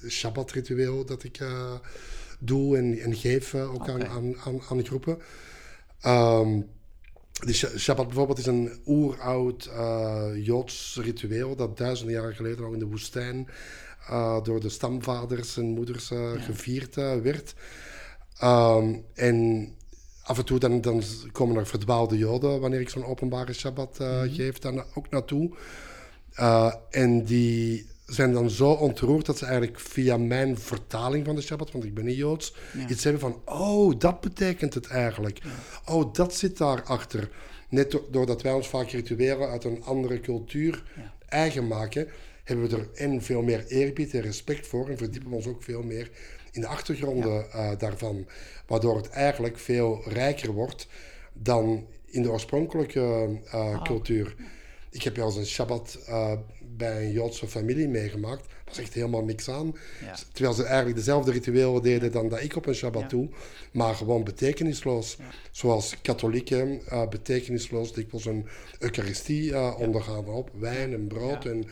Shabbat-ritueel 0.08 1.06
dat 1.06 1.24
ik 1.24 1.40
uh, 1.40 1.74
doe 2.38 2.78
en, 2.78 3.00
en 3.00 3.16
geef 3.16 3.56
ook 3.56 3.76
okay. 3.76 4.02
aan, 4.02 4.38
aan, 4.38 4.62
aan, 4.70 4.86
groepen. 4.86 5.18
Um, 6.06 6.70
de 7.46 7.54
Shabbat 7.54 8.06
bijvoorbeeld 8.08 8.38
is 8.38 8.46
een 8.46 8.72
oeroud 8.86 9.70
uh, 9.74 10.26
Joods 10.36 10.98
ritueel 11.02 11.56
dat 11.56 11.78
duizenden 11.78 12.16
jaren 12.16 12.36
geleden 12.36 12.66
al 12.66 12.74
in 12.74 12.80
de 12.80 12.86
woestijn 12.86 13.48
uh, 14.10 14.44
door 14.44 14.60
de 14.60 14.70
stamvaders 14.70 15.58
en 15.58 15.66
moeders 15.66 16.12
uh, 16.12 16.34
ja. 16.34 16.40
gevierd 16.42 16.96
werd. 16.96 17.56
Um, 18.44 19.04
en 19.14 19.70
af 20.24 20.38
en 20.38 20.46
toe 20.46 20.60
dan, 20.60 20.82
dan 20.82 21.04
komen 21.32 21.56
er 21.56 21.68
verdwaalde 21.68 22.18
Joden 22.18 22.60
wanneer 22.60 22.80
ik 22.80 22.90
zo'n 22.90 23.06
openbare 23.06 23.54
Shabbat 23.54 24.00
mm 24.00 24.06
-hmm. 24.06 24.34
geef, 24.34 24.60
dan 24.60 24.84
ook 24.94 25.10
naartoe. 25.10 25.52
en 26.90 27.24
die 27.24 27.88
zijn 28.08 28.34
dan 28.34 28.50
zo 28.50 28.72
ontroerd 28.72 29.26
dat 29.26 29.38
ze 29.38 29.46
eigenlijk 29.46 29.80
via 29.80 30.18
mijn 30.18 30.58
vertaling 30.58 31.26
van 31.26 31.36
de 31.36 31.42
Shabbat, 31.42 31.72
want 31.72 31.84
ik 31.84 31.94
ben 31.94 32.06
niet 32.06 32.18
Joods, 32.18 32.56
iets 32.90 33.04
hebben 33.04 33.22
van, 33.22 33.42
oh, 33.46 34.00
dat 34.00 34.22
betekent 34.22 34.74
het 34.74 34.88
eigenlijk. 34.88 35.40
Oh, 35.86 36.14
dat 36.14 36.36
zit 36.36 36.58
daarachter. 36.58 37.30
Net 37.70 38.00
doordat 38.12 38.42
wij 38.42 38.54
ons 38.54 38.68
vaak 38.68 38.90
rituelen 38.90 39.50
uit 39.50 39.64
een 39.64 39.84
andere 39.84 40.20
cultuur 40.20 40.84
eigen 41.28 41.68
maken, 41.68 42.08
hebben 42.44 42.70
we 42.70 42.76
er 42.76 42.90
en 42.94 43.22
veel 43.22 43.42
meer 43.42 43.66
eerbied 43.68 44.14
en 44.14 44.22
respect 44.22 44.68
voor 44.68 44.90
en 44.90 44.98
verdiepen 44.98 45.30
we 45.30 45.36
ons 45.36 45.48
ook 45.48 45.64
veel 45.64 45.84
meer 45.84 46.10
in 46.52 46.62
de 46.62 46.68
achtergronden 46.68 47.52
eh, 47.52 47.70
daarvan. 47.78 48.28
Waardoor 48.68 48.96
het 48.96 49.10
eigenlijk 49.10 49.60
veel 49.60 50.02
rijker 50.06 50.52
wordt 50.52 50.88
dan 51.34 51.88
in 52.06 52.22
de 52.22 52.32
oorspronkelijke 52.32 53.40
uh, 53.54 53.84
cultuur. 53.84 54.36
Ik 54.90 55.04
heb 55.04 55.16
wel 55.16 55.26
eens 55.26 55.36
een 55.36 55.46
Shabbat 55.46 56.00
uh, 56.10 56.32
bij 56.78 57.06
een 57.06 57.12
Joodse 57.12 57.48
familie 57.48 57.88
meegemaakt. 57.88 58.46
Er 58.46 58.64
was 58.66 58.78
echt 58.78 58.94
helemaal 58.94 59.24
niks 59.24 59.50
aan. 59.50 59.76
Ja. 60.02 60.16
Terwijl 60.32 60.56
ze 60.56 60.64
eigenlijk 60.64 60.96
dezelfde 60.96 61.32
rituelen 61.32 61.82
deden 61.82 62.12
dan 62.12 62.30
dat 62.30 62.42
ik 62.42 62.56
op 62.56 62.66
een 62.66 62.76
Shabbat 62.76 63.02
ja. 63.02 63.08
doe. 63.08 63.30
Maar 63.72 63.96
gewoon 63.96 64.24
betekenisloos. 64.24 65.18
Zoals 65.52 66.02
katholieken 66.02 66.82
uh, 66.92 67.08
betekenisloos 67.08 67.94
dikwijls 67.94 68.26
een 68.26 68.48
Eucharistie 68.80 69.50
uh, 69.50 69.76
ondergaan 69.78 70.26
op. 70.26 70.52
Wijn 70.60 70.94
en 70.94 71.08
brood. 71.08 71.46
En 71.46 71.66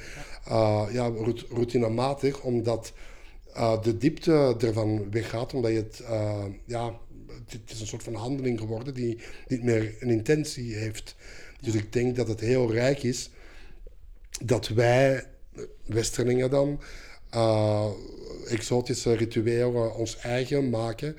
ja, 0.91 1.11
routinematig, 1.49 2.41
omdat 2.41 2.93
de 3.81 3.97
diepte 3.97 4.55
ervan 4.59 5.11
weggaat. 5.11 5.53
Omdat 5.53 5.71
je 5.71 5.77
het, 5.77 6.03
ja, 6.65 6.99
het 7.47 7.71
is 7.71 7.81
een 7.81 7.87
soort 7.87 8.03
van 8.03 8.13
handeling 8.13 8.59
geworden 8.59 8.93
die 8.93 9.17
niet 9.47 9.63
meer 9.63 9.95
een 9.99 10.09
intentie 10.09 10.75
heeft. 10.75 11.15
Dus 11.61 11.73
ik 11.73 11.93
denk 11.93 12.15
dat 12.15 12.27
het 12.27 12.39
heel 12.39 12.71
rijk 12.71 13.03
is 13.03 13.29
dat 14.43 14.67
wij, 14.67 15.27
Westerlingen 15.85 16.49
dan, 16.49 16.81
uh, 17.33 17.85
exotische 18.47 19.13
rituelen 19.13 19.95
ons 19.95 20.17
eigen 20.17 20.69
maken 20.69 21.15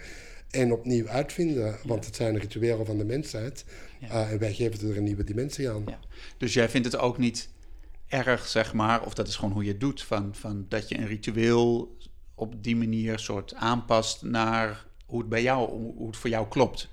en 0.51 0.73
opnieuw 0.73 1.09
uitvinden. 1.09 1.77
Want 1.85 2.07
het 2.07 2.17
zijn 2.17 2.39
rituelen 2.39 2.87
van 2.87 2.99
de 2.99 3.05
mensheid 3.05 3.65
uh, 4.03 4.33
en 4.33 4.39
wij 4.39 4.55
geven 4.55 4.91
er 4.91 4.97
een 4.97 5.05
nieuwe 5.05 5.25
dimensie 5.25 5.71
aan. 5.71 5.83
Ja. 5.87 5.99
Dus 6.39 6.55
jij 6.55 6.69
vindt 6.69 6.93
het 6.93 7.01
ook 7.01 7.19
niet 7.19 7.49
erg, 8.09 8.47
zeg 8.47 8.73
maar, 8.73 9.05
of 9.05 9.15
dat 9.15 9.29
is 9.29 9.37
gewoon 9.37 9.53
hoe 9.53 9.65
je 9.65 9.71
het 9.71 9.81
doet, 9.81 10.03
van, 10.03 10.35
van 10.35 10.67
dat 10.69 10.89
je 10.89 10.99
een 10.99 11.07
ritueel 11.07 11.97
op 12.35 12.63
die 12.63 12.77
manier 12.77 13.19
soort 13.19 13.55
aanpast 13.55 14.23
naar 14.23 14.87
hoe 15.07 15.19
het 15.19 15.29
bij 15.29 15.43
jou, 15.43 15.71
hoe 15.71 16.07
het 16.07 16.17
voor 16.17 16.31
jou 16.31 16.49
klopt? 16.49 16.89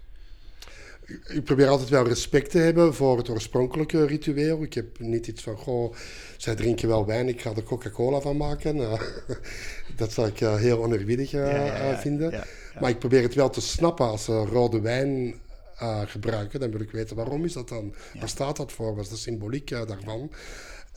Ik 1.28 1.44
probeer 1.44 1.68
altijd 1.68 1.90
wel 1.90 2.08
respect 2.08 2.52
te 2.52 2.58
hebben 2.58 2.94
voor 2.94 3.18
het 3.18 3.30
oorspronkelijke 3.30 4.06
ritueel. 4.06 4.64
Ik 4.64 4.74
heb 4.74 5.00
niet 5.00 5.28
iets 5.28 5.44
van, 5.44 5.58
goh, 5.58 5.94
zij 6.38 6.56
drinken 6.56 6.88
wel 6.88 7.06
wijn, 7.06 7.28
ik 7.28 7.42
ga 7.42 7.56
er 7.56 7.64
Coca-Cola 7.64 8.20
van 8.20 8.38
maken. 8.38 8.78
Uh, 8.78 8.94
dat 9.96 10.12
zou 10.12 10.28
ik 10.28 10.42
uh, 10.42 10.56
heel 10.56 10.84
onerbiedig 10.84 11.34
uh, 11.34 12.00
vinden. 12.00 12.44
Maar 12.80 12.90
ik 12.90 13.00
probeer 13.00 13.22
het 13.22 13.34
wel 13.34 13.50
te 13.50 13.62
snappen 13.62 14.06
als 14.06 14.24
ze 14.24 14.32
rode 14.32 14.82
wijn 14.82 15.34
gebruiken. 16.06 16.60
Dan 16.60 16.72
wil 16.72 16.82
ik 16.82 16.92
weten 16.92 17.16
waarom 17.16 17.46
is 17.46 17.54
dat 17.54 17.70
dan? 17.70 17.94
Waar 18.20 18.30
staat 18.30 18.58
dat 18.58 18.72
voor? 18.72 18.96
Wat 18.96 19.04
is 19.04 19.10
de 19.10 19.18
symboliek 19.18 19.70
daarvan? 19.70 20.32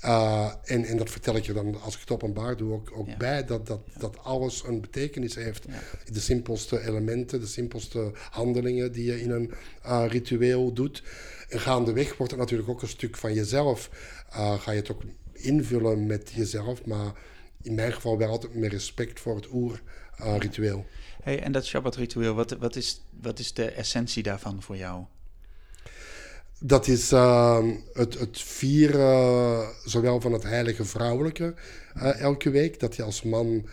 Uh, 0.05 0.53
en, 0.65 0.85
en 0.85 0.97
dat 0.97 1.11
vertel 1.11 1.37
ik 1.37 1.47
je 1.47 1.53
dan, 1.53 1.81
als 1.81 1.95
ik 1.95 2.01
het 2.01 2.11
openbaar 2.11 2.57
doe, 2.57 2.73
ook, 2.73 2.93
ook 2.95 3.17
bij, 3.17 3.45
dat, 3.45 3.67
dat, 3.67 3.81
dat 3.99 4.19
alles 4.19 4.65
een 4.65 4.81
betekenis 4.81 5.35
heeft. 5.35 5.65
De 6.13 6.21
simpelste 6.21 6.87
elementen, 6.87 7.41
de 7.41 7.47
simpelste 7.47 8.13
handelingen 8.31 8.93
die 8.93 9.05
je 9.05 9.21
in 9.21 9.31
een 9.31 9.53
uh, 9.87 10.05
ritueel 10.09 10.73
doet. 10.73 11.03
En 11.49 11.61
gaandeweg 11.61 12.17
wordt 12.17 12.33
het 12.33 12.41
natuurlijk 12.41 12.69
ook 12.69 12.83
een 12.83 12.89
stuk 12.89 13.17
van 13.17 13.35
jezelf. 13.35 13.91
Uh, 14.31 14.61
ga 14.61 14.71
je 14.71 14.81
het 14.81 14.91
ook 14.91 15.03
invullen 15.33 16.07
met 16.07 16.33
jezelf, 16.35 16.85
maar 16.85 17.13
in 17.63 17.75
mijn 17.75 17.93
geval 17.93 18.19
wel 18.19 18.29
altijd 18.29 18.55
met 18.55 18.73
respect 18.73 19.21
voor 19.21 19.37
het 19.37 19.49
oerritueel. 19.53 20.87
hey, 21.23 21.43
en 21.43 21.53
dat 21.53 21.67
Shabbat-ritueel, 21.67 22.35
wat, 22.35 22.51
wat, 22.51 22.77
is, 22.77 23.03
wat 23.21 23.39
is 23.39 23.53
de 23.53 23.71
essentie 23.71 24.23
daarvan 24.23 24.63
voor 24.63 24.77
jou? 24.77 25.05
Dat 26.67 26.87
is 26.87 27.13
uh, 27.13 27.65
het, 27.93 28.19
het 28.19 28.41
vieren, 28.41 29.69
zowel 29.85 30.21
van 30.21 30.33
het 30.33 30.43
heilige 30.43 30.85
vrouwelijke 30.85 31.55
uh, 31.97 32.21
elke 32.21 32.51
week, 32.51 32.81
dat 32.81 32.97
je 32.97 33.03
als 33.03 33.23
man 33.23 33.69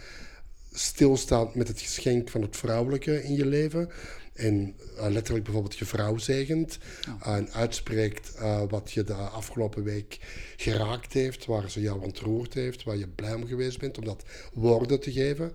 stilstaat 0.71 1.55
met 1.55 1.67
het 1.67 1.81
geschenk 1.81 2.29
van 2.29 2.41
het 2.41 2.57
vrouwelijke 2.57 3.23
in 3.23 3.35
je 3.35 3.45
leven. 3.45 3.89
En 4.33 4.75
uh, 4.97 5.07
letterlijk 5.09 5.43
bijvoorbeeld 5.43 5.77
je 5.77 5.85
vrouw 5.85 6.17
zegent 6.17 6.77
oh. 7.09 7.35
en 7.35 7.51
uitspreekt 7.53 8.33
wat 8.69 8.91
je 8.91 9.03
de 9.03 9.13
afgelopen 9.13 9.83
week 9.83 10.19
geraakt 10.57 11.13
heeft, 11.13 11.45
waar 11.45 11.69
ze 11.71 11.81
jou 11.81 12.01
ontroerd 12.01 12.53
heeft, 12.53 12.83
waar 12.83 12.97
je 12.97 13.07
blij 13.07 13.33
om 13.33 13.47
geweest 13.47 13.79
bent, 13.79 13.97
om 13.97 14.05
dat 14.05 14.23
woorden 14.53 14.99
te 14.99 15.11
geven. 15.11 15.51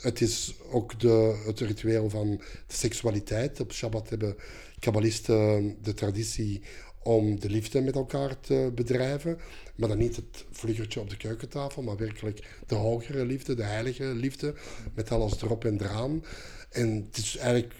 Het 0.00 0.20
is 0.20 0.54
ook 0.70 1.00
de, 1.00 1.42
het 1.46 1.60
ritueel 1.60 2.10
van 2.10 2.40
de 2.66 2.74
seksualiteit. 2.74 3.60
Op 3.60 3.72
Shabbat 3.72 4.08
hebben 4.08 4.36
kabbalisten 4.78 5.76
de 5.82 5.94
traditie 5.94 6.62
om 7.02 7.40
de 7.40 7.50
liefde 7.50 7.80
met 7.80 7.94
elkaar 7.94 8.40
te 8.40 8.72
bedrijven. 8.74 9.38
Maar 9.74 9.88
dan 9.88 9.98
niet 9.98 10.16
het 10.16 10.44
vliegertje 10.50 11.00
op 11.00 11.10
de 11.10 11.16
keukentafel, 11.16 11.82
maar 11.82 11.96
werkelijk 11.96 12.48
de 12.66 12.74
hogere 12.74 13.24
liefde, 13.24 13.54
de 13.54 13.62
heilige 13.62 14.04
liefde, 14.04 14.54
met 14.94 15.10
alles 15.10 15.42
erop 15.42 15.64
en 15.64 15.80
eraan. 15.80 16.24
En 16.70 17.04
het 17.06 17.16
is 17.16 17.36
eigenlijk 17.36 17.74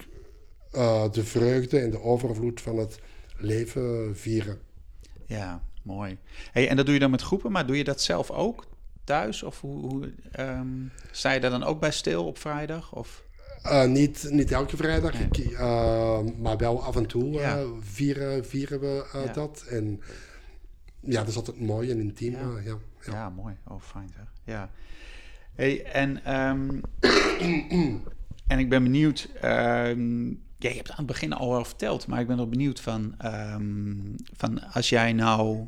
uh, 0.74 1.11
de 1.11 1.24
vreugde 1.24 1.78
en 1.78 1.91
de 1.91 2.01
overvloed 2.01 2.61
van 2.61 2.78
het 2.78 2.99
leven 3.37 4.16
vieren. 4.16 4.59
Ja, 5.26 5.62
mooi. 5.82 6.18
Hey, 6.53 6.68
en 6.68 6.76
dat 6.76 6.84
doe 6.84 6.95
je 6.95 7.01
dan 7.01 7.11
met 7.11 7.22
groepen, 7.22 7.53
maar 7.53 7.66
doe 7.66 7.76
je 7.76 7.84
dat 7.84 8.01
zelf 8.01 8.30
ook 8.30 8.66
thuis? 9.07 9.42
Of 9.42 9.61
hoe, 9.61 9.80
hoe 9.80 10.12
um, 10.38 10.90
sta 11.11 11.32
je 11.32 11.40
daar 11.40 11.50
dan 11.50 11.64
ook 11.64 11.80
bij 11.80 11.90
stil 11.90 12.26
op 12.26 12.38
vrijdag? 12.38 12.94
Of? 12.94 13.24
Uh, 13.64 13.84
niet, 13.84 14.26
niet 14.30 14.52
elke 14.52 14.76
vrijdag, 14.76 15.14
uh, 15.38 16.20
maar 16.38 16.57
wel 16.57 16.82
af 16.82 16.96
en 16.96 17.07
toe 17.07 17.40
uh, 17.40 17.61
vieren, 17.80 18.46
vieren 18.46 18.80
we 18.80 19.28
dat. 19.32 19.64
En 19.70 20.00
ja, 21.00 21.20
dat 21.20 21.28
is 21.28 21.36
altijd 21.36 21.61
mooi 21.61 21.90
en 21.90 21.98
intiem. 21.98 22.32
Ja, 22.32 22.61
ja, 22.64 22.78
ja. 23.04 23.30
mooi. 23.30 23.57
Oh, 23.64 23.80
fijn 23.80 24.11
zeg. 24.16 24.26
Ja. 24.44 24.70
Hey, 25.54 25.84
en, 25.84 26.34
um, 26.34 26.80
en 28.52 28.59
ik 28.59 28.68
ben 28.68 28.82
benieuwd. 28.82 29.28
Um, 29.44 30.44
ja, 30.59 30.68
je 30.68 30.76
hebt 30.76 30.90
aan 30.90 30.96
het 30.96 31.07
begin 31.07 31.32
al 31.32 31.50
wel 31.50 31.64
verteld, 31.64 32.07
maar 32.07 32.20
ik 32.20 32.26
ben 32.26 32.36
wel 32.36 32.48
benieuwd 32.48 32.80
van, 32.80 33.14
um, 33.24 34.14
van 34.32 34.72
als 34.72 34.88
jij 34.88 35.12
nou 35.12 35.66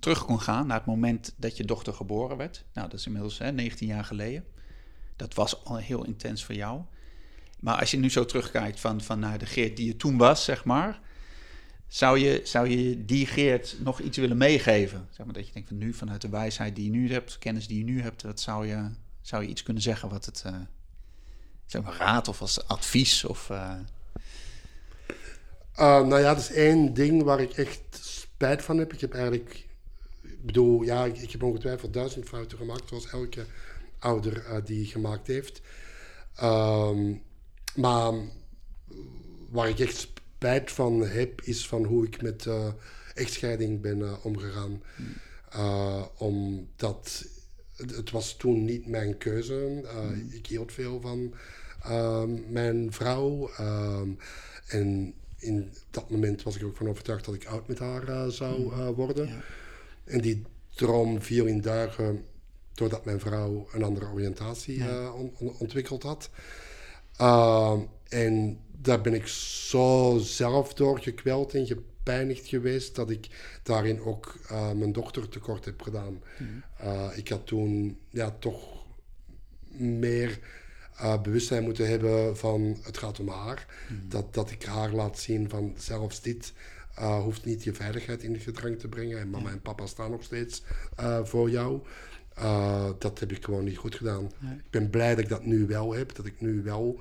terug 0.00 0.24
kon 0.24 0.40
gaan 0.40 0.66
naar 0.66 0.76
het 0.76 0.86
moment 0.86 1.34
dat 1.36 1.56
je 1.56 1.64
dochter 1.64 1.92
geboren 1.92 2.36
werd. 2.36 2.64
Nou, 2.72 2.88
dat 2.88 2.98
is 2.98 3.06
inmiddels 3.06 3.38
hè, 3.38 3.52
19 3.52 3.86
jaar 3.86 4.04
geleden. 4.04 4.44
Dat 5.16 5.34
was 5.34 5.64
al 5.64 5.76
heel 5.76 6.04
intens 6.04 6.44
voor 6.44 6.54
jou. 6.54 6.80
Maar 7.60 7.78
als 7.78 7.90
je 7.90 7.96
nu 7.96 8.10
zo 8.10 8.24
terugkijkt 8.24 8.80
van, 8.80 9.00
van 9.00 9.18
naar 9.18 9.38
de 9.38 9.46
Geert 9.46 9.76
die 9.76 9.86
je 9.86 9.96
toen 9.96 10.16
was, 10.16 10.44
zeg 10.44 10.64
maar. 10.64 11.00
Zou 11.88 12.18
je, 12.18 12.40
zou 12.44 12.68
je 12.68 13.04
die 13.04 13.26
Geert 13.26 13.76
nog 13.78 14.00
iets 14.00 14.16
willen 14.16 14.36
meegeven? 14.36 15.08
Zeg 15.10 15.26
maar, 15.26 15.34
dat 15.34 15.46
je 15.46 15.52
denkt 15.52 15.68
van 15.68 15.78
nu, 15.78 15.92
vanuit 15.94 16.20
de 16.20 16.28
wijsheid 16.28 16.76
die 16.76 16.84
je 16.84 16.90
nu 16.90 17.12
hebt, 17.12 17.38
kennis 17.38 17.66
die 17.66 17.78
je 17.78 17.84
nu 17.84 18.02
hebt, 18.02 18.22
wat 18.22 18.40
zou 18.40 18.66
je, 18.66 18.90
zou 19.20 19.42
je 19.42 19.48
iets 19.48 19.62
kunnen 19.62 19.82
zeggen 19.82 20.08
wat 20.08 20.24
het, 20.24 20.42
uh, 20.46 20.54
zeg 21.66 21.82
maar, 21.82 21.96
raad 21.96 22.28
of 22.28 22.40
als 22.40 22.68
advies? 22.68 23.24
Of, 23.24 23.48
uh... 23.50 23.74
Uh, 25.78 26.06
nou 26.06 26.20
ja, 26.20 26.34
dat 26.34 26.42
is 26.42 26.52
één 26.52 26.94
ding 26.94 27.22
waar 27.22 27.40
ik 27.40 27.52
echt 27.52 28.15
spijt 28.36 28.62
van 28.62 28.78
heb. 28.78 28.92
Ik 28.92 29.00
heb 29.00 29.12
eigenlijk, 29.12 29.66
ik 30.22 30.46
bedoel, 30.46 30.82
ja, 30.82 31.04
ik, 31.04 31.18
ik 31.18 31.30
heb 31.32 31.42
ongetwijfeld 31.42 31.92
duizend 31.92 32.28
fouten 32.28 32.58
gemaakt, 32.58 32.88
zoals 32.88 33.10
elke 33.10 33.44
ouder 33.98 34.36
uh, 34.36 34.56
die 34.64 34.86
gemaakt 34.86 35.26
heeft. 35.26 35.60
Um, 36.42 37.22
maar 37.74 38.12
waar 39.50 39.68
ik 39.68 39.78
echt 39.78 39.96
spijt 39.96 40.72
van 40.72 41.00
heb, 41.00 41.40
is 41.40 41.66
van 41.66 41.84
hoe 41.84 42.06
ik 42.06 42.22
met 42.22 42.44
uh, 42.44 42.66
echtscheiding 43.14 43.80
ben 43.80 43.98
uh, 43.98 44.24
omgegaan. 44.24 44.82
Uh, 45.54 46.02
omdat 46.16 47.26
het 47.76 48.10
was 48.10 48.36
toen 48.36 48.64
niet 48.64 48.86
mijn 48.86 49.18
keuze. 49.18 49.82
Mm. 49.94 50.28
Ik 50.30 50.46
hield 50.46 50.72
veel 50.72 51.00
van 51.00 51.34
ehm, 51.82 52.52
mijn 52.52 52.92
vrouw. 52.92 53.50
Ehm, 53.50 54.10
en 54.66 55.14
in 55.46 55.72
dat 55.90 56.10
moment 56.10 56.42
was 56.42 56.56
ik 56.56 56.64
ook 56.64 56.76
van 56.76 56.88
overtuigd 56.88 57.24
dat 57.24 57.34
ik 57.34 57.46
oud 57.46 57.68
met 57.68 57.78
haar 57.78 58.30
zou 58.30 58.60
mm. 58.60 58.92
worden. 58.92 59.26
Ja. 59.26 59.40
En 60.04 60.20
die 60.20 60.42
droom 60.74 61.22
viel 61.22 61.46
in 61.46 61.60
duigen 61.60 62.24
doordat 62.74 63.04
mijn 63.04 63.20
vrouw 63.20 63.68
een 63.72 63.82
andere 63.82 64.06
oriëntatie 64.06 64.78
ja. 64.78 65.12
ontwikkeld 65.38 66.02
had. 66.02 66.30
En 68.08 68.60
daar 68.80 69.00
ben 69.00 69.14
ik 69.14 69.26
zo 69.26 70.18
zelf 70.22 70.74
door 70.74 71.00
gekweld 71.00 71.54
en 71.54 71.66
gepijnigd 71.66 72.46
geweest 72.46 72.94
dat 72.94 73.10
ik 73.10 73.28
daarin 73.62 74.00
ook 74.00 74.38
uh, 74.50 74.72
mijn 74.72 74.92
dochter 74.92 75.28
tekort 75.28 75.64
heb 75.64 75.82
gedaan. 75.82 76.22
Uh, 76.82 77.08
ik 77.14 77.28
had 77.28 77.46
toen 77.46 77.98
ja, 78.08 78.36
toch 78.38 78.84
meer 79.68 80.38
uh, 81.00 81.22
bewustzijn 81.22 81.62
moeten 81.62 81.88
hebben 81.88 82.36
van 82.36 82.76
het 82.82 82.98
gaat 82.98 83.20
om 83.20 83.28
haar. 83.28 83.66
Mm. 83.88 84.08
Dat, 84.08 84.34
dat 84.34 84.50
ik 84.50 84.64
haar 84.64 84.92
laat 84.92 85.18
zien 85.18 85.48
van 85.48 85.74
zelfs 85.76 86.22
dit 86.22 86.52
hoeft 87.22 87.44
niet 87.44 87.64
je 87.64 87.74
veiligheid 87.74 88.22
in 88.22 88.40
gedrang 88.40 88.78
te 88.78 88.88
brengen. 88.88 89.18
En 89.18 89.30
mama 89.30 89.50
en 89.50 89.60
papa 89.60 89.86
staan 89.86 90.10
nog 90.10 90.22
steeds 90.22 90.62
voor 91.22 91.50
jou. 91.50 91.80
Dat 92.98 93.18
heb 93.18 93.32
ik 93.32 93.44
gewoon 93.44 93.64
niet 93.64 93.76
goed 93.76 93.94
gedaan. 93.94 94.24
Ik 94.40 94.70
ben 94.70 94.90
blij 94.90 95.14
dat 95.14 95.24
ik 95.24 95.28
dat 95.28 95.44
nu 95.44 95.66
wel 95.66 95.94
heb. 95.94 96.14
Dat 96.14 96.26
ik 96.26 96.40
nu 96.40 96.62
wel 96.62 97.00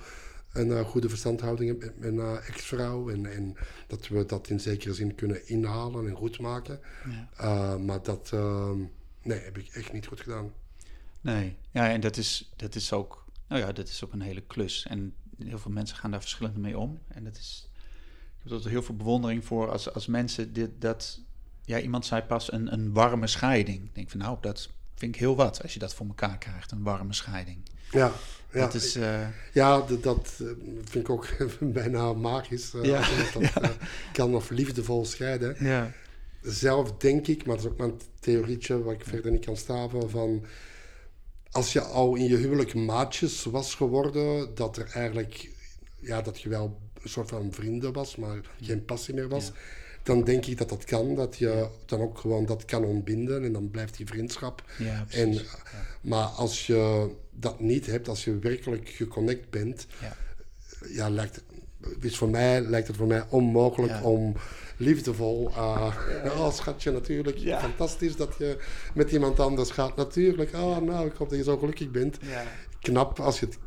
een 0.53 0.85
goede 0.85 1.09
verstandhouding 1.09 1.69
heb 1.69 1.93
met 1.99 2.15
mijn 2.15 2.37
ex-vrouw. 2.37 3.09
En, 3.09 3.25
en, 3.33 3.55
dat 3.87 4.07
we 4.07 4.25
dat 4.25 4.49
in 4.49 4.59
zekere 4.59 4.93
zin 4.93 5.15
kunnen 5.15 5.47
inhalen 5.47 6.07
en 6.07 6.15
goed 6.15 6.39
maken. 6.39 6.79
Ja. 7.37 7.77
maar 7.77 8.03
dat, 8.03 8.29
ehm, 8.33 8.79
Nee, 9.25 9.39
heb 9.39 9.57
ik 9.57 9.67
echt 9.67 9.93
niet 9.93 10.07
goed 10.07 10.21
gedaan. 10.21 10.53
Nee, 11.21 11.57
ja, 11.71 11.89
en 11.89 12.01
dat 12.01 12.17
is, 12.17 12.51
dat 12.55 12.75
is 12.75 12.93
ook, 12.93 13.24
nou 13.47 13.61
ja, 13.61 13.71
dat 13.71 13.87
is 13.87 14.03
ook 14.03 14.13
een 14.13 14.21
hele 14.21 14.41
klus. 14.41 14.85
En 14.89 15.13
heel 15.43 15.59
veel 15.59 15.71
mensen 15.71 15.97
gaan 15.97 16.11
daar 16.11 16.21
verschillend 16.21 16.57
mee 16.57 16.77
om. 16.77 16.99
En 17.07 17.23
dat 17.23 17.37
is, 17.37 17.69
ik 18.43 18.51
heb 18.51 18.63
er 18.63 18.69
heel 18.69 18.83
veel 18.83 18.95
bewondering 18.95 19.45
voor 19.45 19.71
als, 19.71 19.93
als 19.93 20.07
mensen 20.07 20.53
dit, 20.53 20.69
dat, 20.79 21.21
ja, 21.65 21.79
iemand 21.79 22.05
zei 22.05 22.21
pas 22.21 22.51
een, 22.51 22.73
een 22.73 22.93
warme 22.93 23.27
scheiding. 23.27 23.83
Ik 23.83 23.95
denk 23.95 24.09
van 24.09 24.19
nou, 24.19 24.37
dat 24.41 24.69
vind 24.95 25.15
ik 25.15 25.19
heel 25.19 25.35
wat 25.35 25.61
als 25.61 25.73
je 25.73 25.79
dat 25.79 25.93
voor 25.93 26.07
elkaar 26.07 26.37
krijgt, 26.37 26.71
een 26.71 26.83
warme 26.83 27.13
scheiding. 27.13 27.57
Ja, 27.91 28.11
ja, 28.51 28.59
dat 28.59 28.73
is, 28.73 28.97
uh... 28.97 29.27
ja 29.53 29.81
dat, 29.81 30.03
dat, 30.03 30.39
eh, 30.41 30.47
vind 30.83 30.95
ik 30.95 31.09
ook 31.09 31.27
bijna 31.59 32.13
magisch. 32.13 32.73
Uh, 32.73 32.83
ja, 32.83 33.07
dat, 33.33 33.51
kan 34.13 34.35
of 34.35 34.49
liefdevol 34.49 35.05
scheiden. 35.05 35.55
Ja. 35.59 35.91
Zelf 36.41 36.97
denk 36.97 37.27
ik, 37.27 37.45
maar 37.45 37.55
dat 37.55 37.65
is 37.65 37.71
ook 37.71 37.77
mijn 37.77 37.99
theorietje 38.19 38.83
wat 38.83 38.93
ik 38.93 39.03
verder 39.03 39.31
niet 39.31 39.45
kan 39.45 39.57
staven, 39.57 40.09
van 40.09 40.45
als 41.55 41.73
je 41.73 41.81
al 41.81 42.15
in 42.15 42.27
je 42.27 42.35
huwelijk 42.35 42.73
maatjes 42.73 43.43
was 43.43 43.75
geworden, 43.75 44.55
dat 44.55 44.77
er 44.77 44.89
eigenlijk, 44.93 45.49
ja, 45.99 46.21
dat 46.21 46.41
je 46.41 46.49
wel 46.49 46.79
een 47.01 47.09
soort 47.09 47.29
van 47.29 47.51
vrienden 47.51 47.93
was, 47.93 48.15
maar 48.15 48.39
geen 48.61 48.85
passie 48.85 49.13
meer 49.13 49.27
was. 49.27 49.51
Dan 50.03 50.23
denk 50.23 50.45
ik 50.45 50.57
dat 50.57 50.69
dat 50.69 50.83
kan, 50.83 51.15
dat 51.15 51.37
je 51.37 51.67
dan 51.85 51.99
ook 52.01 52.17
gewoon 52.17 52.45
dat 52.45 52.65
kan 52.65 52.83
ontbinden 52.83 53.43
en 53.43 53.53
dan 53.53 53.71
blijft 53.71 53.97
die 53.97 54.05
vriendschap. 54.05 54.63
Ja, 54.77 55.05
en, 55.09 55.41
Maar 56.01 56.25
als 56.25 56.67
je 56.67 57.09
dat 57.31 57.59
niet 57.59 57.85
hebt, 57.85 58.07
als 58.07 58.23
je 58.23 58.39
werkelijk 58.39 58.89
geconnect 58.89 59.49
bent, 59.49 59.87
ja, 60.01 60.15
ja 60.87 61.09
lijkt, 61.09 61.43
is 61.99 62.17
voor 62.17 62.29
mij, 62.29 62.61
lijkt 62.61 62.87
het 62.87 62.97
voor 62.97 63.07
mij 63.07 63.25
onmogelijk 63.29 64.05
om 64.05 64.35
liefdevol. 64.77 65.49
Uh, 65.49 65.95
oh, 66.37 66.51
schatje, 66.51 66.91
natuurlijk. 66.91 67.39
Fantastisch 67.59 68.15
dat 68.15 68.35
je 68.37 68.63
met 68.93 69.11
iemand 69.11 69.39
anders 69.39 69.71
gaat. 69.71 69.95
Natuurlijk. 69.95 70.53
Oh, 70.53 70.77
nou, 70.77 71.07
ik 71.07 71.13
hoop 71.13 71.29
dat 71.29 71.37
je 71.37 71.43
zo 71.43 71.57
gelukkig 71.57 71.91
bent. 71.91 72.17
Ja. 72.21 72.43
Knap 72.79 73.19
als 73.19 73.39
je 73.39 73.45
het 73.45 73.57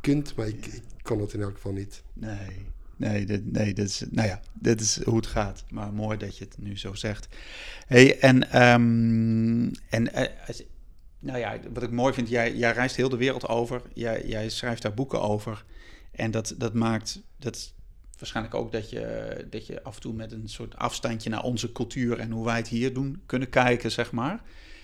kunt, 0.00 0.36
maar 0.36 0.46
ik, 0.46 0.66
ik 0.66 0.82
kon 1.02 1.20
het 1.20 1.32
in 1.32 1.42
elk 1.42 1.54
geval 1.54 1.72
niet. 1.72 2.02
Nee. 2.12 2.74
Nee, 2.96 3.26
dit, 3.26 3.52
nee 3.52 3.74
dit, 3.74 3.88
is, 3.88 4.02
nou 4.10 4.28
ja, 4.28 4.40
dit 4.52 4.80
is 4.80 5.02
hoe 5.02 5.16
het 5.16 5.26
gaat. 5.26 5.64
Maar 5.70 5.92
mooi 5.92 6.18
dat 6.18 6.38
je 6.38 6.44
het 6.44 6.58
nu 6.58 6.78
zo 6.78 6.94
zegt. 6.94 7.28
Hey, 7.86 8.18
en 8.18 8.62
um, 8.62 9.70
en 9.88 10.18
uh, 10.18 10.26
nou 11.18 11.38
ja, 11.38 11.58
wat 11.72 11.82
ik 11.82 11.90
mooi 11.90 12.14
vind, 12.14 12.28
jij, 12.28 12.54
jij 12.54 12.72
reist 12.72 12.96
heel 12.96 13.08
de 13.08 13.16
wereld 13.16 13.48
over. 13.48 13.82
Jij, 13.92 14.26
jij 14.26 14.48
schrijft 14.48 14.82
daar 14.82 14.94
boeken 14.94 15.20
over. 15.20 15.64
En 16.10 16.30
dat, 16.30 16.54
dat 16.58 16.74
maakt, 16.74 17.22
dat 17.38 17.74
waarschijnlijk 18.18 18.54
ook 18.54 18.72
dat 18.72 18.90
je, 18.90 19.46
dat 19.50 19.66
je 19.66 19.82
af 19.82 19.94
en 19.94 20.00
toe 20.00 20.12
met 20.12 20.32
een 20.32 20.48
soort 20.48 20.76
afstandje 20.76 21.30
naar 21.30 21.42
onze 21.42 21.72
cultuur 21.72 22.18
en 22.18 22.30
hoe 22.30 22.44
wij 22.44 22.56
het 22.56 22.68
hier 22.68 22.94
doen 22.94 23.22
kunnen 23.26 23.48
kijken, 23.48 23.90
zeg 23.90 24.12
maar. 24.12 24.42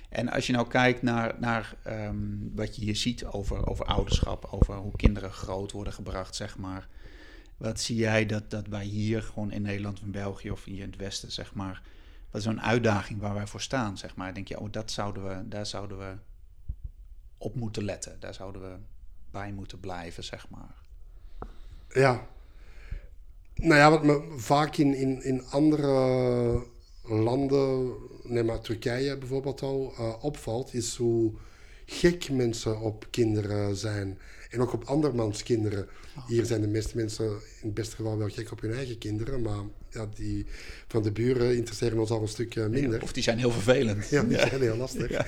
En 0.08 0.28
als 0.28 0.46
je 0.46 0.52
nou 0.52 0.68
kijkt 0.68 1.02
naar, 1.02 1.34
naar 1.38 1.74
um, 1.86 2.52
wat 2.54 2.76
je 2.76 2.82
hier 2.82 2.96
ziet 2.96 3.24
over, 3.24 3.66
over 3.66 3.84
ouderschap, 3.84 4.48
over 4.50 4.74
hoe 4.74 4.96
kinderen 4.96 5.32
groot 5.32 5.72
worden 5.72 5.92
gebracht, 5.92 6.34
zeg 6.34 6.58
maar. 6.58 6.88
Wat 7.56 7.80
zie 7.80 7.96
jij 7.96 8.26
dat, 8.26 8.50
dat 8.50 8.66
wij 8.66 8.84
hier 8.84 9.22
gewoon 9.22 9.50
in 9.50 9.62
Nederland 9.62 9.98
of 9.98 10.04
in 10.04 10.10
België 10.10 10.50
of 10.50 10.64
hier 10.64 10.82
in 10.82 10.90
het 10.90 10.96
Westen, 10.96 11.32
zeg 11.32 11.54
maar, 11.54 11.82
wat 12.30 12.40
is 12.40 12.46
zo'n 12.46 12.62
uitdaging 12.62 13.20
waar 13.20 13.34
wij 13.34 13.46
voor 13.46 13.60
staan, 13.60 13.98
zeg 13.98 14.16
maar. 14.16 14.34
Denk 14.34 14.48
je, 14.48 14.60
oh, 14.60 14.68
dat 14.70 14.90
zouden 14.90 15.28
we, 15.28 15.48
daar 15.48 15.66
zouden 15.66 15.98
we 15.98 16.14
op 17.38 17.54
moeten 17.54 17.84
letten. 17.84 18.20
Daar 18.20 18.34
zouden 18.34 18.62
we 18.62 18.76
bij 19.30 19.52
moeten 19.52 19.80
blijven, 19.80 20.24
zeg 20.24 20.48
maar. 20.48 20.74
Ja, 21.88 22.26
nou 23.54 23.74
ja, 23.74 23.90
wat 23.90 24.04
me 24.04 24.22
vaak 24.36 24.76
in, 24.76 24.94
in, 24.94 25.22
in 25.22 25.44
andere 25.50 26.66
landen, 27.02 27.92
neem 28.22 28.44
maar 28.44 28.60
Turkije 28.60 29.18
bijvoorbeeld 29.18 29.62
al, 29.62 29.94
uh, 29.98 30.24
opvalt, 30.24 30.74
is 30.74 30.96
hoe 30.96 31.32
gek 31.86 32.30
mensen 32.30 32.80
op 32.80 33.06
kinderen 33.10 33.76
zijn. 33.76 34.18
En 34.52 34.60
ook 34.60 34.72
op 34.72 34.84
andermans 34.84 35.42
kinderen. 35.42 35.88
Oh. 36.16 36.26
Hier 36.26 36.44
zijn 36.44 36.60
de 36.60 36.66
meeste 36.66 36.96
mensen 36.96 37.24
in 37.26 37.40
het 37.60 37.74
beste 37.74 37.96
geval 37.96 38.18
wel 38.18 38.28
gek 38.28 38.52
op 38.52 38.60
hun 38.60 38.72
eigen 38.72 38.98
kinderen, 38.98 39.42
maar 39.42 39.62
ja, 39.90 40.08
die 40.14 40.46
van 40.88 41.02
de 41.02 41.12
buren 41.12 41.56
interesseren 41.56 41.98
ons 41.98 42.10
al 42.10 42.22
een 42.22 42.28
stuk 42.28 42.68
minder. 42.68 43.02
Of 43.02 43.12
die 43.12 43.22
zijn 43.22 43.38
heel 43.38 43.50
vervelend. 43.50 44.08
Ja, 44.08 44.22
die 44.22 44.38
zijn 44.38 44.60
heel 44.60 44.76
lastig. 44.76 45.10
Ja. 45.10 45.26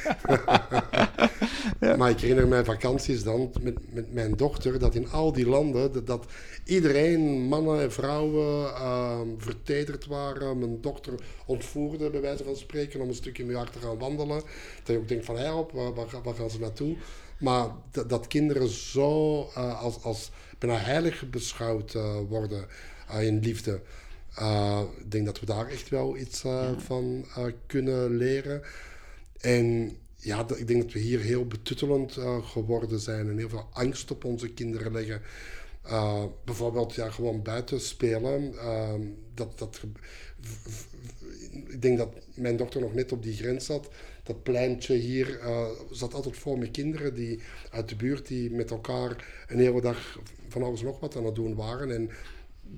Maar 1.96 2.10
ik 2.10 2.20
herinner 2.20 2.48
mij 2.48 2.64
vakanties 2.64 3.22
dan 3.22 3.50
met, 3.60 3.94
met 3.94 4.12
mijn 4.12 4.36
dochter, 4.36 4.78
dat 4.78 4.94
in 4.94 5.10
al 5.10 5.32
die 5.32 5.46
landen, 5.46 5.92
dat, 5.92 6.06
dat 6.06 6.26
iedereen, 6.64 7.20
mannen 7.20 7.80
en 7.80 7.92
vrouwen, 7.92 8.64
uh, 8.64 9.20
vertederd 9.38 10.06
waren. 10.06 10.58
Mijn 10.58 10.80
dochter 10.80 11.12
ontvoerde, 11.46 12.10
bij 12.10 12.20
wijze 12.20 12.44
van 12.44 12.56
spreken, 12.56 13.00
om 13.00 13.08
een 13.08 13.14
stukje 13.14 13.44
jaar 13.44 13.70
te 13.70 13.78
gaan 13.78 13.98
wandelen. 13.98 14.42
Dat 14.82 14.86
je 14.86 14.96
ook 14.96 15.08
denkt 15.08 15.24
van, 15.24 15.38
hé 15.38 15.52
op, 15.52 15.72
waar, 15.72 15.94
waar, 15.94 16.34
gaan 16.34 16.50
ze 16.50 16.58
naartoe? 16.58 16.96
Maar 17.44 17.68
dat 18.06 18.26
kinderen 18.26 18.68
zo 18.68 19.40
uh, 19.56 19.82
als, 19.82 20.02
als 20.02 20.30
bijna 20.58 20.76
heilig 20.76 21.30
beschouwd 21.30 21.94
uh, 21.94 22.16
worden 22.28 22.66
uh, 23.10 23.22
in 23.22 23.38
liefde. 23.38 23.80
ik 24.98 25.10
denk 25.10 25.26
dat 25.26 25.40
we 25.40 25.46
daar 25.46 25.68
echt 25.68 25.88
wel 25.88 26.16
iets 26.16 26.42
ja. 26.42 26.78
van 26.78 27.24
kunnen 27.66 28.16
leren. 28.16 28.62
En 29.40 29.96
ja, 30.16 30.46
ik 30.56 30.66
denk 30.66 30.82
dat 30.82 30.92
we 30.92 30.98
hier 30.98 31.20
heel 31.20 31.46
betuttelend 31.46 32.16
geworden 32.42 33.00
zijn 33.00 33.28
en 33.28 33.38
heel 33.38 33.48
veel 33.48 33.68
angst 33.72 34.10
op 34.10 34.24
onze 34.24 34.48
kinderen 34.48 34.92
leggen. 34.92 35.22
Uh, 35.86 36.24
bijvoorbeeld 36.44 36.94
ja, 36.94 37.10
gewoon 37.10 37.42
buiten 37.42 37.80
spelen. 37.80 38.52
Uh, 38.54 38.94
dat, 39.34 39.58
dat, 39.58 39.80
ik 41.66 41.82
denk 41.82 41.98
dat 41.98 42.08
mijn 42.34 42.56
dochter 42.56 42.80
nog 42.80 42.94
net 42.94 43.12
op 43.12 43.22
die 43.22 43.36
grens 43.36 43.64
zat. 43.64 43.88
Dat 44.24 44.42
pleintje 44.42 44.94
hier 44.94 45.40
uh, 45.40 45.66
zat 45.90 46.14
altijd 46.14 46.36
vol 46.36 46.56
met 46.56 46.70
kinderen 46.70 47.14
die 47.14 47.40
uit 47.70 47.88
de 47.88 47.96
buurt 47.96 48.26
die 48.26 48.50
met 48.50 48.70
elkaar 48.70 49.44
een 49.48 49.58
hele 49.58 49.80
dag 49.80 50.18
van 50.48 50.62
alles 50.62 50.82
nog 50.82 51.00
wat 51.00 51.16
aan 51.16 51.24
het 51.24 51.34
doen 51.34 51.54
waren. 51.54 51.90
En 51.94 52.10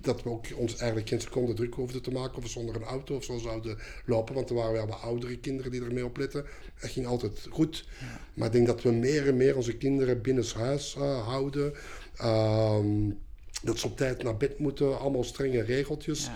dat 0.01 0.23
we 0.23 0.31
ook 0.31 0.47
ons 0.57 0.77
eigenlijk 0.77 1.09
geen 1.09 1.21
seconde 1.21 1.55
druk 1.55 1.75
hoefden 1.75 2.03
te 2.03 2.11
maken 2.11 2.37
of 2.37 2.43
we 2.43 2.49
zonder 2.49 2.77
een 2.77 2.83
auto 2.83 3.17
of 3.17 3.25
zo 3.25 3.39
zouden 3.39 3.79
lopen. 4.05 4.35
Want 4.35 4.49
er 4.49 4.55
waren 4.55 4.73
wel 4.73 4.87
wat 4.87 5.01
oudere 5.01 5.39
kinderen 5.39 5.71
die 5.71 5.83
ermee 5.83 6.05
opletten. 6.05 6.45
Het 6.75 6.91
ging 6.91 7.07
altijd 7.07 7.47
goed. 7.51 7.89
Maar 8.35 8.47
ik 8.47 8.53
denk 8.53 8.67
dat 8.67 8.83
we 8.83 8.91
meer 8.91 9.29
en 9.29 9.37
meer 9.37 9.57
onze 9.57 9.77
kinderen 9.77 10.23
binnenshuis 10.23 10.95
uh, 10.99 11.27
houden. 11.27 11.73
Ehm, 12.17 13.11
dat 13.63 13.79
ze 13.79 13.87
op 13.87 13.97
tijd 13.97 14.23
naar 14.23 14.37
bed 14.37 14.59
moeten, 14.59 14.99
allemaal 14.99 15.25
strenge 15.25 15.63
regeltjes. 15.63 16.31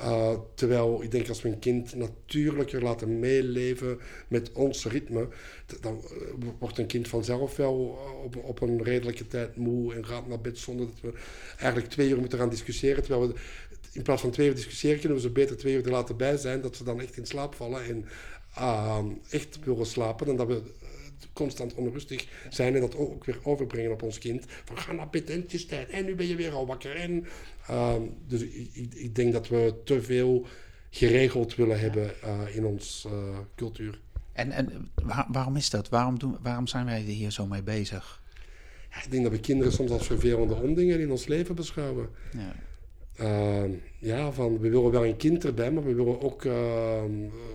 Uh, 0.00 0.32
terwijl 0.54 1.02
ik 1.02 1.10
denk 1.10 1.28
als 1.28 1.42
we 1.42 1.48
een 1.48 1.58
kind 1.58 1.94
natuurlijker 1.94 2.82
laten 2.82 3.18
meeleven 3.18 3.98
met 4.28 4.52
ons 4.52 4.84
ritme, 4.84 5.28
dan 5.80 6.00
uh, 6.42 6.48
wordt 6.58 6.78
een 6.78 6.86
kind 6.86 7.08
vanzelf 7.08 7.56
wel 7.56 7.98
op, 8.24 8.36
op 8.36 8.60
een 8.60 8.82
redelijke 8.82 9.26
tijd 9.26 9.56
moe 9.56 9.94
en 9.94 10.06
gaat 10.06 10.26
naar 10.26 10.40
bed 10.40 10.58
zonder 10.58 10.86
dat 10.86 11.00
we 11.00 11.18
eigenlijk 11.56 11.90
twee 11.90 12.08
uur 12.08 12.18
moeten 12.18 12.38
gaan 12.38 12.48
discussiëren. 12.48 13.02
Terwijl 13.02 13.28
we 13.28 13.34
in 13.92 14.02
plaats 14.02 14.22
van 14.22 14.30
twee 14.30 14.48
uur 14.48 14.54
discussiëren 14.54 14.98
kunnen 14.98 15.16
we 15.16 15.22
ze 15.22 15.30
beter 15.30 15.56
twee 15.56 15.74
uur 15.74 15.84
er 15.84 15.90
laten 15.90 16.16
bij 16.16 16.36
zijn, 16.36 16.60
dat 16.60 16.76
ze 16.76 16.84
dan 16.84 17.00
echt 17.00 17.16
in 17.16 17.26
slaap 17.26 17.54
vallen 17.54 17.84
en 17.84 18.04
uh, 18.58 18.98
echt 19.30 19.58
willen 19.64 19.86
slapen. 19.86 20.26
Dan 20.26 20.36
dat 20.36 20.46
we 20.46 20.62
constant 21.40 21.74
onrustig 21.74 22.26
zijn 22.50 22.74
en 22.74 22.80
dat 22.80 22.96
ook 22.96 23.24
weer 23.24 23.38
overbrengen 23.42 23.92
op 23.92 24.02
ons 24.02 24.18
kind. 24.18 24.44
Van 24.64 24.78
ga 24.78 24.92
naar 24.92 25.10
bed 25.10 25.30
en 25.30 25.40
het 25.40 25.52
is 25.52 25.66
tijd 25.66 25.88
en 25.88 26.04
nu 26.04 26.14
ben 26.14 26.26
je 26.26 26.36
weer 26.36 26.52
al 26.52 26.66
wakker. 26.66 26.96
En, 26.96 27.26
uh, 27.70 27.94
dus 28.26 28.42
ik, 28.42 28.94
ik, 28.94 29.14
denk 29.14 29.32
dat 29.32 29.48
we 29.48 29.74
te 29.84 30.02
veel 30.02 30.46
geregeld 30.90 31.54
willen 31.54 31.80
hebben 31.80 32.12
uh, 32.24 32.56
in 32.56 32.64
onze 32.64 33.08
uh, 33.08 33.38
cultuur. 33.56 34.00
En, 34.32 34.50
en 34.50 34.90
waar, 34.94 35.26
waarom 35.28 35.56
is 35.56 35.70
dat? 35.70 35.88
Waarom, 35.88 36.18
doen, 36.18 36.36
waarom 36.42 36.66
zijn 36.66 36.84
wij 36.84 37.00
hier 37.00 37.30
zo 37.30 37.46
mee 37.46 37.62
bezig? 37.62 38.22
Ja, 38.90 39.02
ik 39.04 39.10
denk 39.10 39.22
dat 39.22 39.32
we 39.32 39.40
kinderen 39.40 39.72
soms 39.72 39.90
als 39.90 40.06
vervelende 40.06 40.54
ondingen 40.54 41.00
in 41.00 41.10
ons 41.10 41.26
leven 41.26 41.54
beschouwen. 41.54 42.08
Ja. 42.32 42.54
Uh, 43.22 43.62
ja, 43.98 44.32
van 44.32 44.58
we 44.58 44.68
willen 44.68 44.90
wel 44.90 45.06
een 45.06 45.16
kind 45.16 45.44
erbij, 45.44 45.70
maar 45.70 45.84
we 45.84 45.94
willen 45.94 46.20
ook 46.20 46.44
uh, 46.44 47.02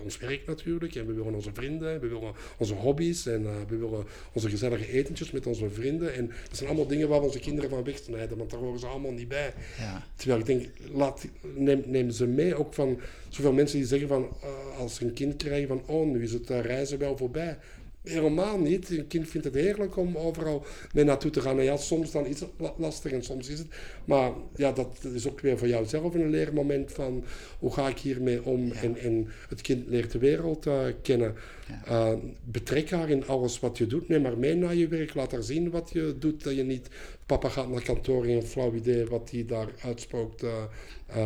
ons 0.04 0.18
werk 0.18 0.46
natuurlijk. 0.46 0.94
En 0.94 1.06
we 1.06 1.12
willen 1.12 1.34
onze 1.34 1.50
vrienden, 1.52 2.00
we 2.00 2.08
willen 2.08 2.32
onze 2.58 2.74
hobby's 2.74 3.26
en 3.26 3.42
uh, 3.42 3.50
we 3.68 3.76
willen 3.76 4.04
onze 4.32 4.50
gezellige 4.50 4.92
etentjes 4.92 5.30
met 5.30 5.46
onze 5.46 5.70
vrienden. 5.70 6.14
En 6.14 6.26
dat 6.26 6.56
zijn 6.56 6.68
allemaal 6.68 6.86
dingen 6.86 7.08
waar 7.08 7.20
we 7.20 7.26
onze 7.26 7.38
kinderen 7.38 7.70
van 7.70 7.84
wegsnijden, 7.84 8.38
want 8.38 8.50
daar 8.50 8.60
horen 8.60 8.80
ze 8.80 8.86
allemaal 8.86 9.12
niet 9.12 9.28
bij. 9.28 9.54
Ja. 9.78 10.06
Terwijl 10.16 10.40
ik 10.40 10.46
denk, 10.46 10.64
laat, 10.92 11.26
neem, 11.54 11.82
neem 11.86 12.10
ze 12.10 12.26
mee. 12.26 12.54
Ook 12.54 12.74
van 12.74 13.00
zoveel 13.28 13.52
mensen 13.52 13.78
die 13.78 13.86
zeggen 13.86 14.08
van, 14.08 14.28
uh, 14.44 14.78
als 14.78 14.94
ze 14.94 15.04
een 15.04 15.12
kind 15.12 15.36
krijgen 15.36 15.68
van, 15.68 15.82
oh, 15.86 16.06
nu 16.06 16.22
is 16.22 16.32
het 16.32 16.48
reizen 16.50 16.98
wel 16.98 17.16
voorbij. 17.16 17.58
Helemaal 18.08 18.58
niet. 18.58 18.90
Een 18.90 19.06
kind 19.06 19.28
vindt 19.28 19.46
het 19.46 19.54
heerlijk 19.54 19.96
om 19.96 20.16
overal 20.16 20.64
mee 20.92 21.04
naartoe 21.04 21.30
te 21.30 21.40
gaan. 21.40 21.58
En 21.58 21.64
ja, 21.64 21.76
soms 21.76 22.10
dan 22.10 22.26
is 22.26 22.40
het 22.40 22.50
lastig 22.76 23.12
en 23.12 23.22
soms 23.22 23.48
is 23.48 23.58
het. 23.58 23.68
Maar 24.04 24.32
ja, 24.56 24.72
dat 24.72 24.98
is 25.14 25.28
ook 25.28 25.40
weer 25.40 25.58
voor 25.58 25.68
jou 25.68 25.86
zelf 25.86 26.14
een 26.14 26.30
leermoment 26.30 26.92
van 26.92 27.24
hoe 27.58 27.72
ga 27.72 27.88
ik 27.88 27.98
hiermee 27.98 28.44
om. 28.44 28.72
En, 28.72 28.96
en 28.96 29.28
het 29.48 29.60
kind 29.60 29.88
leert 29.88 30.12
de 30.12 30.18
wereld 30.18 30.66
uh, 30.66 30.84
kennen. 31.02 31.34
Ja. 31.68 32.12
Uh, 32.12 32.18
betrek 32.44 32.90
haar 32.90 33.10
in 33.10 33.26
alles 33.26 33.60
wat 33.60 33.78
je 33.78 33.86
doet. 33.86 34.08
Neem 34.08 34.22
maar 34.22 34.38
mee 34.38 34.54
naar 34.54 34.74
je 34.74 34.88
werk. 34.88 35.14
Laat 35.14 35.32
haar 35.32 35.42
zien 35.42 35.70
wat 35.70 35.90
je 35.92 36.16
doet. 36.18 36.44
Dat 36.44 36.56
je 36.56 36.62
niet, 36.62 36.88
papa 37.26 37.48
gaat 37.48 37.68
naar 37.68 37.82
kantoor 37.82 38.24
en 38.24 38.30
een 38.30 38.42
flauw 38.42 38.74
idee 38.74 39.06
wat 39.06 39.30
hij 39.30 39.44
daar 39.46 39.68
uitspookt 39.82 40.42
uh, 40.42 40.64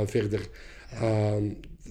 verder. 0.04 0.48
Ja. 1.00 1.38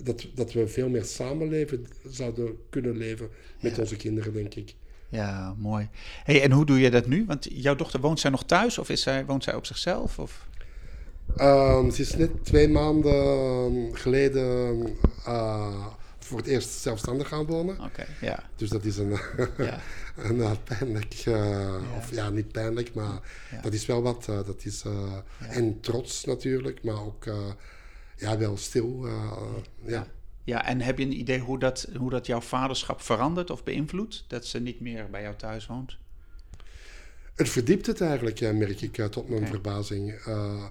dat, 0.04 0.28
dat 0.36 0.54
we 0.54 0.68
veel 0.68 0.90
meer 0.90 1.04
samenleven 1.04 1.86
zouden 2.08 2.58
kunnen 2.70 2.98
leven 2.98 3.30
met 3.62 3.80
onze 3.80 3.96
kinderen, 3.96 4.34
denk 4.34 4.56
ik. 4.56 4.76
Ja, 5.10 5.54
mooi. 5.58 5.90
Hey, 6.24 6.42
en 6.44 6.52
hoe 6.52 6.66
doe 6.66 6.80
je 6.80 6.90
dat 6.90 7.08
nu? 7.08 7.26
Want 7.26 7.48
jouw 7.52 7.76
dochter 7.76 8.00
woont 8.00 8.20
zij 8.20 8.30
nog 8.30 8.44
thuis 8.44 8.78
of 8.78 8.90
is 8.90 9.02
zij, 9.02 9.26
woont 9.26 9.44
zij 9.44 9.56
op 9.56 9.66
zichzelf? 9.66 10.20
Of? 10.20 10.48
Ehm, 11.38 11.90
ze 11.90 12.02
is 12.02 12.16
net 12.16 12.46
twee 12.46 12.68
maanden 12.68 13.98
geleden 13.98 14.80
uh, 15.28 15.88
voor 16.20 16.38
het 16.38 16.48
eerst 16.48 16.70
zelfstandig 16.70 17.28
gaan 17.28 17.46
wonen. 17.46 17.80
Oké, 17.82 18.06
ja. 18.22 18.44
Dus 18.56 18.70
dat 18.70 18.84
is 18.84 18.98
een, 18.98 19.10
ja. 19.58 19.80
een 20.16 20.36
uh, 20.36 20.52
pijnlijk, 20.64 21.24
uh, 21.28 21.36
ja. 21.36 21.80
of 21.98 22.12
ja, 22.12 22.30
niet 22.30 22.52
pijnlijk, 22.52 22.94
maar 22.94 23.20
ja. 23.52 23.62
dat 23.62 23.74
is 23.74 23.86
wel 23.86 24.02
wat. 24.02 24.26
dat 24.26 24.66
is, 24.66 24.84
En 25.50 25.80
trots 25.80 26.26
natuurlijk, 26.26 26.84
maar 26.84 27.06
ook 27.06 27.26
ja, 28.16 28.38
wel 28.38 28.58
stil. 28.58 29.08
ja. 29.86 30.08
Ja, 30.50 30.66
en 30.66 30.82
heb 30.82 30.98
je 30.98 31.06
een 31.06 31.20
idee 31.20 31.40
hoe 31.40 31.60
dat, 31.60 31.88
hoe 31.98 32.10
dat 32.10 32.26
jouw 32.26 32.42
vaderschap 32.42 33.02
verandert 33.02 33.50
of 33.50 33.64
beïnvloedt? 33.64 34.24
Dat 34.28 34.46
ze 34.46 34.60
niet 34.60 34.80
meer 34.80 35.10
bij 35.10 35.22
jou 35.22 35.36
thuis 35.36 35.68
woont? 35.68 35.98
Het 37.36 37.50
verdiept 37.50 37.86
het 37.86 38.02
eigenlijk, 38.02 38.40
ja, 38.40 38.52
merk 38.54 38.82
ik, 38.82 38.96
tot 38.96 39.30
mijn 39.30 39.48
verbazing. 39.48 40.26
Uh, 40.28 40.66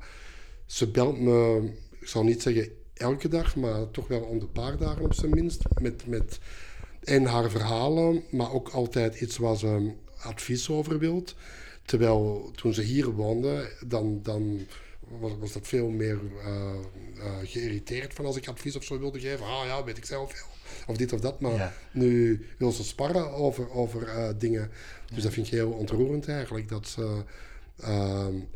ze 0.67 0.91
belt 0.91 1.21
me, 1.21 1.71
ik 2.01 2.09
zal 2.09 2.25
niet 2.25 2.43
zeggen 2.43 2.69
elke 2.95 3.29
dag, 3.29 3.57
maar 3.57 3.91
toch 3.91 4.09
wel 4.09 4.21
om 4.21 4.39
de 4.39 4.47
paar 4.47 4.77
dagen 4.77 5.05
op 5.05 5.15
zijn 5.15 5.31
minst. 5.31 5.63
Met, 5.81 6.07
met 6.07 6.39
en 7.05 7.25
haar 7.25 7.51
verhalen, 7.51 8.23
maar 8.31 8.53
ook 8.53 8.69
altijd 8.69 9.21
iets 9.21 9.37
waar 9.37 9.57
ze 9.57 9.93
advies 10.23 10.71
over 10.71 10.99
wilt. 10.99 11.35
Terwijl 11.85 12.51
toen 12.55 12.75
ze 12.75 12.83
hier 12.83 13.11
woonde, 13.11 13.73
dan, 13.87 14.23
dan 14.23 14.67
was, 15.21 15.33
was 15.39 15.53
dat 15.53 15.67
veel 15.67 15.89
meer 15.89 16.21
uh, 16.39 16.73
uh, 17.17 17.25
geïrriteerd 17.45 18.15
van 18.15 18.25
als 18.25 18.37
ik 18.37 18.49
advies 18.49 18.77
of 18.77 18.85
zo 18.85 18.99
wilde 18.99 19.21
geven. 19.21 19.47
Ah 19.47 19.65
ja, 19.67 19.85
weet 19.85 19.97
ik 19.97 20.05
zelf 20.05 20.33
wel. 20.33 20.57
Of 20.87 20.97
dit 20.97 21.13
of 21.13 21.21
dat. 21.21 21.41
Maar 21.41 21.75
nu 21.93 22.41
wil 22.59 22.73
ze 22.73 22.85
sparren 22.85 23.31
over, 23.31 23.71
over 23.71 24.03
uh, 24.03 24.29
dingen. 24.39 24.71
Dus 25.15 25.23
dat 25.23 25.33
vind 25.33 25.47
ik 25.47 25.53
heel 25.53 25.71
ontroerend 25.71 26.29
eigenlijk. 26.29 26.69
Dat 26.69 26.89
ze 26.89 27.23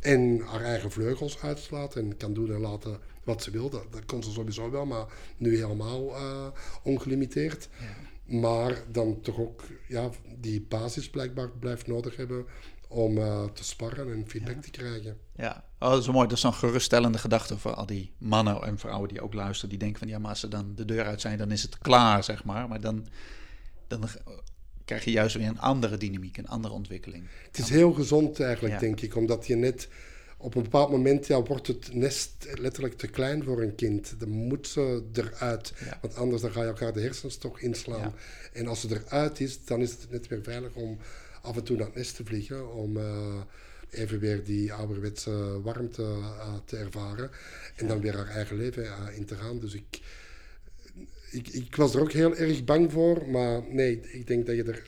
en 0.00 0.40
haar 0.40 0.62
eigen 0.62 0.90
vleugels 0.90 1.42
uitslaat 1.42 1.96
en 1.96 2.16
kan 2.16 2.32
doen 2.34 2.52
en 2.52 2.60
laten 2.60 2.98
wat 3.24 3.42
ze 3.42 3.50
wil. 3.50 3.70
Dat, 3.70 3.92
dat 3.92 4.04
kon 4.04 4.22
ze 4.22 4.30
sowieso 4.30 4.70
wel, 4.70 4.86
maar 4.86 5.06
nu 5.36 5.56
helemaal 5.56 6.14
ongelimiteerd. 6.82 7.68
Ja. 7.78 8.10
Maar 8.40 8.82
dan 8.88 9.20
toch 9.20 9.38
ook 9.38 9.62
ja, 9.88 10.10
die 10.40 10.60
basis 10.60 11.10
blijkbaar 11.10 11.50
blijft 11.50 11.86
nodig 11.86 12.16
hebben 12.16 12.46
om 12.92 13.18
uh, 13.18 13.44
te 13.44 13.64
sparren 13.64 14.12
en 14.12 14.24
feedback 14.28 14.54
ja. 14.54 14.60
te 14.60 14.70
krijgen. 14.70 15.16
Ja, 15.36 15.64
oh, 15.78 15.90
dat 15.90 16.00
is 16.00 16.06
mooi. 16.06 16.28
Dat 16.28 16.36
is 16.36 16.42
een 16.42 16.54
geruststellende 16.54 17.18
gedachte 17.18 17.58
voor 17.58 17.74
al 17.74 17.86
die 17.86 18.12
mannen 18.18 18.62
en 18.62 18.78
vrouwen 18.78 19.08
die 19.08 19.20
ook 19.20 19.34
luisteren. 19.34 19.70
Die 19.70 19.78
denken 19.78 19.98
van 19.98 20.08
ja, 20.08 20.18
maar 20.18 20.30
als 20.30 20.40
ze 20.40 20.48
dan 20.48 20.72
de 20.74 20.84
deur 20.84 21.04
uit 21.04 21.20
zijn, 21.20 21.38
dan 21.38 21.50
is 21.50 21.62
het 21.62 21.78
klaar, 21.78 22.24
zeg 22.24 22.44
maar. 22.44 22.68
Maar 22.68 22.80
dan, 22.80 23.06
dan 23.86 24.08
krijg 24.84 25.04
je 25.04 25.10
juist 25.10 25.36
weer 25.36 25.46
een 25.46 25.60
andere 25.60 25.96
dynamiek, 25.96 26.36
een 26.36 26.48
andere 26.48 26.74
ontwikkeling. 26.74 27.24
Het 27.46 27.58
is 27.58 27.68
heel 27.68 27.92
gezond 27.92 28.40
eigenlijk, 28.40 28.74
ja. 28.74 28.80
denk 28.80 29.00
ik. 29.00 29.16
Omdat 29.16 29.46
je 29.46 29.56
net 29.56 29.88
op 30.36 30.54
een 30.54 30.62
bepaald 30.62 30.90
moment 30.90 31.26
ja, 31.26 31.42
wordt 31.42 31.66
het 31.66 31.94
nest 31.94 32.46
letterlijk 32.54 32.98
te 32.98 33.06
klein 33.06 33.44
voor 33.44 33.62
een 33.62 33.74
kind. 33.74 34.14
Dan 34.18 34.28
moet 34.28 34.66
ze 34.66 35.04
eruit. 35.12 35.72
Ja. 35.84 35.98
Want 36.00 36.14
anders 36.14 36.42
dan 36.42 36.52
ga 36.52 36.60
je 36.60 36.66
elkaar 36.66 36.92
de 36.92 37.00
hersens 37.00 37.36
toch 37.36 37.60
inslaan. 37.60 38.00
Ja. 38.00 38.12
En 38.52 38.66
als 38.66 38.80
ze 38.80 39.02
eruit 39.06 39.40
is, 39.40 39.64
dan 39.64 39.80
is 39.80 39.90
het 39.90 40.10
net 40.10 40.28
weer 40.28 40.42
veilig 40.42 40.74
om 40.74 40.98
af 41.42 41.56
en 41.56 41.64
toe 41.64 41.76
naar 41.76 41.86
het 41.86 41.94
nest 41.94 42.16
te 42.16 42.24
vliegen 42.24 42.74
om 42.74 42.96
uh, 42.96 43.40
even 43.90 44.18
weer 44.18 44.44
die 44.44 44.72
ouderwetse 44.72 45.60
warmte 45.62 46.02
uh, 46.02 46.54
te 46.64 46.76
ervaren. 46.76 47.30
En 47.76 47.86
dan 47.86 48.00
weer 48.00 48.16
haar 48.16 48.28
eigen 48.28 48.56
leven 48.56 48.84
uh, 48.84 49.16
in 49.16 49.24
te 49.24 49.34
gaan. 49.34 49.58
Dus 49.58 49.74
ik, 49.74 50.00
ik, 51.30 51.48
ik, 51.48 51.76
was 51.76 51.94
er 51.94 52.00
ook 52.00 52.12
heel 52.12 52.36
erg 52.36 52.64
bang 52.64 52.92
voor. 52.92 53.28
Maar 53.28 53.62
nee, 53.68 54.00
ik 54.00 54.26
denk 54.26 54.46
dat 54.46 54.56
je 54.56 54.64
er. 54.64 54.86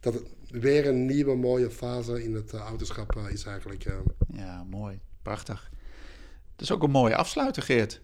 dat 0.00 0.14
het 0.14 0.24
weer 0.50 0.86
een 0.86 1.06
nieuwe 1.06 1.36
mooie 1.36 1.70
fase 1.70 2.24
in 2.24 2.34
het 2.34 2.54
ouderschap 2.54 3.16
is 3.30 3.44
eigenlijk. 3.44 3.84
Ja, 4.32 4.64
mooi. 4.64 5.00
Prachtig. 5.22 5.70
Dat 6.56 6.60
is 6.60 6.72
ook 6.72 6.82
een 6.82 6.90
mooie 6.90 7.16
afsluiter, 7.16 7.62
Geert. 7.62 8.00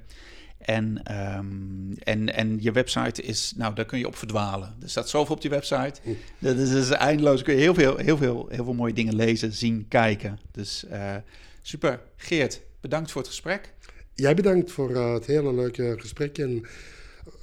En, 0.59 1.15
um, 1.37 1.95
en, 1.99 2.35
en 2.35 2.57
je 2.61 2.73
website 2.73 3.23
is, 3.23 3.53
nou, 3.57 3.75
daar 3.75 3.85
kun 3.85 3.99
je 3.99 4.07
op 4.07 4.17
verdwalen. 4.17 4.77
Er 4.83 4.91
staat 4.91 5.09
zoveel 5.09 5.35
op 5.35 5.41
die 5.41 5.51
website. 5.51 6.01
Dat 6.39 6.57
is, 6.57 6.71
dat 6.71 6.83
is 6.83 6.91
eindeloos. 6.91 7.43
Kun 7.43 7.55
je 7.55 7.61
heel 7.61 7.75
veel, 7.75 7.97
heel, 7.97 8.17
veel, 8.17 8.47
heel 8.51 8.65
veel 8.65 8.75
mooie 8.75 8.93
dingen 8.93 9.15
lezen, 9.15 9.53
zien, 9.53 9.89
kijken. 9.89 10.39
Dus 10.53 10.85
uh, 10.91 11.17
super. 11.63 12.01
Geert, 12.17 12.61
bedankt 12.81 13.11
voor 13.11 13.21
het 13.21 13.31
gesprek. 13.31 13.73
Jij 14.15 14.35
bedankt 14.35 14.73
voor 14.73 14.91
uh, 14.91 15.13
het 15.13 15.27
hele 15.27 15.55
leuke 15.55 15.95
gesprek. 15.99 16.39
En 16.39 16.67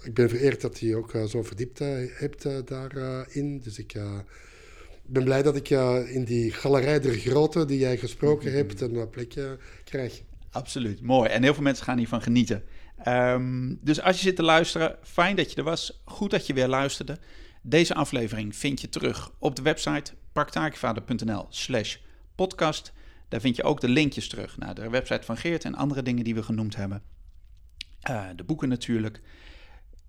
ik 0.03 0.14
ben 0.14 0.30
vereerd 0.30 0.61
dat 0.61 0.80
je 0.80 0.95
ook 0.95 1.11
zo 1.27 1.43
verdiept 1.43 1.80
hebt 2.14 2.68
daarin. 2.68 3.59
dus 3.59 3.80
ik 3.80 3.95
ik 5.07 5.13
ben 5.13 5.23
blij 5.23 5.41
dat 5.41 5.55
ik 5.55 5.69
uh, 5.69 6.15
in 6.15 6.23
die 6.23 6.51
galerij 6.51 6.99
der 6.99 7.13
grote 7.13 7.65
die 7.65 7.79
jij 7.79 7.97
gesproken 7.97 8.51
hebt 8.51 8.81
een 8.81 9.09
plekje 9.09 9.57
krijg. 9.84 10.21
Absoluut, 10.51 11.01
mooi. 11.01 11.29
En 11.29 11.43
heel 11.43 11.53
veel 11.53 11.63
mensen 11.63 11.85
gaan 11.85 11.97
hiervan 11.97 12.21
genieten. 12.21 12.63
Um, 13.07 13.79
dus 13.81 14.01
als 14.01 14.15
je 14.15 14.21
zit 14.21 14.35
te 14.35 14.43
luisteren, 14.43 14.95
fijn 15.03 15.35
dat 15.35 15.51
je 15.51 15.57
er 15.57 15.63
was. 15.63 16.01
Goed 16.05 16.31
dat 16.31 16.47
je 16.47 16.53
weer 16.53 16.67
luisterde. 16.67 17.17
Deze 17.61 17.93
aflevering 17.93 18.55
vind 18.55 18.81
je 18.81 18.89
terug 18.89 19.31
op 19.39 19.55
de 19.55 19.61
website 19.61 20.13
praktijkvader.nl 20.31 21.45
slash 21.49 21.97
podcast. 22.35 22.93
Daar 23.27 23.41
vind 23.41 23.55
je 23.55 23.63
ook 23.63 23.81
de 23.81 23.89
linkjes 23.89 24.27
terug 24.27 24.57
naar 24.57 24.75
de 24.75 24.89
website 24.89 25.25
van 25.25 25.38
Geert 25.38 25.65
en 25.65 25.75
andere 25.75 26.01
dingen 26.01 26.23
die 26.23 26.35
we 26.35 26.43
genoemd 26.43 26.75
hebben. 26.75 27.01
Uh, 28.09 28.25
de 28.35 28.43
boeken 28.43 28.69
natuurlijk. 28.69 29.21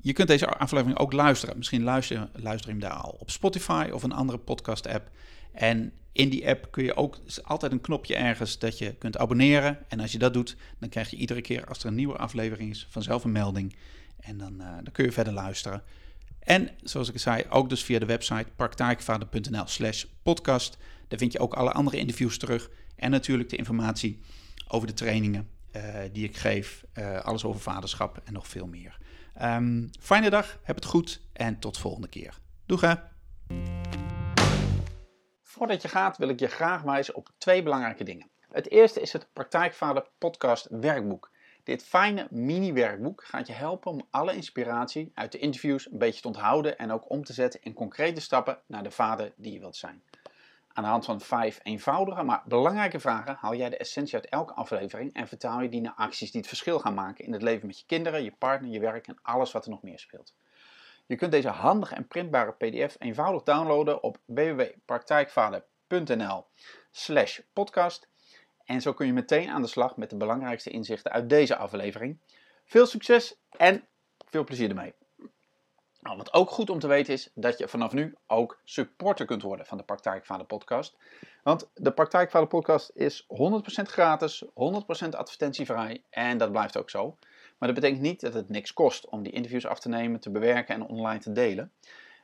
Je 0.00 0.12
kunt 0.12 0.28
deze 0.28 0.46
aflevering 0.46 0.98
ook 0.98 1.12
luisteren. 1.12 1.56
Misschien 1.56 1.82
luister, 1.82 2.28
je 2.42 2.58
hem 2.66 2.80
daar 2.80 2.90
al 2.90 3.16
op 3.18 3.30
Spotify 3.30 3.88
of 3.92 4.02
een 4.02 4.12
andere 4.12 4.38
podcast-app. 4.38 5.10
En 5.52 5.92
in 6.12 6.28
die 6.28 6.48
app 6.48 6.70
kun 6.70 6.84
je 6.84 6.96
ook 6.96 7.18
altijd 7.42 7.72
een 7.72 7.80
knopje 7.80 8.14
ergens 8.14 8.58
dat 8.58 8.78
je 8.78 8.94
kunt 8.94 9.18
abonneren. 9.18 9.78
En 9.88 10.00
als 10.00 10.12
je 10.12 10.18
dat 10.18 10.32
doet, 10.32 10.56
dan 10.78 10.88
krijg 10.88 11.10
je 11.10 11.16
iedere 11.16 11.40
keer 11.40 11.66
als 11.66 11.78
er 11.78 11.86
een 11.86 11.94
nieuwe 11.94 12.16
aflevering 12.16 12.70
is 12.70 12.86
vanzelf 12.90 13.24
een 13.24 13.32
melding. 13.32 13.76
En 14.20 14.38
dan, 14.38 14.54
uh, 14.60 14.66
dan 14.82 14.92
kun 14.92 15.04
je 15.04 15.12
verder 15.12 15.32
luisteren. 15.32 15.82
En 16.38 16.70
zoals 16.82 17.08
ik 17.08 17.18
zei, 17.18 17.44
ook 17.48 17.68
dus 17.68 17.84
via 17.84 17.98
de 17.98 18.06
website 18.06 18.46
praktijkvader.nl 18.56 19.66
slash 19.66 20.04
podcast. 20.22 20.76
Daar 21.08 21.18
vind 21.18 21.32
je 21.32 21.38
ook 21.38 21.54
alle 21.54 21.72
andere 21.72 21.96
interviews 21.96 22.38
terug. 22.38 22.70
En 22.96 23.10
natuurlijk 23.10 23.48
de 23.48 23.56
informatie 23.56 24.20
over 24.68 24.86
de 24.86 24.94
trainingen 24.94 25.48
uh, 25.76 25.82
die 26.12 26.24
ik 26.24 26.36
geef. 26.36 26.84
Uh, 26.94 27.20
alles 27.20 27.44
over 27.44 27.60
vaderschap 27.60 28.20
en 28.24 28.32
nog 28.32 28.48
veel 28.48 28.66
meer. 28.66 28.98
Um, 29.43 29.90
fijne 30.01 30.31
dag, 30.31 30.59
heb 30.62 30.77
het 30.77 30.85
goed 30.85 31.20
en 31.32 31.59
tot 31.59 31.78
volgende 31.78 32.09
keer. 32.09 32.39
Doeg 32.66 32.81
hè! 32.81 32.94
Voordat 35.43 35.82
je 35.82 35.89
gaat 35.89 36.16
wil 36.16 36.28
ik 36.28 36.40
je 36.40 36.47
graag 36.47 36.82
wijzen 36.82 37.15
op 37.15 37.31
twee 37.39 37.62
belangrijke 37.62 38.05
dingen. 38.05 38.31
Het 38.51 38.70
eerste 38.70 39.01
is 39.01 39.12
het 39.12 39.28
Praktijkvader 39.32 40.06
podcast 40.19 40.66
werkboek. 40.70 41.31
Dit 41.65 41.85
fijne 41.85 42.27
mini-werkboek 42.31 43.24
gaat 43.24 43.47
je 43.47 43.52
helpen 43.52 43.90
om 43.90 44.06
alle 44.10 44.35
inspiratie 44.35 45.10
uit 45.15 45.32
de 45.32 45.39
interviews 45.39 45.90
een 45.90 45.98
beetje 45.98 46.20
te 46.20 46.27
onthouden 46.27 46.78
en 46.78 46.90
ook 46.90 47.10
om 47.10 47.24
te 47.24 47.32
zetten 47.32 47.62
in 47.62 47.73
concrete 47.73 48.20
stappen 48.20 48.59
naar 48.66 48.82
de 48.82 48.90
vader 48.90 49.32
die 49.36 49.52
je 49.52 49.59
wilt 49.59 49.77
zijn. 49.77 50.02
Aan 50.72 50.84
de 50.84 50.90
hand 50.90 51.04
van 51.04 51.20
vijf 51.20 51.60
eenvoudige, 51.62 52.22
maar 52.22 52.42
belangrijke 52.46 53.00
vragen 53.00 53.36
haal 53.40 53.54
jij 53.54 53.68
de 53.68 53.76
essentie 53.76 54.14
uit 54.14 54.28
elke 54.28 54.52
aflevering 54.52 55.14
en 55.14 55.28
vertaal 55.28 55.60
je 55.60 55.68
die 55.68 55.80
naar 55.80 55.94
acties 55.96 56.30
die 56.30 56.40
het 56.40 56.48
verschil 56.48 56.78
gaan 56.78 56.94
maken 56.94 57.24
in 57.24 57.32
het 57.32 57.42
leven 57.42 57.66
met 57.66 57.78
je 57.78 57.86
kinderen, 57.86 58.24
je 58.24 58.32
partner, 58.38 58.70
je 58.70 58.80
werk 58.80 59.06
en 59.06 59.18
alles 59.22 59.52
wat 59.52 59.64
er 59.64 59.70
nog 59.70 59.82
meer 59.82 59.98
speelt. 59.98 60.34
Je 61.06 61.16
kunt 61.16 61.32
deze 61.32 61.48
handige 61.48 61.94
en 61.94 62.06
printbare 62.06 62.52
PDF 62.52 62.96
eenvoudig 62.98 63.42
downloaden 63.42 64.02
op 64.02 64.18
www.praktijkvader.nl 64.24 66.44
slash 66.90 67.40
podcast. 67.52 68.08
En 68.64 68.80
zo 68.80 68.92
kun 68.92 69.06
je 69.06 69.12
meteen 69.12 69.50
aan 69.50 69.62
de 69.62 69.68
slag 69.68 69.96
met 69.96 70.10
de 70.10 70.16
belangrijkste 70.16 70.70
inzichten 70.70 71.12
uit 71.12 71.28
deze 71.28 71.56
aflevering. 71.56 72.18
Veel 72.64 72.86
succes 72.86 73.34
en 73.56 73.86
veel 74.28 74.44
plezier 74.44 74.68
ermee! 74.68 74.94
Nou, 76.00 76.16
wat 76.16 76.32
ook 76.32 76.50
goed 76.50 76.70
om 76.70 76.78
te 76.78 76.86
weten 76.86 77.12
is 77.12 77.30
dat 77.34 77.58
je 77.58 77.68
vanaf 77.68 77.92
nu 77.92 78.14
ook 78.26 78.60
supporter 78.64 79.26
kunt 79.26 79.42
worden 79.42 79.66
van 79.66 79.78
de 79.78 79.84
Praktijkvader 79.84 80.46
podcast. 80.46 80.96
Want 81.42 81.70
de 81.74 81.92
Praktijkvader 81.92 82.48
podcast 82.48 82.90
is 82.94 83.22
100% 83.22 83.26
gratis, 83.82 84.44
100% 84.44 84.48
advertentievrij 85.10 86.02
en 86.10 86.38
dat 86.38 86.50
blijft 86.50 86.76
ook 86.76 86.90
zo. 86.90 87.16
Maar 87.58 87.68
dat 87.68 87.74
betekent 87.74 88.00
niet 88.00 88.20
dat 88.20 88.34
het 88.34 88.48
niks 88.48 88.72
kost 88.72 89.08
om 89.08 89.22
die 89.22 89.32
interviews 89.32 89.66
af 89.66 89.80
te 89.80 89.88
nemen, 89.88 90.20
te 90.20 90.30
bewerken 90.30 90.74
en 90.74 90.86
online 90.86 91.20
te 91.20 91.32
delen. 91.32 91.72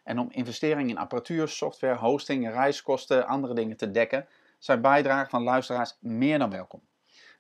En 0.04 0.18
om 0.18 0.30
investeringen 0.30 0.90
in 0.90 0.98
apparatuur, 0.98 1.48
software, 1.48 1.96
hosting, 1.96 2.50
reiskosten, 2.50 3.26
andere 3.26 3.54
dingen 3.54 3.76
te 3.76 3.90
dekken, 3.90 4.28
zijn 4.58 4.80
bijdragen 4.80 5.30
van 5.30 5.42
luisteraars 5.42 5.96
meer 6.00 6.38
dan 6.38 6.50
welkom. 6.50 6.80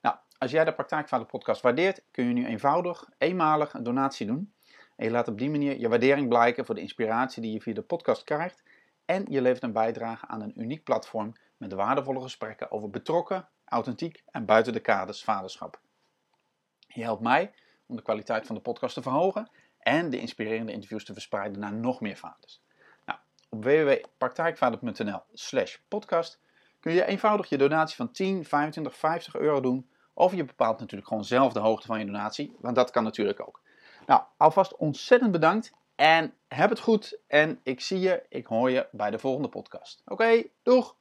Nou, 0.02 0.16
als 0.38 0.50
jij 0.50 0.64
de 0.64 0.74
Praktijkvader 0.74 1.26
podcast 1.26 1.60
waardeert, 1.60 2.02
kun 2.10 2.26
je 2.26 2.32
nu 2.32 2.46
eenvoudig, 2.46 3.08
eenmalig 3.18 3.74
een 3.74 3.82
donatie 3.82 4.26
doen. 4.26 4.53
En 4.96 5.04
je 5.04 5.10
laat 5.10 5.28
op 5.28 5.38
die 5.38 5.50
manier 5.50 5.78
je 5.78 5.88
waardering 5.88 6.28
blijken 6.28 6.64
voor 6.64 6.74
de 6.74 6.80
inspiratie 6.80 7.42
die 7.42 7.52
je 7.52 7.60
via 7.60 7.74
de 7.74 7.82
podcast 7.82 8.24
krijgt. 8.24 8.62
En 9.04 9.24
je 9.28 9.42
levert 9.42 9.62
een 9.62 9.72
bijdrage 9.72 10.26
aan 10.26 10.40
een 10.40 10.60
uniek 10.60 10.84
platform 10.84 11.32
met 11.56 11.72
waardevolle 11.72 12.20
gesprekken 12.20 12.70
over 12.70 12.90
betrokken, 12.90 13.48
authentiek 13.64 14.22
en 14.30 14.44
buiten 14.44 14.72
de 14.72 14.80
kaders 14.80 15.24
vaderschap. 15.24 15.80
Je 16.86 17.02
helpt 17.02 17.22
mij 17.22 17.52
om 17.86 17.96
de 17.96 18.02
kwaliteit 18.02 18.46
van 18.46 18.54
de 18.54 18.60
podcast 18.60 18.94
te 18.94 19.02
verhogen 19.02 19.50
en 19.78 20.10
de 20.10 20.20
inspirerende 20.20 20.72
interviews 20.72 21.04
te 21.04 21.12
verspreiden 21.12 21.60
naar 21.60 21.72
nog 21.72 22.00
meer 22.00 22.16
vaders. 22.16 22.62
Nou, 23.04 23.18
op 23.48 23.64
www.praktijkvader.nl 23.64 25.20
slash 25.32 25.76
podcast 25.88 26.40
kun 26.80 26.92
je 26.92 27.04
eenvoudig 27.04 27.48
je 27.48 27.58
donatie 27.58 27.96
van 27.96 28.12
10, 28.12 28.44
25, 28.44 28.96
50 28.96 29.36
euro 29.36 29.60
doen. 29.60 29.88
Of 30.14 30.34
je 30.34 30.44
bepaalt 30.44 30.78
natuurlijk 30.78 31.08
gewoon 31.08 31.24
zelf 31.24 31.52
de 31.52 31.60
hoogte 31.60 31.86
van 31.86 31.98
je 31.98 32.04
donatie, 32.04 32.56
want 32.60 32.76
dat 32.76 32.90
kan 32.90 33.04
natuurlijk 33.04 33.40
ook. 33.40 33.62
Nou, 34.06 34.22
alvast 34.36 34.76
ontzettend 34.76 35.32
bedankt 35.32 35.72
en 35.94 36.34
heb 36.48 36.70
het 36.70 36.80
goed. 36.80 37.18
En 37.26 37.60
ik 37.62 37.80
zie 37.80 38.00
je, 38.00 38.22
ik 38.28 38.46
hoor 38.46 38.70
je 38.70 38.86
bij 38.92 39.10
de 39.10 39.18
volgende 39.18 39.48
podcast. 39.48 40.02
Oké, 40.04 40.42
doeg! 40.62 40.96